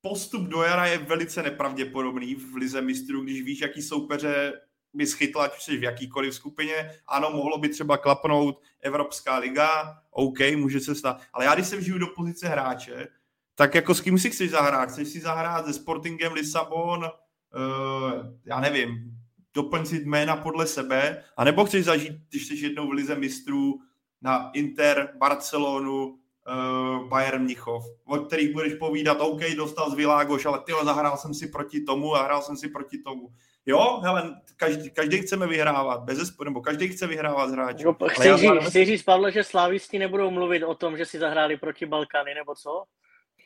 postup 0.00 0.42
do 0.42 0.62
jara 0.62 0.86
je 0.86 0.98
velice 0.98 1.42
nepravděpodobný 1.42 2.34
v 2.34 2.54
lize 2.54 2.80
mistrů, 2.80 3.24
když 3.24 3.42
víš, 3.42 3.60
jaký 3.60 3.82
soupeře 3.82 4.52
by 4.92 5.06
schytla, 5.06 5.44
ať 5.44 5.56
už 5.56 5.62
jsi 5.62 5.76
v 5.76 5.82
jakýkoliv 5.82 6.34
skupině. 6.34 6.90
Ano, 7.06 7.30
mohlo 7.30 7.58
by 7.58 7.68
třeba 7.68 7.96
klapnout 7.96 8.62
Evropská 8.80 9.36
liga, 9.38 9.98
OK, 10.10 10.38
může 10.56 10.80
se 10.80 10.94
stát. 10.94 11.22
Ale 11.32 11.44
já, 11.44 11.54
když 11.54 11.66
se 11.66 11.76
vžiju 11.76 11.98
do 11.98 12.06
pozice 12.06 12.48
hráče, 12.48 13.08
tak 13.54 13.74
jako 13.74 13.94
s 13.94 14.00
kým 14.00 14.18
si 14.18 14.30
chceš 14.30 14.50
zahrát? 14.50 14.90
Chceš 14.90 15.08
si 15.08 15.20
zahrát 15.20 15.66
se 15.66 15.72
Sportingem 15.72 16.32
Lisabon, 16.32 17.04
uh, 17.04 18.12
já 18.44 18.60
nevím, 18.60 19.18
doplň 19.54 19.86
si 19.86 20.04
jména 20.04 20.36
podle 20.36 20.66
sebe, 20.66 21.24
anebo 21.36 21.64
chceš 21.64 21.84
zažít, 21.84 22.12
když 22.30 22.46
jsi 22.46 22.54
jednou 22.54 22.88
v 22.88 22.92
lize 22.92 23.14
mistrů 23.14 23.80
na 24.22 24.50
Inter, 24.54 25.12
Barcelonu, 25.18 26.18
uh, 26.48 27.08
Bayern 27.08 27.42
Mnichov, 27.42 27.84
o 28.06 28.16
kterých 28.16 28.52
budeš 28.52 28.74
povídat, 28.74 29.20
OK, 29.20 29.40
dostal 29.56 29.90
z 29.90 29.94
Világoš, 29.94 30.46
ale 30.46 30.58
ty 30.66 30.72
zahrál 30.84 31.16
jsem 31.16 31.34
si 31.34 31.46
proti 31.48 31.80
tomu 31.80 32.14
a 32.14 32.22
hrál 32.22 32.42
jsem 32.42 32.56
si 32.56 32.68
proti 32.68 32.98
tomu. 32.98 33.28
Jo, 33.66 34.00
hele, 34.02 34.40
každý, 34.56 34.90
každý 34.90 35.18
chceme 35.18 35.46
vyhrávat, 35.46 36.00
bez 36.00 36.18
zespo, 36.18 36.44
nebo 36.44 36.60
každý 36.60 36.88
chce 36.88 37.06
vyhrávat 37.06 37.50
z 37.50 37.52
hráčů. 37.52 37.96
Chci, 38.08 38.36
říct, 38.36 38.42
mám... 38.42 38.60
chci 38.60 38.84
říct, 38.84 39.02
Pavle, 39.02 39.32
že 39.32 39.44
slávisti 39.44 39.98
nebudou 39.98 40.30
mluvit 40.30 40.64
o 40.64 40.74
tom, 40.74 40.96
že 40.96 41.04
si 41.04 41.18
zahráli 41.18 41.56
proti 41.56 41.86
Balkány, 41.86 42.34
nebo 42.34 42.54
co? 42.54 42.84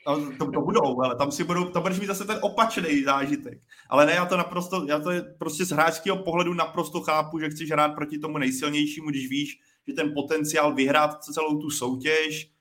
No, 0.07 0.33
to, 0.39 0.51
to 0.51 0.61
budou, 0.61 1.03
ale 1.03 1.17
tam 1.17 1.33
si 1.33 1.45
budou, 1.45 1.65
tam 1.65 1.83
budeš 1.83 2.01
mít 2.01 2.07
zase 2.07 2.25
ten 2.25 2.39
opačný 2.43 3.03
zážitek. 3.03 3.59
Ale 3.89 4.07
ne, 4.07 4.13
já 4.13 4.27
to 4.27 4.37
naprosto, 4.37 4.85
já 4.89 4.99
to 4.99 5.11
je 5.11 5.23
prostě 5.39 5.65
z 5.65 5.71
hráčského 5.71 6.17
pohledu 6.17 6.55
naprosto 6.55 7.01
chápu, 7.01 7.39
že 7.39 7.51
chceš 7.51 7.71
hrát 7.71 7.89
proti 7.89 8.19
tomu 8.19 8.39
nejsilnějšímu, 8.39 9.11
když 9.11 9.29
víš, 9.29 9.61
že 9.89 9.95
ten 9.95 10.15
potenciál 10.15 10.75
vyhrát 10.75 11.25
celou 11.25 11.61
tu 11.61 11.71
soutěž 11.71 12.52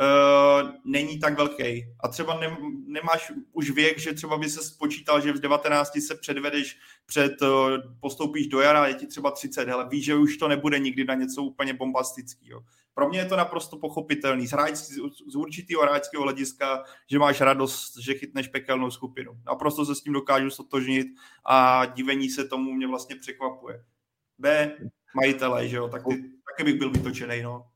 uh, 0.00 0.70
není 0.84 1.18
tak 1.18 1.36
velký. 1.36 1.86
A 2.00 2.08
třeba 2.08 2.40
ne, 2.40 2.56
nemáš 2.86 3.32
už 3.52 3.70
věk, 3.70 3.98
že 3.98 4.12
třeba 4.12 4.38
by 4.38 4.50
se 4.50 4.62
spočítal, 4.62 5.20
že 5.20 5.32
v 5.32 5.40
19 5.40 6.00
se 6.06 6.14
předvedeš 6.14 6.78
před, 7.06 7.42
uh, 7.42 7.48
postoupíš 8.00 8.46
do 8.46 8.60
jara, 8.60 8.86
je 8.86 8.94
ti 8.94 9.06
třeba 9.06 9.30
30, 9.30 9.68
ale 9.68 9.88
víš, 9.88 10.04
že 10.04 10.14
už 10.14 10.36
to 10.36 10.48
nebude 10.48 10.78
nikdy 10.78 11.04
na 11.04 11.14
něco 11.14 11.42
úplně 11.42 11.74
bombastického. 11.74 12.60
Pro 12.94 13.08
mě 13.08 13.18
je 13.18 13.24
to 13.24 13.36
naprosto 13.36 13.76
pochopitelný. 13.76 14.46
Z, 14.46 14.52
hráč, 14.52 14.74
z 15.28 15.36
určitého 15.36 15.82
hráčského 15.82 16.22
hlediska, 16.22 16.84
že 17.10 17.18
máš 17.18 17.40
radost, 17.40 17.98
že 18.00 18.14
chytneš 18.14 18.48
pekelnou 18.48 18.90
skupinu. 18.90 19.32
Naprosto 19.46 19.84
se 19.84 19.94
s 19.94 20.00
tím 20.00 20.12
dokážu 20.12 20.50
sotožnit 20.50 21.06
a 21.44 21.86
divení 21.86 22.30
se 22.30 22.44
tomu 22.44 22.72
mě 22.72 22.86
vlastně 22.86 23.16
překvapuje. 23.16 23.84
B, 24.38 24.76
majitele, 25.14 25.68
že 25.68 25.76
jo, 25.76 25.88
tak 25.88 26.02
ty, 26.04 26.24
taky 26.50 26.64
bych 26.64 26.78
byl 26.78 26.90
vytočený, 26.90 27.42
no 27.42 27.66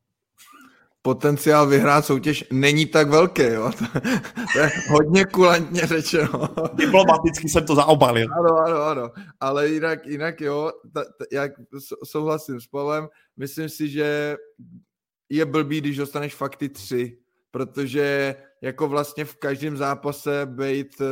potenciál 1.06 1.66
vyhrát 1.66 2.04
soutěž 2.04 2.44
není 2.52 2.86
tak 2.86 3.08
velký. 3.08 3.42
Jo? 3.42 3.72
To 4.52 4.58
je 4.58 4.70
hodně 4.90 5.24
kulantně 5.24 5.86
řečeno. 5.86 6.48
Diplomaticky 6.74 7.48
jsem 7.48 7.66
to 7.66 7.74
zaobalil. 7.74 8.28
Ano, 8.38 8.56
ano, 8.56 8.82
ano. 8.82 9.10
Ale 9.40 9.68
jinak, 9.68 10.06
jinak 10.06 10.40
jo, 10.40 10.72
ta, 10.94 11.04
ta, 11.04 11.24
jak 11.32 11.52
souhlasím 12.04 12.60
s 12.60 12.66
Pavlem, 12.66 13.08
myslím 13.36 13.68
si, 13.68 13.88
že 13.88 14.36
je 15.28 15.44
blbý, 15.44 15.80
když 15.80 15.96
dostaneš 15.96 16.34
fakty 16.34 16.68
tři, 16.68 17.18
protože 17.50 18.36
jako 18.62 18.88
vlastně 18.88 19.24
v 19.24 19.36
každém 19.36 19.76
zápase 19.76 20.46
být 20.46 21.00
eh, 21.00 21.04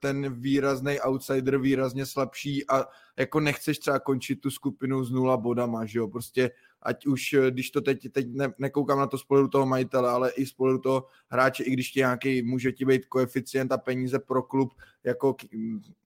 ten 0.00 0.40
výrazný 0.40 1.00
outsider 1.00 1.58
výrazně 1.58 2.06
slabší 2.06 2.70
a 2.70 2.84
jako 3.18 3.40
nechceš 3.40 3.78
třeba 3.78 3.98
končit 3.98 4.36
tu 4.36 4.50
skupinu 4.50 5.04
s 5.04 5.10
nula 5.10 5.36
bodama, 5.36 5.86
že 5.86 5.98
jo, 5.98 6.08
prostě 6.08 6.50
ať 6.82 7.06
už, 7.06 7.32
eh, 7.32 7.50
když 7.50 7.70
to 7.70 7.80
teď, 7.80 8.12
teď 8.12 8.26
ne, 8.28 8.52
nekoukám 8.58 8.98
na 8.98 9.06
to 9.06 9.18
z 9.18 9.24
pohledu 9.24 9.48
toho 9.48 9.66
majitele, 9.66 10.10
ale 10.10 10.30
i 10.30 10.46
z 10.46 10.52
pohledu 10.52 10.78
toho 10.78 11.06
hráče, 11.28 11.64
i 11.64 11.70
když 11.70 11.90
ti 11.90 12.00
nějaký 12.00 12.42
může 12.42 12.72
ti 12.72 12.84
být 12.84 13.06
koeficient 13.06 13.72
a 13.72 13.78
peníze 13.78 14.18
pro 14.18 14.42
klub 14.42 14.74
jako 15.04 15.36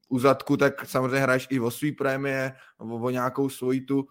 u 0.09 0.19
zadku, 0.19 0.57
tak 0.57 0.87
samozřejmě 0.87 1.19
hraješ 1.19 1.47
i 1.51 1.61
o 1.61 1.71
svý 1.71 1.93
prémie, 1.93 2.53
o, 2.79 2.85
o 2.85 3.11
nějakou 3.11 3.49
svoji 3.49 3.81
tu 3.81 4.07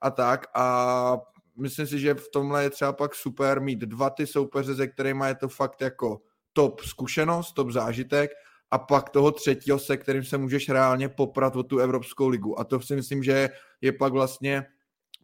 a 0.00 0.10
tak 0.10 0.46
a 0.54 1.18
myslím 1.56 1.86
si, 1.86 1.98
že 1.98 2.14
v 2.14 2.28
tomhle 2.28 2.62
je 2.62 2.70
třeba 2.70 2.92
pak 2.92 3.14
super 3.14 3.60
mít 3.60 3.78
dva 3.78 4.10
ty 4.10 4.26
soupeře, 4.26 4.74
se 4.74 4.86
kterými 4.86 5.24
je 5.26 5.34
to 5.34 5.48
fakt 5.48 5.80
jako 5.80 6.20
top 6.52 6.80
zkušenost, 6.80 7.52
top 7.52 7.70
zážitek 7.70 8.30
a 8.70 8.78
pak 8.78 9.10
toho 9.10 9.32
třetího, 9.32 9.78
se 9.78 9.96
kterým 9.96 10.24
se 10.24 10.38
můžeš 10.38 10.68
reálně 10.68 11.08
poprat 11.08 11.56
o 11.56 11.62
tu 11.62 11.78
Evropskou 11.78 12.28
ligu. 12.28 12.60
A 12.60 12.64
to 12.64 12.80
si 12.80 12.96
myslím, 12.96 13.22
že 13.22 13.48
je 13.80 13.92
pak 13.92 14.12
vlastně 14.12 14.66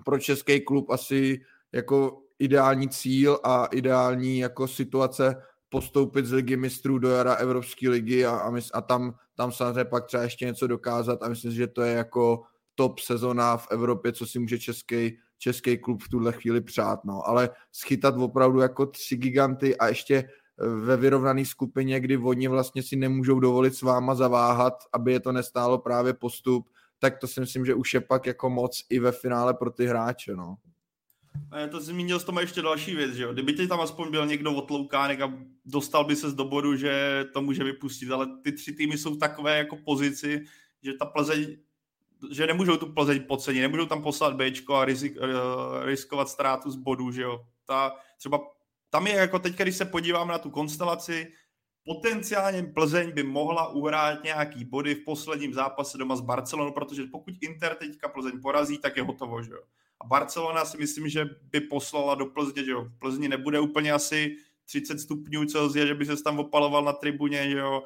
pro 0.04 0.18
český 0.18 0.60
klub 0.60 0.90
asi 0.90 1.40
jako 1.72 2.22
ideální 2.38 2.88
cíl 2.88 3.38
a 3.44 3.66
ideální 3.66 4.38
jako 4.38 4.68
situace 4.68 5.42
postoupit 5.68 6.26
z 6.26 6.32
ligy 6.32 6.56
mistrů 6.56 6.98
do 6.98 7.08
jara 7.08 7.34
Evropské 7.34 7.88
ligy 7.88 8.26
a, 8.26 8.30
a, 8.30 8.52
a 8.74 8.80
tam, 8.80 9.14
tam 9.34 9.52
samozřejmě 9.52 9.84
pak 9.84 10.06
třeba 10.06 10.22
ještě 10.22 10.46
něco 10.46 10.66
dokázat 10.66 11.22
a 11.22 11.28
myslím 11.28 11.52
že 11.52 11.66
to 11.66 11.82
je 11.82 11.92
jako 11.94 12.42
top 12.74 12.98
sezona 12.98 13.56
v 13.56 13.66
Evropě, 13.70 14.12
co 14.12 14.26
si 14.26 14.38
může 14.38 14.58
český, 14.58 15.18
český 15.38 15.78
klub 15.78 16.02
v 16.02 16.08
tuhle 16.08 16.32
chvíli 16.32 16.60
přát. 16.60 17.04
No. 17.04 17.28
Ale 17.28 17.50
schytat 17.72 18.14
opravdu 18.18 18.60
jako 18.60 18.86
tři 18.86 19.16
giganty 19.16 19.76
a 19.76 19.88
ještě 19.88 20.28
ve 20.58 20.96
vyrovnané 20.96 21.44
skupině, 21.44 22.00
kdy 22.00 22.16
oni 22.16 22.48
vlastně 22.48 22.82
si 22.82 22.96
nemůžou 22.96 23.40
dovolit 23.40 23.74
s 23.74 23.82
váma 23.82 24.14
zaváhat, 24.14 24.74
aby 24.92 25.12
je 25.12 25.20
to 25.20 25.32
nestálo 25.32 25.78
právě 25.78 26.14
postup, 26.14 26.68
tak 26.98 27.18
to 27.18 27.26
si 27.26 27.40
myslím, 27.40 27.66
že 27.66 27.74
už 27.74 27.94
je 27.94 28.00
pak 28.00 28.26
jako 28.26 28.50
moc 28.50 28.84
i 28.90 28.98
ve 28.98 29.12
finále 29.12 29.54
pro 29.54 29.70
ty 29.70 29.86
hráče. 29.86 30.36
No. 30.36 30.56
A 31.50 31.66
to 31.66 31.80
zmínil 31.80 32.20
s 32.20 32.24
tomu 32.24 32.40
ještě 32.40 32.62
další 32.62 32.94
věc, 32.94 33.14
že 33.14 33.22
jo? 33.22 33.32
Kdyby 33.32 33.52
ti 33.52 33.66
tam 33.66 33.80
aspoň 33.80 34.10
byl 34.10 34.26
někdo 34.26 34.54
otloukánek 34.54 35.20
a 35.20 35.32
dostal 35.64 36.04
by 36.04 36.16
se 36.16 36.30
z 36.30 36.34
do 36.34 36.44
bodu, 36.44 36.76
že 36.76 37.24
to 37.32 37.42
může 37.42 37.64
vypustit, 37.64 38.10
ale 38.10 38.26
ty 38.44 38.52
tři 38.52 38.72
týmy 38.72 38.98
jsou 38.98 39.14
v 39.14 39.18
takové 39.18 39.58
jako 39.58 39.76
pozici, 39.76 40.44
že 40.82 40.92
ta 40.92 41.04
Plzeň, 41.04 41.56
že 42.30 42.46
nemůžou 42.46 42.76
tu 42.76 42.92
Plzeň 42.92 43.24
podcenit, 43.28 43.60
nemůžou 43.60 43.86
tam 43.86 44.02
poslat 44.02 44.36
Bčko 44.36 44.74
a 44.74 44.84
rizik, 44.84 45.16
uh, 45.16 45.84
riskovat 45.84 46.28
ztrátu 46.28 46.70
z 46.70 46.76
bodu, 46.76 47.10
že 47.10 47.22
jo? 47.22 47.46
Ta, 47.66 47.92
třeba 48.18 48.40
tam 48.90 49.06
je 49.06 49.14
jako 49.14 49.38
teď, 49.38 49.56
když 49.56 49.76
se 49.76 49.84
podívám 49.84 50.28
na 50.28 50.38
tu 50.38 50.50
konstelaci, 50.50 51.32
potenciálně 51.88 52.62
Plzeň 52.62 53.12
by 53.12 53.22
mohla 53.22 53.68
uhrát 53.68 54.24
nějaký 54.24 54.64
body 54.64 54.94
v 54.94 55.04
posledním 55.04 55.54
zápase 55.54 55.98
doma 55.98 56.16
s 56.16 56.20
Barcelonou, 56.20 56.72
protože 56.72 57.02
pokud 57.12 57.34
Inter 57.40 57.74
teďka 57.74 58.08
Plzeň 58.08 58.40
porazí, 58.42 58.78
tak 58.78 58.96
je 58.96 59.02
hotovo, 59.02 59.42
že 59.42 59.52
jo. 59.52 59.62
A 60.00 60.06
Barcelona 60.06 60.64
si 60.64 60.78
myslím, 60.78 61.08
že 61.08 61.24
by 61.24 61.60
poslala 61.60 62.14
do 62.14 62.26
Plzně, 62.26 62.64
že 62.64 62.70
jo. 62.70 62.84
V 62.84 62.98
Plzni 62.98 63.28
nebude 63.28 63.60
úplně 63.60 63.92
asi 63.92 64.36
30 64.64 65.00
stupňů 65.00 65.44
Celsia, 65.44 65.86
že 65.86 65.94
by 65.94 66.06
se 66.06 66.22
tam 66.22 66.38
opaloval 66.38 66.84
na 66.84 66.92
tribuně, 66.92 67.50
že 67.50 67.58
jo. 67.58 67.82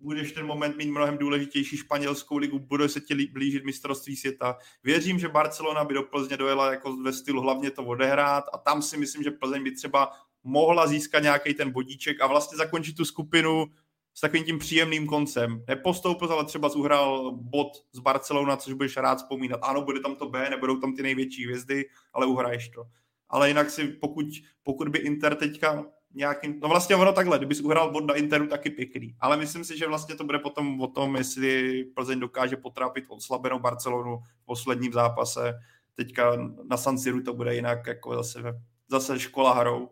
Budeš 0.00 0.32
ten 0.32 0.46
moment 0.46 0.76
mít 0.76 0.90
mnohem 0.90 1.18
důležitější 1.18 1.76
španělskou 1.76 2.36
ligu, 2.36 2.58
bude 2.58 2.88
se 2.88 3.00
ti 3.00 3.14
blížit 3.14 3.64
mistrovství 3.64 4.16
světa. 4.16 4.58
Věřím, 4.84 5.18
že 5.18 5.28
Barcelona 5.28 5.84
by 5.84 5.94
do 5.94 6.02
Plzně 6.02 6.36
dojela 6.36 6.70
jako 6.70 6.96
ve 6.96 7.12
stylu 7.12 7.40
hlavně 7.40 7.70
to 7.70 7.84
odehrát 7.84 8.44
a 8.52 8.58
tam 8.58 8.82
si 8.82 8.96
myslím, 8.96 9.22
že 9.22 9.30
Plzeň 9.30 9.62
by 9.62 9.72
třeba 9.72 10.12
mohla 10.44 10.86
získat 10.86 11.22
nějaký 11.22 11.54
ten 11.54 11.70
bodíček 11.70 12.20
a 12.20 12.26
vlastně 12.26 12.58
zakončit 12.58 12.96
tu 12.96 13.04
skupinu 13.04 13.66
s 14.14 14.20
takovým 14.20 14.44
tím 14.44 14.58
příjemným 14.58 15.06
koncem. 15.06 15.64
Nepostoupil, 15.68 16.32
ale 16.32 16.44
třeba 16.44 16.68
zuhrál 16.68 17.32
bod 17.32 17.68
z 17.92 17.98
Barcelona, 17.98 18.56
což 18.56 18.72
budeš 18.72 18.96
rád 18.96 19.18
vzpomínat. 19.18 19.60
Ano, 19.62 19.82
bude 19.82 20.00
tam 20.00 20.16
to 20.16 20.28
B, 20.28 20.50
nebudou 20.50 20.80
tam 20.80 20.94
ty 20.94 21.02
největší 21.02 21.44
hvězdy, 21.44 21.84
ale 22.12 22.26
uhraješ 22.26 22.68
to. 22.68 22.84
Ale 23.28 23.48
jinak 23.48 23.70
si, 23.70 23.88
pokud, 23.88 24.26
pokud 24.62 24.88
by 24.88 24.98
Inter 24.98 25.34
teďka 25.34 25.84
nějakým, 26.14 26.60
no 26.60 26.68
vlastně 26.68 26.96
ono 26.96 27.12
takhle, 27.12 27.38
kdybys 27.38 27.60
uhrál 27.60 27.90
bod 27.90 28.06
na 28.06 28.14
Interu, 28.14 28.46
taky 28.46 28.70
pěkný. 28.70 29.16
Ale 29.20 29.36
myslím 29.36 29.64
si, 29.64 29.78
že 29.78 29.86
vlastně 29.86 30.14
to 30.14 30.24
bude 30.24 30.38
potom 30.38 30.80
o 30.80 30.86
tom, 30.86 31.16
jestli 31.16 31.84
Plzeň 31.84 32.20
dokáže 32.20 32.56
potrápit 32.56 33.04
oslabenou 33.08 33.58
Barcelonu 33.58 34.18
v 34.42 34.44
posledním 34.44 34.92
zápase. 34.92 35.54
Teďka 35.94 36.36
na 36.68 36.76
San 36.76 36.98
Siru 36.98 37.22
to 37.22 37.34
bude 37.34 37.54
jinak, 37.54 37.86
jako 37.86 38.14
zase, 38.14 38.42
zase 38.88 39.18
škola 39.18 39.54
hrou. 39.54 39.90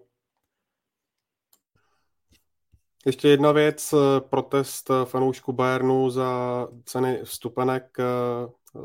Ještě 3.07 3.29
jedna 3.29 3.53
věc, 3.53 3.95
protest 4.19 4.91
fanoušku 5.05 5.53
Bayernu 5.53 6.11
za 6.11 6.69
ceny 6.85 7.21
vstupenek 7.25 7.97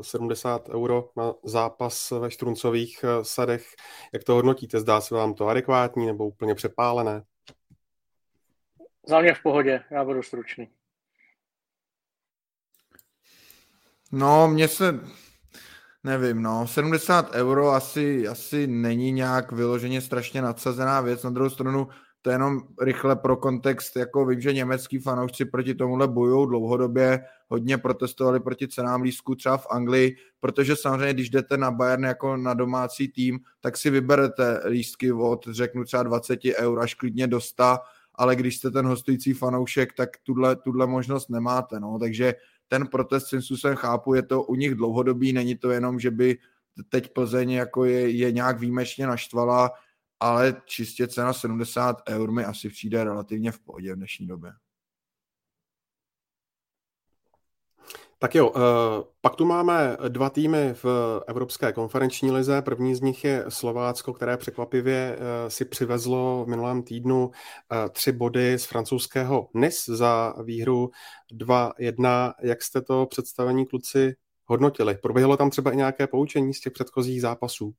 70 0.00 0.68
euro 0.68 1.10
na 1.16 1.34
zápas 1.44 2.10
ve 2.10 2.30
Štruncových 2.30 3.04
sadech. 3.22 3.66
Jak 4.12 4.24
to 4.24 4.34
hodnotíte? 4.34 4.80
Zdá 4.80 5.00
se 5.00 5.14
vám 5.14 5.34
to 5.34 5.46
adekvátní 5.48 6.06
nebo 6.06 6.26
úplně 6.26 6.54
přepálené? 6.54 7.22
Za 9.06 9.20
mě 9.20 9.34
v 9.34 9.42
pohodě, 9.42 9.84
já 9.90 10.04
budu 10.04 10.22
stručný. 10.22 10.68
No, 14.12 14.48
mně 14.48 14.68
se, 14.68 15.00
nevím, 16.04 16.42
no, 16.42 16.66
70 16.66 17.34
euro 17.34 17.70
asi, 17.70 18.28
asi 18.28 18.66
není 18.66 19.12
nějak 19.12 19.52
vyloženě 19.52 20.00
strašně 20.00 20.42
nadsazená 20.42 21.00
věc. 21.00 21.22
Na 21.22 21.30
druhou 21.30 21.50
stranu 21.50 21.88
to 22.28 22.32
je 22.32 22.34
jenom 22.34 22.60
rychle 22.80 23.16
pro 23.16 23.36
kontext, 23.36 23.96
jako 23.96 24.26
vím, 24.26 24.40
že 24.40 24.52
německý 24.52 24.98
fanoušci 24.98 25.44
proti 25.44 25.74
tomuhle 25.74 26.08
bojují 26.08 26.48
dlouhodobě, 26.48 27.20
hodně 27.48 27.78
protestovali 27.78 28.40
proti 28.40 28.68
cenám 28.68 29.02
lístku 29.02 29.34
třeba 29.34 29.56
v 29.56 29.66
Anglii, 29.70 30.16
protože 30.40 30.76
samozřejmě, 30.76 31.14
když 31.14 31.30
jdete 31.30 31.56
na 31.56 31.70
Bayern 31.70 32.04
jako 32.04 32.36
na 32.36 32.54
domácí 32.54 33.08
tým, 33.08 33.40
tak 33.60 33.76
si 33.76 33.90
vyberete 33.90 34.60
lístky 34.68 35.12
od, 35.12 35.46
řeknu 35.50 35.84
třeba 35.84 36.02
20 36.02 36.40
eur 36.58 36.80
až 36.80 36.94
klidně 36.94 37.26
do 37.26 37.40
100, 37.40 37.64
ale 38.14 38.36
když 38.36 38.56
jste 38.56 38.70
ten 38.70 38.86
hostující 38.86 39.32
fanoušek, 39.32 39.92
tak 39.92 40.10
tuhle, 40.22 40.56
tuhle 40.56 40.86
možnost 40.86 41.30
nemáte, 41.30 41.80
no, 41.80 41.98
takže 41.98 42.34
ten 42.68 42.86
protest 42.86 43.26
svým 43.26 43.42
způsobem 43.42 43.76
chápu, 43.76 44.14
je 44.14 44.22
to 44.22 44.42
u 44.42 44.54
nich 44.54 44.74
dlouhodobý, 44.74 45.32
není 45.32 45.56
to 45.56 45.70
jenom, 45.70 46.00
že 46.00 46.10
by 46.10 46.38
teď 46.88 47.12
Plzeň 47.12 47.50
jako 47.50 47.84
je, 47.84 48.10
je 48.10 48.32
nějak 48.32 48.60
výjimečně 48.60 49.06
naštvala, 49.06 49.70
ale 50.20 50.62
čistě 50.64 51.08
cena 51.08 51.32
70 51.32 51.96
eur 52.08 52.32
mi 52.32 52.44
asi 52.44 52.68
přijde 52.68 53.04
relativně 53.04 53.52
v 53.52 53.60
pohodě 53.60 53.92
v 53.92 53.96
dnešní 53.96 54.26
době. 54.26 54.52
Tak 58.20 58.34
jo, 58.34 58.52
eh, 58.56 58.60
pak 59.20 59.36
tu 59.36 59.44
máme 59.44 59.96
dva 60.08 60.30
týmy 60.30 60.74
v 60.74 60.84
Evropské 61.26 61.72
konferenční 61.72 62.30
lize. 62.30 62.62
První 62.62 62.94
z 62.94 63.00
nich 63.00 63.24
je 63.24 63.44
Slovácko, 63.48 64.12
které 64.12 64.36
překvapivě 64.36 65.18
eh, 65.18 65.50
si 65.50 65.64
přivezlo 65.64 66.44
v 66.44 66.48
minulém 66.48 66.82
týdnu 66.82 67.30
eh, 67.72 67.88
tři 67.88 68.12
body 68.12 68.58
z 68.58 68.64
francouzského 68.64 69.48
NIS 69.54 69.86
za 69.86 70.34
výhru 70.44 70.90
2-1. 71.32 72.32
Jak 72.42 72.62
jste 72.62 72.82
to 72.82 73.06
představení 73.06 73.66
kluci 73.66 74.14
hodnotili? 74.44 74.98
Proběhlo 75.02 75.36
tam 75.36 75.50
třeba 75.50 75.72
i 75.72 75.76
nějaké 75.76 76.06
poučení 76.06 76.54
z 76.54 76.60
těch 76.60 76.72
předchozích 76.72 77.20
zápasů? 77.20 77.74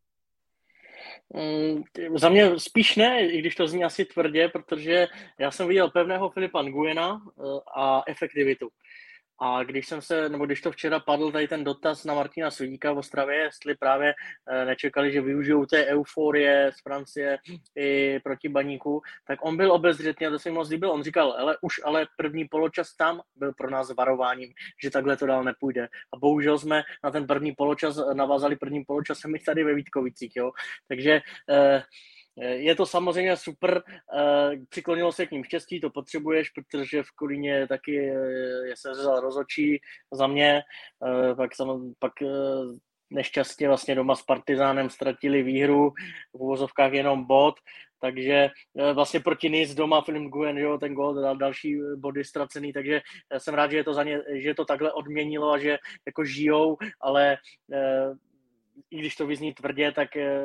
Mm, 1.33 1.83
za 2.15 2.29
mě 2.29 2.59
spíš 2.59 2.95
ne, 2.95 3.25
i 3.25 3.39
když 3.39 3.55
to 3.55 3.67
zní 3.67 3.83
asi 3.83 4.05
tvrdě, 4.05 4.49
protože 4.49 5.07
já 5.39 5.51
jsem 5.51 5.67
viděl 5.67 5.89
pevného 5.89 6.29
Filipa 6.29 6.61
Nguyena 6.61 7.21
a 7.75 8.03
efektivitu. 8.07 8.69
A 9.41 9.63
když 9.63 9.87
jsem 9.87 10.01
se, 10.01 10.29
nebo 10.29 10.45
když 10.45 10.61
to 10.61 10.71
včera 10.71 10.99
padl 10.99 11.31
tady 11.31 11.47
ten 11.47 11.63
dotaz 11.63 12.05
na 12.05 12.13
Martina 12.13 12.51
Svidíka 12.51 12.93
v 12.93 12.97
Ostravě, 12.97 13.37
jestli 13.37 13.75
právě 13.75 14.13
eh, 14.49 14.65
nečekali, 14.65 15.11
že 15.11 15.21
využijou 15.21 15.65
té 15.65 15.85
euforie 15.85 16.71
z 16.73 16.81
Francie 16.81 17.37
i 17.75 18.19
proti 18.23 18.49
baníku, 18.49 19.01
tak 19.27 19.45
on 19.45 19.57
byl 19.57 19.71
obezřetný 19.71 20.27
a 20.27 20.29
to 20.29 20.39
se 20.39 20.49
mi 20.49 20.55
moc 20.55 20.69
líbil. 20.69 20.91
On 20.91 21.03
říkal, 21.03 21.31
ale 21.31 21.57
už 21.61 21.81
ale 21.85 22.07
první 22.17 22.45
poločas 22.45 22.95
tam 22.95 23.21
byl 23.35 23.53
pro 23.53 23.69
nás 23.69 23.95
varováním, 23.95 24.53
že 24.83 24.91
takhle 24.91 25.17
to 25.17 25.25
dál 25.25 25.43
nepůjde. 25.43 25.87
A 26.13 26.17
bohužel 26.17 26.59
jsme 26.59 26.83
na 27.03 27.11
ten 27.11 27.27
první 27.27 27.51
poločas 27.51 27.99
navázali 28.13 28.55
prvním 28.55 28.85
poločasem 28.85 29.35
i 29.35 29.39
tady 29.39 29.63
ve 29.63 29.73
Vítkovicích. 29.73 30.35
Jo? 30.35 30.51
Takže 30.87 31.21
Eh, 31.49 31.83
je 32.41 32.75
to 32.75 32.85
samozřejmě 32.85 33.37
super, 33.37 33.83
eh, 33.87 34.51
přiklonilo 34.69 35.11
se 35.11 35.25
k 35.25 35.31
ním 35.31 35.43
štěstí, 35.43 35.81
to 35.81 35.89
potřebuješ, 35.89 36.49
protože 36.49 37.03
v 37.03 37.11
Kolíně 37.11 37.67
taky 37.67 37.93
je 37.93 38.75
se 38.75 38.93
řezal 38.93 39.19
rozočí 39.19 39.81
za 40.13 40.27
mě, 40.27 40.61
eh, 41.31 41.35
pak, 41.35 41.51
pak 41.99 42.13
nešťastně 43.09 43.67
vlastně 43.67 43.95
doma 43.95 44.15
s 44.15 44.21
Partizánem 44.21 44.89
ztratili 44.89 45.43
výhru, 45.43 45.89
v 46.33 46.41
uvozovkách 46.41 46.93
jenom 46.93 47.25
bod, 47.25 47.55
takže 48.01 48.49
vlastně 48.93 49.19
proti 49.19 49.49
Nice 49.49 49.75
doma 49.75 50.01
Film 50.01 50.29
Guen, 50.29 50.57
jo, 50.57 50.77
ten 50.77 50.93
gol 50.93 51.13
dal 51.13 51.37
další 51.37 51.79
body 51.95 52.23
ztracený, 52.23 52.73
takže 52.73 53.01
jsem 53.37 53.53
rád, 53.53 53.71
že 53.71 53.77
je 53.77 53.83
to 53.83 53.93
za 53.93 54.03
ně, 54.03 54.21
že 54.33 54.53
to 54.53 54.65
takhle 54.65 54.93
odměnilo 54.93 55.51
a 55.51 55.59
že 55.59 55.77
jako 56.05 56.25
žijou, 56.25 56.77
ale 57.01 57.37
i 58.91 58.99
když 58.99 59.15
to 59.15 59.27
vyzní 59.27 59.53
tvrdě, 59.53 59.91
tak 59.91 60.15
eh, 60.15 60.39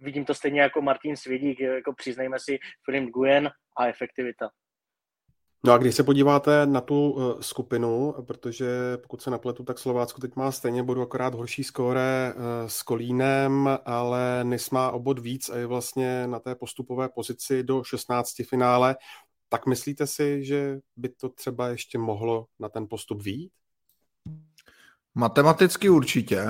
vidím 0.00 0.24
to 0.24 0.34
stejně 0.34 0.60
jako 0.60 0.82
Martin 0.82 1.16
Svědík, 1.16 1.60
jako 1.60 1.92
přiznejme 1.92 2.36
si 2.40 2.58
Film 2.84 3.06
Guyen 3.06 3.50
a 3.76 3.86
efektivita. 3.86 4.50
No 5.64 5.72
a 5.72 5.78
když 5.78 5.94
se 5.94 6.02
podíváte 6.02 6.66
na 6.66 6.80
tu 6.80 7.10
uh, 7.10 7.40
skupinu, 7.40 8.14
protože 8.26 8.68
pokud 8.96 9.22
se 9.22 9.30
napletu, 9.30 9.64
tak 9.64 9.78
Slovácko 9.78 10.20
teď 10.20 10.36
má 10.36 10.52
stejně 10.52 10.82
bodu 10.82 11.02
akorát 11.02 11.34
horší 11.34 11.64
skóre 11.64 12.34
uh, 12.36 12.42
s 12.66 12.82
Kolínem, 12.82 13.68
ale 13.84 14.44
Nys 14.44 14.70
má 14.70 14.90
obod 14.90 15.18
víc 15.18 15.48
a 15.48 15.56
je 15.56 15.66
vlastně 15.66 16.26
na 16.26 16.38
té 16.38 16.54
postupové 16.54 17.08
pozici 17.08 17.62
do 17.62 17.84
16 17.84 18.34
finále. 18.48 18.96
Tak 19.48 19.66
myslíte 19.66 20.06
si, 20.06 20.44
že 20.44 20.78
by 20.96 21.08
to 21.08 21.28
třeba 21.28 21.68
ještě 21.68 21.98
mohlo 21.98 22.46
na 22.58 22.68
ten 22.68 22.86
postup 22.90 23.22
výjít? 23.22 23.52
Matematicky 25.14 25.88
určitě. 25.88 26.42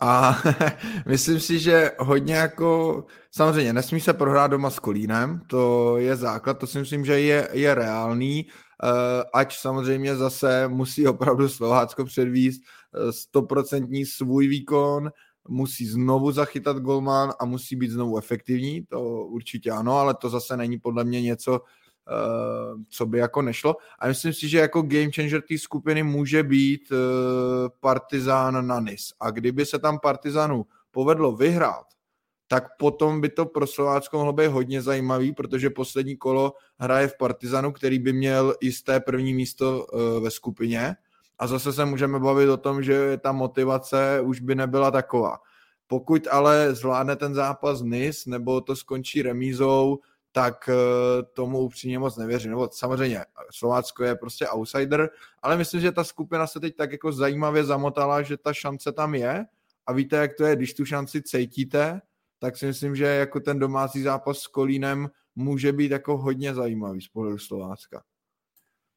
A 0.00 0.38
myslím 1.06 1.40
si, 1.40 1.58
že 1.58 1.90
hodně 1.98 2.34
jako, 2.34 3.04
samozřejmě 3.30 3.72
nesmí 3.72 4.00
se 4.00 4.12
prohrát 4.12 4.50
doma 4.50 4.70
s 4.70 4.78
Kolínem, 4.78 5.40
to 5.46 5.96
je 5.96 6.16
základ, 6.16 6.58
to 6.58 6.66
si 6.66 6.78
myslím, 6.78 7.04
že 7.04 7.20
je, 7.20 7.48
je 7.52 7.74
reálný, 7.74 8.46
eh, 8.46 9.24
ať 9.34 9.56
samozřejmě 9.56 10.16
zase 10.16 10.68
musí 10.68 11.06
opravdu 11.06 11.48
Slovácko 11.48 12.04
předvíst 12.04 12.62
eh, 12.62 13.12
stoprocentní 13.12 14.06
svůj 14.06 14.48
výkon, 14.48 15.10
musí 15.48 15.86
znovu 15.86 16.32
zachytat 16.32 16.76
golman 16.76 17.32
a 17.40 17.44
musí 17.44 17.76
být 17.76 17.90
znovu 17.90 18.18
efektivní, 18.18 18.82
to 18.82 19.00
určitě 19.26 19.70
ano, 19.70 19.98
ale 19.98 20.14
to 20.14 20.28
zase 20.28 20.56
není 20.56 20.78
podle 20.78 21.04
mě 21.04 21.22
něco, 21.22 21.60
co 22.88 23.06
by 23.06 23.18
jako 23.18 23.42
nešlo. 23.42 23.76
A 23.98 24.06
myslím 24.06 24.32
si, 24.32 24.48
že 24.48 24.58
jako 24.58 24.82
game 24.82 25.12
changer 25.14 25.42
té 25.42 25.58
skupiny 25.58 26.02
může 26.02 26.42
být 26.42 26.92
eh, 26.92 26.96
Partizán 27.80 28.66
na 28.66 28.80
NIS. 28.80 29.12
A 29.20 29.30
kdyby 29.30 29.66
se 29.66 29.78
tam 29.78 29.98
Partizanu 29.98 30.66
povedlo 30.90 31.32
vyhrát, 31.32 31.86
tak 32.48 32.64
potom 32.78 33.20
by 33.20 33.28
to 33.28 33.46
pro 33.46 33.66
Slovácko 33.66 34.16
mohlo 34.16 34.32
být 34.32 34.46
hodně 34.46 34.82
zajímavý, 34.82 35.32
protože 35.32 35.70
poslední 35.70 36.16
kolo 36.16 36.52
hraje 36.78 37.08
v 37.08 37.16
Partizanu, 37.16 37.72
který 37.72 37.98
by 37.98 38.12
měl 38.12 38.54
jisté 38.60 39.00
první 39.00 39.34
místo 39.34 39.86
eh, 39.92 40.20
ve 40.20 40.30
skupině. 40.30 40.96
A 41.38 41.46
zase 41.46 41.72
se 41.72 41.84
můžeme 41.84 42.18
bavit 42.18 42.48
o 42.48 42.56
tom, 42.56 42.82
že 42.82 43.18
ta 43.18 43.32
motivace 43.32 44.20
už 44.20 44.40
by 44.40 44.54
nebyla 44.54 44.90
taková. 44.90 45.36
Pokud 45.86 46.28
ale 46.30 46.74
zvládne 46.74 47.16
ten 47.16 47.34
zápas 47.34 47.82
NIS, 47.82 48.26
nebo 48.26 48.60
to 48.60 48.76
skončí 48.76 49.22
remízou, 49.22 49.98
tak 50.32 50.68
eh, 50.68 51.22
tomu 51.32 51.58
upřímně 51.58 51.98
moc 51.98 52.16
nevěřím. 52.16 52.50
Nebo 52.50 52.68
samozřejmě 52.72 53.24
Slovácko 53.50 54.04
je 54.04 54.16
prostě 54.16 54.48
outsider, 54.48 55.10
ale 55.42 55.56
myslím, 55.56 55.80
že 55.80 55.92
ta 55.92 56.04
skupina 56.04 56.46
se 56.46 56.60
teď 56.60 56.76
tak 56.76 56.92
jako 56.92 57.12
zajímavě 57.12 57.64
zamotala, 57.64 58.22
že 58.22 58.36
ta 58.36 58.52
šance 58.52 58.92
tam 58.92 59.14
je 59.14 59.44
a 59.86 59.92
víte, 59.92 60.16
jak 60.16 60.34
to 60.34 60.44
je, 60.44 60.56
když 60.56 60.74
tu 60.74 60.84
šanci 60.84 61.22
cítíte, 61.22 62.00
tak 62.38 62.56
si 62.56 62.66
myslím, 62.66 62.96
že 62.96 63.04
jako 63.04 63.40
ten 63.40 63.58
domácí 63.58 64.02
zápas 64.02 64.38
s 64.38 64.46
Kolínem 64.46 65.08
může 65.34 65.72
být 65.72 65.90
jako 65.90 66.16
hodně 66.16 66.54
zajímavý 66.54 67.00
z 67.00 67.08
pohledu 67.08 67.38
Slovácka. 67.38 68.02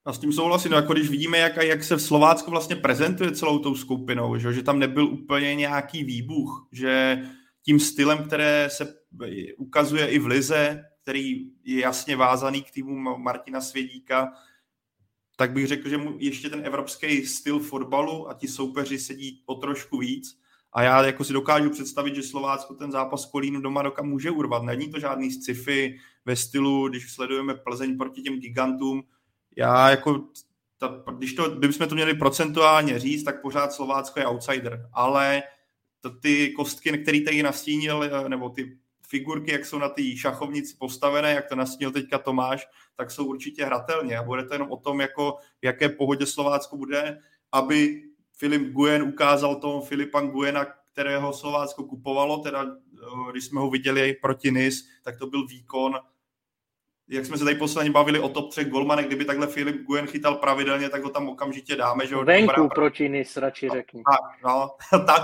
A 0.06 0.14
s 0.14 0.20
tím 0.20 0.34
souhlasím, 0.34 0.72
no, 0.72 0.78
jako 0.78 0.94
když 0.94 1.10
vidíme, 1.10 1.38
jak, 1.38 1.56
jak 1.56 1.84
se 1.84 1.96
v 1.96 2.02
Slovácku 2.02 2.52
vlastně 2.52 2.76
prezentuje 2.76 3.32
celou 3.32 3.60
tou 3.60 3.76
skupinou, 3.76 4.38
že, 4.38 4.54
že 4.54 4.64
tam 4.64 4.80
nebyl 4.80 5.06
úplně 5.06 5.56
nějaký 5.56 6.04
výbuch, 6.04 6.68
že 6.72 7.22
tím 7.64 7.80
stylem, 7.80 8.24
které 8.24 8.70
se 8.72 8.96
ukazuje 9.58 10.08
i 10.08 10.20
v 10.20 10.26
Lize, 10.26 10.84
který 11.02 11.52
je 11.64 11.82
jasně 11.82 12.16
vázaný 12.16 12.64
k 12.64 12.72
týmu 12.72 13.18
Martina 13.18 13.62
Svědíka, 13.62 14.34
tak 15.36 15.52
bych 15.52 15.68
řekl, 15.68 15.90
že 15.90 15.98
mu 15.98 16.16
ještě 16.20 16.50
ten 16.50 16.66
evropský 16.66 17.26
styl 17.26 17.60
fotbalu 17.60 18.30
a 18.30 18.34
ti 18.34 18.48
soupeři 18.48 19.00
sedí 19.00 19.44
o 19.46 19.56
trošku 19.56 19.98
víc. 19.98 20.42
A 20.74 20.84
já 20.84 21.04
jako 21.06 21.24
si 21.24 21.34
dokážu 21.34 21.70
představit, 21.70 22.16
že 22.16 22.24
Slovácko 22.24 22.74
ten 22.74 22.92
zápas 22.92 23.26
Kolínu 23.26 23.62
doma 23.62 23.82
doka 23.82 24.04
může 24.04 24.32
urvat. 24.32 24.64
Není 24.64 24.92
to 24.92 25.00
žádný 25.00 25.32
sci-fi 25.32 26.00
ve 26.26 26.36
stylu, 26.36 26.90
když 26.90 27.14
sledujeme 27.14 27.56
Plzeň 27.56 27.98
proti 27.98 28.22
těm 28.22 28.40
gigantům. 28.40 29.04
Já 29.58 29.90
jako, 29.90 30.28
ta, 30.78 31.04
když 31.18 31.34
to, 31.34 31.50
kdybychom 31.50 31.88
to 31.88 31.96
měli 31.96 32.14
procentuálně 32.14 33.00
říct, 33.00 33.24
tak 33.24 33.42
pořád 33.42 33.74
Slovácko 33.74 34.20
je 34.20 34.28
outsider. 34.28 34.90
Ale 34.94 35.44
ty 36.22 36.52
kostky, 36.52 36.98
které 36.98 37.22
tady 37.22 37.44
nastínil, 37.44 38.10
nebo 38.28 38.50
ty 38.50 38.78
figurky, 39.12 39.52
jak 39.52 39.66
jsou 39.66 39.78
na 39.78 39.90
té 39.90 40.02
šachovnici 40.18 40.76
postavené, 40.80 41.32
jak 41.32 41.50
to 41.50 41.56
nastínil 41.56 41.92
teďka 41.92 42.18
Tomáš, 42.18 42.68
tak 42.96 43.12
jsou 43.12 43.26
určitě 43.26 43.66
hratelně 43.66 44.18
a 44.18 44.24
bude 44.24 44.44
to 44.44 44.54
jenom 44.54 44.72
o 44.72 44.78
tom, 44.78 45.02
jako, 45.02 45.38
v 45.62 45.66
jaké 45.66 45.90
pohodě 45.90 46.26
Slovácko 46.26 46.78
bude, 46.78 47.20
aby 47.52 48.04
Filip 48.38 48.72
Gujen 48.72 49.04
ukázal 49.04 49.56
tomu 49.56 49.82
Filipa 49.82 50.22
Gujena, 50.22 50.66
kterého 50.92 51.34
Slovácko 51.34 51.84
kupovalo, 51.84 52.38
teda 52.38 52.64
eh, 52.64 53.32
když 53.32 53.46
jsme 53.46 53.60
ho 53.60 53.70
viděli 53.70 54.14
proti 54.14 54.52
NIS, 54.52 54.88
tak 55.04 55.18
to 55.18 55.28
byl 55.28 55.48
výkon, 55.48 56.00
jak 57.08 57.26
jsme 57.26 57.38
se 57.38 57.44
tady 57.44 57.56
posledně 57.56 57.92
bavili 57.92 58.20
o 58.20 58.30
top 58.30 58.50
třech 58.50 58.70
golmanech, 58.70 59.06
kdyby 59.06 59.26
takhle 59.26 59.48
Filip 59.48 59.86
Gujen 59.86 60.08
chytal 60.08 60.36
pravidelně, 60.36 60.90
tak 60.90 61.04
ho 61.04 61.10
tam 61.10 61.30
okamžitě 61.30 61.76
dáme. 61.76 62.08
Že 62.08 62.16
Venku 62.16 62.56
dobrá... 62.56 62.76
proti 62.76 63.10
NIS, 63.10 63.38
radši 63.38 63.70
řekni. 63.70 64.04
Tak, 64.04 64.44
no, 64.44 64.72
tak, 65.06 65.22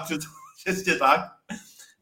přesně 0.58 0.96
tak. 0.96 1.20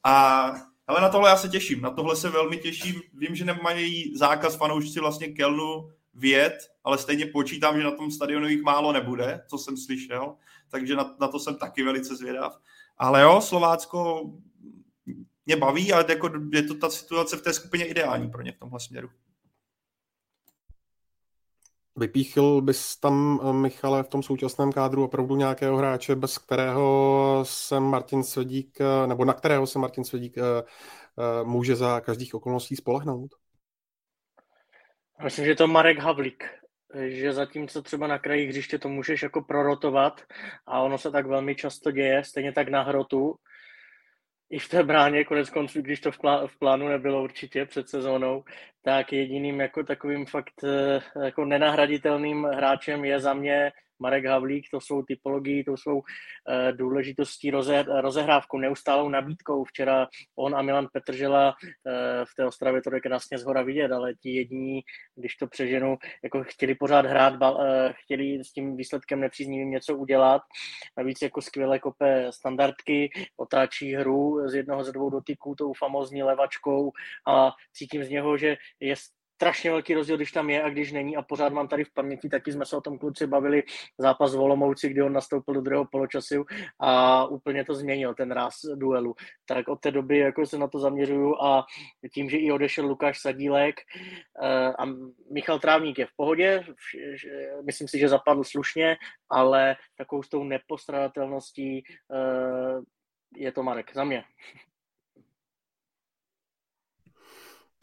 A 0.04 0.46
ale 0.88 1.02
na 1.02 1.10
tohle 1.10 1.30
já 1.30 1.38
se 1.38 1.50
těším, 1.50 1.82
na 1.82 1.90
tohle 1.90 2.16
se 2.16 2.30
velmi 2.30 2.58
těším. 2.58 3.02
Vím, 3.14 3.36
že 3.36 3.46
nemají 3.46 4.18
zákaz 4.18 4.56
fanoušci 4.56 5.00
vlastně 5.00 5.28
Kelnu 5.28 5.90
vět, 6.14 6.54
ale 6.84 6.98
stejně 6.98 7.26
počítám, 7.26 7.78
že 7.78 7.84
na 7.84 7.92
tom 7.92 8.12
stadionu 8.12 8.48
jich 8.48 8.62
málo 8.62 8.92
nebude, 8.92 9.42
co 9.50 9.58
jsem 9.58 9.78
slyšel, 9.78 10.36
takže 10.70 10.96
na, 10.96 11.16
na 11.20 11.28
to 11.28 11.40
jsem 11.40 11.56
taky 11.56 11.84
velice 11.84 12.16
zvědav. 12.16 12.60
Ale 12.98 13.22
jo, 13.22 13.42
Slovácko 13.42 14.32
mě 15.46 15.56
baví, 15.56 15.94
ale 15.94 16.06
jako 16.10 16.30
je 16.52 16.64
to 16.64 16.74
ta 16.74 16.90
situace 16.90 17.38
v 17.38 17.42
té 17.42 17.54
skupině 17.54 17.86
ideální 17.86 18.30
pro 18.30 18.42
ně 18.42 18.52
v 18.52 18.60
tomhle 18.60 18.80
směru. 18.80 19.10
Vypíchl 21.98 22.62
bys 22.62 22.98
tam, 22.98 23.40
eh, 23.44 23.54
Michale, 23.54 24.04
v 24.04 24.08
tom 24.08 24.24
současném 24.24 24.72
kádru 24.72 25.04
opravdu 25.04 25.36
nějakého 25.36 25.78
hráče, 25.78 26.16
bez 26.16 26.38
kterého 26.38 27.40
se 27.48 27.80
Martin 27.80 28.24
Svedík, 28.24 28.82
eh, 28.82 29.08
nebo 29.08 29.26
na 29.26 29.34
kterého 29.34 29.68
se 29.68 29.80
Martin 29.80 30.04
Svedík 30.04 30.38
eh, 30.38 30.44
může 31.44 31.76
za 31.76 32.02
každých 32.02 32.36
okolností 32.36 32.76
spolehnout? 32.76 33.32
Myslím, 35.24 35.46
že 35.46 35.56
to 35.56 35.68
Marek 35.68 36.00
Havlík, 36.00 36.44
že 37.08 37.34
zatímco 37.34 37.82
třeba 37.82 38.08
na 38.08 38.20
kraji 38.20 38.48
hřiště 38.48 38.80
to 38.80 38.90
můžeš 38.90 39.24
jako 39.24 39.42
prorotovat 39.42 40.22
a 40.66 40.80
ono 40.80 40.98
se 40.98 41.12
tak 41.12 41.26
velmi 41.26 41.56
často 41.56 41.92
děje, 41.92 42.24
stejně 42.24 42.52
tak 42.52 42.70
na 42.70 42.82
hrotu, 42.82 43.36
i 44.50 44.60
v 44.60 44.70
té 44.70 44.84
bráně, 44.84 45.26
konec 45.26 45.50
konců, 45.50 45.82
když 45.82 46.00
to 46.00 46.12
v, 46.12 46.20
plá, 46.20 46.48
v 46.48 46.58
plánu 46.58 46.88
nebylo 46.88 47.24
určitě 47.24 47.66
před 47.66 47.90
sezónou, 47.90 48.44
tak 48.82 49.14
jediným 49.14 49.60
jako 49.60 49.84
takovým 49.84 50.26
fakt 50.26 50.64
eh, 50.64 51.02
jako 51.26 51.46
nenahraditelným 51.46 52.44
hráčem 52.44 53.06
je 53.06 53.20
za 53.20 53.34
mě 53.34 53.72
Marek 54.00 54.26
Havlík, 54.26 54.66
to 54.72 54.82
jsou 54.82 55.04
typologii, 55.04 55.64
to 55.64 55.78
jsou 55.78 55.96
uh, 55.96 56.04
důležitostí 56.72 57.52
roze, 57.52 57.86
rozehrávkou, 58.02 58.58
neustálou 58.58 59.10
nabídkou. 59.10 59.64
Včera 59.64 60.08
on 60.36 60.56
a 60.56 60.62
Milan 60.62 60.88
Petržela 60.94 61.48
uh, 61.48 61.92
v 62.26 62.36
té 62.36 62.46
Ostravě 62.46 62.82
to 62.82 62.96
je 62.96 63.02
krásně 63.02 63.38
zhora 63.38 63.62
vidět, 63.62 63.92
ale 63.92 64.14
ti 64.14 64.36
jediní, 64.36 64.82
když 65.16 65.36
to 65.36 65.48
přeženu, 65.48 65.98
jako 66.24 66.44
chtěli 66.44 66.76
pořád 66.76 67.06
hrát, 67.06 67.34
uh, 67.42 67.58
chtěli 68.04 68.44
s 68.44 68.52
tím 68.52 68.78
výsledkem 68.78 69.20
nepříznivým 69.20 69.72
něco 69.72 69.98
udělat. 69.98 70.42
Navíc 70.98 71.22
jako 71.22 71.42
skvěle 71.42 71.80
kope 71.80 72.28
standardky, 72.30 73.12
otáčí 73.38 73.96
hru 73.96 74.50
z 74.50 74.56
jednoho 74.56 74.84
ze 74.84 74.92
dvou 74.92 75.10
dotyků 75.10 75.56
tou 75.56 75.74
famozní 75.74 76.24
levačkou 76.24 76.92
a 77.28 77.52
cítím 77.74 78.04
z 78.04 78.10
něho, 78.10 78.38
že 78.38 78.58
je 78.80 78.96
strašně 79.36 79.72
velký 79.72 79.94
rozdíl, 79.94 80.16
když 80.16 80.32
tam 80.32 80.50
je 80.50 80.64
a 80.64 80.70
když 80.70 80.92
není 80.92 81.18
a 81.18 81.22
pořád 81.22 81.54
mám 81.54 81.68
tady 81.68 81.84
v 81.84 81.94
paměti, 81.94 82.30
taky 82.30 82.52
jsme 82.52 82.66
se 82.66 82.78
o 82.78 82.82
tom 82.82 82.98
kluci 82.98 83.28
bavili, 83.28 83.64
zápas 83.98 84.36
v 84.36 84.40
Olomouci, 84.40 84.90
kdy 84.90 85.02
on 85.02 85.14
nastoupil 85.14 85.54
do 85.54 85.62
druhého 85.62 85.86
poločasu 85.86 86.46
a 86.80 87.26
úplně 87.26 87.66
to 87.66 87.74
změnil, 87.74 88.14
ten 88.14 88.32
ráz 88.32 88.54
duelu. 88.76 89.16
Tak 89.46 89.68
od 89.68 89.80
té 89.80 89.92
doby 89.92 90.18
jako 90.18 90.46
se 90.46 90.58
na 90.58 90.68
to 90.68 90.80
zaměřuju 90.80 91.36
a 91.42 91.66
tím, 92.14 92.30
že 92.30 92.38
i 92.38 92.52
odešel 92.52 92.86
Lukáš 92.86 93.22
Sadílek 93.22 93.76
eh, 94.42 94.74
a 94.80 94.86
Michal 95.32 95.60
Trávník 95.60 96.00
je 96.00 96.06
v 96.06 96.16
pohodě, 96.16 96.64
myslím 97.66 97.88
si, 97.88 98.00
že 98.00 98.10
zapadl 98.10 98.44
slušně, 98.44 98.98
ale 99.30 99.76
takovou 99.98 100.24
s 100.24 100.30
tou 100.30 100.44
nepostradatelností 100.44 101.84
eh, 102.14 102.82
je 103.36 103.52
to 103.52 103.64
Marek, 103.64 103.94
za 103.94 104.04
mě. 104.04 104.24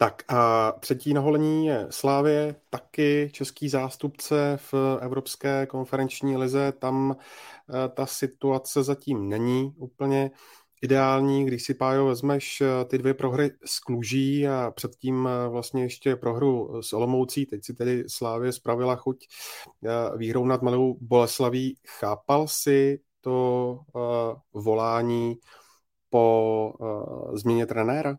Tak 0.03 0.23
a 0.27 0.71
třetí 0.71 1.13
naholení 1.13 1.65
je 1.65 1.87
Slávě, 1.89 2.55
taky 2.69 3.29
český 3.33 3.69
zástupce 3.69 4.57
v 4.57 4.73
Evropské 5.01 5.65
konferenční 5.65 6.37
lize. 6.37 6.71
Tam 6.71 7.15
eh, 7.15 7.89
ta 7.89 8.05
situace 8.05 8.83
zatím 8.83 9.29
není 9.29 9.73
úplně 9.77 10.31
ideální, 10.81 11.45
když 11.45 11.63
si, 11.63 11.73
Pájo, 11.73 12.05
vezmeš 12.05 12.61
eh, 12.61 12.85
ty 12.85 12.97
dvě 12.97 13.13
prohry 13.13 13.51
s 13.65 13.79
Kluží 13.79 14.47
a 14.47 14.71
předtím 14.75 15.27
eh, 15.27 15.49
vlastně 15.49 15.83
ještě 15.83 16.15
prohru 16.15 16.81
s 16.81 16.93
Olomoucí, 16.93 17.45
teď 17.45 17.65
si 17.65 17.73
tedy 17.73 18.03
Slávě 18.07 18.51
spravila 18.51 18.95
chuť 18.95 19.27
výhrou 20.17 20.45
nad 20.45 20.61
Malou 20.61 20.97
Boleslaví. 21.01 21.77
Chápal 21.99 22.47
si 22.47 22.99
to 23.21 23.79
volání 24.53 25.35
po 26.09 26.73
změně 27.33 27.65
trenéra? 27.65 28.17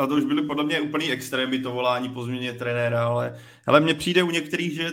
Ale 0.00 0.08
to 0.08 0.14
už 0.14 0.24
byly 0.24 0.42
podle 0.42 0.64
mě 0.64 0.80
úplný 0.80 1.12
extrémy 1.12 1.58
to 1.58 1.72
volání 1.72 2.08
po 2.08 2.24
změně 2.24 2.52
trenéra, 2.52 3.06
ale, 3.06 3.40
ale 3.66 3.80
mně 3.80 3.94
přijde 3.94 4.22
u 4.22 4.30
některých, 4.30 4.74
že 4.74 4.92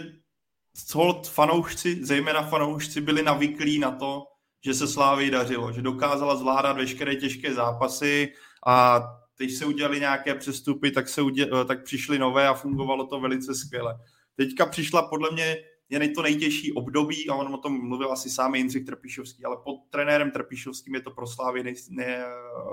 hold 0.94 1.28
fanoušci, 1.28 2.06
zejména 2.06 2.44
fanoušci, 2.44 3.02
byli 3.02 3.24
navyklí 3.24 3.80
na 3.80 3.92
to, 3.92 4.24
že 4.66 4.74
se 4.74 4.88
Slávy 4.88 5.32
dařilo, 5.32 5.72
že 5.72 5.82
dokázala 5.82 6.36
zvládat 6.36 6.78
veškeré 6.78 7.16
těžké 7.16 7.54
zápasy 7.54 8.34
a 8.68 9.04
teď 9.38 9.52
se 9.52 9.66
udělali 9.66 10.00
nějaké 10.00 10.36
přestupy, 10.36 10.92
tak, 10.92 11.10
se 11.10 11.22
udělali, 11.22 11.66
tak 11.66 11.84
přišly 11.84 12.20
nové 12.20 12.48
a 12.48 12.54
fungovalo 12.54 13.08
to 13.08 13.20
velice 13.20 13.56
skvěle. 13.56 13.96
Teďka 14.36 14.66
přišla 14.66 15.08
podle 15.08 15.32
mě 15.32 15.58
je 15.90 16.10
to 16.10 16.22
nejtěžší 16.22 16.74
období 16.74 17.30
a 17.30 17.36
on 17.36 17.54
o 17.54 17.58
tom 17.58 17.88
mluvil 17.88 18.12
asi 18.12 18.30
sám 18.30 18.56
Jindřich 18.56 18.86
Trpišovský, 18.86 19.46
ale 19.46 19.58
pod 19.64 19.78
trenérem 19.90 20.32
Trpišovským 20.32 20.96
je 20.96 21.02
to 21.02 21.12
pro 21.12 21.28
Slávy 21.28 21.64
nej, 21.64 21.76
nej, 21.90 22.18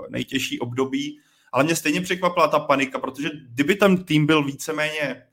nejtěžší 0.09 0.59
období. 0.59 1.19
Ale 1.55 1.63
mě 1.63 1.75
stejně 1.75 2.01
překvapila 2.01 2.47
ta 2.47 2.59
panika, 2.59 2.99
protože 2.99 3.29
kdyby 3.49 3.75
tam 3.75 3.97
tým 3.97 4.25
byl 4.25 4.43
víceméně 4.43 5.23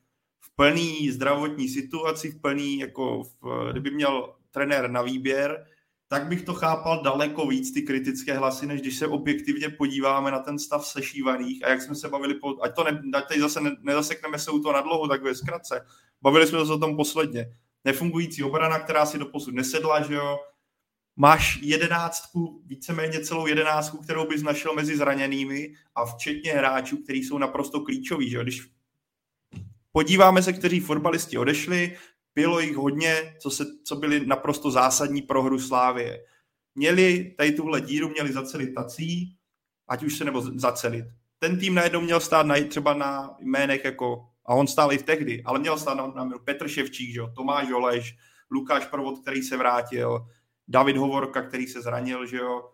v 0.41 0.57
plný 0.57 1.11
zdravotní 1.11 1.69
situaci, 1.69 2.31
v 2.31 2.41
plný, 2.41 2.79
jako 2.79 3.23
v, 3.23 3.71
kdyby 3.71 3.91
měl 3.91 4.35
trenér 4.51 4.91
na 4.91 5.03
výběr, 5.03 5.67
tak 6.09 6.27
bych 6.27 6.43
to 6.43 6.55
chápal 6.55 7.03
daleko 7.03 7.47
víc, 7.47 7.75
ty 7.75 7.83
kritické 7.83 8.39
hlasy, 8.39 8.67
než 8.67 8.81
když 8.81 8.99
se 8.99 9.07
objektivně 9.07 9.69
podíváme 9.69 10.31
na 10.31 10.39
ten 10.39 10.59
stav 10.59 10.87
sešívaných 10.87 11.65
a 11.65 11.69
jak 11.69 11.83
jsme 11.83 11.95
se 11.95 12.09
bavili, 12.09 12.35
po, 12.35 12.63
ať 12.63 12.75
to 12.75 12.85
ne, 12.85 13.03
ať 13.15 13.29
tady 13.29 13.41
zase 13.41 13.61
ne, 13.61 13.71
nezasekneme 13.81 14.39
se 14.39 14.51
u 14.51 14.59
toho 14.59 14.73
na 14.73 14.81
dlouho, 14.81 15.09
tak 15.09 15.23
ve 15.23 15.35
zkratce. 15.35 15.87
Bavili 16.23 16.47
jsme 16.47 16.67
se 16.67 16.73
o 16.73 16.79
tom 16.79 16.97
posledně. 16.97 17.47
Nefungující 17.85 18.43
obrana, 18.43 18.79
která 18.79 19.07
si 19.07 19.19
do 19.19 19.27
posud 19.27 19.55
nesedla, 19.55 20.03
že 20.03 20.15
jo, 20.15 20.39
máš 21.17 21.59
jedenáctku, 21.63 22.63
víceméně 22.67 23.21
celou 23.21 23.47
jedenáctku, 23.47 23.99
kterou 23.99 24.27
bys 24.29 24.43
našel 24.43 24.75
mezi 24.75 24.97
zraněnými 24.97 25.75
a 25.95 26.05
včetně 26.05 26.53
hráčů, 26.53 26.97
kteří 26.97 27.25
jsou 27.25 27.39
naprosto 27.39 27.81
klíčoví. 27.81 28.31
Že? 28.31 28.43
Když 28.43 28.69
podíváme 29.93 30.43
se, 30.43 30.53
kteří 30.53 30.81
fotbalisti 30.81 31.39
odešli, 31.39 31.97
bylo 32.35 32.61
jich 32.61 32.77
hodně, 32.77 33.37
co, 33.39 33.51
se, 33.51 33.65
co 33.85 33.97
byli 33.97 34.27
naprosto 34.27 34.71
zásadní 34.71 35.23
pro 35.23 35.43
hru 35.43 35.59
Slávie. 35.59 36.25
Měli 36.75 37.35
tady 37.39 37.53
tuhle 37.53 37.81
díru, 37.81 38.09
měli 38.09 38.33
zacelit 38.33 38.75
tací, 38.75 39.37
ať 39.89 40.03
už 40.03 40.19
se 40.19 40.25
nebo 40.25 40.41
zacelit. 40.41 41.05
Ten 41.39 41.59
tým 41.59 41.75
najednou 41.75 42.01
měl 42.01 42.21
stát 42.21 42.47
na, 42.47 42.55
třeba 42.69 42.95
na 42.95 43.37
jménech 43.41 43.85
jako, 43.85 44.29
a 44.47 44.55
on 44.55 44.67
stál 44.67 44.93
i 44.93 44.99
v 44.99 45.03
tehdy, 45.03 45.43
ale 45.45 45.59
měl 45.59 45.79
stát 45.79 45.95
na, 45.95 46.07
na 46.07 46.39
Petr 46.45 46.69
Ševčík, 46.69 47.15
že? 47.15 47.21
Tomáš 47.37 47.73
Oleš, 47.73 48.17
Lukáš 48.51 48.87
Provod, 48.87 49.19
který 49.19 49.43
se 49.43 49.57
vrátil, 49.57 50.27
David 50.73 50.97
Hovorka, 50.97 51.43
který 51.43 51.67
se 51.67 51.83
zranil, 51.83 52.27
že 52.27 52.37
jo. 52.37 52.71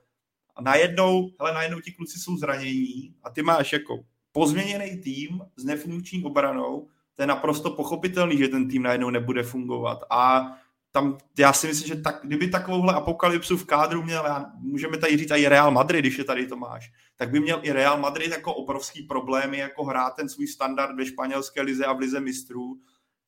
A 0.56 0.62
najednou, 0.62 1.30
hele, 1.40 1.54
najednou 1.54 1.80
ti 1.80 1.92
kluci 1.92 2.18
jsou 2.18 2.36
zranění 2.36 3.14
a 3.22 3.30
ty 3.30 3.42
máš 3.42 3.72
jako 3.72 4.04
pozměněný 4.32 4.96
tým 5.02 5.40
s 5.56 5.64
nefunkční 5.64 6.24
obranou, 6.24 6.88
to 7.14 7.22
je 7.22 7.26
naprosto 7.26 7.70
pochopitelný, 7.70 8.38
že 8.38 8.48
ten 8.48 8.68
tým 8.68 8.82
najednou 8.82 9.10
nebude 9.10 9.42
fungovat. 9.42 9.98
A 10.10 10.46
tam, 10.92 11.18
já 11.38 11.52
si 11.52 11.66
myslím, 11.66 11.88
že 11.88 12.02
tak, 12.02 12.20
kdyby 12.24 12.48
takovouhle 12.48 12.94
apokalypsu 12.94 13.56
v 13.56 13.66
kádru 13.66 14.02
měl, 14.02 14.24
já, 14.26 14.52
můžeme 14.58 14.98
tady 14.98 15.16
říct 15.16 15.30
i 15.30 15.48
Real 15.48 15.70
Madrid, 15.70 16.00
když 16.00 16.18
je 16.18 16.24
tady 16.24 16.46
Tomáš, 16.46 16.92
tak 17.16 17.30
by 17.30 17.40
měl 17.40 17.60
i 17.62 17.72
Real 17.72 17.98
Madrid 17.98 18.30
jako 18.30 18.54
obrovský 18.54 19.02
problémy, 19.02 19.58
jako 19.58 19.84
hrát 19.84 20.10
ten 20.16 20.28
svůj 20.28 20.46
standard 20.46 20.96
ve 20.96 21.06
španělské 21.06 21.62
lize 21.62 21.84
a 21.84 21.92
v 21.92 21.98
lize 21.98 22.20
mistrů. 22.20 22.80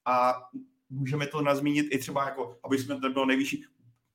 A 0.05 0.35
můžeme 0.91 1.27
to 1.27 1.43
nazmínit 1.43 1.87
i 1.91 1.99
třeba 1.99 2.25
jako, 2.25 2.59
aby 2.65 2.79
jsme 2.79 3.01
to 3.01 3.11
bylo 3.11 3.27
nejvyšší, 3.27 3.65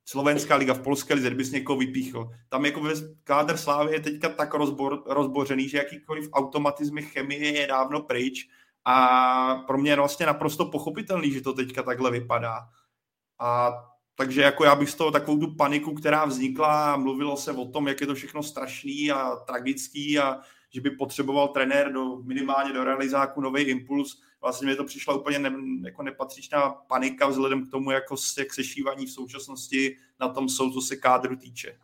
Slovenská 0.06 0.56
liga 0.56 0.74
v 0.74 0.82
polské 0.82 1.14
lize, 1.14 1.28
kdybys 1.28 1.52
někoho 1.52 1.80
vypíchl. 1.80 2.30
Tam 2.50 2.66
jako 2.66 2.90
kádr 3.24 3.58
Slávy 3.58 3.94
je 3.94 4.00
teďka 4.00 4.30
tak 4.30 4.54
rozbor, 4.54 5.04
rozbořený, 5.06 5.70
že 5.70 5.78
jakýkoliv 5.78 6.30
automatizmy 6.34 7.02
chemie 7.02 7.60
je 7.60 7.68
dávno 7.68 8.02
pryč 8.02 8.50
a 8.86 9.56
pro 9.56 9.78
mě 9.78 9.92
je 9.92 9.96
vlastně 9.96 10.26
naprosto 10.26 10.66
pochopitelný, 10.66 11.32
že 11.32 11.42
to 11.42 11.54
teďka 11.54 11.84
takhle 11.84 12.12
vypadá. 12.12 12.70
A 13.40 13.74
takže 14.16 14.42
jako 14.42 14.64
já 14.66 14.76
bych 14.76 14.90
z 14.90 14.96
toho 14.96 15.12
takovou 15.12 15.40
tu 15.40 15.56
paniku, 15.56 15.94
která 15.94 16.26
vznikla 16.26 16.98
mluvilo 16.98 17.38
se 17.38 17.52
o 17.52 17.66
tom, 17.66 17.88
jak 17.88 18.02
je 18.02 18.08
to 18.08 18.16
všechno 18.16 18.44
strašný 18.44 19.12
a 19.12 19.36
tragický 19.36 20.20
a 20.20 20.40
že 20.76 20.82
by 20.82 20.90
potřeboval 20.90 21.48
trenér 21.48 21.92
do, 21.94 22.18
minimálně 22.24 22.74
do 22.74 22.84
realizáku 22.84 23.42
nový 23.42 23.62
impuls. 23.62 24.22
Vlastně 24.42 24.68
mi 24.68 24.76
to 24.76 24.84
přišla 24.84 25.14
úplně 25.14 25.40
ne, 25.40 25.52
jako 25.86 26.04
nepatřičná 26.04 26.70
panika 26.70 27.28
vzhledem 27.28 27.68
k 27.68 27.72
tomu, 27.72 27.92
jako 27.92 28.16
jak 28.38 28.54
sešívaní 28.54 29.06
v 29.06 29.12
současnosti 29.12 29.98
na 30.20 30.30
tom 30.30 30.50
jsou, 30.50 30.72
co 30.72 30.82
se 30.82 30.96
kádru 30.96 31.36
týče. 31.36 31.78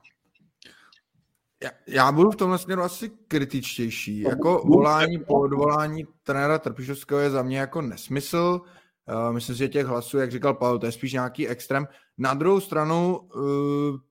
Já, 1.63 1.69
já 1.87 2.11
budu 2.11 2.31
v 2.31 2.35
tomhle 2.35 2.57
směru 2.57 2.81
asi 2.81 3.11
kritičtější. 3.27 4.19
Jako 4.19 4.63
volání 4.65 5.19
po 5.19 5.39
odvolání 5.39 6.03
trenéra 6.23 6.59
Trpišovského 6.59 7.21
je 7.21 7.29
za 7.29 7.43
mě 7.43 7.59
jako 7.59 7.81
nesmysl. 7.81 8.61
Uh, 9.07 9.33
myslím 9.33 9.55
si, 9.55 9.59
že 9.59 9.67
těch 9.67 9.85
hlasů, 9.85 10.17
jak 10.17 10.31
říkal 10.31 10.53
Pavel, 10.53 10.79
to 10.79 10.85
je 10.85 10.91
spíš 10.91 11.13
nějaký 11.13 11.47
extrém. 11.47 11.87
Na 12.17 12.33
druhou 12.33 12.59
stranu 12.59 13.17
uh, 13.17 13.41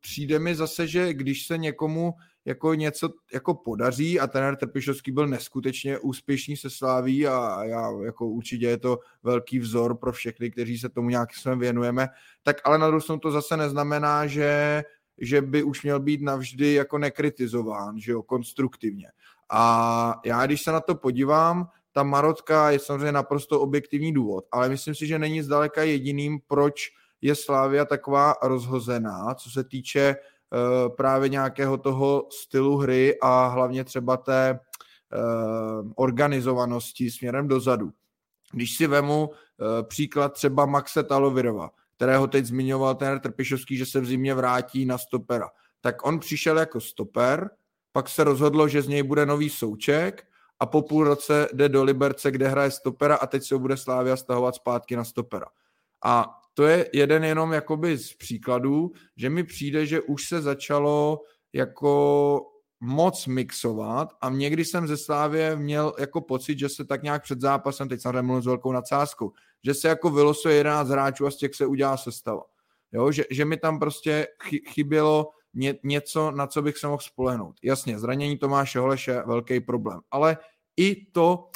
přijde 0.01 0.39
mi 0.39 0.55
zase, 0.55 0.87
že 0.87 1.15
když 1.15 1.47
se 1.47 1.59
někomu 1.59 2.15
jako 2.45 2.75
něco 2.75 3.09
jako 3.33 3.55
podaří 3.55 4.21
a 4.21 4.27
trenér 4.27 4.57
Trpišovský 4.57 5.13
byl 5.13 5.27
neskutečně 5.27 5.99
úspěšný 5.99 6.57
se 6.57 6.71
sláví 6.71 7.27
a 7.27 7.65
já 7.65 7.91
jako 8.05 8.27
určitě 8.27 8.67
je 8.67 8.79
to 8.79 8.99
velký 9.23 9.59
vzor 9.59 9.97
pro 9.97 10.13
všechny, 10.13 10.51
kteří 10.51 10.79
se 10.79 10.89
tomu 10.89 11.11
nějakým 11.11 11.35
způsobem 11.35 11.59
věnujeme, 11.59 12.09
tak 12.43 12.57
ale 12.65 12.79
na 12.79 12.87
druhou 12.87 13.19
to 13.19 13.31
zase 13.31 13.57
neznamená, 13.57 14.27
že 14.27 14.83
že 15.21 15.43
by 15.43 15.63
už 15.63 15.83
měl 15.83 16.01
být 16.01 16.23
navždy 16.23 16.73
jako 16.73 16.99
nekritizován, 16.99 18.01
že 18.01 18.13
jo, 18.13 18.23
konstruktivně. 18.23 19.09
A 19.51 20.21
já, 20.25 20.47
když 20.47 20.63
se 20.63 20.73
na 20.73 20.81
to 20.81 20.95
podívám, 20.95 21.69
ta 21.93 22.03
Marotka 22.03 22.71
je 22.71 22.79
samozřejmě 22.79 23.13
naprosto 23.13 23.61
objektivní 23.61 24.13
důvod, 24.13 24.45
ale 24.53 24.69
myslím 24.69 24.95
si, 24.95 25.07
že 25.07 25.19
není 25.19 25.43
zdaleka 25.43 25.83
jediným, 25.83 26.39
proč 26.47 26.89
je 27.21 27.35
Slávia 27.35 27.85
taková 27.85 28.35
rozhozená, 28.43 29.35
co 29.35 29.51
se 29.51 29.65
týče 29.65 30.17
právě 30.97 31.29
nějakého 31.29 31.79
toho 31.79 32.27
stylu 32.31 32.77
hry 32.77 33.19
a 33.21 33.47
hlavně 33.47 33.85
třeba 33.85 34.17
té 34.17 34.61
uh, 34.61 35.93
organizovanosti 35.97 37.11
směrem 37.11 37.49
dozadu. 37.49 37.91
Když 38.53 38.77
si 38.77 38.87
vemu 38.87 39.29
uh, 39.29 39.35
příklad 39.83 40.33
třeba 40.33 40.67
Maxe 40.67 41.03
Talovirova, 41.03 41.71
kterého 41.97 42.27
teď 42.27 42.45
zmiňoval 42.45 42.95
ten 42.95 43.21
Trpišovský, 43.21 43.77
že 43.77 43.87
se 43.87 44.01
v 44.01 44.07
zimě 44.07 44.35
vrátí 44.35 44.87
na 44.87 44.99
stopera. 44.99 45.51
Tak 45.81 46.07
on 46.07 46.19
přišel 46.19 46.59
jako 46.59 46.81
stoper, 46.81 47.51
pak 47.93 48.09
se 48.09 48.25
rozhodlo, 48.25 48.69
že 48.69 48.83
z 48.83 48.89
něj 48.89 49.03
bude 49.03 49.27
nový 49.27 49.51
souček 49.51 50.27
a 50.61 50.67
po 50.67 50.83
půl 50.83 51.05
roce 51.05 51.49
jde 51.53 51.69
do 51.69 51.85
Liberce, 51.85 52.31
kde 52.31 52.49
hraje 52.49 52.71
stopera 52.71 53.17
a 53.17 53.27
teď 53.27 53.45
se 53.45 53.55
ho 53.55 53.59
bude 53.59 53.77
Slávia 53.77 54.17
stahovat 54.17 54.55
zpátky 54.55 54.97
na 54.97 55.05
stopera. 55.05 55.47
A 56.05 56.40
to 56.61 56.67
je 56.67 56.91
jeden 56.93 57.25
jenom 57.25 57.53
jakoby 57.53 57.99
z 57.99 58.15
příkladů, 58.15 58.93
že 59.17 59.31
mi 59.31 59.45
přijde, 59.45 59.87
že 59.87 60.01
už 60.01 60.29
se 60.29 60.43
začalo 60.43 61.21
jako 61.53 62.43
moc 62.81 63.27
mixovat 63.27 64.09
a 64.21 64.31
někdy 64.31 64.65
jsem 64.65 64.87
ze 64.87 64.97
Slávě 64.97 65.57
měl 65.57 65.95
jako 65.99 66.21
pocit, 66.21 66.59
že 66.59 66.69
se 66.69 66.85
tak 66.85 67.03
nějak 67.03 67.23
před 67.23 67.41
zápasem, 67.41 67.89
teď 67.89 68.01
samozřejmě 68.01 68.23
mluvím 68.23 68.43
s 68.43 68.47
velkou 68.47 68.73
nadsázkou, 68.73 69.33
že 69.65 69.75
se 69.75 69.89
jako 69.89 70.11
vylosuje 70.11 70.55
11 70.55 70.89
hráčů 70.89 71.27
a 71.27 71.31
z 71.31 71.37
těch 71.37 71.55
se 71.55 71.67
udělá 71.67 71.97
sestava. 71.97 72.43
Jo, 72.93 73.13
že, 73.13 73.25
že 73.31 73.45
mi 73.45 73.57
tam 73.57 73.79
prostě 73.79 74.27
chybělo 74.69 75.31
ně, 75.55 75.75
něco, 75.85 76.31
na 76.31 76.47
co 76.47 76.63
bych 76.63 76.79
se 76.79 76.87
mohl 76.87 77.03
spolehnout. 77.03 77.57
Jasně, 77.63 77.99
zranění 77.99 78.39
Tomáše 78.39 78.79
Holeše 78.79 79.23
velký 79.27 79.61
problém, 79.61 80.01
ale 80.11 80.37
i 80.77 81.07
to, 81.13 81.51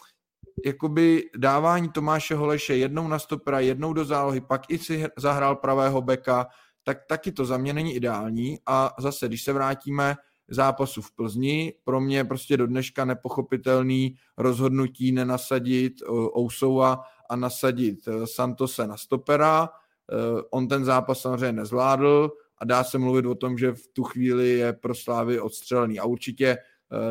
jakoby 0.64 1.22
dávání 1.36 1.88
Tomáše 1.88 2.34
Holeše 2.34 2.76
jednou 2.76 3.08
na 3.08 3.18
stopera, 3.18 3.60
jednou 3.60 3.92
do 3.92 4.04
zálohy, 4.04 4.40
pak 4.40 4.70
i 4.70 4.78
si 4.78 5.06
zahrál 5.16 5.56
pravého 5.56 6.02
beka, 6.02 6.46
tak 6.82 6.98
taky 7.08 7.32
to 7.32 7.44
za 7.44 7.56
mě 7.56 7.72
není 7.72 7.94
ideální 7.94 8.58
a 8.66 8.94
zase, 8.98 9.28
když 9.28 9.42
se 9.42 9.52
vrátíme 9.52 10.16
zápasu 10.48 11.02
v 11.02 11.12
Plzni. 11.12 11.72
Pro 11.84 12.00
mě 12.00 12.24
prostě 12.24 12.56
do 12.56 12.66
dneška 12.66 13.04
nepochopitelný 13.04 14.16
rozhodnutí 14.38 15.12
nenasadit 15.12 15.92
eh, 16.02 16.06
Ousova 16.38 17.00
a 17.30 17.36
nasadit 17.36 18.08
eh, 18.08 18.26
Santose 18.26 18.86
na 18.86 18.96
stopera. 18.96 19.68
Eh, 19.68 20.42
on 20.50 20.68
ten 20.68 20.84
zápas 20.84 21.20
samozřejmě 21.20 21.52
nezvládl 21.52 22.30
a 22.58 22.64
dá 22.64 22.84
se 22.84 22.98
mluvit 22.98 23.26
o 23.26 23.34
tom, 23.34 23.58
že 23.58 23.72
v 23.72 23.86
tu 23.92 24.02
chvíli 24.02 24.48
je 24.48 24.72
pro 24.72 24.94
Slávy 24.94 25.40
odstřelený. 25.40 25.98
A 25.98 26.04
určitě 26.04 26.58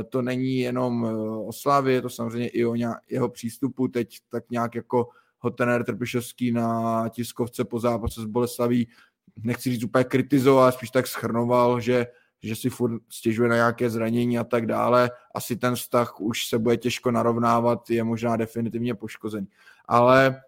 to 0.10 0.22
není 0.22 0.60
jenom 0.60 1.04
o 1.48 1.54
Slávy, 1.54 1.94
je 1.94 2.02
to 2.02 2.10
samozřejmě 2.10 2.48
i 2.48 2.66
o 2.66 2.76
jeho 3.10 3.30
přístupu. 3.30 3.88
Teď 3.88 4.18
tak 4.30 4.44
nějak 4.50 4.76
jako 4.76 5.10
ho 5.40 5.50
trenér 5.50 5.84
Trpišovský 5.84 6.52
na 6.52 7.10
tiskovce 7.10 7.66
po 7.66 7.80
zápase 7.80 8.22
s 8.22 8.26
Boleslaví 8.26 8.88
nechci 9.44 9.72
říct 9.72 9.84
úplně 9.84 10.04
kritizoval, 10.04 10.72
spíš 10.72 10.90
tak 10.90 11.08
schrnoval, 11.08 11.80
že 11.80 12.08
že 12.44 12.56
si 12.56 12.70
furt 12.70 13.02
stěžuje 13.10 13.50
na 13.50 13.56
nějaké 13.56 13.90
zranění 13.90 14.40
a 14.40 14.44
tak 14.44 14.66
dále. 14.66 15.12
Asi 15.36 15.56
ten 15.56 15.76
vztah 15.76 16.22
už 16.22 16.48
se 16.48 16.60
bude 16.60 16.78
těžko 16.78 17.12
narovnávat, 17.12 17.90
je 17.90 18.04
možná 18.04 18.38
definitivně 18.38 18.96
poškozený. 18.96 19.48
Ale 19.86 20.42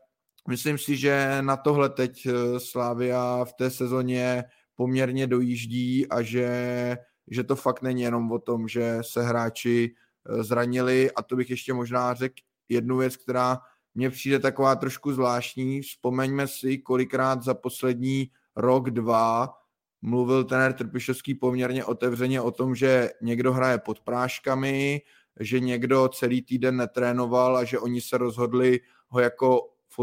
myslím 0.47 0.77
si, 0.77 0.97
že 0.97 1.37
na 1.41 1.57
tohle 1.57 1.89
teď 1.89 2.25
eh, 2.25 2.59
Slávia 2.59 3.45
v 3.45 3.53
té 3.53 3.69
sezóně 3.69 4.43
poměrně 4.75 5.27
dojíždí 5.27 6.07
a 6.07 6.21
že, 6.21 6.97
že 7.27 7.43
to 7.43 7.55
fakt 7.55 7.81
není 7.81 8.01
jenom 8.01 8.31
o 8.31 8.39
tom, 8.39 8.67
že 8.67 8.97
se 9.01 9.23
hráči 9.23 9.95
eh, 9.95 10.43
zranili. 10.43 11.11
A 11.11 11.21
to 11.21 11.35
bych 11.35 11.49
ještě 11.49 11.73
možná 11.73 12.13
řekl 12.13 12.35
jednu 12.69 12.97
věc, 12.97 13.17
která 13.17 13.59
mně 13.95 14.09
přijde 14.09 14.39
taková 14.39 14.75
trošku 14.75 15.13
zvláštní. 15.13 15.81
Vzpomeňme 15.81 16.47
si, 16.47 16.77
kolikrát 16.77 17.43
za 17.43 17.53
poslední 17.53 18.31
rok, 18.55 18.89
dva 18.89 19.53
mluvil 20.01 20.43
trenér 20.43 20.73
Trpišovský 20.73 21.35
poměrně 21.35 21.85
otevřeně 21.85 22.41
o 22.41 22.51
tom, 22.51 22.75
že 22.75 23.09
někdo 23.21 23.53
hraje 23.53 23.77
pod 23.77 23.99
práškami, 23.99 25.01
že 25.39 25.59
někdo 25.59 26.07
celý 26.07 26.41
týden 26.41 26.75
netrénoval 26.75 27.57
a 27.57 27.63
že 27.63 27.79
oni 27.79 28.01
se 28.01 28.17
rozhodli 28.17 28.79
ho 29.07 29.19
jako 29.19 29.69
v 29.89 29.99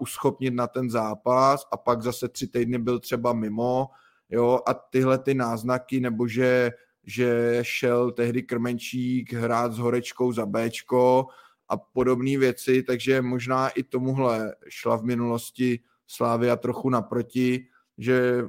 uschopnit 0.00 0.54
na 0.54 0.66
ten 0.66 0.90
zápas. 0.90 1.66
A 1.72 1.76
pak 1.76 2.02
zase 2.02 2.28
tři 2.28 2.46
týdny 2.46 2.78
byl 2.78 3.00
třeba 3.00 3.32
mimo, 3.32 3.88
jo, 4.30 4.60
a 4.66 4.74
tyhle 4.74 5.18
ty 5.18 5.34
náznaky, 5.34 6.00
nebo 6.00 6.28
že, 6.28 6.72
že 7.06 7.58
šel 7.62 8.10
tehdy 8.10 8.42
Krmenčík 8.42 9.32
hrát 9.32 9.72
s 9.72 9.78
Horečkou 9.78 10.32
za 10.32 10.46
Bčko 10.46 11.26
a 11.68 11.76
podobné 11.76 12.38
věci, 12.38 12.82
takže 12.82 13.22
možná 13.22 13.68
i 13.68 13.82
tomuhle 13.82 14.54
šla 14.68 14.96
v 14.96 15.02
minulosti 15.02 15.80
Slávia 16.06 16.56
trochu 16.56 16.90
naproti, 16.90 17.66
že 17.98 18.44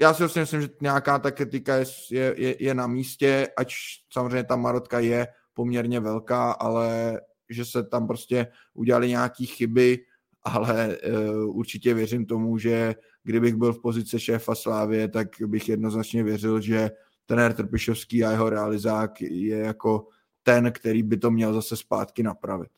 já 0.00 0.14
si 0.14 0.22
vlastně 0.22 0.42
myslím, 0.42 0.60
že 0.60 0.68
nějaká 0.80 1.18
ta 1.18 1.30
kritika 1.30 1.76
je, 1.76 1.84
je, 2.10 2.56
je, 2.64 2.74
na 2.74 2.86
místě, 2.86 3.48
ať 3.56 3.74
samozřejmě 4.10 4.44
ta 4.44 4.56
marotka 4.56 4.98
je 4.98 5.26
poměrně 5.52 6.00
velká, 6.00 6.52
ale 6.52 7.20
že 7.48 7.64
se 7.64 7.84
tam 7.84 8.06
prostě 8.06 8.46
udělali 8.74 9.08
nějaký 9.08 9.46
chyby, 9.46 9.98
ale 10.42 10.98
uh, 10.98 11.56
určitě 11.56 11.94
věřím 11.94 12.26
tomu, 12.26 12.58
že 12.58 12.94
kdybych 13.24 13.54
byl 13.54 13.72
v 13.72 13.80
pozici 13.80 14.20
šéfa 14.20 14.54
Slávě, 14.54 15.08
tak 15.08 15.28
bych 15.46 15.68
jednoznačně 15.68 16.22
věřil, 16.22 16.60
že 16.60 16.90
trenér 17.26 17.52
Trpišovský 17.52 18.24
a 18.24 18.30
jeho 18.30 18.50
realizák 18.50 19.20
je 19.20 19.58
jako 19.58 20.06
ten, 20.42 20.72
který 20.72 21.02
by 21.02 21.16
to 21.16 21.30
měl 21.30 21.52
zase 21.54 21.76
zpátky 21.76 22.22
napravit. 22.22 22.68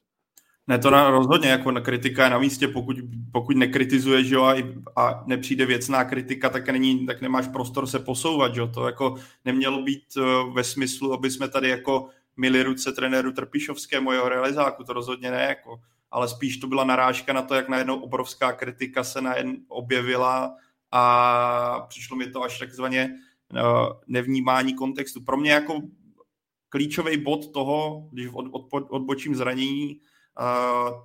Ne, 0.66 0.79
to 0.79 0.91
na, 0.91 1.11
rozhodně, 1.11 1.49
jako 1.49 1.71
na 1.71 1.81
kritika 1.81 2.25
je 2.25 2.31
na 2.31 2.39
místě, 2.39 2.69
pokud, 2.69 2.97
pokud 3.33 3.57
nekritizuješ, 3.57 4.31
jo, 4.31 4.43
a, 4.43 4.55
a 4.97 5.25
nepřijde 5.27 5.66
věcná 5.66 6.05
kritika, 6.05 6.49
tak, 6.49 6.69
není, 6.69 7.07
tak 7.07 7.21
nemáš 7.21 7.49
prostor 7.49 7.87
se 7.87 7.99
posouvat, 7.99 8.57
jo, 8.57 8.66
to 8.66 8.87
jako 8.87 9.15
nemělo 9.45 9.83
být 9.83 10.05
uh, 10.16 10.55
ve 10.55 10.65
smyslu, 10.65 11.12
aby 11.12 11.31
jsme 11.31 11.49
tady 11.49 11.69
jako 11.69 12.09
mili 12.37 12.62
ruce 12.62 12.93
trenéru 12.93 13.33
Trpišovskému, 13.33 14.12
jeho 14.12 14.29
realizáku, 14.29 14.85
to 14.85 14.93
rozhodně 14.93 15.31
ne, 15.31 15.43
jako, 15.43 15.81
ale 16.15 16.28
spíš 16.28 16.57
to 16.57 16.66
byla 16.66 16.85
narážka 16.85 17.32
na 17.32 17.43
to, 17.43 17.55
jak 17.55 17.69
najednou 17.69 18.01
obrovská 18.01 18.53
kritika 18.53 19.05
se 19.05 19.20
najednou 19.20 19.55
objevila 19.69 20.57
a 20.91 21.81
přišlo 21.89 22.16
mi 22.16 22.31
to 22.31 22.43
až 22.43 22.59
takzvaně 22.59 23.11
uh, 23.53 23.61
nevnímání 24.07 24.74
kontextu. 24.74 25.20
Pro 25.20 25.36
mě 25.36 25.53
jako 25.53 25.81
klíčový 26.69 27.16
bod 27.16 27.53
toho, 27.53 28.09
když 28.12 28.28
od, 28.32 28.47
od, 28.70 28.86
odbočím 28.91 29.35
zranění, 29.35 30.01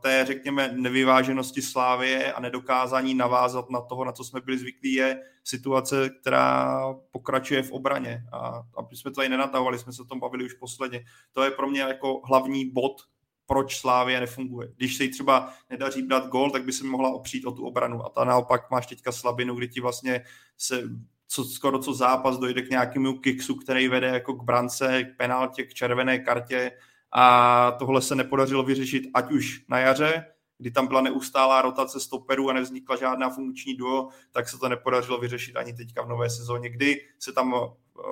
té, 0.01 0.25
řekněme, 0.25 0.71
nevyváženosti 0.73 1.61
Slávie 1.61 2.33
a 2.33 2.39
nedokázání 2.39 3.13
navázat 3.13 3.69
na 3.69 3.81
toho, 3.81 4.05
na 4.05 4.11
co 4.11 4.23
jsme 4.23 4.41
byli 4.41 4.57
zvyklí, 4.57 4.93
je 4.93 5.21
situace, 5.43 6.09
která 6.21 6.79
pokračuje 7.11 7.63
v 7.63 7.71
obraně. 7.71 8.23
A 8.33 8.63
aby 8.77 8.95
jsme 8.95 9.11
to 9.11 9.15
tady 9.15 9.29
nenatahovali, 9.29 9.79
jsme 9.79 9.93
se 9.93 10.01
o 10.01 10.05
tom 10.05 10.19
bavili 10.19 10.45
už 10.45 10.53
posledně. 10.53 11.05
To 11.31 11.43
je 11.43 11.51
pro 11.51 11.67
mě 11.67 11.81
jako 11.81 12.21
hlavní 12.25 12.71
bod, 12.71 13.01
proč 13.49 13.77
Slávie 13.77 14.19
nefunguje. 14.19 14.67
Když 14.77 14.97
se 14.97 15.03
jí 15.03 15.09
třeba 15.09 15.53
nedaří 15.69 16.07
dát 16.07 16.27
gol, 16.27 16.51
tak 16.51 16.63
by 16.63 16.73
se 16.73 16.85
mohla 16.85 17.09
opřít 17.09 17.45
o 17.45 17.51
tu 17.51 17.65
obranu. 17.65 18.05
A 18.05 18.09
ta 18.09 18.23
naopak 18.23 18.71
máš 18.71 18.87
teďka 18.87 19.11
slabinu, 19.11 19.55
kdy 19.55 19.67
ti 19.67 19.81
vlastně 19.81 20.23
se 20.57 20.83
co, 21.27 21.45
skoro 21.45 21.79
co 21.79 21.93
zápas 21.93 22.37
dojde 22.37 22.61
k 22.61 22.69
nějakému 22.69 23.17
kiksu, 23.17 23.55
který 23.55 23.87
vede 23.87 24.07
jako 24.07 24.33
k 24.33 24.43
brance, 24.43 25.03
k 25.03 25.17
penaltě, 25.17 25.63
k 25.63 25.73
červené 25.73 26.19
kartě 26.19 26.71
a 27.11 27.71
tohle 27.71 28.01
se 28.01 28.15
nepodařilo 28.15 28.63
vyřešit 28.63 29.03
ať 29.13 29.31
už 29.31 29.65
na 29.67 29.79
jaře, 29.79 30.25
kdy 30.57 30.71
tam 30.71 30.87
byla 30.87 31.01
neustálá 31.01 31.61
rotace 31.61 31.99
stoperů 31.99 32.49
a 32.49 32.53
nevznikla 32.53 32.95
žádná 32.95 33.29
funkční 33.29 33.75
duo, 33.75 34.09
tak 34.31 34.49
se 34.49 34.57
to 34.57 34.69
nepodařilo 34.69 35.17
vyřešit 35.17 35.55
ani 35.55 35.73
teďka 35.73 36.01
v 36.01 36.09
nové 36.09 36.29
sezóně, 36.29 36.69
kdy 36.69 37.01
se 37.19 37.33
tam 37.33 37.53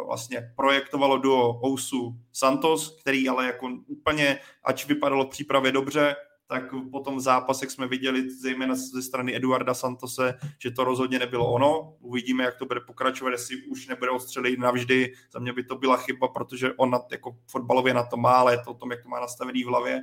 vlastně 0.05 0.53
projektovalo 0.55 1.18
duo 1.18 1.61
Ousu 1.65 2.15
Santos, 2.34 2.97
který 3.01 3.30
ale 3.30 3.45
jako 3.45 3.69
úplně, 3.88 4.39
ač 4.64 4.85
vypadalo 4.85 5.26
v 5.26 5.30
přípravě 5.30 5.72
dobře, 5.72 6.15
tak 6.47 6.64
potom 6.91 7.18
v 7.18 7.22
zápasech 7.22 7.72
jsme 7.72 7.88
viděli, 7.88 8.30
zejména 8.30 8.76
ze 8.76 9.01
strany 9.01 9.35
Eduarda 9.35 9.73
Santose, 9.73 10.34
že 10.59 10.72
to 10.72 10.84
rozhodně 10.84 11.19
nebylo 11.19 11.51
ono. 11.51 11.93
Uvidíme, 11.99 12.43
jak 12.43 12.55
to 12.55 12.65
bude 12.65 12.80
pokračovat, 12.80 13.31
jestli 13.31 13.61
už 13.61 13.88
nebude 13.88 14.11
ostřelit 14.11 14.59
navždy. 14.59 15.14
Za 15.34 15.39
mě 15.39 15.53
by 15.53 15.64
to 15.64 15.76
byla 15.76 15.97
chyba, 15.97 16.27
protože 16.27 16.73
on 16.73 16.89
na, 16.89 16.99
jako 17.11 17.38
fotbalově 17.47 17.93
na 17.93 18.03
to 18.03 18.18
má, 18.18 18.34
ale 18.34 18.53
je 18.53 18.61
to 18.65 18.72
o 18.72 18.73
tom, 18.73 18.91
jak 18.91 19.03
to 19.03 19.09
má 19.09 19.19
nastavený 19.19 19.64
v 19.64 19.68
hlavě. 19.68 20.01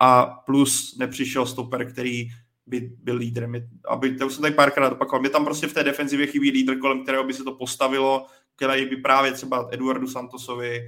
A 0.00 0.26
plus 0.26 0.96
nepřišel 0.98 1.46
stoper, 1.46 1.92
který 1.92 2.28
by 2.66 2.80
byl 3.02 3.16
lídrem. 3.16 3.52
Aby, 3.88 4.16
to 4.16 4.26
už 4.26 4.32
jsem 4.34 4.42
tady 4.42 4.54
párkrát 4.54 4.92
opakoval. 4.92 5.20
Mě 5.20 5.30
tam 5.30 5.44
prostě 5.44 5.66
v 5.66 5.74
té 5.74 5.84
defenzivě 5.84 6.26
chybí 6.26 6.50
lídr, 6.50 6.78
kolem 6.78 7.02
kterého 7.02 7.24
by 7.24 7.34
se 7.34 7.44
to 7.44 7.52
postavilo, 7.52 8.26
který 8.56 8.86
by 8.86 8.96
právě 8.96 9.32
třeba 9.32 9.68
Eduardu 9.72 10.06
Santosovi 10.06 10.82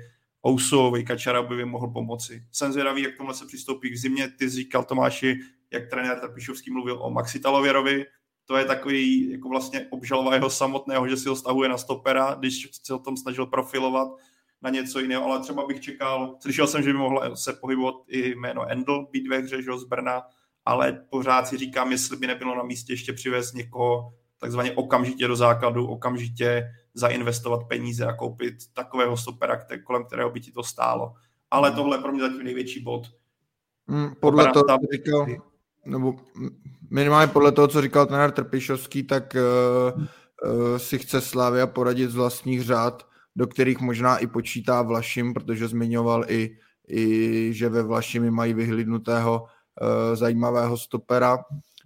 Ousovi, 0.47 1.05
Kačara 1.05 1.43
by 1.43 1.65
mohl 1.65 1.89
pomoci. 1.89 2.45
Jsem 2.53 2.73
zvědavý, 2.73 3.03
jak 3.03 3.17
tohle 3.17 3.35
se 3.35 3.47
přistoupí 3.47 3.91
k 3.91 3.99
zimě. 3.99 4.29
Ty 4.39 4.49
říkal 4.49 4.85
Tomáši, 4.85 5.39
jak 5.71 5.91
trenér 5.91 6.21
Trpišovský 6.21 6.71
mluvil 6.71 6.99
o 7.03 7.11
Maxi 7.11 7.41
Talověrovi. 7.41 8.07
To 8.45 8.57
je 8.57 8.65
takový 8.65 9.31
jako 9.31 9.49
vlastně 9.49 9.87
obžalova 9.91 10.35
jeho 10.35 10.51
samotného, 10.51 11.09
že 11.09 11.17
si 11.17 11.29
ho 11.29 11.37
stahuje 11.37 11.69
na 11.69 11.79
stopera, 11.79 12.35
když 12.39 12.69
se 12.83 12.95
o 12.95 12.99
tom 12.99 13.17
snažil 13.17 13.47
profilovat 13.47 14.09
na 14.63 14.71
něco 14.71 15.01
jiného, 15.01 15.25
ale 15.25 15.41
třeba 15.41 15.67
bych 15.67 15.81
čekal, 15.81 16.37
slyšel 16.41 16.67
jsem, 16.67 16.83
že 16.83 16.93
by 16.93 16.99
mohla 16.99 17.37
se 17.37 17.53
pohybovat 17.53 17.95
i 18.09 18.35
jméno 18.35 18.71
Endl 18.71 19.07
být 19.11 19.29
ve 19.29 19.39
hře, 19.39 19.63
z 19.77 19.85
Brna, 19.85 20.23
ale 20.65 21.07
pořád 21.11 21.49
si 21.49 21.57
říkám, 21.57 21.93
jestli 21.93 22.17
by 22.17 22.27
nebylo 22.27 22.57
na 22.57 22.63
místě 22.63 22.93
ještě 22.93 23.13
přivést 23.13 23.53
někoho 23.53 24.15
takzvaně 24.39 24.73
okamžitě 24.73 25.29
do 25.29 25.37
základu, 25.37 25.87
okamžitě 25.87 26.71
zainvestovat 26.95 27.69
peníze 27.69 28.07
a 28.07 28.13
koupit 28.13 28.55
takového 28.73 29.17
stopera, 29.17 29.57
který, 29.57 29.83
kolem 29.83 30.05
kterého 30.05 30.31
by 30.31 30.41
ti 30.41 30.53
to 30.53 30.63
stálo. 30.63 31.15
Ale 31.51 31.69
hmm. 31.69 31.77
tohle 31.77 31.97
je 31.97 32.01
pro 32.01 32.13
mě 32.13 32.21
zatím 32.21 32.45
největší 32.45 32.83
bod. 32.83 33.07
Hmm, 33.89 34.15
podle 34.21 34.53
toho, 34.53 34.65
co 34.65 34.87
říkal, 34.93 35.27
nebo 35.87 36.15
minimálně 36.91 37.33
podle 37.33 37.53
toho, 37.53 37.69
co 37.69 37.83
říkal 37.83 38.07
trenér 38.07 38.31
Trpišovský, 38.31 39.03
tak 39.03 39.37
uh, 39.37 40.03
uh, 40.03 40.77
si 40.77 40.99
chce 40.99 41.21
Slávia 41.21 41.67
poradit 41.67 42.11
z 42.11 42.15
vlastních 42.15 42.63
řád, 42.63 43.07
do 43.37 43.47
kterých 43.47 43.81
možná 43.81 44.17
i 44.17 44.27
počítá 44.27 44.83
Vlašim, 44.83 45.35
protože 45.35 45.69
zmiňoval 45.69 46.25
i, 46.29 46.57
i 46.89 47.49
že 47.53 47.69
ve 47.69 47.83
Vlašimi 47.83 48.31
mají 48.31 48.55
vyhlídnutého 48.55 49.43
uh, 49.43 50.17
zajímavého 50.17 50.79
stopera. 50.79 51.39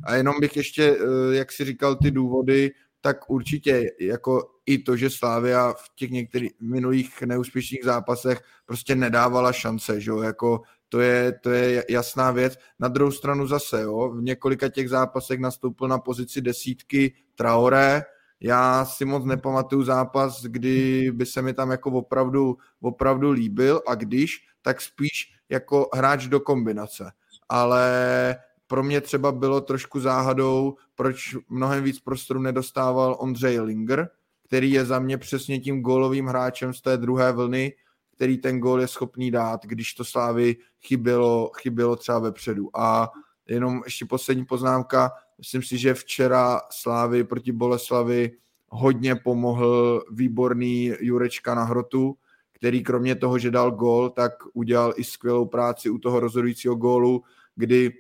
A 0.05 0.15
jenom 0.15 0.41
bych 0.41 0.57
ještě, 0.57 0.97
uh, 0.97 1.35
jak 1.35 1.53
si 1.53 1.65
říkal, 1.65 1.97
ty 1.97 2.11
důvody, 2.11 2.71
tak 3.01 3.31
určitě 3.31 3.91
jako 4.01 4.56
i 4.67 4.79
to, 4.79 4.97
že 4.97 5.11
Slávia 5.11 5.73
v 5.73 5.91
těch 5.95 6.11
některých 6.11 6.53
minulých 6.61 7.23
neúspěšných 7.23 7.85
zápasech 7.85 8.43
prostě 8.67 8.95
nedávala 8.95 9.53
šance, 9.53 10.01
že 10.01 10.11
jo, 10.11 10.23
jako 10.23 10.63
to 10.89 11.01
je, 11.01 11.33
to 11.33 11.51
je 11.51 11.85
jasná 11.91 12.31
věc. 12.31 12.59
Na 12.79 12.89
druhou 12.89 13.11
stranu 13.11 13.47
zase, 13.47 13.83
jo, 13.83 14.11
v 14.11 14.23
několika 14.23 14.69
těch 14.69 14.89
zápasech 14.89 15.41
nastoupil 15.41 15.89
na 15.89 15.99
pozici 15.99 16.41
desítky 16.41 17.15
Traoré, 17.35 18.03
já 18.41 18.85
si 18.85 19.05
moc 19.05 19.25
nepamatuju 19.25 19.83
zápas, 19.83 20.43
kdy 20.43 21.11
by 21.15 21.27
se 21.27 21.43
mi 21.43 21.55
tam 21.55 21.71
jako 21.71 21.91
opravdu, 21.91 22.57
opravdu 22.81 23.31
líbil 23.31 23.83
a 23.89 23.95
když, 23.95 24.47
tak 24.63 24.81
spíš 24.81 25.33
jako 25.49 25.89
hráč 25.95 26.27
do 26.27 26.41
kombinace. 26.41 27.13
Ale 27.49 28.37
pro 28.67 28.83
mě 28.83 29.01
třeba 29.01 29.33
bylo 29.33 29.61
trošku 29.61 30.01
záhadou, 30.01 30.77
proč 30.95 31.37
mnohem 31.49 31.85
víc 31.85 32.01
prostoru 32.01 32.41
nedostával 32.41 33.17
Ondřej 33.21 33.61
Linger, 33.61 34.09
který 34.47 34.71
je 34.71 34.85
za 34.85 34.99
mě 34.99 35.19
přesně 35.19 35.61
tím 35.61 35.83
gólovým 35.83 36.27
hráčem 36.27 36.75
z 36.75 36.81
té 36.81 36.97
druhé 36.97 37.33
vlny, 37.33 37.73
který 38.15 38.39
ten 38.39 38.61
gól 38.61 38.81
je 38.81 38.89
schopný 38.89 39.31
dát, 39.31 39.65
když 39.65 39.95
to 39.95 40.05
Slávy 40.05 40.57
chybělo, 40.83 41.51
chybělo 41.61 41.97
třeba 41.97 42.19
vepředu. 42.19 42.71
A 42.79 43.11
jenom 43.49 43.83
ještě 43.85 44.07
poslední 44.07 44.45
poznámka, 44.45 45.13
myslím 45.39 45.63
si, 45.63 45.79
že 45.79 45.95
včera 45.95 46.61
Slávy 46.71 47.25
proti 47.25 47.53
Boleslavi 47.53 48.33
hodně 48.69 49.17
pomohl 49.17 50.03
výborný 50.11 50.93
Jurečka 51.01 51.55
na 51.55 51.65
hrotu, 51.65 52.17
který 52.53 52.83
kromě 52.83 53.15
toho, 53.15 53.39
že 53.39 53.51
dal 53.51 53.71
gól, 53.71 54.11
tak 54.11 54.33
udělal 54.53 54.93
i 54.97 55.05
skvělou 55.05 55.47
práci 55.47 55.91
u 55.91 55.99
toho 55.99 56.21
rozhodujícího 56.21 56.75
gólu, 56.75 57.23
kdy 57.57 57.93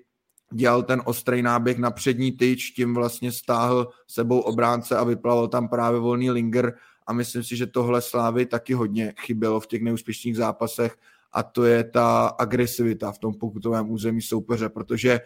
dělal 0.56 0.82
ten 0.82 1.02
ostrý 1.04 1.42
náběh 1.42 1.78
na 1.78 1.90
přední 1.90 2.32
tyč, 2.32 2.70
tím 2.70 2.94
vlastně 2.94 3.32
stáhl 3.32 3.88
sebou 4.06 4.40
obránce 4.40 4.96
a 4.96 5.04
vyplaval 5.04 5.48
tam 5.48 5.68
právě 5.68 6.00
volný 6.00 6.30
linger 6.30 6.74
a 7.06 7.12
myslím 7.12 7.42
si, 7.42 7.56
že 7.56 7.66
tohle 7.66 8.02
Slávy 8.02 8.46
taky 8.46 8.74
hodně 8.74 9.14
chybělo 9.20 9.60
v 9.60 9.66
těch 9.66 9.82
neúspěšných 9.82 10.36
zápasech 10.36 10.96
a 11.32 11.42
to 11.42 11.64
je 11.64 11.84
ta 11.84 12.26
agresivita 12.26 13.12
v 13.12 13.18
tom 13.18 13.34
pokutovém 13.34 13.90
území 13.90 14.22
soupeře, 14.22 14.68
protože 14.68 15.20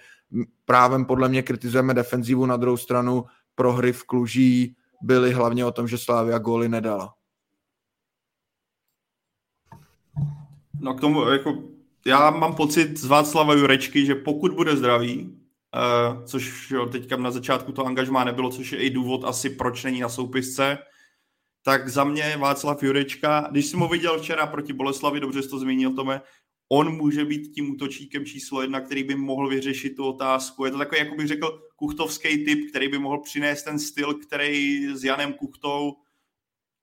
právem 0.64 1.04
podle 1.04 1.28
mě 1.28 1.42
kritizujeme 1.42 1.94
defenzivu, 1.94 2.46
na 2.46 2.56
druhou 2.56 2.76
stranu 2.76 3.24
prohry 3.54 3.92
v 3.92 4.04
Kluží 4.04 4.76
byly 5.02 5.32
hlavně 5.32 5.64
o 5.64 5.72
tom, 5.72 5.88
že 5.88 5.98
Slávia 5.98 6.38
góly 6.38 6.68
nedala. 6.68 7.14
No 10.80 10.94
k 10.94 11.00
tomu 11.00 11.28
jako 11.28 11.62
já 12.06 12.30
mám 12.30 12.54
pocit 12.54 12.98
z 12.98 13.04
Václava 13.04 13.54
Jurečky, 13.54 14.06
že 14.06 14.14
pokud 14.14 14.52
bude 14.54 14.76
zdravý, 14.76 15.22
uh, 15.22 16.24
což 16.24 16.70
jo, 16.70 16.86
teďka 16.86 17.16
na 17.16 17.30
začátku 17.30 17.72
to 17.72 17.86
angažmá 17.86 18.24
nebylo, 18.24 18.50
což 18.50 18.72
je 18.72 18.78
i 18.78 18.90
důvod 18.90 19.24
asi, 19.24 19.50
proč 19.50 19.84
není 19.84 20.00
na 20.00 20.08
soupisce, 20.08 20.78
tak 21.62 21.88
za 21.88 22.04
mě 22.04 22.36
Václav 22.36 22.82
Jurečka, 22.82 23.48
když 23.50 23.66
jsem 23.66 23.80
ho 23.80 23.88
viděl 23.88 24.18
včera 24.18 24.46
proti 24.46 24.72
Boleslavi, 24.72 25.20
dobře 25.20 25.42
jsi 25.42 25.48
to 25.48 25.58
zmínil, 25.58 25.94
Tome, 25.94 26.20
on 26.72 26.96
může 26.96 27.24
být 27.24 27.52
tím 27.54 27.70
útočníkem 27.70 28.24
číslo 28.24 28.62
jedna, 28.62 28.80
který 28.80 29.04
by 29.04 29.14
mohl 29.14 29.48
vyřešit 29.48 29.96
tu 29.96 30.04
otázku. 30.04 30.64
Je 30.64 30.70
to 30.70 30.78
takový, 30.78 30.98
jako 30.98 31.14
bych 31.14 31.26
řekl, 31.26 31.62
kuchtovský 31.76 32.44
typ, 32.44 32.70
který 32.70 32.88
by 32.88 32.98
mohl 32.98 33.20
přinést 33.20 33.62
ten 33.62 33.78
styl, 33.78 34.14
který 34.14 34.86
s 34.96 35.04
Janem 35.04 35.32
Kuchtou 35.32 35.96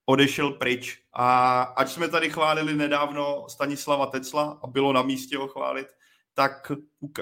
odešel 0.10 0.52
pryč. 0.52 1.00
A 1.14 1.62
ať 1.62 1.90
jsme 1.90 2.08
tady 2.10 2.30
chválili 2.30 2.74
nedávno 2.74 3.46
Stanislava 3.50 4.06
Tecla 4.06 4.60
a 4.64 4.68
bylo 4.68 4.94
na 4.94 5.02
místě 5.02 5.38
ho 5.38 5.48
chválit, 5.48 5.88
tak 6.34 6.72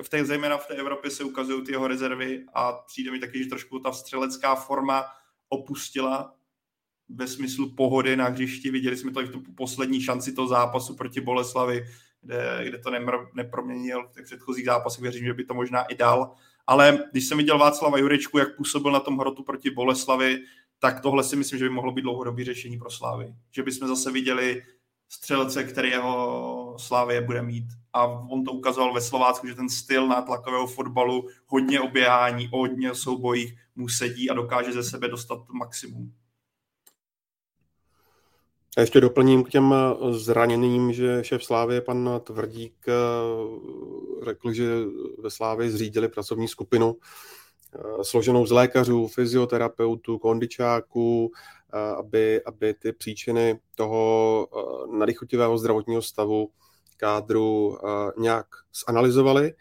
v 0.01 0.09
té, 0.09 0.25
zejména 0.25 0.57
v 0.57 0.67
té 0.67 0.73
Evropě 0.73 1.11
se 1.11 1.23
ukazují 1.23 1.63
ty 1.63 1.71
jeho 1.71 1.87
rezervy 1.87 2.45
a 2.53 2.71
přijde 2.71 3.11
mi 3.11 3.19
taky, 3.19 3.43
že 3.43 3.49
trošku 3.49 3.79
ta 3.79 3.91
střelecká 3.91 4.55
forma 4.55 5.05
opustila 5.49 6.33
ve 7.09 7.27
smyslu 7.27 7.75
pohody 7.75 8.15
na 8.15 8.25
hřišti. 8.25 8.71
Viděli 8.71 8.97
jsme 8.97 9.11
to 9.11 9.21
i 9.21 9.25
v 9.25 9.31
tom 9.31 9.43
poslední 9.57 10.01
šanci 10.01 10.33
toho 10.33 10.47
zápasu 10.47 10.95
proti 10.95 11.21
Boleslavi, 11.21 11.85
kde, 12.21 12.65
kde 12.67 12.77
to 12.77 12.91
nemr, 12.91 13.13
neproměnil 13.33 14.07
v 14.07 14.11
těch 14.11 14.25
předchozích 14.25 14.65
zápasech. 14.65 15.01
Věřím, 15.01 15.25
že 15.25 15.33
by 15.33 15.43
to 15.43 15.53
možná 15.53 15.83
i 15.83 15.95
dal. 15.95 16.35
Ale 16.67 16.99
když 17.11 17.27
jsem 17.27 17.37
viděl 17.37 17.57
Václava 17.57 17.97
Jurečku, 17.97 18.37
jak 18.37 18.55
působil 18.55 18.91
na 18.91 18.99
tom 18.99 19.17
hrotu 19.17 19.43
proti 19.43 19.71
Boleslavi, 19.71 20.39
tak 20.79 21.01
tohle 21.01 21.23
si 21.23 21.35
myslím, 21.35 21.59
že 21.59 21.65
by 21.65 21.69
mohlo 21.69 21.91
být 21.91 22.01
dlouhodobý 22.01 22.43
řešení 22.43 22.77
pro 22.77 22.91
Slávy. 22.91 23.35
Že 23.51 23.63
bychom 23.63 23.87
zase 23.87 24.11
viděli 24.11 24.63
střelce, 25.09 25.63
který 25.63 25.89
jeho 25.89 26.75
Slávě 26.79 27.21
bude 27.21 27.41
mít. 27.41 27.65
A 27.93 28.05
on 28.05 28.43
to 28.43 28.51
ukazoval 28.51 28.93
ve 28.93 29.01
Slovácku, 29.01 29.47
že 29.47 29.55
ten 29.55 29.69
styl 29.69 30.07
nátlakového 30.07 30.67
fotbalu, 30.67 31.27
hodně 31.47 31.81
oběhání, 31.81 32.49
hodně 32.53 32.95
soubojích 32.95 33.53
mu 33.75 33.89
sedí 33.89 34.29
a 34.29 34.33
dokáže 34.33 34.71
ze 34.71 34.83
sebe 34.83 35.07
dostat 35.07 35.39
maximum. 35.49 36.13
A 38.77 38.81
ještě 38.81 39.01
doplním 39.01 39.43
k 39.43 39.49
těm 39.49 39.75
zraněným, 40.11 40.93
že 40.93 41.19
šéf 41.21 41.43
Slávy, 41.43 41.81
pan 41.81 42.09
Tvrdík, 42.23 42.85
řekl, 44.25 44.53
že 44.53 44.65
ve 45.19 45.31
Slávě 45.31 45.71
zřídili 45.71 46.09
pracovní 46.09 46.47
skupinu, 46.47 46.95
Eh, 46.95 47.44
složenou 48.01 48.45
z 48.45 48.51
lékařů, 48.51 49.07
fyzioterapeutů, 49.07 50.17
kondičáků, 50.17 51.31
eh, 51.73 51.95
aby, 51.95 52.43
aby 52.43 52.73
ty 52.73 52.91
příčiny 52.91 53.59
toho 53.75 54.47
eh, 54.47 54.97
nadychotivého 54.97 55.57
zdravotního 55.57 56.01
stavu 56.01 56.49
kádru 56.97 57.77
nějak 58.17 58.45
zanalizovali. 58.87 59.53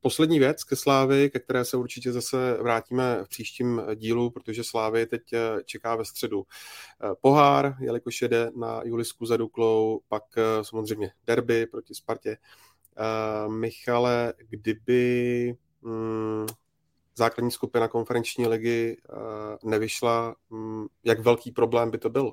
Poslední 0.00 0.38
věc 0.38 0.64
ke 0.64 0.76
Slávy, 0.76 1.30
ke 1.30 1.38
které 1.38 1.64
se 1.64 1.76
určitě 1.76 2.12
zase 2.12 2.58
vrátíme 2.62 3.24
v 3.24 3.28
příštím 3.28 3.82
dílu, 3.94 4.30
protože 4.30 4.64
Slávy 4.64 5.06
teď 5.06 5.22
čeká 5.64 5.96
ve 5.96 6.04
středu 6.04 6.44
pohár, 7.20 7.76
jelikož 7.80 8.22
jede 8.22 8.50
na 8.56 8.80
Julisku 8.84 9.26
za 9.26 9.36
Duklou, 9.36 10.00
pak 10.08 10.22
samozřejmě 10.62 11.10
derby 11.26 11.66
proti 11.66 11.94
Spartě. 11.94 12.36
Michale, 13.48 14.34
kdyby 14.48 15.54
mm, 15.82 16.46
základní 17.16 17.50
skupina 17.50 17.88
konferenční 17.88 18.46
ligy 18.46 18.96
eh, 18.96 19.16
nevyšla, 19.64 20.36
mm, 20.50 20.86
jak 21.04 21.20
velký 21.20 21.50
problém 21.50 21.90
by 21.90 21.98
to 21.98 22.10
byl? 22.10 22.32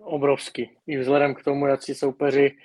Obrovský. 0.00 0.70
I 0.86 0.98
vzhledem 0.98 1.34
k 1.34 1.44
tomu, 1.44 1.66
jak 1.66 1.82
si 1.82 1.94
soupeři 1.94 2.56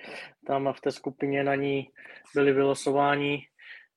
tam 0.47 0.73
v 0.73 0.81
té 0.81 0.91
skupině 0.91 1.43
na 1.43 1.55
ní 1.55 1.89
byli 2.35 2.53
vylosováni 2.53 3.47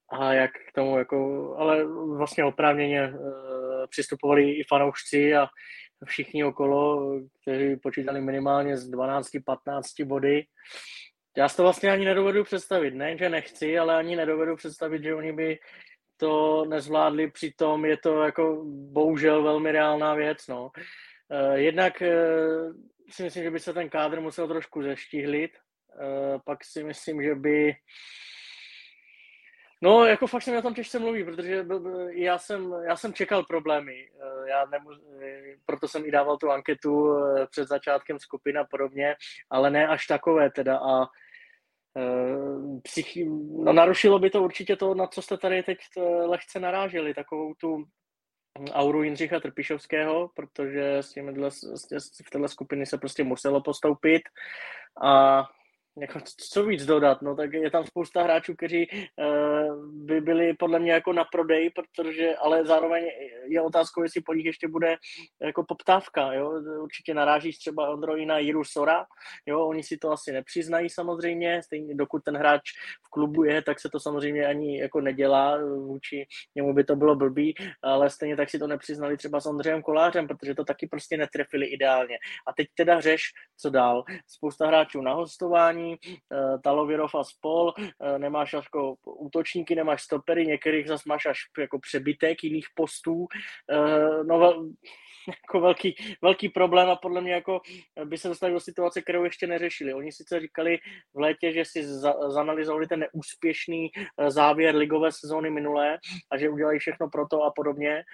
a 0.08 0.32
jak 0.32 0.50
k 0.50 0.72
tomu, 0.74 0.98
jako, 0.98 1.54
ale 1.58 1.84
vlastně 2.16 2.44
oprávněně 2.44 3.00
e, 3.00 3.12
přistupovali 3.88 4.52
i 4.52 4.64
fanoušci 4.64 5.36
a 5.36 5.46
všichni 6.04 6.44
okolo, 6.44 7.12
kteří 7.42 7.76
počítali 7.76 8.20
minimálně 8.20 8.76
z 8.76 8.90
12-15 8.90 10.04
body. 10.04 10.44
Já 11.36 11.48
si 11.48 11.56
to 11.56 11.62
vlastně 11.62 11.90
ani 11.90 12.04
nedovedu 12.04 12.44
představit. 12.44 12.94
Ne, 12.94 13.18
že 13.18 13.28
nechci, 13.28 13.78
ale 13.78 13.96
ani 13.96 14.16
nedovedu 14.16 14.56
představit, 14.56 15.02
že 15.02 15.14
oni 15.14 15.32
by 15.32 15.58
to 16.20 16.64
nezvládli, 16.64 17.30
přitom 17.30 17.84
je 17.84 17.96
to 17.96 18.22
jako 18.22 18.64
bohužel 18.66 19.42
velmi 19.42 19.72
reálná 19.72 20.14
věc. 20.14 20.46
No. 20.48 20.70
Eh, 21.30 21.58
jednak 21.58 22.02
eh, 22.02 22.16
si 23.10 23.22
myslím, 23.22 23.42
že 23.42 23.50
by 23.50 23.60
se 23.60 23.72
ten 23.72 23.88
kádr 23.88 24.20
musel 24.20 24.48
trošku 24.48 24.82
zeštihlit, 24.82 25.50
eh, 25.56 26.38
pak 26.44 26.64
si 26.64 26.84
myslím, 26.84 27.22
že 27.22 27.34
by 27.34 27.74
No, 29.82 30.04
jako 30.04 30.26
fakt 30.26 30.42
se 30.42 30.50
mi 30.50 30.58
o 30.58 30.62
tom 30.62 30.74
těžce 30.74 30.98
mluví, 30.98 31.24
protože 31.24 31.66
já 32.10 32.38
jsem, 32.38 32.74
já 32.88 32.96
jsem 32.96 33.12
čekal 33.12 33.42
problémy. 33.42 34.08
Já 34.46 34.66
nemu, 34.66 34.90
proto 35.66 35.88
jsem 35.88 36.06
i 36.06 36.10
dával 36.10 36.36
tu 36.36 36.50
anketu 36.50 37.16
před 37.50 37.68
začátkem 37.68 38.18
skupiny 38.18 38.58
a 38.58 38.64
podobně, 38.64 39.16
ale 39.50 39.70
ne 39.70 39.88
až 39.88 40.06
takové 40.06 40.50
teda. 40.50 40.78
A 40.78 41.06
psychi- 42.82 43.64
no, 43.64 43.72
narušilo 43.72 44.18
by 44.18 44.30
to 44.30 44.42
určitě 44.42 44.76
to, 44.76 44.94
na 44.94 45.06
co 45.06 45.22
jste 45.22 45.36
tady 45.36 45.62
teď 45.62 45.78
eh, 45.96 46.00
lehce 46.02 46.60
naráželi, 46.60 47.14
takovou 47.14 47.54
tu 47.54 47.84
auru 48.72 49.02
Jindřicha 49.02 49.40
Trpišovského, 49.40 50.30
protože 50.36 50.96
s 50.96 51.12
těmihle, 51.12 51.50
v 52.26 52.30
téhle 52.30 52.48
skupiny 52.48 52.86
se 52.86 52.98
prostě 52.98 53.24
muselo 53.24 53.62
postoupit. 53.62 54.22
A 55.02 55.42
jako, 56.00 56.18
co 56.50 56.64
víc 56.64 56.86
dodat, 56.86 57.22
no 57.22 57.36
tak 57.36 57.52
je 57.52 57.70
tam 57.70 57.86
spousta 57.86 58.22
hráčů, 58.22 58.54
kteří 58.54 58.88
uh, 58.90 59.86
by 59.92 60.20
byli 60.20 60.54
podle 60.54 60.78
mě 60.78 60.92
jako 60.92 61.12
na 61.12 61.24
prodej, 61.24 61.70
protože, 61.70 62.36
ale 62.36 62.64
zároveň 62.64 63.04
je 63.46 63.60
otázkou, 63.60 64.02
jestli 64.02 64.20
po 64.20 64.34
nich 64.34 64.46
ještě 64.46 64.68
bude 64.68 64.96
jako 65.42 65.64
poptávka, 65.64 66.32
jo, 66.32 66.52
určitě 66.82 67.14
narážíš 67.14 67.58
třeba 67.58 67.90
Ondroji 67.90 68.26
na 68.26 68.38
Jiru 68.38 68.64
Sora, 68.64 69.06
jo, 69.46 69.66
oni 69.66 69.82
si 69.82 69.96
to 69.96 70.10
asi 70.10 70.32
nepřiznají 70.32 70.90
samozřejmě, 70.90 71.62
stejně 71.62 71.94
dokud 71.94 72.24
ten 72.24 72.36
hráč 72.36 72.62
v 73.06 73.10
klubu 73.10 73.44
je, 73.44 73.62
tak 73.62 73.80
se 73.80 73.88
to 73.88 74.00
samozřejmě 74.00 74.46
ani 74.46 74.80
jako 74.80 75.00
nedělá, 75.00 75.58
vůči 75.64 76.26
němu 76.54 76.74
by 76.74 76.84
to 76.84 76.96
bylo 76.96 77.16
blbý, 77.16 77.54
ale 77.82 78.10
stejně 78.10 78.36
tak 78.36 78.50
si 78.50 78.58
to 78.58 78.66
nepřiznali 78.66 79.16
třeba 79.16 79.40
s 79.40 79.46
Ondřejem 79.46 79.82
Kolářem, 79.82 80.28
protože 80.28 80.54
to 80.54 80.64
taky 80.64 80.86
prostě 80.86 81.16
netrefili 81.16 81.66
ideálně. 81.66 82.18
A 82.46 82.52
teď 82.52 82.66
teda 82.74 83.00
řeš, 83.00 83.22
co 83.56 83.70
dál. 83.70 84.04
Spousta 84.26 84.66
hráčů 84.66 85.00
na 85.00 85.14
hostování, 85.14 85.87
Eh, 85.96 86.58
Talovirov 86.64 87.14
a 87.14 87.24
spol, 87.24 87.72
eh, 87.78 88.18
nemáš 88.18 88.52
jako 88.52 88.94
útočníky, 89.04 89.74
nemáš 89.74 90.02
stopery, 90.02 90.46
některých 90.46 90.88
zase 90.88 91.02
máš 91.06 91.26
až 91.26 91.38
jako 91.58 91.78
přebytek 91.78 92.44
jiných 92.44 92.66
postů, 92.74 93.26
eh, 93.70 94.24
no 94.24 94.38
jako 95.28 95.60
velký, 95.60 95.96
velký 96.22 96.48
problém 96.48 96.90
a 96.90 96.96
podle 96.96 97.20
mě 97.20 97.32
jako 97.32 97.60
by 98.04 98.18
se 98.18 98.28
dostali 98.28 98.52
do 98.52 98.60
situace, 98.60 99.02
kterou 99.02 99.24
ještě 99.24 99.46
neřešili. 99.46 99.94
Oni 99.94 100.12
sice 100.12 100.40
říkali 100.40 100.78
v 101.14 101.18
létě, 101.18 101.52
že 101.52 101.64
si 101.64 101.84
za, 101.84 102.14
zanalizovali 102.30 102.86
ten 102.86 103.00
neúspěšný 103.00 103.90
závěr 104.28 104.76
ligové 104.76 105.12
sezóny 105.12 105.50
minulé 105.50 105.98
a 106.30 106.38
že 106.38 106.48
udělají 106.48 106.78
všechno 106.78 107.08
pro 107.08 107.26
to 107.26 107.42
a 107.42 107.52
podobně. 107.56 108.04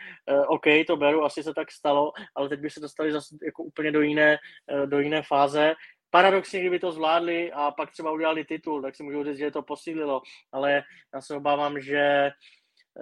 OK, 0.49 0.65
to 0.87 0.97
beru, 0.97 1.25
asi 1.25 1.43
se 1.43 1.55
tak 1.55 1.73
stalo, 1.73 2.13
ale 2.35 2.49
teď 2.49 2.61
by 2.61 2.71
se 2.71 2.81
dostali 2.81 3.13
zase 3.13 3.37
jako 3.45 3.63
úplně 3.63 3.93
do 3.93 4.01
jiné, 4.01 4.39
do 4.87 5.01
jiné 5.01 5.23
fáze 5.23 5.75
paradoxně, 6.15 6.61
kdyby 6.61 6.79
to 6.79 6.93
zvládli 6.93 7.53
a 7.53 7.71
pak 7.71 7.91
třeba 7.91 8.13
udělali 8.13 8.45
titul, 8.45 8.83
tak 8.83 8.97
si 8.97 9.03
můžu 9.03 9.25
říct, 9.25 9.39
že 9.39 9.51
to 9.51 9.63
posílilo, 9.63 10.23
ale 10.53 10.83
já 11.15 11.21
se 11.21 11.37
obávám, 11.37 11.81
že, 11.81 12.31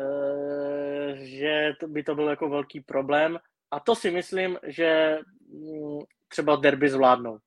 eh, 0.00 1.16
že 1.16 1.72
by 1.86 2.02
to 2.02 2.14
byl 2.14 2.28
jako 2.28 2.48
velký 2.48 2.80
problém 2.80 3.38
a 3.70 3.80
to 3.80 3.94
si 3.94 4.10
myslím, 4.10 4.58
že 4.66 5.18
mm, 5.48 5.98
třeba 6.28 6.56
derby 6.56 6.90
zvládnou. 6.90 7.38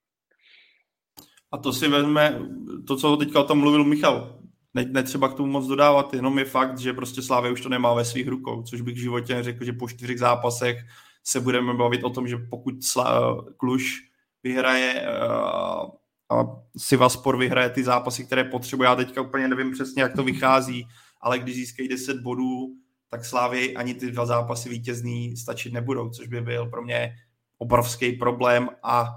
A 1.52 1.58
to 1.58 1.74
si 1.74 1.88
vezme, 1.88 2.40
to, 2.88 2.98
co 2.98 3.18
teďka 3.18 3.40
o 3.40 3.44
tom 3.44 3.60
mluvil 3.60 3.84
Michal, 3.84 4.40
ne, 4.74 4.86
netřeba 4.86 5.30
k 5.30 5.34
tomu 5.34 5.52
moc 5.52 5.68
dodávat, 5.68 6.14
jenom 6.14 6.40
je 6.40 6.46
fakt, 6.46 6.78
že 6.78 6.94
prostě 6.94 7.22
Slávě 7.22 7.52
už 7.52 7.62
to 7.62 7.70
nemá 7.70 7.94
ve 7.94 8.06
svých 8.06 8.28
rukou, 8.28 8.64
což 8.64 8.82
bych 8.82 8.96
v 8.96 9.02
životě 9.02 9.44
řekl, 9.44 9.64
že 9.66 9.74
po 9.74 9.90
čtyřech 9.90 10.20
zápasech 10.20 10.78
se 11.24 11.40
budeme 11.40 11.74
bavit 11.74 12.04
o 12.04 12.10
tom, 12.10 12.28
že 12.28 12.38
pokud 12.38 12.84
Slá, 12.84 13.44
Kluž 13.58 14.15
vyhraje 14.46 15.02
uh, 15.02 15.90
a 16.30 16.62
Sivaspor 16.78 17.38
vyhraje 17.38 17.70
ty 17.70 17.84
zápasy, 17.84 18.26
které 18.26 18.44
potřebuje. 18.44 18.88
Já 18.88 18.96
teďka 18.96 19.22
úplně 19.22 19.48
nevím 19.48 19.72
přesně, 19.72 20.02
jak 20.02 20.16
to 20.16 20.24
vychází, 20.24 20.88
ale 21.22 21.40
když 21.40 21.56
získají 21.56 21.90
10 21.90 22.22
bodů, 22.22 22.76
tak 23.10 23.26
Slávě 23.26 23.74
ani 23.74 23.94
ty 23.94 24.12
dva 24.12 24.26
zápasy 24.26 24.70
vítězný 24.70 25.38
stačit 25.38 25.74
nebudou, 25.74 26.10
což 26.10 26.28
by 26.28 26.42
byl 26.42 26.66
pro 26.66 26.82
mě 26.82 27.16
obrovský 27.58 28.12
problém 28.12 28.70
a 28.84 29.10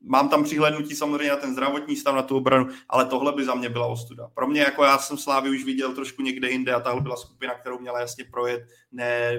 mám 0.00 0.28
tam 0.28 0.44
přihlednutí 0.44 0.94
samozřejmě 0.96 1.28
na 1.28 1.36
ten 1.36 1.52
zdravotní 1.52 1.96
stav, 1.96 2.14
na 2.14 2.22
tu 2.22 2.36
obranu, 2.36 2.68
ale 2.88 3.04
tohle 3.04 3.32
by 3.32 3.44
za 3.44 3.54
mě 3.54 3.68
byla 3.68 3.86
ostuda. 3.86 4.28
Pro 4.34 4.46
mě, 4.46 4.60
jako 4.60 4.84
já 4.84 4.98
jsem 4.98 5.18
Slávy 5.18 5.50
už 5.50 5.64
viděl 5.64 5.94
trošku 5.94 6.22
někde 6.22 6.50
jinde 6.50 6.74
a 6.74 6.80
tahle 6.80 7.00
byla 7.00 7.16
skupina, 7.16 7.54
kterou 7.54 7.78
měla 7.78 8.00
jasně 8.00 8.24
projet, 8.24 8.62
ne 8.92 9.32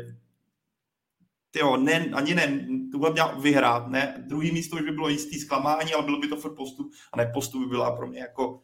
tyjo, 1.51 1.77
ne, 1.77 2.09
ani 2.13 2.35
ne, 2.35 2.67
to 2.91 2.97
měla 2.97 3.33
vyhrát, 3.33 3.87
ne, 3.87 4.23
druhý 4.27 4.51
místo 4.51 4.75
už 4.75 4.81
by 4.81 4.91
bylo 4.91 5.09
jistý 5.09 5.39
zklamání, 5.39 5.93
ale 5.93 6.03
bylo 6.03 6.19
by 6.19 6.27
to 6.27 6.35
furt 6.35 6.55
postup, 6.55 6.91
a 7.13 7.17
ne 7.17 7.31
postup 7.33 7.61
by 7.61 7.67
byla 7.67 7.95
pro 7.95 8.07
mě 8.07 8.19
jako, 8.19 8.61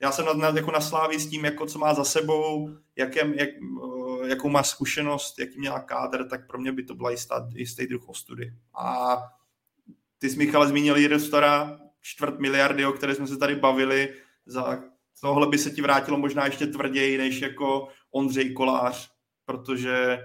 já 0.00 0.12
jsem 0.12 0.26
na, 0.26 0.32
na, 0.32 0.48
jako 0.48 0.70
na 0.70 0.80
slávě 0.80 1.18
s 1.18 1.30
tím, 1.30 1.44
jako 1.44 1.66
co 1.66 1.78
má 1.78 1.94
za 1.94 2.04
sebou, 2.04 2.70
jakém, 2.96 3.34
jak, 3.34 3.48
eh, 3.48 4.28
jakou 4.28 4.48
má 4.48 4.62
zkušenost, 4.62 5.38
jaký 5.38 5.58
měla 5.58 5.80
kádr, 5.80 6.28
tak 6.28 6.46
pro 6.46 6.58
mě 6.58 6.72
by 6.72 6.82
to 6.82 6.94
byla 6.94 7.10
jistá, 7.10 7.48
jistý 7.54 7.86
druh 7.86 8.08
ostudy. 8.08 8.52
A 8.78 9.16
ty 10.18 10.30
jsi, 10.30 10.36
Michal, 10.36 10.68
zmínil 10.68 11.20
Stora, 11.20 11.78
čtvrt 12.00 12.38
miliardy, 12.38 12.86
o 12.86 12.92
které 12.92 13.14
jsme 13.14 13.26
se 13.26 13.36
tady 13.36 13.54
bavili, 13.54 14.14
za 14.46 14.82
tohle 15.20 15.46
by 15.46 15.58
se 15.58 15.70
ti 15.70 15.82
vrátilo 15.82 16.18
možná 16.18 16.44
ještě 16.44 16.66
tvrději, 16.66 17.18
než 17.18 17.40
jako 17.40 17.88
Ondřej 18.10 18.52
Kolář, 18.52 19.10
protože 19.44 20.18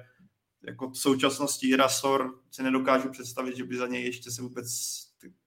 jako 0.64 0.90
v 0.90 0.98
současnosti 0.98 1.76
Rasor 1.76 2.40
si 2.52 2.64
nedokážu 2.64 3.10
představit, 3.10 3.58
že 3.58 3.64
by 3.64 3.78
za 3.78 3.88
něj 3.88 4.06
ještě 4.06 4.32
se 4.32 4.42
vůbec 4.42 4.68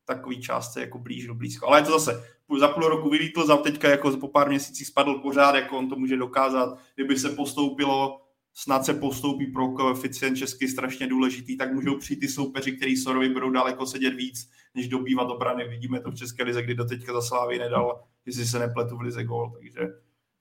takový 0.05 0.41
částce 0.41 0.81
jako 0.81 0.99
blížil 0.99 1.35
blízko. 1.35 1.66
Ale 1.66 1.81
je 1.81 1.85
to 1.85 1.99
zase, 1.99 2.24
za 2.59 2.69
půl 2.69 2.89
roku 2.89 3.11
vylítl, 3.11 3.47
za 3.47 3.57
teďka 3.57 3.89
jako 3.89 4.16
po 4.16 4.28
pár 4.28 4.49
měsících 4.49 4.86
spadl 4.86 5.15
pořád, 5.15 5.55
jako 5.55 5.78
on 5.78 5.89
to 5.89 5.97
může 5.97 6.16
dokázat. 6.16 6.78
Kdyby 6.95 7.19
se 7.19 7.31
postoupilo, 7.31 8.20
snad 8.53 8.85
se 8.85 8.95
postoupí 8.95 9.47
pro 9.47 9.69
koeficient 9.69 10.39
český 10.39 10.69
strašně 10.69 11.07
důležitý, 11.07 11.57
tak 11.57 11.73
můžou 11.73 11.99
přijít 11.99 12.20
ty 12.20 12.28
soupeři, 12.28 12.73
který 12.73 12.97
Sorovi 12.97 13.28
budou 13.28 13.51
daleko 13.51 13.86
sedět 13.86 14.15
víc, 14.15 14.51
než 14.74 14.89
dobývat 14.89 15.31
obrany. 15.31 15.69
Vidíme 15.69 16.01
to 16.01 16.11
v 16.11 16.15
České 16.15 16.43
lize, 16.43 16.62
kdy 16.62 16.74
do 16.74 16.85
teďka 16.85 17.12
za 17.12 17.23
Slávy 17.23 17.59
nedal, 17.59 18.05
jestli 18.27 18.47
se 18.47 18.59
nepletu 18.59 18.97
v 18.97 19.01
lize 19.01 19.24
gol, 19.24 19.51
takže 19.51 19.89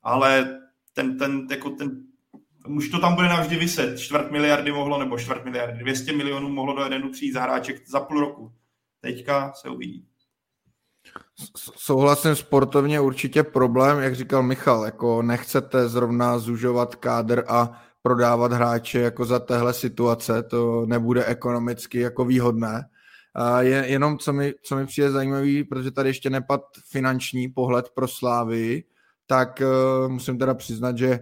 ale 0.04 0.60
ten, 0.94 1.18
ten, 1.18 1.48
jako 1.52 1.70
ten 1.70 2.04
už 2.68 2.90
to 2.90 3.00
tam 3.00 3.16
bude 3.16 3.28
navždy 3.28 3.56
vyset. 3.56 4.00
Čtvrt 4.00 4.32
miliardy 4.32 4.72
mohlo, 4.72 5.00
nebo 5.00 5.18
čtvrt 5.18 5.46
miliardy, 5.46 5.80
200 5.80 6.14
milionů 6.14 6.50
mohlo 6.50 6.76
do 6.76 6.86
Edenu 6.86 7.12
přijít 7.12 7.34
za 7.34 7.42
hráček 7.42 7.88
za 7.88 8.00
půl 8.00 8.20
roku. 8.20 8.52
Teďka 9.02 9.54
se 9.54 9.70
uvidí. 9.70 10.06
Souhlasím, 11.76 12.36
sportovně 12.36 13.00
určitě 13.00 13.44
problém, 13.44 14.00
jak 14.00 14.16
říkal 14.16 14.44
Michal, 14.44 14.86
jako 14.86 15.22
nechcete 15.22 15.90
zrovna 15.90 16.40
zužovat 16.40 16.96
kádr 16.96 17.44
a 17.48 17.82
prodávat 18.02 18.54
hráče 18.54 19.00
jako 19.00 19.26
za 19.26 19.40
téhle 19.40 19.74
situace, 19.74 20.44
to 20.44 20.86
nebude 20.86 21.26
ekonomicky 21.26 22.00
jako 22.00 22.26
výhodné. 22.26 22.84
A 23.36 23.62
je, 23.62 23.86
jenom 23.88 24.18
co 24.18 24.34
mi, 24.34 24.54
co 24.64 24.76
mi 24.76 24.86
přijde 24.86 25.12
zajímavý, 25.12 25.64
protože 25.64 25.92
tady 25.92 26.10
ještě 26.10 26.30
nepad 26.30 26.62
finanční 26.92 27.48
pohled 27.48 27.90
pro 27.96 28.08
Slávy, 28.08 28.84
tak 29.26 29.62
uh, 29.62 30.12
musím 30.12 30.38
teda 30.38 30.54
přiznat, 30.54 30.98
že 30.98 31.20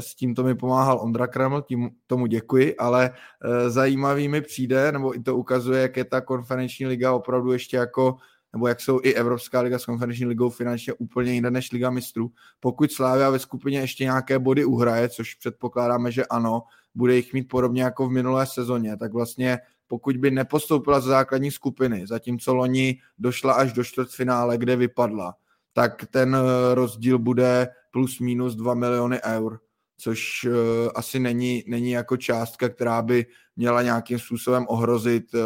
s 0.00 0.14
tímto 0.14 0.44
mi 0.44 0.54
pomáhal 0.54 0.98
Ondra 1.00 1.26
Kreml, 1.26 1.62
tím 1.62 1.90
tomu 2.06 2.26
děkuji, 2.26 2.76
ale 2.76 3.10
eh, 3.10 3.70
zajímavý 3.70 4.28
mi 4.28 4.40
přijde, 4.40 4.92
nebo 4.92 5.16
i 5.16 5.22
to 5.22 5.36
ukazuje, 5.36 5.82
jak 5.82 5.96
je 5.96 6.04
ta 6.04 6.20
konferenční 6.20 6.86
liga 6.86 7.12
opravdu 7.12 7.52
ještě 7.52 7.76
jako 7.76 8.16
nebo 8.54 8.68
jak 8.68 8.80
jsou 8.80 9.00
i 9.02 9.14
Evropská 9.14 9.60
liga 9.60 9.78
s 9.78 9.84
konferenční 9.84 10.26
ligou 10.26 10.50
finančně 10.50 10.92
úplně 10.92 11.32
jiné 11.32 11.50
než 11.50 11.72
Liga 11.72 11.90
mistrů. 11.90 12.30
Pokud 12.60 12.92
Slávia 12.92 13.30
ve 13.30 13.38
skupině 13.38 13.80
ještě 13.80 14.04
nějaké 14.04 14.38
body 14.38 14.64
uhraje, 14.64 15.08
což 15.08 15.34
předpokládáme, 15.34 16.12
že 16.12 16.26
ano, 16.26 16.62
bude 16.94 17.16
jich 17.16 17.32
mít 17.32 17.48
podobně 17.48 17.82
jako 17.82 18.06
v 18.06 18.10
minulé 18.10 18.46
sezóně, 18.46 18.96
tak 18.96 19.12
vlastně 19.12 19.58
pokud 19.86 20.16
by 20.16 20.30
nepostoupila 20.30 21.00
z 21.00 21.04
základní 21.04 21.50
skupiny, 21.50 22.06
zatímco 22.06 22.54
loni 22.54 22.98
došla 23.18 23.52
až 23.52 23.72
do 23.72 23.84
čtvrtfinále, 23.84 24.58
kde 24.58 24.76
vypadla, 24.76 25.34
tak 25.72 26.06
ten 26.10 26.36
eh, 26.36 26.74
rozdíl 26.74 27.18
bude 27.18 27.68
plus 27.90 28.20
minus 28.20 28.54
2 28.54 28.74
miliony 28.74 29.20
eur 29.22 29.58
což 29.96 30.44
uh, 30.44 30.54
asi 30.94 31.18
není, 31.18 31.64
není 31.66 31.90
jako 31.90 32.16
částka, 32.16 32.68
která 32.68 33.02
by 33.02 33.26
měla 33.56 33.82
nějakým 33.82 34.18
způsobem 34.18 34.66
ohrozit 34.68 35.34
uh, 35.34 35.40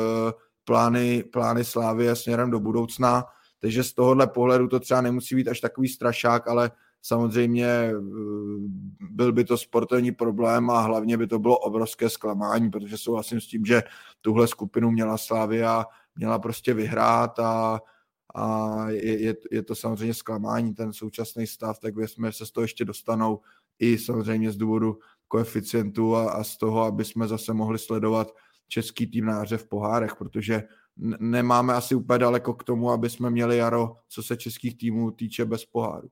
plány, 0.65 1.25
plány 1.33 1.65
Slávy 1.65 2.11
a 2.11 2.15
směrem 2.15 2.51
do 2.51 2.61
budoucna. 2.61 3.25
Takže 3.61 3.85
z 3.85 3.93
tohohle 3.93 4.27
pohledu 4.27 4.69
to 4.69 4.81
třeba 4.81 5.01
nemusí 5.01 5.35
být 5.35 5.49
až 5.49 5.61
takový 5.61 5.89
strašák, 5.89 6.49
ale 6.49 6.70
samozřejmě 7.03 7.93
uh, 7.99 8.05
byl 9.11 9.33
by 9.33 9.45
to 9.45 9.59
sportovní 9.59 10.12
problém 10.12 10.70
a 10.70 10.81
hlavně 10.81 11.16
by 11.16 11.27
to 11.27 11.39
bylo 11.39 11.59
obrovské 11.59 12.11
zklamání, 12.11 12.70
protože 12.70 12.99
souhlasím 12.99 13.41
s 13.41 13.47
tím, 13.47 13.65
že 13.65 13.83
tuhle 14.20 14.49
skupinu 14.49 14.91
měla 14.91 15.19
Slávia, 15.19 15.85
měla 16.16 16.39
prostě 16.39 16.75
vyhrát 16.75 17.39
a 17.39 17.81
a 18.35 18.85
je, 18.89 19.23
je, 19.23 19.35
je 19.51 19.62
to 19.62 19.75
samozřejmě 19.75 20.15
zklamání, 20.15 20.75
ten 20.75 20.93
současný 20.93 21.47
stav, 21.47 21.79
tak 21.79 21.95
jsme 21.99 22.33
se 22.33 22.47
z 22.47 22.51
toho 22.51 22.65
ještě 22.65 22.85
dostanou 22.85 23.41
i 23.78 23.98
samozřejmě 23.98 24.50
z 24.50 24.56
důvodu 24.56 24.98
koeficientu 25.28 26.16
a, 26.16 26.30
a 26.30 26.44
z 26.44 26.56
toho, 26.56 26.82
aby 26.82 27.05
jsme 27.05 27.28
zase 27.28 27.55
mohli 27.55 27.78
sledovat 27.78 28.28
český 28.68 29.06
tým 29.06 29.24
na 29.24 29.44
v 29.56 29.68
pohárech, 29.68 30.16
protože 30.16 30.62
nemáme 31.20 31.74
asi 31.74 31.94
úplně 31.94 32.18
daleko 32.18 32.55
k 32.55 32.64
tomu, 32.64 32.90
aby 32.90 33.10
jsme 33.10 33.30
měli 33.30 33.56
jaro, 33.56 33.96
co 34.09 34.22
se 34.22 34.36
českých 34.36 34.78
týmů 34.78 35.10
týče 35.10 35.44
bez 35.44 35.64
poháru. 35.64 36.09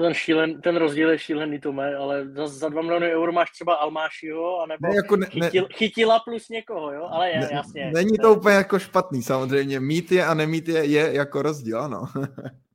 Ten, 0.00 0.14
šílen, 0.14 0.60
ten 0.60 0.76
rozdíl 0.76 1.10
je 1.10 1.18
šílený, 1.18 1.60
Tome, 1.60 1.96
ale 1.96 2.28
za, 2.28 2.46
za 2.46 2.68
2 2.68 2.82
miliony 2.82 3.12
eur 3.12 3.32
máš 3.32 3.50
třeba 3.50 3.74
Almášiho, 3.74 4.60
anebo 4.60 4.88
ne, 4.88 4.96
jako 4.96 5.16
ne, 5.16 5.26
chytil, 5.26 5.62
ne, 5.62 5.68
chytila 5.74 6.20
plus 6.20 6.48
někoho, 6.48 6.92
jo? 6.92 7.08
Ale 7.10 7.30
je, 7.30 7.40
ne, 7.40 7.48
jasně. 7.52 7.90
Není 7.94 8.18
to 8.18 8.28
ne. 8.28 8.36
úplně 8.36 8.54
jako 8.54 8.78
špatný, 8.78 9.22
samozřejmě. 9.22 9.80
Mít 9.80 10.12
je 10.12 10.24
a 10.24 10.34
nemít 10.34 10.68
je 10.68 10.84
je 10.84 11.10
jako 11.14 11.42
rozdíl, 11.42 11.80
ano. 11.80 12.04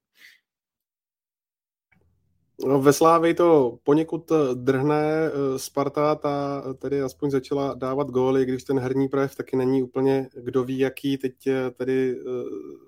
No, 2.65 2.81
ve 2.81 2.93
Slávii 2.93 3.33
to 3.33 3.77
poněkud 3.83 4.31
eh, 4.31 4.35
drhne 4.55 5.03
eh, 5.03 5.59
Sparta, 5.59 6.15
ta 6.15 6.63
tedy 6.73 7.01
aspoň 7.01 7.31
začala 7.31 7.73
dávat 7.73 8.09
góly, 8.09 8.45
když 8.45 8.63
ten 8.63 8.79
herní 8.79 9.07
projev 9.07 9.35
taky 9.35 9.55
není 9.55 9.83
úplně 9.83 10.29
kdo 10.33 10.63
ví 10.63 10.79
jaký. 10.79 11.17
Teď 11.17 11.47
eh, 11.47 11.71
tedy 11.71 12.17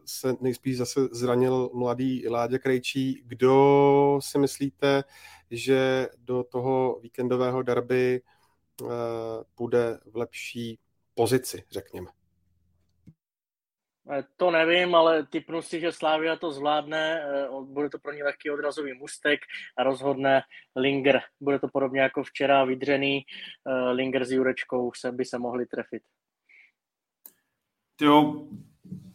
se 0.05 0.35
nejspíš 0.41 0.77
zase 0.77 1.01
zranil 1.11 1.69
mladý 1.73 2.27
Láďa 2.27 2.57
Krejčí. 2.57 3.23
Kdo 3.25 4.19
si 4.23 4.37
myslíte, 4.39 5.03
že 5.51 6.07
do 6.17 6.43
toho 6.43 6.99
víkendového 7.03 7.61
derby 7.61 8.21
bude 9.57 9.99
v 10.11 10.17
lepší 10.17 10.79
pozici, 11.15 11.63
řekněme? 11.71 12.22
Eh, 14.11 14.23
to 14.37 14.51
nevím, 14.51 14.95
ale 14.95 15.25
typnu 15.25 15.61
si, 15.61 15.79
že 15.79 15.91
Slávia 15.91 16.35
to 16.35 16.51
zvládne, 16.51 17.21
eh, 17.21 17.47
bude 17.65 17.89
to 17.89 17.99
pro 17.99 18.13
ně 18.13 18.23
lehký 18.23 18.49
odrazový 18.49 18.93
mustek 18.93 19.39
a 19.77 19.83
rozhodne 19.83 20.41
Linger. 20.75 21.21
Bude 21.41 21.59
to 21.59 21.67
podobně 21.67 22.01
jako 22.01 22.23
včera 22.23 22.65
vydřený, 22.65 23.21
eh, 23.67 23.91
Linger 23.91 24.25
s 24.25 24.31
Jurečkou 24.31 24.91
se 24.95 25.11
by 25.11 25.25
se 25.25 25.39
mohli 25.39 25.65
trefit. 25.65 26.03
Jo, 28.01 28.47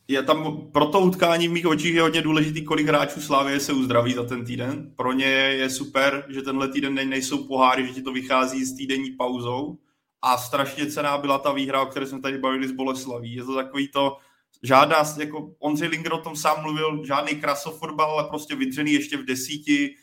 je 0.08 0.22
tam 0.22 0.70
pro 0.72 0.86
to 0.86 1.00
utkání 1.00 1.48
v 1.48 1.52
mých 1.52 1.66
očích 1.66 1.94
je 1.94 2.02
hodně 2.02 2.22
důležitý, 2.22 2.64
kolik 2.64 2.86
hráčů 2.86 3.20
Slávie 3.20 3.60
se 3.60 3.72
uzdraví 3.72 4.14
za 4.14 4.24
ten 4.24 4.44
týden. 4.44 4.94
Pro 4.96 5.12
ně 5.12 5.26
je 5.26 5.70
super, 5.70 6.26
že 6.28 6.42
tenhle 6.42 6.68
týden 6.68 6.94
nejsou 6.94 7.46
poháry, 7.46 7.86
že 7.86 7.92
ti 7.92 8.02
to 8.02 8.12
vychází 8.12 8.64
s 8.64 8.76
týdenní 8.76 9.10
pauzou. 9.10 9.78
A 10.22 10.36
strašně 10.36 10.90
cená 10.90 11.18
byla 11.18 11.38
ta 11.38 11.52
výhra, 11.52 11.82
o 11.82 11.86
které 11.86 12.06
jsme 12.06 12.20
tady 12.20 12.38
bavili 12.38 12.68
s 12.68 12.72
Boleslaví. 12.72 13.34
Je 13.34 13.44
to 13.44 13.54
takový 13.54 13.88
to, 13.88 14.16
žádná, 14.62 14.96
jako 15.18 15.54
Ondřej 15.58 15.88
Linger 15.88 16.12
o 16.12 16.18
tom 16.18 16.36
sám 16.36 16.62
mluvil, 16.62 17.06
žádný 17.06 17.40
krasofotbal, 17.40 18.10
ale 18.10 18.28
prostě 18.28 18.56
vydřený 18.56 18.92
ještě 18.92 19.16
v 19.16 19.24
desíti. 19.24 19.94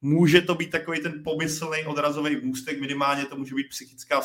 Může 0.00 0.40
to 0.40 0.54
být 0.54 0.70
takový 0.70 1.00
ten 1.00 1.22
pomyslný 1.24 1.84
odrazový 1.86 2.36
můstek, 2.42 2.80
minimálně 2.80 3.24
to 3.24 3.36
může 3.36 3.54
být 3.54 3.68
psychická 3.68 4.20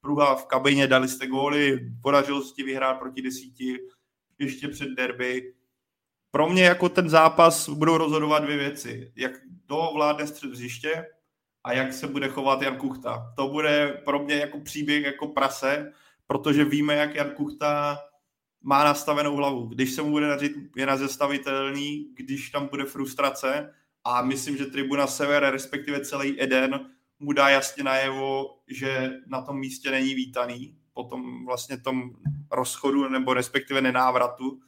pruha 0.00 0.34
v 0.34 0.46
kabině, 0.46 0.86
dali 0.86 1.08
jste 1.08 1.26
góly, 1.26 1.90
podařilo 2.02 2.42
se 2.42 2.54
ti 2.54 2.62
vyhrát 2.62 2.98
proti 2.98 3.22
desíti, 3.22 3.78
ještě 4.38 4.68
před 4.68 4.88
derby. 4.88 5.54
Pro 6.30 6.48
mě 6.48 6.64
jako 6.64 6.88
ten 6.88 7.08
zápas 7.08 7.68
budou 7.68 7.96
rozhodovat 7.96 8.38
dvě 8.38 8.56
věci. 8.56 9.12
Jak 9.16 9.32
to 9.66 9.90
vládne 9.94 10.26
střed 10.26 10.50
hřiště 10.50 11.06
a 11.64 11.72
jak 11.72 11.92
se 11.92 12.06
bude 12.06 12.28
chovat 12.28 12.62
Jan 12.62 12.76
Kuchta. 12.76 13.32
To 13.36 13.48
bude 13.48 14.02
pro 14.04 14.18
mě 14.18 14.34
jako 14.34 14.60
příběh 14.60 15.04
jako 15.04 15.28
prase, 15.28 15.92
protože 16.26 16.64
víme, 16.64 16.94
jak 16.94 17.14
Jan 17.14 17.30
Kuchta 17.30 17.98
má 18.62 18.84
nastavenou 18.84 19.36
hlavu. 19.36 19.66
Když 19.66 19.92
se 19.92 20.02
mu 20.02 20.10
bude 20.10 20.28
dařit, 20.28 20.52
je 20.76 20.86
nazestavitelný, 20.86 22.06
když 22.14 22.50
tam 22.50 22.68
bude 22.68 22.84
frustrace 22.84 23.74
a 24.04 24.22
myslím, 24.22 24.56
že 24.56 24.66
Tribuna 24.66 25.06
Sever, 25.06 25.42
respektive 25.50 26.00
celý 26.00 26.42
Eden, 26.42 26.80
mu 27.20 27.32
dá 27.32 27.48
jasně 27.48 27.84
najevo, 27.84 28.46
že 28.68 29.10
na 29.26 29.42
tom 29.42 29.58
místě 29.58 29.90
není 29.90 30.14
vítaný, 30.14 30.76
po 30.92 31.04
tom 31.04 31.46
vlastně 31.46 31.78
tom 31.78 32.10
rozchodu 32.52 33.08
nebo 33.08 33.34
respektive 33.34 33.80
nenávratu, 33.80 34.60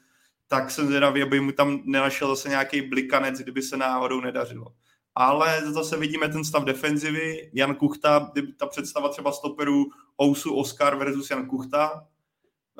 tak 0.49 0.71
jsem 0.71 0.87
zvědavý, 0.87 1.23
aby 1.23 1.41
mu 1.41 1.53
tam 1.53 1.81
nenašel 1.85 2.29
zase 2.29 2.49
nějaký 2.49 2.83
blikanec, 2.83 3.39
kdyby 3.39 3.63
se 3.63 3.77
náhodou 3.77 4.21
nedařilo. 4.21 4.67
Ale 5.15 5.73
zase 5.73 5.97
vidíme 5.97 6.29
ten 6.29 6.45
stav 6.45 6.65
defenzivy, 6.65 7.51
Jan 7.55 7.75
Kuchta, 7.75 8.33
ta 8.57 8.67
představa 8.67 9.09
třeba 9.09 9.33
stoperů 9.33 9.87
Ousu 10.23 10.55
Oscar 10.55 10.97
versus 10.97 11.31
Jan 11.31 11.47
Kuchta, 11.47 12.07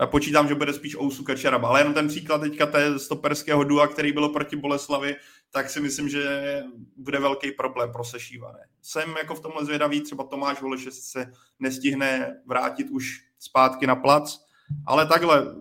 počítám, 0.07 0.49
že 0.49 0.55
bude 0.55 0.73
spíš 0.73 0.97
Ousu 0.97 1.25
Kačaraba. 1.25 1.69
Ale 1.69 1.81
jenom 1.81 1.95
ten 1.95 2.09
příklad 2.09 2.39
teďka 2.39 2.67
té 2.67 2.99
stoperského 2.99 3.65
dua, 3.65 3.87
který 3.87 4.13
bylo 4.13 4.29
proti 4.29 4.57
Boleslavi, 4.57 5.17
tak 5.51 5.71
si 5.71 5.81
myslím, 5.81 6.09
že 6.09 6.63
bude 6.97 7.19
velký 7.19 7.53
problém 7.53 7.93
pro 7.93 8.05
sešívané. 8.05 8.59
Jsem 8.83 9.15
jako 9.19 9.35
v 9.35 9.41
tomhle 9.41 9.65
zvědavý, 9.65 10.01
třeba 10.01 10.25
Tomáš 10.25 10.63
Holeš 10.63 10.89
se 10.91 11.33
nestihne 11.59 12.41
vrátit 12.47 12.91
už 12.91 13.25
zpátky 13.39 13.87
na 13.87 13.97
plac, 13.97 14.39
ale 14.87 15.07
takhle, 15.07 15.55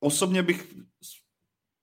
osobně 0.00 0.42
bych 0.42 0.74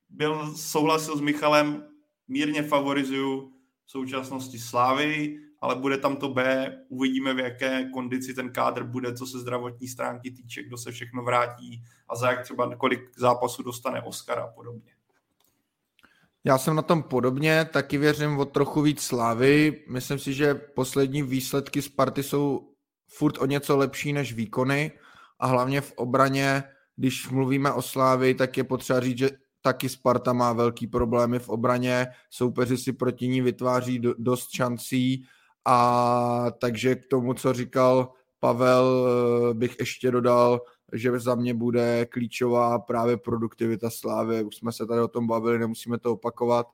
byl 0.09 0.55
souhlasil 0.55 1.17
s 1.17 1.21
Michalem, 1.21 1.87
mírně 2.27 2.63
favorizuju 2.63 3.51
v 3.85 3.91
současnosti 3.91 4.59
Slávy, 4.59 5.39
ale 5.65 5.75
bude 5.75 5.97
tam 5.97 6.15
to 6.15 6.29
B, 6.29 6.71
uvidíme 6.89 7.33
v 7.33 7.39
jaké 7.39 7.89
kondici 7.93 8.33
ten 8.33 8.51
kádr 8.51 8.83
bude, 8.83 9.13
co 9.13 9.25
se 9.27 9.39
zdravotní 9.39 9.87
stránky 9.87 10.31
týče, 10.31 10.63
kdo 10.63 10.77
se 10.77 10.91
všechno 10.91 11.23
vrátí 11.23 11.83
a 12.09 12.15
za 12.15 12.31
jak 12.31 12.43
třeba 12.43 12.75
kolik 12.75 12.99
zápasů 13.17 13.63
dostane 13.63 14.01
Oscar 14.01 14.39
a 14.39 14.47
podobně. 14.47 14.91
Já 16.43 16.57
jsem 16.57 16.75
na 16.75 16.81
tom 16.81 17.03
podobně, 17.03 17.65
taky 17.73 17.97
věřím 17.97 18.39
o 18.39 18.45
trochu 18.45 18.81
víc 18.81 19.01
slávy. 19.01 19.83
Myslím 19.89 20.19
si, 20.19 20.33
že 20.33 20.55
poslední 20.55 21.23
výsledky 21.23 21.81
Sparty 21.81 22.23
jsou 22.23 22.69
furt 23.07 23.37
o 23.37 23.45
něco 23.45 23.77
lepší 23.77 24.13
než 24.13 24.33
výkony 24.33 24.91
a 25.39 25.47
hlavně 25.47 25.81
v 25.81 25.91
obraně, 25.91 26.63
když 26.95 27.29
mluvíme 27.29 27.73
o 27.73 27.81
slávy, 27.81 28.33
tak 28.33 28.57
je 28.57 28.63
potřeba 28.63 28.99
říct, 28.99 29.17
že 29.17 29.29
taky 29.61 29.89
Sparta 29.89 30.33
má 30.33 30.53
velký 30.53 30.87
problémy 30.87 31.39
v 31.39 31.49
obraně, 31.49 32.07
soupeři 32.29 32.77
si 32.77 32.93
proti 32.93 33.27
ní 33.27 33.41
vytváří 33.41 34.01
dost 34.17 34.49
šancí 34.55 35.25
a 35.65 36.51
takže 36.59 36.95
k 36.95 37.07
tomu, 37.07 37.33
co 37.33 37.53
říkal 37.53 38.11
Pavel, 38.39 39.07
eh, 39.07 39.53
bych 39.53 39.75
ještě 39.79 40.11
dodal, 40.11 40.61
že 40.93 41.19
za 41.19 41.35
mě 41.35 41.53
bude 41.53 42.05
klíčová 42.05 42.79
právě 42.79 43.17
produktivita 43.17 43.89
Slávy. 43.89 44.43
Už 44.43 44.55
jsme 44.55 44.71
se 44.71 44.85
tady 44.85 45.01
o 45.01 45.07
tom 45.07 45.27
bavili, 45.27 45.59
nemusíme 45.59 45.99
to 45.99 46.11
opakovat, 46.11 46.67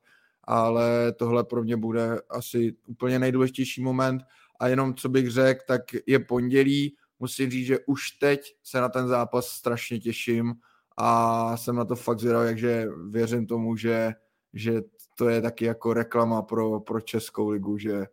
ale 0.43 1.13
tohle 1.13 1.43
pro 1.43 1.63
mě 1.63 1.77
bude 1.77 2.21
asi 2.29 2.75
úplně 2.85 3.19
nejdůležitější 3.19 3.81
moment. 3.81 4.21
A 4.59 4.67
jenom 4.67 4.93
co 4.93 5.09
bych 5.09 5.31
řekl, 5.31 5.61
tak 5.67 5.81
je 6.07 6.19
pondělí, 6.19 6.95
musím 7.19 7.49
říct, 7.49 7.65
že 7.65 7.79
už 7.87 8.11
teď 8.11 8.55
se 8.63 8.81
na 8.81 8.89
ten 8.89 9.07
zápas 9.07 9.47
strašně 9.47 9.99
těším 9.99 10.53
a 10.97 11.57
jsem 11.57 11.75
na 11.75 11.85
to 11.85 11.95
fakt 11.95 12.19
zvědavý, 12.19 12.47
takže 12.47 12.87
věřím 13.09 13.47
tomu, 13.47 13.75
že, 13.75 14.13
že 14.53 14.81
to 15.17 15.29
je 15.29 15.41
taky 15.41 15.65
jako 15.65 15.93
reklama 15.93 16.41
pro, 16.41 16.79
pro 16.79 17.01
Českou 17.01 17.49
ligu, 17.49 17.77
že 17.77 18.05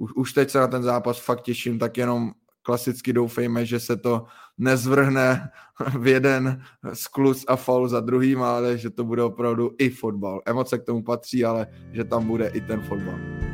už, 0.00 0.12
už 0.14 0.32
teď 0.32 0.50
se 0.50 0.58
na 0.58 0.66
ten 0.66 0.82
zápas 0.82 1.18
fakt 1.18 1.42
těším, 1.42 1.78
tak 1.78 1.96
jenom 1.96 2.32
klasicky 2.62 3.12
doufejme, 3.12 3.66
že 3.66 3.80
se 3.80 3.96
to 3.96 4.24
nezvrhne 4.58 5.50
v 5.98 6.06
jeden 6.06 6.62
sklus 6.92 7.44
a 7.48 7.56
faul 7.56 7.88
za 7.88 8.00
druhým, 8.00 8.42
ale 8.42 8.78
že 8.78 8.90
to 8.90 9.04
bude 9.04 9.22
opravdu 9.22 9.70
i 9.78 9.90
fotbal. 9.90 10.40
Emoce 10.46 10.78
k 10.78 10.84
tomu 10.84 11.02
patří, 11.02 11.44
ale 11.44 11.66
že 11.92 12.04
tam 12.04 12.26
bude 12.26 12.48
i 12.48 12.60
ten 12.60 12.80
fotbal. 12.80 13.49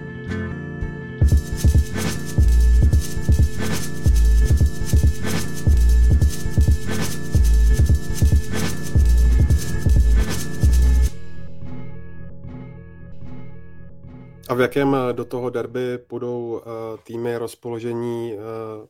A 14.48 14.54
v 14.54 14.60
jakém 14.60 14.94
eh, 14.94 15.12
do 15.12 15.24
toho 15.24 15.50
derby 15.50 15.98
budou 16.08 16.46
uh, 16.48 16.62
týmy 17.02 17.36
rozpoložení, 17.36 18.34
uh, 18.34 18.40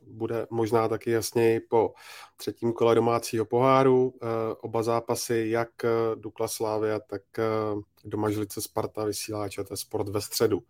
bude 0.07 0.47
možná 0.51 0.89
taky 0.89 1.11
jasněji 1.11 1.61
po 1.61 1.93
třetím 2.37 2.73
kole 2.73 2.95
domácího 2.95 3.45
poháru. 3.45 4.15
Oba 4.61 4.83
zápasy, 4.83 5.47
jak 5.49 5.69
Dukla 6.15 6.49
Slávia, 6.49 7.01
tak 7.01 7.23
uh, 7.75 7.83
doma 8.05 8.31
Žlice 8.31 8.61
Sparta 8.61 9.05
vysílá 9.05 9.49
ČT 9.49 9.79
Sport 9.79 10.09
ve 10.09 10.21
středu. 10.21 10.63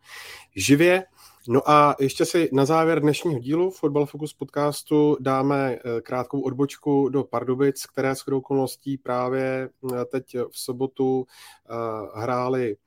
Živě. 0.56 1.04
No 1.48 1.70
a 1.70 1.96
ještě 2.00 2.24
si 2.24 2.48
na 2.52 2.64
závěr 2.64 3.00
dnešního 3.00 3.38
dílu 3.38 3.70
Football 3.70 4.06
Focus 4.06 4.32
podcastu 4.32 5.16
dáme 5.20 5.78
krátkou 6.02 6.40
odbočku 6.40 7.08
do 7.08 7.24
Pardubic, 7.24 7.86
které 7.86 8.16
s 8.16 8.28
okolností 8.28 8.98
právě 8.98 9.68
teď 10.10 10.36
v 10.50 10.58
sobotu 10.58 11.26
hráli 12.14 12.76
Eh, 12.76 12.85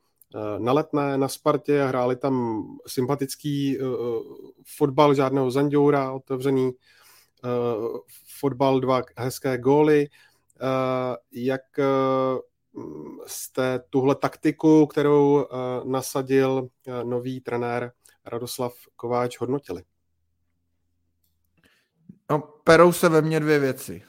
na 0.58 0.72
letné 0.72 1.18
na 1.18 1.28
Spartě 1.28 1.82
a 1.82 1.86
hráli 1.86 2.16
tam 2.16 2.64
sympatický 2.86 3.78
uh, 3.78 3.88
fotbal, 4.76 5.14
žádného 5.14 5.50
zanděura, 5.50 6.12
otevřený 6.12 6.64
uh, 6.64 7.98
fotbal, 8.40 8.80
dva 8.80 9.02
hezké 9.16 9.58
góly. 9.58 10.08
Uh, 10.62 11.16
jak 11.32 11.62
jste 13.26 13.80
tuhle 13.90 14.14
taktiku, 14.14 14.86
kterou 14.86 15.46
nasadil 15.84 16.68
nový 17.02 17.40
trenér 17.40 17.92
Radoslav 18.26 18.74
Kováč, 18.96 19.38
hodnotili? 19.38 19.82
No, 22.30 22.38
perou 22.64 22.92
se 22.92 23.08
ve 23.08 23.22
mně 23.22 23.40
dvě 23.40 23.58
věci. 23.58 24.02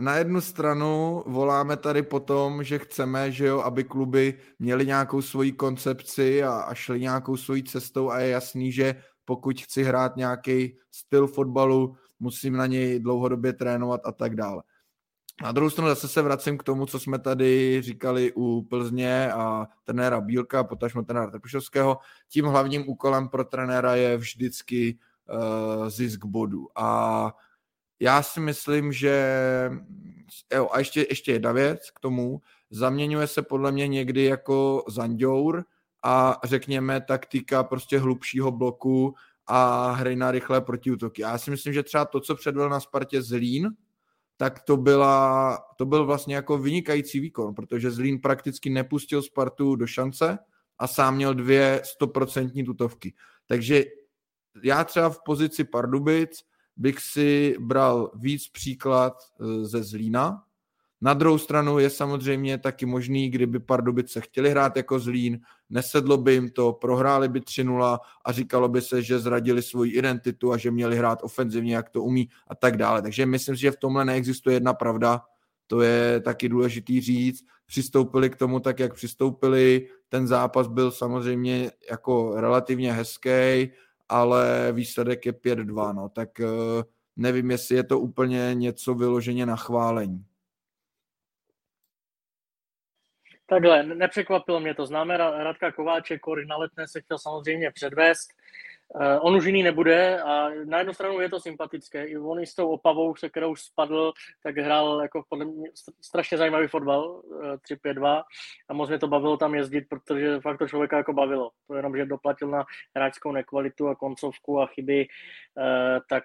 Na 0.00 0.16
jednu 0.16 0.40
stranu 0.40 1.22
voláme 1.26 1.76
tady 1.76 2.02
potom, 2.02 2.64
že 2.64 2.78
chceme, 2.78 3.32
že 3.32 3.46
jo, 3.46 3.60
aby 3.60 3.84
kluby 3.84 4.38
měly 4.58 4.86
nějakou 4.86 5.22
svoji 5.22 5.52
koncepci 5.52 6.44
a, 6.44 6.52
a 6.52 6.74
šly 6.74 7.00
nějakou 7.00 7.36
svojí 7.36 7.64
cestou 7.64 8.10
a 8.10 8.18
je 8.18 8.28
jasný, 8.28 8.72
že 8.72 8.94
pokud 9.24 9.60
chci 9.60 9.82
hrát 9.82 10.16
nějaký 10.16 10.76
styl 10.90 11.26
fotbalu, 11.26 11.96
musím 12.20 12.56
na 12.56 12.66
něj 12.66 13.00
dlouhodobě 13.00 13.52
trénovat 13.52 14.00
a 14.04 14.12
tak 14.12 14.36
dále. 14.36 14.62
Na 15.42 15.52
druhou 15.52 15.70
stranu 15.70 15.88
zase 15.88 16.08
se 16.08 16.22
vracím 16.22 16.58
k 16.58 16.62
tomu, 16.62 16.86
co 16.86 16.98
jsme 17.00 17.18
tady 17.18 17.82
říkali 17.82 18.32
u 18.36 18.62
Plzně 18.62 19.32
a 19.32 19.66
trenéra 19.84 20.20
Bílka, 20.20 20.64
potažmo 20.64 21.02
trenéra 21.02 21.30
Trpišovského. 21.30 21.98
Tím 22.28 22.44
hlavním 22.44 22.88
úkolem 22.88 23.28
pro 23.28 23.44
trenéra 23.44 23.94
je 23.94 24.16
vždycky 24.16 24.98
uh, 25.30 25.88
zisk 25.88 26.24
bodu. 26.24 26.66
A 26.76 27.32
já 28.00 28.22
si 28.22 28.40
myslím, 28.40 28.92
že 28.92 29.40
jo, 30.54 30.68
a 30.72 30.78
ještě, 30.78 31.06
ještě 31.10 31.32
jedna 31.32 31.52
věc 31.52 31.90
k 31.90 32.00
tomu, 32.00 32.40
zaměňuje 32.70 33.26
se 33.26 33.42
podle 33.42 33.72
mě 33.72 33.88
někdy 33.88 34.24
jako 34.24 34.84
zanděur 34.88 35.64
a 36.02 36.40
řekněme 36.44 37.00
taktika 37.00 37.64
prostě 37.64 37.98
hlubšího 37.98 38.50
bloku 38.50 39.14
a 39.46 39.90
hry 39.90 40.16
na 40.16 40.30
rychlé 40.30 40.60
protiútoky. 40.60 41.22
Já 41.22 41.38
si 41.38 41.50
myslím, 41.50 41.72
že 41.72 41.82
třeba 41.82 42.04
to, 42.04 42.20
co 42.20 42.34
předvedl 42.34 42.68
na 42.68 42.80
Spartě 42.80 43.22
Zlín, 43.22 43.70
tak 44.36 44.62
to, 44.62 44.76
byla, 44.76 45.58
to 45.76 45.86
byl 45.86 46.06
vlastně 46.06 46.34
jako 46.34 46.58
vynikající 46.58 47.20
výkon, 47.20 47.54
protože 47.54 47.90
Zlín 47.90 48.20
prakticky 48.20 48.70
nepustil 48.70 49.22
Spartu 49.22 49.76
do 49.76 49.86
šance 49.86 50.38
a 50.78 50.86
sám 50.86 51.16
měl 51.16 51.34
dvě 51.34 51.80
stoprocentní 51.84 52.64
tutovky. 52.64 53.14
Takže 53.46 53.84
já 54.62 54.84
třeba 54.84 55.10
v 55.10 55.20
pozici 55.24 55.64
Pardubic 55.64 56.44
bych 56.76 57.00
si 57.00 57.56
bral 57.60 58.10
víc 58.14 58.48
příklad 58.48 59.14
eh, 59.22 59.64
ze 59.64 59.82
Zlína. 59.82 60.42
Na 61.00 61.14
druhou 61.14 61.38
stranu 61.38 61.78
je 61.78 61.90
samozřejmě 61.90 62.58
taky 62.58 62.86
možný, 62.86 63.30
kdyby 63.30 63.60
Pardubice 63.60 64.20
chtěli 64.20 64.50
hrát 64.50 64.76
jako 64.76 64.98
Zlín, 64.98 65.40
nesedlo 65.70 66.16
by 66.16 66.32
jim 66.32 66.50
to, 66.50 66.72
prohráli 66.72 67.28
by 67.28 67.40
3-0 67.40 67.98
a 68.24 68.32
říkalo 68.32 68.68
by 68.68 68.82
se, 68.82 69.02
že 69.02 69.18
zradili 69.18 69.62
svoji 69.62 69.92
identitu 69.92 70.52
a 70.52 70.56
že 70.56 70.70
měli 70.70 70.96
hrát 70.96 71.18
ofenzivně, 71.22 71.74
jak 71.74 71.90
to 71.90 72.02
umí 72.02 72.28
a 72.48 72.54
tak 72.54 72.76
dále. 72.76 73.02
Takže 73.02 73.26
myslím 73.26 73.56
si, 73.56 73.60
že 73.62 73.70
v 73.70 73.76
tomhle 73.76 74.04
neexistuje 74.04 74.56
jedna 74.56 74.74
pravda, 74.74 75.22
to 75.66 75.80
je 75.80 76.20
taky 76.20 76.48
důležitý 76.48 77.00
říct. 77.00 77.44
Přistoupili 77.66 78.30
k 78.30 78.36
tomu 78.36 78.60
tak, 78.60 78.80
jak 78.80 78.94
přistoupili. 78.94 79.88
Ten 80.08 80.26
zápas 80.26 80.68
byl 80.68 80.90
samozřejmě 80.90 81.70
jako 81.90 82.40
relativně 82.40 82.92
hezký 82.92 83.70
ale 84.08 84.72
výsledek 84.72 85.26
je 85.26 85.32
5-2, 85.32 85.94
no, 85.94 86.08
tak 86.08 86.40
eh, 86.40 86.46
nevím, 87.16 87.50
jestli 87.50 87.76
je 87.76 87.84
to 87.84 87.98
úplně 87.98 88.54
něco 88.54 88.94
vyloženě 88.94 89.46
na 89.46 89.56
chválení. 89.56 90.26
Takhle, 93.46 93.82
nepřekvapilo 93.82 94.60
mě 94.60 94.74
to. 94.74 94.86
Známe 94.86 95.16
Radka 95.16 95.72
Kováče, 95.72 96.18
Kory 96.18 96.46
na 96.46 96.56
letné 96.56 96.88
se 96.88 97.00
chtěl 97.00 97.18
samozřejmě 97.18 97.70
předvést. 97.70 98.28
Uh, 99.00 99.18
on 99.20 99.36
už 99.36 99.44
jiný 99.44 99.62
nebude 99.62 100.22
a 100.22 100.48
na 100.64 100.78
jednu 100.78 100.94
stranu 100.94 101.20
je 101.20 101.28
to 101.28 101.40
sympatické. 101.40 102.04
I 102.06 102.18
on 102.18 102.40
s 102.40 102.54
tou 102.54 102.68
opavou, 102.68 103.16
se 103.16 103.28
kterou 103.28 103.56
spadl, 103.56 104.12
tak 104.42 104.56
hrál 104.56 105.02
jako 105.02 105.22
podle 105.28 105.44
mě 105.44 105.70
strašně 106.00 106.38
zajímavý 106.38 106.68
fotbal, 106.68 107.22
uh, 107.24 107.46
eh, 107.46 107.56
3-5-2 107.56 108.22
a 108.68 108.74
moc 108.74 108.88
mě 108.88 108.98
to 108.98 109.08
bavilo 109.08 109.36
tam 109.36 109.54
jezdit, 109.54 109.84
protože 109.88 110.40
fakt 110.40 110.58
to 110.58 110.68
člověka 110.68 110.96
jako 110.96 111.12
bavilo. 111.12 111.50
To 111.66 111.74
jenom, 111.74 111.96
že 111.96 112.06
doplatil 112.06 112.48
na 112.48 112.64
hráčskou 112.96 113.32
nekvalitu 113.32 113.88
a 113.88 113.94
koncovku 113.94 114.60
a 114.60 114.66
chyby, 114.66 115.06
uh, 115.06 115.64
tak 116.08 116.24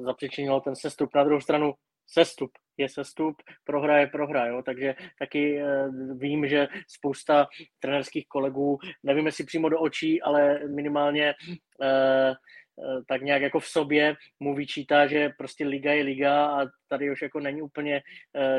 zapřičinilo 0.00 0.60
ten 0.60 0.76
sestup. 0.76 1.14
Na 1.14 1.24
druhou 1.24 1.40
stranu 1.40 1.74
sestup 2.12 2.50
je 2.76 2.88
sestup, 2.88 3.36
prohra 3.64 3.98
je 3.98 4.06
prohra, 4.06 4.46
jo? 4.46 4.62
takže 4.62 4.94
taky 5.18 5.62
uh, 5.62 6.18
vím, 6.18 6.48
že 6.48 6.68
spousta 6.88 7.46
trenerských 7.78 8.28
kolegů, 8.28 8.78
nevím 9.02 9.26
jestli 9.26 9.44
přímo 9.44 9.68
do 9.68 9.80
očí, 9.80 10.22
ale 10.22 10.60
minimálně 10.68 11.34
uh, 11.48 12.34
tak 13.08 13.22
nějak 13.22 13.42
jako 13.42 13.60
v 13.60 13.66
sobě 13.66 14.16
mu 14.40 14.54
vyčítá, 14.54 15.06
že 15.06 15.28
prostě 15.38 15.66
liga 15.66 15.92
je 15.92 16.02
liga 16.02 16.46
a 16.46 16.66
tady 16.88 17.10
už 17.10 17.22
jako 17.22 17.40
není 17.40 17.62
úplně 17.62 18.02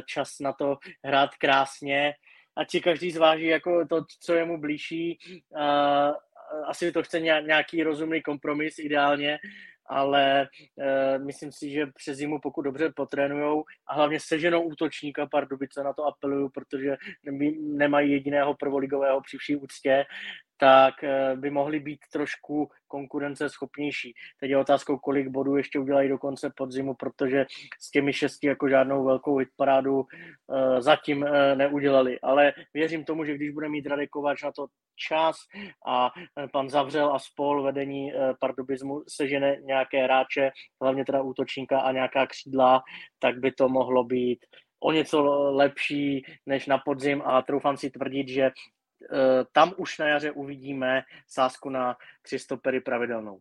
čas 0.05 0.39
na 0.39 0.53
to 0.53 0.77
hrát 1.05 1.29
krásně, 1.35 2.13
ať 2.55 2.71
si 2.71 2.81
každý 2.81 3.11
zváží 3.11 3.45
jako 3.45 3.87
to, 3.87 4.05
co 4.21 4.33
je 4.33 4.45
mu 4.45 4.61
blížší. 4.61 5.19
Asi 6.67 6.91
to 6.91 7.03
chce 7.03 7.19
nějaký 7.19 7.83
rozumný 7.83 8.21
kompromis 8.21 8.79
ideálně, 8.79 9.39
ale 9.91 10.47
uh, 10.75 11.25
myslím 11.25 11.51
si, 11.51 11.69
že 11.69 11.85
přes 11.85 12.17
zimu, 12.17 12.39
pokud 12.39 12.61
dobře 12.61 12.91
potrénujou 12.95 13.63
a 13.87 13.93
hlavně 13.93 14.19
seženou 14.19 14.61
útočníka 14.61 15.25
Pardubice, 15.25 15.83
na 15.83 15.93
to 15.93 16.03
apeluju, 16.05 16.49
protože 16.49 16.97
nemají 17.61 18.11
jediného 18.11 18.53
prvoligového 18.53 19.21
při 19.21 19.37
vší 19.37 19.55
úctě, 19.55 20.05
tak 20.61 21.03
eh, 21.03 21.35
by 21.35 21.49
mohly 21.49 21.79
být 21.79 21.99
trošku 22.13 22.69
konkurenceschopnější. 22.87 24.13
Teď 24.39 24.49
je 24.49 24.57
otázkou, 24.57 24.97
kolik 24.97 25.27
bodů 25.27 25.55
ještě 25.55 25.79
udělají 25.79 26.09
do 26.09 26.17
konce 26.17 26.53
podzimu, 26.55 26.93
protože 26.93 27.45
s 27.79 27.91
těmi 27.91 28.13
šesti 28.13 28.47
jako 28.47 28.69
žádnou 28.69 29.05
velkou 29.05 29.37
hitparádu 29.37 29.95
uh, 29.95 30.05
zatím 30.79 31.21
uh, 31.21 31.29
neudělali. 31.55 32.19
Ale 32.19 32.53
věřím 32.73 33.05
tomu, 33.05 33.25
že 33.25 33.35
když 33.35 33.49
bude 33.49 33.69
mít 33.69 33.87
Radek 33.87 34.09
na 34.43 34.51
to 34.51 34.67
čas 34.95 35.37
a 35.87 36.11
pan 36.53 36.69
Zavřel 36.69 37.15
a 37.15 37.19
spol 37.19 37.63
vedení 37.63 38.13
Pardubizmu 38.39 39.03
sežene 39.07 39.57
nějaké 39.61 40.03
hráče, 40.03 40.51
hlavně 40.81 41.05
teda 41.05 41.21
útočníka 41.21 41.79
a 41.79 41.91
nějaká 41.91 42.27
křídla, 42.27 42.81
tak 43.19 43.39
by 43.39 43.51
to 43.51 43.69
mohlo 43.69 44.03
být 44.03 44.45
o 44.79 44.91
něco 44.91 45.23
lepší 45.51 46.25
než 46.45 46.67
na 46.67 46.77
podzim 46.77 47.21
a 47.25 47.41
troufám 47.41 47.77
si 47.77 47.89
tvrdit, 47.89 48.27
že 48.27 48.43
Eh, 48.43 48.49
tam 49.51 49.73
už 49.77 49.97
na 49.97 50.07
jaře 50.07 50.31
uvidíme 50.31 51.01
sásku 51.27 51.69
na 51.69 51.95
tři 52.21 52.39
stopery 52.39 52.81
pravidelnou. 52.81 53.39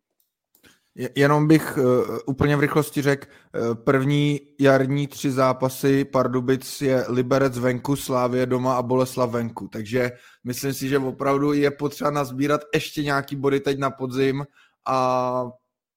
Jenom 1.16 1.49
bych 1.49 1.78
uh, 1.78 2.19
úplně 2.27 2.57
v 2.57 2.61
rychlosti 2.61 3.03
řekl, 3.03 3.27
uh, 3.28 3.74
první 3.74 4.41
jarní 4.61 5.07
tři 5.07 5.31
zápasy 5.31 6.05
Pardubic 6.05 6.81
je 6.81 7.05
Liberec 7.09 7.59
venku, 7.59 7.97
Slávě 7.97 8.47
doma 8.47 8.77
a 8.77 8.82
Boleslav 8.82 9.31
venku, 9.31 9.69
takže 9.69 10.12
myslím 10.45 10.74
si, 10.74 10.89
že 10.89 10.99
opravdu 10.99 11.53
je 11.53 11.70
potřeba 11.70 12.11
nazbírat 12.11 12.61
ještě 12.74 13.03
nějaký 13.03 13.37
body 13.37 13.61
teď 13.61 13.78
na 13.78 13.91
podzim 13.91 14.45
a 14.87 15.45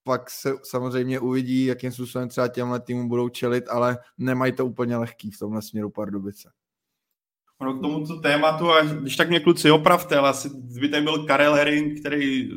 pak 0.04 0.30
se 0.30 0.54
samozřejmě 0.64 1.20
uvidí, 1.20 1.66
jakým 1.66 1.92
způsobem 1.92 2.30
třeba 2.30 2.48
těmhle 2.48 2.80
týmům 2.80 3.08
budou 3.08 3.30
čelit, 3.30 3.70
ale 3.70 3.98
nemají 4.18 4.52
to 4.52 4.66
úplně 4.66 4.98
lehký 4.98 5.32
v 5.32 5.40
tomhle 5.40 5.62
směru 5.62 5.90
Pardubice. 5.90 6.50
Ono 7.62 7.74
k 7.74 7.82
tomuto 7.82 8.20
tématu, 8.20 8.72
a 8.72 8.82
když 8.82 9.16
tak 9.16 9.30
mě 9.30 9.40
kluci 9.40 9.72
opravte, 9.72 10.18
ale 10.18 10.30
asi 10.30 10.50
by 10.80 10.90
tady 10.90 11.04
byl 11.04 11.26
Karel 11.26 11.54
Herring, 11.54 12.00
který 12.00 12.50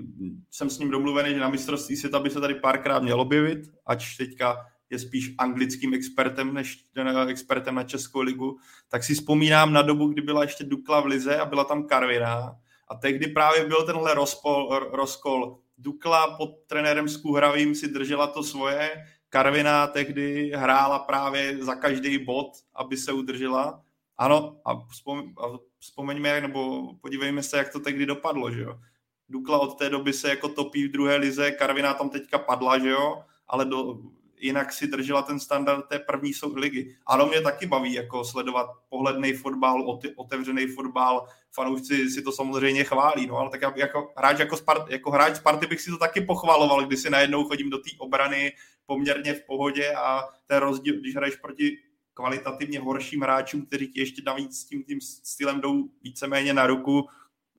jsem 0.50 0.70
s 0.70 0.78
ním 0.78 0.90
domluvený, 0.90 1.34
že 1.34 1.40
na 1.40 1.48
mistrovství 1.48 1.96
světa 1.96 2.18
by 2.18 2.30
se 2.30 2.40
tady 2.40 2.54
párkrát 2.54 3.02
měl 3.02 3.20
objevit, 3.20 3.58
ač 3.86 4.16
teďka 4.16 4.56
je 4.90 4.98
spíš 4.98 5.34
anglickým 5.38 5.94
expertem 5.94 6.54
než 6.54 6.84
expertem 7.28 7.74
na 7.74 7.84
Českou 7.84 8.20
ligu, 8.20 8.58
tak 8.88 9.04
si 9.04 9.14
vzpomínám 9.14 9.72
na 9.72 9.82
dobu, 9.82 10.08
kdy 10.08 10.22
byla 10.22 10.42
ještě 10.42 10.64
Dukla 10.64 11.00
v 11.00 11.06
Lize 11.06 11.38
a 11.38 11.44
byla 11.44 11.64
tam 11.64 11.86
Karvina. 11.86 12.56
A 12.88 12.94
tehdy 12.94 13.26
právě 13.26 13.64
byl 13.64 13.82
tenhle 13.82 14.14
rozpol, 14.14 14.90
rozkol. 14.92 15.58
Dukla 15.78 16.36
pod 16.36 16.50
trenérem 16.66 17.08
Skuhravým 17.08 17.74
si 17.74 17.88
držela 17.88 18.26
to 18.26 18.42
svoje, 18.42 18.90
Karvina 19.28 19.86
tehdy 19.86 20.52
hrála 20.54 20.98
právě 20.98 21.64
za 21.64 21.74
každý 21.74 22.24
bod, 22.24 22.46
aby 22.74 22.96
se 22.96 23.12
udržela 23.12 23.82
ano, 24.18 24.56
a, 24.64 24.86
vzpom, 24.86 25.18
a 25.38 25.58
vzpomeňme, 25.78 26.40
nebo 26.40 26.92
podívejme 26.94 27.42
se, 27.42 27.58
jak 27.58 27.72
to 27.72 27.80
tehdy 27.80 28.06
dopadlo, 28.06 28.50
že 28.50 28.62
jo. 28.62 28.80
Dukla 29.28 29.58
od 29.58 29.78
té 29.78 29.90
doby 29.90 30.12
se 30.12 30.28
jako 30.28 30.48
topí 30.48 30.88
v 30.88 30.92
druhé 30.92 31.16
lize, 31.16 31.50
Karviná 31.50 31.94
tam 31.94 32.10
teďka 32.10 32.38
padla, 32.38 32.78
že 32.78 32.88
jo, 32.88 33.22
ale 33.48 33.64
do, 33.64 33.98
jinak 34.38 34.72
si 34.72 34.86
držela 34.86 35.22
ten 35.22 35.40
standard 35.40 35.88
té 35.88 35.98
první 35.98 36.32
ligy. 36.54 36.96
Ano, 37.06 37.26
mě 37.26 37.40
taky 37.40 37.66
baví 37.66 37.92
jako 37.92 38.24
sledovat 38.24 38.70
pohledný 38.88 39.32
fotbal, 39.32 39.98
otevřený 40.16 40.66
fotbal, 40.66 41.26
fanoušci 41.52 42.10
si 42.10 42.22
to 42.22 42.32
samozřejmě 42.32 42.84
chválí, 42.84 43.26
no 43.26 43.36
ale 43.36 43.50
tak 43.50 43.76
jako 43.76 44.12
hráč, 44.16 44.38
jako, 44.38 44.56
Spart, 44.56 44.90
jako 44.90 45.10
hráč 45.10 45.36
Sparty 45.36 45.66
bych 45.66 45.80
si 45.80 45.90
to 45.90 45.98
taky 45.98 46.20
pochvaloval, 46.20 46.86
když 46.86 47.00
si 47.00 47.10
najednou 47.10 47.44
chodím 47.44 47.70
do 47.70 47.78
té 47.78 47.90
obrany 47.98 48.52
poměrně 48.86 49.34
v 49.34 49.46
pohodě 49.46 49.94
a 49.94 50.24
ten 50.46 50.58
rozdíl, 50.58 51.00
když 51.00 51.16
hraješ 51.16 51.36
proti 51.36 51.78
kvalitativně 52.16 52.80
horším 52.80 53.20
hráčům, 53.20 53.66
kteří 53.66 53.88
ti 53.88 54.00
ještě 54.00 54.22
navíc 54.26 54.58
s 54.58 54.64
tím, 54.64 54.84
tím 54.84 55.00
stylem 55.00 55.60
jdou 55.60 55.84
víceméně 56.02 56.54
na 56.54 56.66
ruku, 56.66 57.08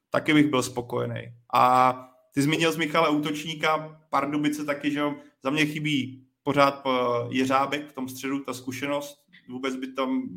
taky 0.09 0.33
bych 0.33 0.49
byl 0.49 0.63
spokojený. 0.63 1.33
A 1.53 1.93
ty 2.33 2.41
zmínil 2.41 2.71
z 2.71 2.77
Michala 2.77 3.09
útočníka, 3.09 4.01
Pardubice 4.09 4.65
taky, 4.65 4.91
že 4.91 5.01
za 5.43 5.49
mě 5.49 5.65
chybí 5.65 6.27
pořád 6.43 6.83
eh, 6.85 6.89
Jeřábek 7.29 7.89
v 7.89 7.93
tom 7.93 8.09
středu, 8.09 8.39
ta 8.39 8.53
zkušenost, 8.53 9.25
vůbec 9.49 9.75
by 9.75 9.87
tam 9.87 10.29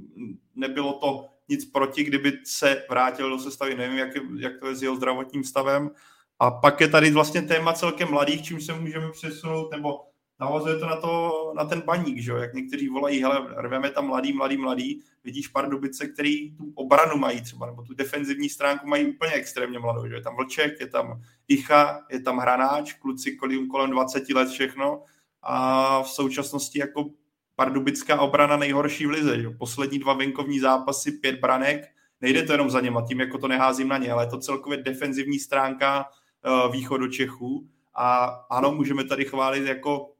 nebylo 0.54 0.92
to 0.92 1.26
nic 1.48 1.64
proti, 1.64 2.04
kdyby 2.04 2.32
se 2.44 2.84
vrátil 2.90 3.30
do 3.30 3.38
sestavy, 3.38 3.74
nevím, 3.74 3.98
jak, 3.98 4.08
jak 4.38 4.52
to 4.60 4.68
je 4.68 4.74
s 4.74 4.82
jeho 4.82 4.96
zdravotním 4.96 5.44
stavem. 5.44 5.90
A 6.38 6.50
pak 6.50 6.80
je 6.80 6.88
tady 6.88 7.10
vlastně 7.10 7.42
téma 7.42 7.72
celkem 7.72 8.10
mladých, 8.10 8.42
čím 8.42 8.60
se 8.60 8.72
můžeme 8.72 9.10
přesunout, 9.10 9.70
nebo 9.70 10.09
navazuje 10.40 10.78
to 10.78 10.86
na, 10.86 10.96
to, 10.96 11.52
na 11.56 11.64
ten 11.64 11.80
baník, 11.80 12.18
že? 12.18 12.32
jak 12.32 12.54
někteří 12.54 12.88
volají, 12.88 13.22
hele, 13.22 13.46
rveme 13.56 13.90
tam 13.90 14.06
mladý, 14.06 14.32
mladý, 14.32 14.56
mladý, 14.56 15.00
vidíš 15.24 15.48
Pardubice, 15.48 16.08
který 16.08 16.56
tu 16.56 16.72
obranu 16.74 17.16
mají 17.16 17.40
třeba, 17.40 17.66
nebo 17.66 17.82
tu 17.82 17.94
defenzivní 17.94 18.48
stránku 18.48 18.86
mají 18.86 19.06
úplně 19.06 19.32
extrémně 19.32 19.78
mladou, 19.78 20.08
že? 20.08 20.14
je 20.14 20.22
tam 20.22 20.36
Vlček, 20.36 20.80
je 20.80 20.86
tam 20.86 21.22
Icha, 21.48 22.00
je 22.10 22.20
tam 22.20 22.38
Hranáč, 22.38 22.92
kluci 22.92 23.36
kolem, 23.36 23.68
kolem 23.68 23.90
20 23.90 24.30
let 24.30 24.48
všechno 24.48 25.02
a 25.42 26.02
v 26.02 26.08
současnosti 26.08 26.78
jako 26.78 27.10
pardubická 27.56 28.20
obrana 28.20 28.56
nejhorší 28.56 29.06
v 29.06 29.10
lize, 29.10 29.42
že? 29.42 29.50
poslední 29.50 29.98
dva 29.98 30.12
venkovní 30.12 30.60
zápasy, 30.60 31.12
pět 31.12 31.40
branek, 31.40 31.84
nejde 32.20 32.42
to 32.42 32.52
jenom 32.52 32.70
za 32.70 32.80
něma, 32.80 33.06
tím 33.08 33.20
jako 33.20 33.38
to 33.38 33.48
neházím 33.48 33.88
na 33.88 33.98
ně, 33.98 34.12
ale 34.12 34.24
je 34.24 34.30
to 34.30 34.38
celkově 34.38 34.78
defenzivní 34.78 35.38
stránka 35.38 36.04
uh, 36.04 36.72
východu 36.72 37.08
Čechů 37.08 37.68
a 37.94 38.24
ano, 38.50 38.72
můžeme 38.72 39.04
tady 39.04 39.24
chválit 39.24 39.66
jako 39.66 40.10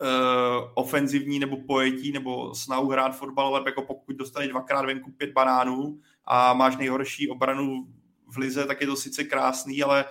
uh, 0.00 0.70
ofenzivní 0.74 1.38
nebo 1.38 1.56
pojetí 1.66 2.12
nebo 2.12 2.54
snahu 2.54 2.88
hrát 2.88 3.16
fotbal, 3.16 3.46
ale 3.46 3.62
jako 3.66 3.82
pokud 3.82 4.16
dostaneš 4.16 4.48
dvakrát 4.48 4.84
venku 4.84 5.12
pět 5.12 5.32
banánů 5.32 5.98
a 6.24 6.54
máš 6.54 6.76
nejhorší 6.76 7.28
obranu 7.28 7.88
v 8.26 8.36
lize, 8.36 8.66
tak 8.66 8.80
je 8.80 8.86
to 8.86 8.96
sice 8.96 9.24
krásný, 9.24 9.82
ale 9.82 10.04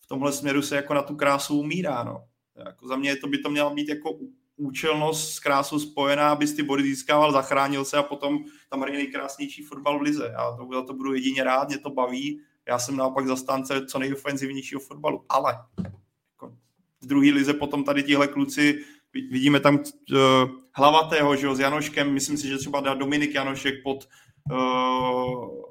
v 0.00 0.06
tomhle 0.06 0.32
směru 0.32 0.62
se 0.62 0.76
jako 0.76 0.94
na 0.94 1.02
tu 1.02 1.16
krásu 1.16 1.60
umírá. 1.60 2.04
No. 2.04 2.24
Jako 2.66 2.88
za 2.88 2.96
mě 2.96 3.16
to 3.16 3.26
by 3.28 3.38
to 3.38 3.50
měla 3.50 3.70
být 3.70 3.88
jako 3.88 4.18
účelnost 4.56 5.34
s 5.34 5.38
krásou 5.38 5.78
spojená, 5.78 6.30
abys 6.30 6.54
ty 6.54 6.62
body 6.62 6.82
získával, 6.82 7.32
zachránil 7.32 7.84
se 7.84 7.96
a 7.96 8.02
potom 8.02 8.38
tam 8.70 8.80
hraje 8.80 8.96
nejkrásnější 8.96 9.62
fotbal 9.62 9.98
v 9.98 10.02
lize. 10.02 10.30
Já 10.32 10.56
to, 10.56 10.68
za 10.74 10.82
to 10.82 10.94
budu 10.94 11.14
jedině 11.14 11.44
rád, 11.44 11.68
mě 11.68 11.78
to 11.78 11.90
baví. 11.90 12.40
Já 12.68 12.78
jsem 12.78 12.96
naopak 12.96 13.26
zastánce 13.26 13.86
co 13.86 13.98
nejofenzivnějšího 13.98 14.80
fotbalu, 14.80 15.24
ale 15.28 15.58
jako 16.32 16.56
v 17.00 17.06
druhé 17.06 17.30
lize 17.30 17.54
potom 17.54 17.84
tady 17.84 18.02
tihle 18.02 18.28
kluci 18.28 18.84
vidíme 19.14 19.60
tam 19.60 19.74
uh, 19.74 20.18
hlavatého, 20.72 21.36
že 21.36 21.46
jo, 21.46 21.54
s 21.54 21.60
Janoškem, 21.60 22.12
myslím 22.12 22.36
si, 22.36 22.48
že 22.48 22.58
třeba 22.58 22.94
Dominik 22.94 23.34
Janošek 23.34 23.74
pod 23.82 24.08
uh, 24.52 25.68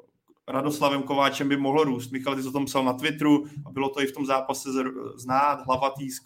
Radoslavem 0.47 1.03
Kováčem 1.03 1.49
by 1.49 1.57
mohlo 1.57 1.83
růst. 1.83 2.11
Michal, 2.11 2.35
ty 2.35 2.41
jsi 2.41 2.47
o 2.47 2.51
tom 2.51 2.65
psal 2.65 2.83
na 2.83 2.93
Twitteru 2.93 3.45
a 3.65 3.71
bylo 3.71 3.89
to 3.89 4.01
i 4.01 4.07
v 4.07 4.11
tom 4.11 4.25
zápase 4.25 4.69
znát, 5.15 5.65
hlavatý 5.65 6.11
s, 6.11 6.19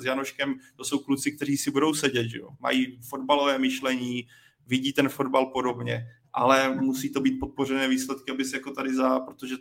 s 0.00 0.04
Janoškem, 0.04 0.54
to 0.76 0.84
jsou 0.84 0.98
kluci, 0.98 1.32
kteří 1.32 1.56
si 1.56 1.70
budou 1.70 1.94
sedět, 1.94 2.28
že 2.28 2.38
jo. 2.38 2.48
Mají 2.60 2.98
fotbalové 3.08 3.58
myšlení, 3.58 4.26
vidí 4.66 4.92
ten 4.92 5.08
fotbal 5.08 5.46
podobně, 5.46 6.06
ale 6.32 6.74
musí 6.74 7.12
to 7.12 7.20
být 7.20 7.38
podpořené 7.40 7.88
výsledky, 7.88 8.30
aby 8.30 8.44
se 8.44 8.56
jako 8.56 8.70
tady 8.70 8.94
za, 8.94 9.20
protože 9.20 9.56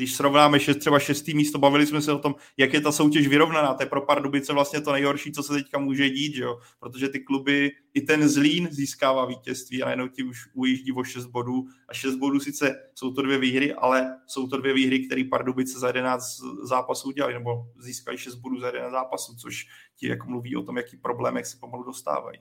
když 0.00 0.14
srovnáme 0.16 0.60
šest, 0.60 0.76
třeba 0.76 0.98
šestý 0.98 1.34
místo, 1.34 1.58
bavili 1.58 1.86
jsme 1.86 2.02
se 2.02 2.12
o 2.12 2.18
tom, 2.18 2.34
jak 2.56 2.74
je 2.74 2.80
ta 2.80 2.92
soutěž 2.92 3.28
vyrovnaná. 3.28 3.74
To 3.74 3.82
je 3.82 3.86
pro 3.86 4.00
Pardubice 4.00 4.52
vlastně 4.52 4.80
to 4.80 4.92
nejhorší, 4.92 5.32
co 5.32 5.42
se 5.42 5.52
teďka 5.52 5.78
může 5.78 6.10
dít, 6.10 6.34
že 6.34 6.42
jo? 6.42 6.60
protože 6.78 7.08
ty 7.08 7.20
kluby, 7.20 7.70
i 7.94 8.00
ten 8.00 8.28
Zlín 8.28 8.68
získává 8.70 9.24
vítězství 9.26 9.82
a 9.82 9.84
najednou 9.84 10.08
ti 10.08 10.22
už 10.22 10.48
ujíždí 10.54 10.92
o 10.92 11.04
6 11.04 11.26
bodů. 11.26 11.64
A 11.88 11.94
6 11.94 12.14
bodů 12.16 12.40
sice 12.40 12.76
jsou 12.94 13.10
to 13.10 13.22
dvě 13.22 13.38
výhry, 13.38 13.74
ale 13.74 14.16
jsou 14.26 14.48
to 14.48 14.56
dvě 14.56 14.74
výhry, 14.74 15.06
které 15.06 15.24
Pardubice 15.30 15.78
za 15.78 15.86
11 15.86 16.40
zápasů 16.62 17.08
udělali, 17.08 17.34
nebo 17.34 17.66
získali 17.78 18.18
6 18.18 18.34
bodů 18.34 18.60
za 18.60 18.66
11 18.66 18.92
zápasů, 18.92 19.36
což 19.36 19.66
ti 19.96 20.08
jako 20.08 20.28
mluví 20.28 20.56
o 20.56 20.62
tom, 20.62 20.76
jaký 20.76 20.96
problémech 20.96 21.46
se 21.46 21.56
pomalu 21.60 21.84
dostávají. 21.84 22.38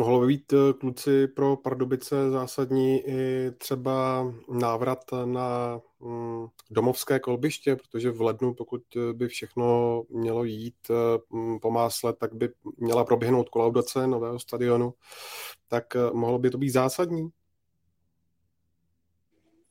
Mohlo 0.00 0.20
by 0.20 0.26
být 0.26 0.52
eh, 0.52 0.72
kluci 0.80 1.28
pro 1.28 1.56
Pardubice 1.56 2.30
zásadní 2.30 3.08
i 3.08 3.50
třeba 3.58 4.24
návrat 4.48 4.98
na 5.24 5.80
mm, 6.00 6.46
domovské 6.70 7.18
kolbiště, 7.18 7.76
protože 7.76 8.10
v 8.10 8.20
lednu, 8.20 8.54
pokud 8.54 8.82
eh, 8.96 9.12
by 9.12 9.28
všechno 9.28 10.02
mělo 10.10 10.44
jít 10.44 10.90
eh, 10.90 11.36
mm, 11.36 11.60
po 11.60 11.70
másle, 11.70 12.12
tak 12.12 12.34
by 12.34 12.48
měla 12.76 13.04
proběhnout 13.04 13.48
kolaudace 13.48 14.06
nového 14.06 14.38
stadionu, 14.38 14.94
tak 15.68 15.84
mohlo 16.12 16.38
by 16.38 16.50
to 16.50 16.58
být 16.58 16.70
zásadní. 16.70 17.28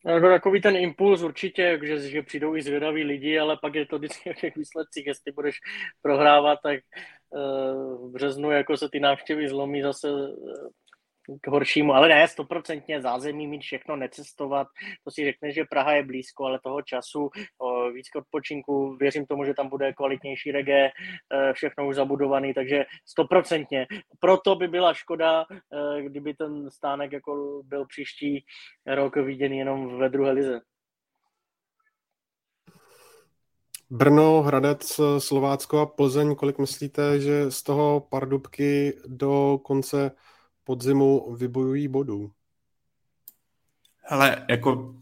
Jako 0.05 0.27
takový 0.27 0.61
ten 0.61 0.75
impuls 0.75 1.21
určitě, 1.21 1.79
že, 1.83 1.99
že 1.99 2.21
přijdou 2.21 2.55
i 2.55 2.61
zvědaví 2.61 3.03
lidi, 3.03 3.39
ale 3.39 3.57
pak 3.61 3.75
je 3.75 3.85
to 3.85 3.97
vždycky 3.97 4.31
o 4.31 4.33
těch 4.33 4.55
výsledcích. 4.55 5.07
Jestli 5.07 5.31
budeš 5.31 5.55
prohrávat, 6.01 6.59
tak 6.63 6.79
v 7.95 8.11
březnu 8.11 8.51
jako 8.51 8.77
se 8.77 8.89
ty 8.89 8.99
návštěvy 8.99 9.49
zlomí 9.49 9.81
zase 9.81 10.09
eh, 10.09 10.69
k 11.41 11.47
horšímu, 11.47 11.93
ale 11.93 12.09
ne, 12.09 12.27
stoprocentně 12.27 13.01
zázemí 13.01 13.47
mít 13.47 13.61
všechno, 13.61 13.95
necestovat, 13.95 14.67
to 15.03 15.11
si 15.11 15.25
řekne, 15.25 15.51
že 15.51 15.63
Praha 15.69 15.93
je 15.93 16.03
blízko, 16.03 16.45
ale 16.45 16.59
toho 16.63 16.81
času 16.81 17.29
o, 17.57 17.91
víc 17.91 18.09
k 18.09 18.15
odpočinku, 18.15 18.95
věřím 18.95 19.25
tomu, 19.25 19.45
že 19.45 19.53
tam 19.53 19.69
bude 19.69 19.93
kvalitnější 19.93 20.51
reggae, 20.51 20.89
eh, 21.33 21.53
všechno 21.53 21.87
už 21.87 21.95
zabudovaný, 21.95 22.53
takže 22.53 22.85
stoprocentně. 23.05 23.87
Proto 24.19 24.55
by 24.55 24.67
byla 24.67 24.93
škoda, 24.93 25.45
eh, 25.51 26.01
kdyby 26.01 26.33
ten 26.33 26.69
stánek 26.71 27.11
jako 27.11 27.61
byl 27.65 27.85
příští 27.85 28.45
rok 28.87 29.15
viděný 29.15 29.57
jenom 29.57 29.99
ve 29.99 30.09
druhé 30.09 30.31
lize. 30.31 30.61
Brno, 33.91 34.41
Hradec, 34.41 34.99
Slovácko 35.17 35.79
a 35.79 35.85
Plzeň, 35.85 36.35
kolik 36.35 36.57
myslíte, 36.57 37.21
že 37.21 37.51
z 37.51 37.63
toho 37.63 38.07
Pardubky 38.09 38.97
do 39.07 39.59
konce 39.63 40.11
podzimu 40.63 41.35
vybojují 41.35 41.87
bodů? 41.87 42.31
Hele, 44.01 44.45
jako 44.49 44.95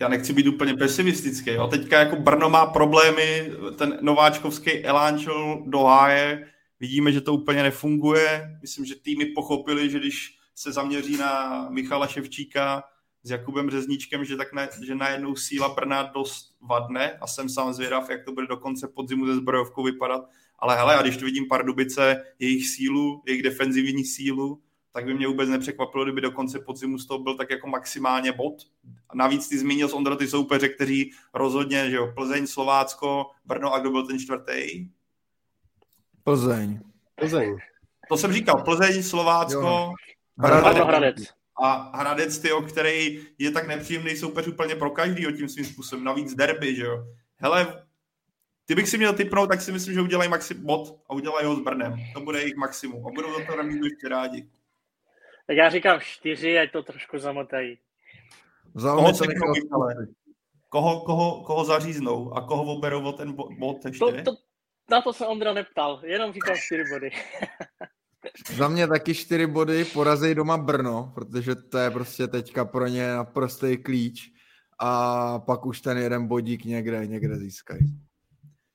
já 0.00 0.08
nechci 0.08 0.32
být 0.32 0.46
úplně 0.46 0.74
pesimistický. 0.74 1.50
Jo. 1.50 1.66
Teďka 1.66 1.98
jako 1.98 2.16
Brno 2.16 2.50
má 2.50 2.66
problémy, 2.66 3.52
ten 3.78 3.98
nováčkovský 4.00 4.84
elán 4.84 5.18
do 5.66 5.78
háje, 5.84 6.48
vidíme, 6.80 7.12
že 7.12 7.20
to 7.20 7.34
úplně 7.34 7.62
nefunguje. 7.62 8.58
Myslím, 8.62 8.84
že 8.84 8.94
týmy 8.94 9.24
pochopili, 9.24 9.90
že 9.90 9.98
když 9.98 10.38
se 10.54 10.72
zaměří 10.72 11.16
na 11.16 11.66
Michala 11.70 12.06
Ševčíka 12.06 12.84
s 13.22 13.30
Jakubem 13.30 13.70
Řezníčkem, 13.70 14.24
že, 14.24 14.36
tak 14.36 14.52
ne, 14.52 14.68
že 14.86 14.94
najednou 14.94 15.36
síla 15.36 15.74
Brna 15.74 16.02
dost 16.02 16.56
vadne 16.60 17.12
a 17.12 17.26
jsem 17.26 17.48
sám 17.48 17.72
zvědav, 17.72 18.10
jak 18.10 18.24
to 18.24 18.32
bude 18.32 18.46
do 18.46 18.56
konce 18.56 18.88
podzimu 18.88 19.26
ze 19.26 19.34
zbrojovkou 19.34 19.82
vypadat. 19.82 20.28
Ale 20.58 20.76
hele, 20.76 20.96
a 20.96 21.02
když 21.02 21.16
tu 21.16 21.24
vidím 21.24 21.48
Pardubice, 21.48 22.24
jejich 22.38 22.68
sílu, 22.68 23.22
jejich 23.26 23.42
defenzivní 23.42 24.04
sílu, 24.04 24.62
tak 24.92 25.04
by 25.04 25.14
mě 25.14 25.26
vůbec 25.26 25.48
nepřekvapilo, 25.48 26.04
kdyby 26.04 26.20
do 26.20 26.30
konce 26.30 26.58
podzimu 26.58 26.98
z 26.98 27.06
toho 27.06 27.18
byl 27.18 27.34
tak 27.34 27.50
jako 27.50 27.66
maximálně 27.66 28.32
bod. 28.32 28.54
A 29.08 29.16
navíc 29.16 29.48
ty 29.48 29.58
zmínil 29.58 29.88
Ondro 29.94 30.16
ty 30.16 30.28
soupeře, 30.28 30.68
kteří 30.68 31.12
rozhodně, 31.34 31.90
že 31.90 31.96
jo, 31.96 32.12
Plzeň, 32.14 32.46
Slovácko, 32.46 33.30
Brno 33.44 33.74
a 33.74 33.78
kdo 33.78 33.90
byl 33.90 34.06
ten 34.06 34.18
čtvrtý? 34.18 34.88
Plzeň. 36.24 36.80
Plzeň. 37.14 37.56
To 38.08 38.16
jsem 38.16 38.32
říkal, 38.32 38.64
Plzeň, 38.64 39.02
Slovácko, 39.02 39.60
jo. 39.60 39.92
Hradec. 40.38 40.86
Hradec. 40.86 41.37
A 41.62 41.98
Hradec, 41.98 42.38
tyjo, 42.38 42.62
který 42.62 43.26
je 43.38 43.50
tak 43.50 43.66
nepříjemný 43.66 44.16
soupeř 44.16 44.46
úplně 44.46 44.74
pro 44.74 44.90
každýho 44.90 45.32
tím 45.32 45.48
svým 45.48 45.64
způsobem. 45.64 46.04
Navíc 46.04 46.34
derby, 46.34 46.74
že 46.74 46.84
jo. 46.84 47.04
Hele, 47.36 47.86
ty 48.66 48.74
bych 48.74 48.88
si 48.88 48.98
měl 48.98 49.12
typnout, 49.12 49.48
tak 49.48 49.60
si 49.60 49.72
myslím, 49.72 49.94
že 49.94 50.00
udělají 50.00 50.30
maxi 50.30 50.54
bod 50.54 51.00
a 51.08 51.14
udělají 51.14 51.46
ho 51.46 51.56
s 51.56 51.60
Brnem. 51.60 51.96
To 52.14 52.20
bude 52.20 52.38
jejich 52.38 52.56
maximum. 52.56 53.06
A 53.06 53.10
budou 53.10 53.38
za 53.38 53.44
to 53.46 53.56
remízu 53.56 53.84
ještě 53.84 54.08
rádi. 54.08 54.48
Tak 55.46 55.56
já 55.56 55.70
říkám 55.70 56.00
čtyři, 56.00 56.58
ať 56.58 56.72
to 56.72 56.82
trošku 56.82 57.18
zamotají. 57.18 57.78
Koho, 58.72 59.12
to 59.12 59.24
koho, 60.68 61.00
koho, 61.00 61.42
koho 61.44 61.64
zaříznou 61.64 62.32
a 62.32 62.40
koho 62.40 62.64
oberou 62.64 63.02
o 63.02 63.12
ten 63.12 63.32
bod 63.32 63.84
ještě? 63.84 63.98
To, 63.98 64.22
to, 64.22 64.36
na 64.90 65.02
to 65.02 65.12
se 65.12 65.26
Ondra 65.26 65.52
neptal, 65.52 66.00
jenom 66.04 66.32
říkal 66.32 66.56
čtyři 66.56 66.84
body. 66.92 67.10
Za 68.56 68.68
mě 68.68 68.86
taky 68.86 69.14
čtyři 69.14 69.46
body, 69.46 69.84
porazej 69.84 70.34
doma 70.34 70.56
Brno, 70.56 71.12
protože 71.14 71.54
to 71.54 71.78
je 71.78 71.90
prostě 71.90 72.26
teďka 72.26 72.64
pro 72.64 72.86
ně 72.86 73.12
naprostý 73.12 73.76
klíč 73.76 74.32
a 74.78 75.38
pak 75.38 75.66
už 75.66 75.80
ten 75.80 75.98
jeden 75.98 76.26
bodík 76.26 76.64
někde, 76.64 77.06
někde 77.06 77.36
získají. 77.36 78.00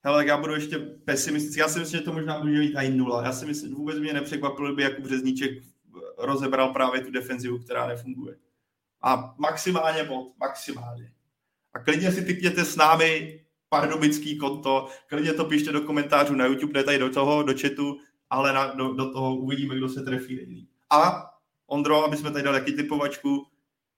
Hele, 0.06 0.27
já 0.27 0.38
budu 0.38 0.53
ještě 0.53 0.77
pesimistický. 0.80 1.60
Já 1.60 1.68
si 1.68 1.80
myslím, 1.80 1.99
že 1.99 2.06
to 2.06 2.14
možná 2.14 2.40
může 2.40 2.60
být 2.60 2.76
i 2.76 2.90
nula. 2.90 3.26
Já 3.26 3.31
si 3.31 3.45
myslím, 3.45 3.76
vůbec 3.76 3.99
mě 3.99 4.14
nepřekvapilo, 4.14 4.68
kdyby 4.68 4.84
Jakub 4.84 5.06
Řezníček 5.06 5.52
rozebral 6.18 6.73
právě 6.73 7.02
tu 7.02 7.11
defenzivu, 7.11 7.60
která 7.60 7.88
nefunguje. 7.88 8.35
A 9.02 9.35
maximálně 9.38 10.03
bod, 10.03 10.34
maximálně. 10.40 11.11
A 11.73 11.80
klidně 11.80 12.11
si 12.11 12.26
typněte 12.26 12.65
s 12.65 12.76
námi 12.76 13.40
pardubický 13.69 14.38
konto, 14.38 14.88
klidně 15.07 15.34
to 15.34 15.45
pište 15.45 15.72
do 15.72 15.81
komentářů 15.81 16.35
na 16.35 16.45
YouTube, 16.45 16.73
ne 16.73 16.84
tady 16.84 16.98
do 16.99 17.10
toho, 17.10 17.44
do 17.44 17.53
chatu, 17.61 17.98
ale 18.34 18.54
na, 18.54 18.74
do, 18.74 18.94
do 18.94 19.12
toho 19.12 19.36
uvidíme, 19.36 19.76
kdo 19.76 19.90
se 19.90 20.04
trefí 20.04 20.36
nejlíp. 20.36 20.70
A 20.90 21.30
Ondro, 21.68 22.04
aby 22.04 22.18
jsme 22.18 22.32
tady 22.32 22.44
dali 22.44 22.60
taky 22.60 22.72
typovačku, 22.72 23.48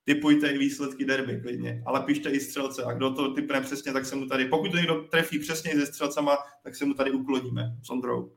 typujte 0.03 0.49
i 0.49 0.57
výsledky 0.57 1.05
derby 1.05 1.41
klidně, 1.41 1.83
ale 1.85 2.01
pište 2.01 2.29
i 2.29 2.39
střelce 2.39 2.83
a 2.83 2.93
kdo 2.93 3.13
to 3.13 3.33
typne 3.33 3.61
přesně, 3.61 3.93
tak 3.93 4.05
se 4.05 4.15
mu 4.15 4.25
tady, 4.25 4.45
pokud 4.45 4.71
to 4.71 4.77
někdo 4.77 5.03
trefí 5.03 5.39
přesně 5.39 5.71
se 5.71 5.85
střelcama, 5.85 6.37
tak 6.63 6.75
se 6.75 6.85
mu 6.85 6.93
tady 6.93 7.11
ukloníme 7.11 7.75
s 7.83 7.89
Ondrou. 7.89 8.31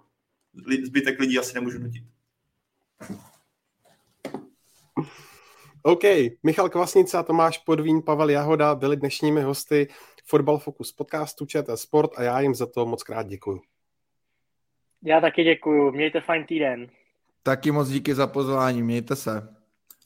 Zbytek 0.84 1.20
lidí 1.20 1.38
asi 1.38 1.54
nemůžu 1.54 1.78
nutit. 1.78 2.04
OK, 5.82 6.02
Michal 6.42 6.68
Kvasnica, 6.68 7.22
Tomáš 7.22 7.58
Podvín, 7.58 8.02
Pavel 8.02 8.30
Jahoda 8.30 8.74
byli 8.74 8.96
dnešními 8.96 9.42
hosty 9.42 9.88
Football 10.24 10.58
Focus 10.58 10.92
podcastu 10.92 11.46
ČT 11.46 11.78
Sport 11.78 12.10
a 12.16 12.22
já 12.22 12.40
jim 12.40 12.54
za 12.54 12.66
to 12.66 12.86
moc 12.86 13.02
krát 13.02 13.26
děkuju. 13.26 13.60
Já 15.02 15.20
taky 15.20 15.44
děkuju, 15.44 15.92
mějte 15.92 16.20
fajn 16.20 16.44
týden. 16.44 16.88
Taky 17.42 17.70
moc 17.70 17.88
díky 17.88 18.14
za 18.14 18.26
pozvání, 18.26 18.82
mějte 18.82 19.16
se. 19.16 19.48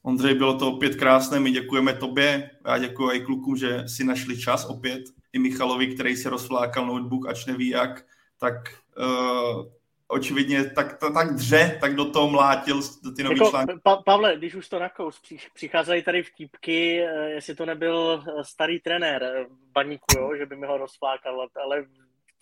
Ondřej, 0.02 0.34
bylo 0.34 0.58
to 0.58 0.72
opět 0.72 0.96
krásné, 0.96 1.40
my 1.40 1.50
děkujeme 1.50 1.94
tobě, 1.94 2.50
já 2.66 2.78
děkuji 2.78 3.10
i 3.10 3.20
klukům, 3.20 3.56
že 3.56 3.88
si 3.88 4.04
našli 4.04 4.40
čas 4.40 4.64
opět, 4.64 5.02
i 5.32 5.38
Michalovi, 5.38 5.86
který 5.86 6.16
si 6.16 6.28
rozflákal 6.28 6.86
notebook, 6.86 7.28
ač 7.28 7.46
neví 7.46 7.68
jak, 7.68 8.04
tak 8.38 8.54
uh, 8.98 9.66
očividně 10.12 10.70
tak, 10.70 10.98
tak, 10.98 11.14
tak 11.14 11.34
dře, 11.34 11.78
tak 11.80 11.94
do 11.94 12.04
toho 12.04 12.30
mlátil 12.30 12.80
do 13.02 13.12
ty 13.12 13.22
nový 13.22 13.36
jako, 13.36 13.80
Pa, 13.82 13.96
Pavle, 13.96 14.36
když 14.36 14.54
už 14.54 14.68
to 14.68 14.78
nakous, 14.78 15.22
přicházejí 15.54 16.02
tady 16.02 16.22
vtípky, 16.22 17.02
eh, 17.02 17.30
jestli 17.30 17.54
to 17.54 17.66
nebyl 17.66 18.24
eh, 18.28 18.44
starý 18.44 18.80
trenér 18.80 19.46
v 19.48 19.72
baníku, 19.72 20.06
jo, 20.18 20.36
že 20.36 20.46
by 20.46 20.56
mi 20.56 20.66
ho 20.66 20.78
rozflákal, 20.78 21.48
ale 21.64 21.84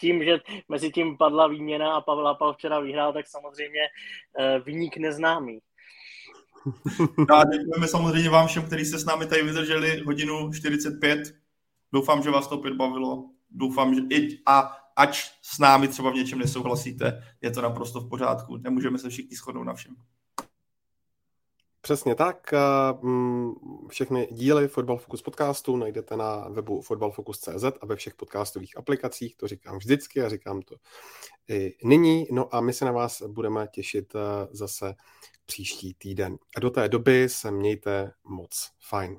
tím, 0.01 0.25
že 0.25 0.41
mezi 0.69 0.91
tím 0.91 1.17
padla 1.17 1.47
výměna 1.47 1.95
a 1.95 2.01
Pavel 2.01 2.29
Apal 2.29 2.55
včera 2.55 2.81
vyhrál, 2.81 3.13
tak 3.13 3.27
samozřejmě 3.27 3.81
vyník 4.65 4.97
neznámý. 4.97 5.59
No 7.29 7.37
a 7.37 7.45
děkujeme 7.45 7.89
samozřejmě 7.89 8.31
vám 8.31 8.47
všem, 8.47 8.63
kteří 8.63 8.85
se 8.85 8.99
s 8.99 9.05
námi 9.05 9.27
tady 9.27 9.43
vydrželi 9.43 10.03
hodinu 10.07 10.53
45. 10.53 11.35
Doufám, 11.93 12.23
že 12.23 12.31
vás 12.31 12.49
to 12.49 12.59
opět 12.59 12.75
bavilo. 12.75 13.31
Doufám, 13.51 13.95
že 13.95 14.01
i 14.11 14.39
a 14.47 14.77
ač 14.97 15.31
s 15.43 15.59
námi 15.59 15.89
třeba 15.89 16.11
v 16.11 16.15
něčem 16.15 16.39
nesouhlasíte, 16.39 17.23
je 17.41 17.51
to 17.51 17.63
naprosto 17.63 18.01
v 18.01 18.09
pořádku. 18.09 18.57
Nemůžeme 18.57 18.99
se 18.99 19.11
všichni 19.11 19.37
shodnout 19.37 19.65
na 19.65 19.75
všem. 19.75 19.97
Přesně 21.81 22.15
tak. 22.15 22.55
Mm, 23.03 23.53
všechny 23.89 24.29
díly 24.31 24.69
Football 24.69 24.99
Focus 24.99 25.23
podcastu 25.23 25.77
najdete 25.77 26.17
na 26.17 26.49
webu 26.49 26.81
footballfocus.cz 26.81 27.65
a 27.81 27.87
ve 27.87 27.97
všech 27.97 28.15
podcastových 28.15 28.77
aplikacích. 28.77 29.37
To 29.37 29.49
říkám 29.49 29.79
vždycky 29.79 30.23
a 30.23 30.29
říkám 30.29 30.63
to 30.63 30.77
i 31.49 31.77
nyní. 31.85 32.27
No 32.31 32.55
a 32.55 32.61
my 32.61 32.73
se 32.73 32.85
na 32.85 32.93
vás 32.93 33.23
budeme 33.23 33.69
těšit 33.73 34.13
zase 34.51 34.95
příští 35.47 35.95
týden. 35.95 36.37
A 36.57 36.61
do 36.61 36.71
té 36.71 36.89
doby 36.89 37.29
se 37.29 37.51
mějte 37.51 38.13
moc 38.25 38.71
fajn. 38.89 39.19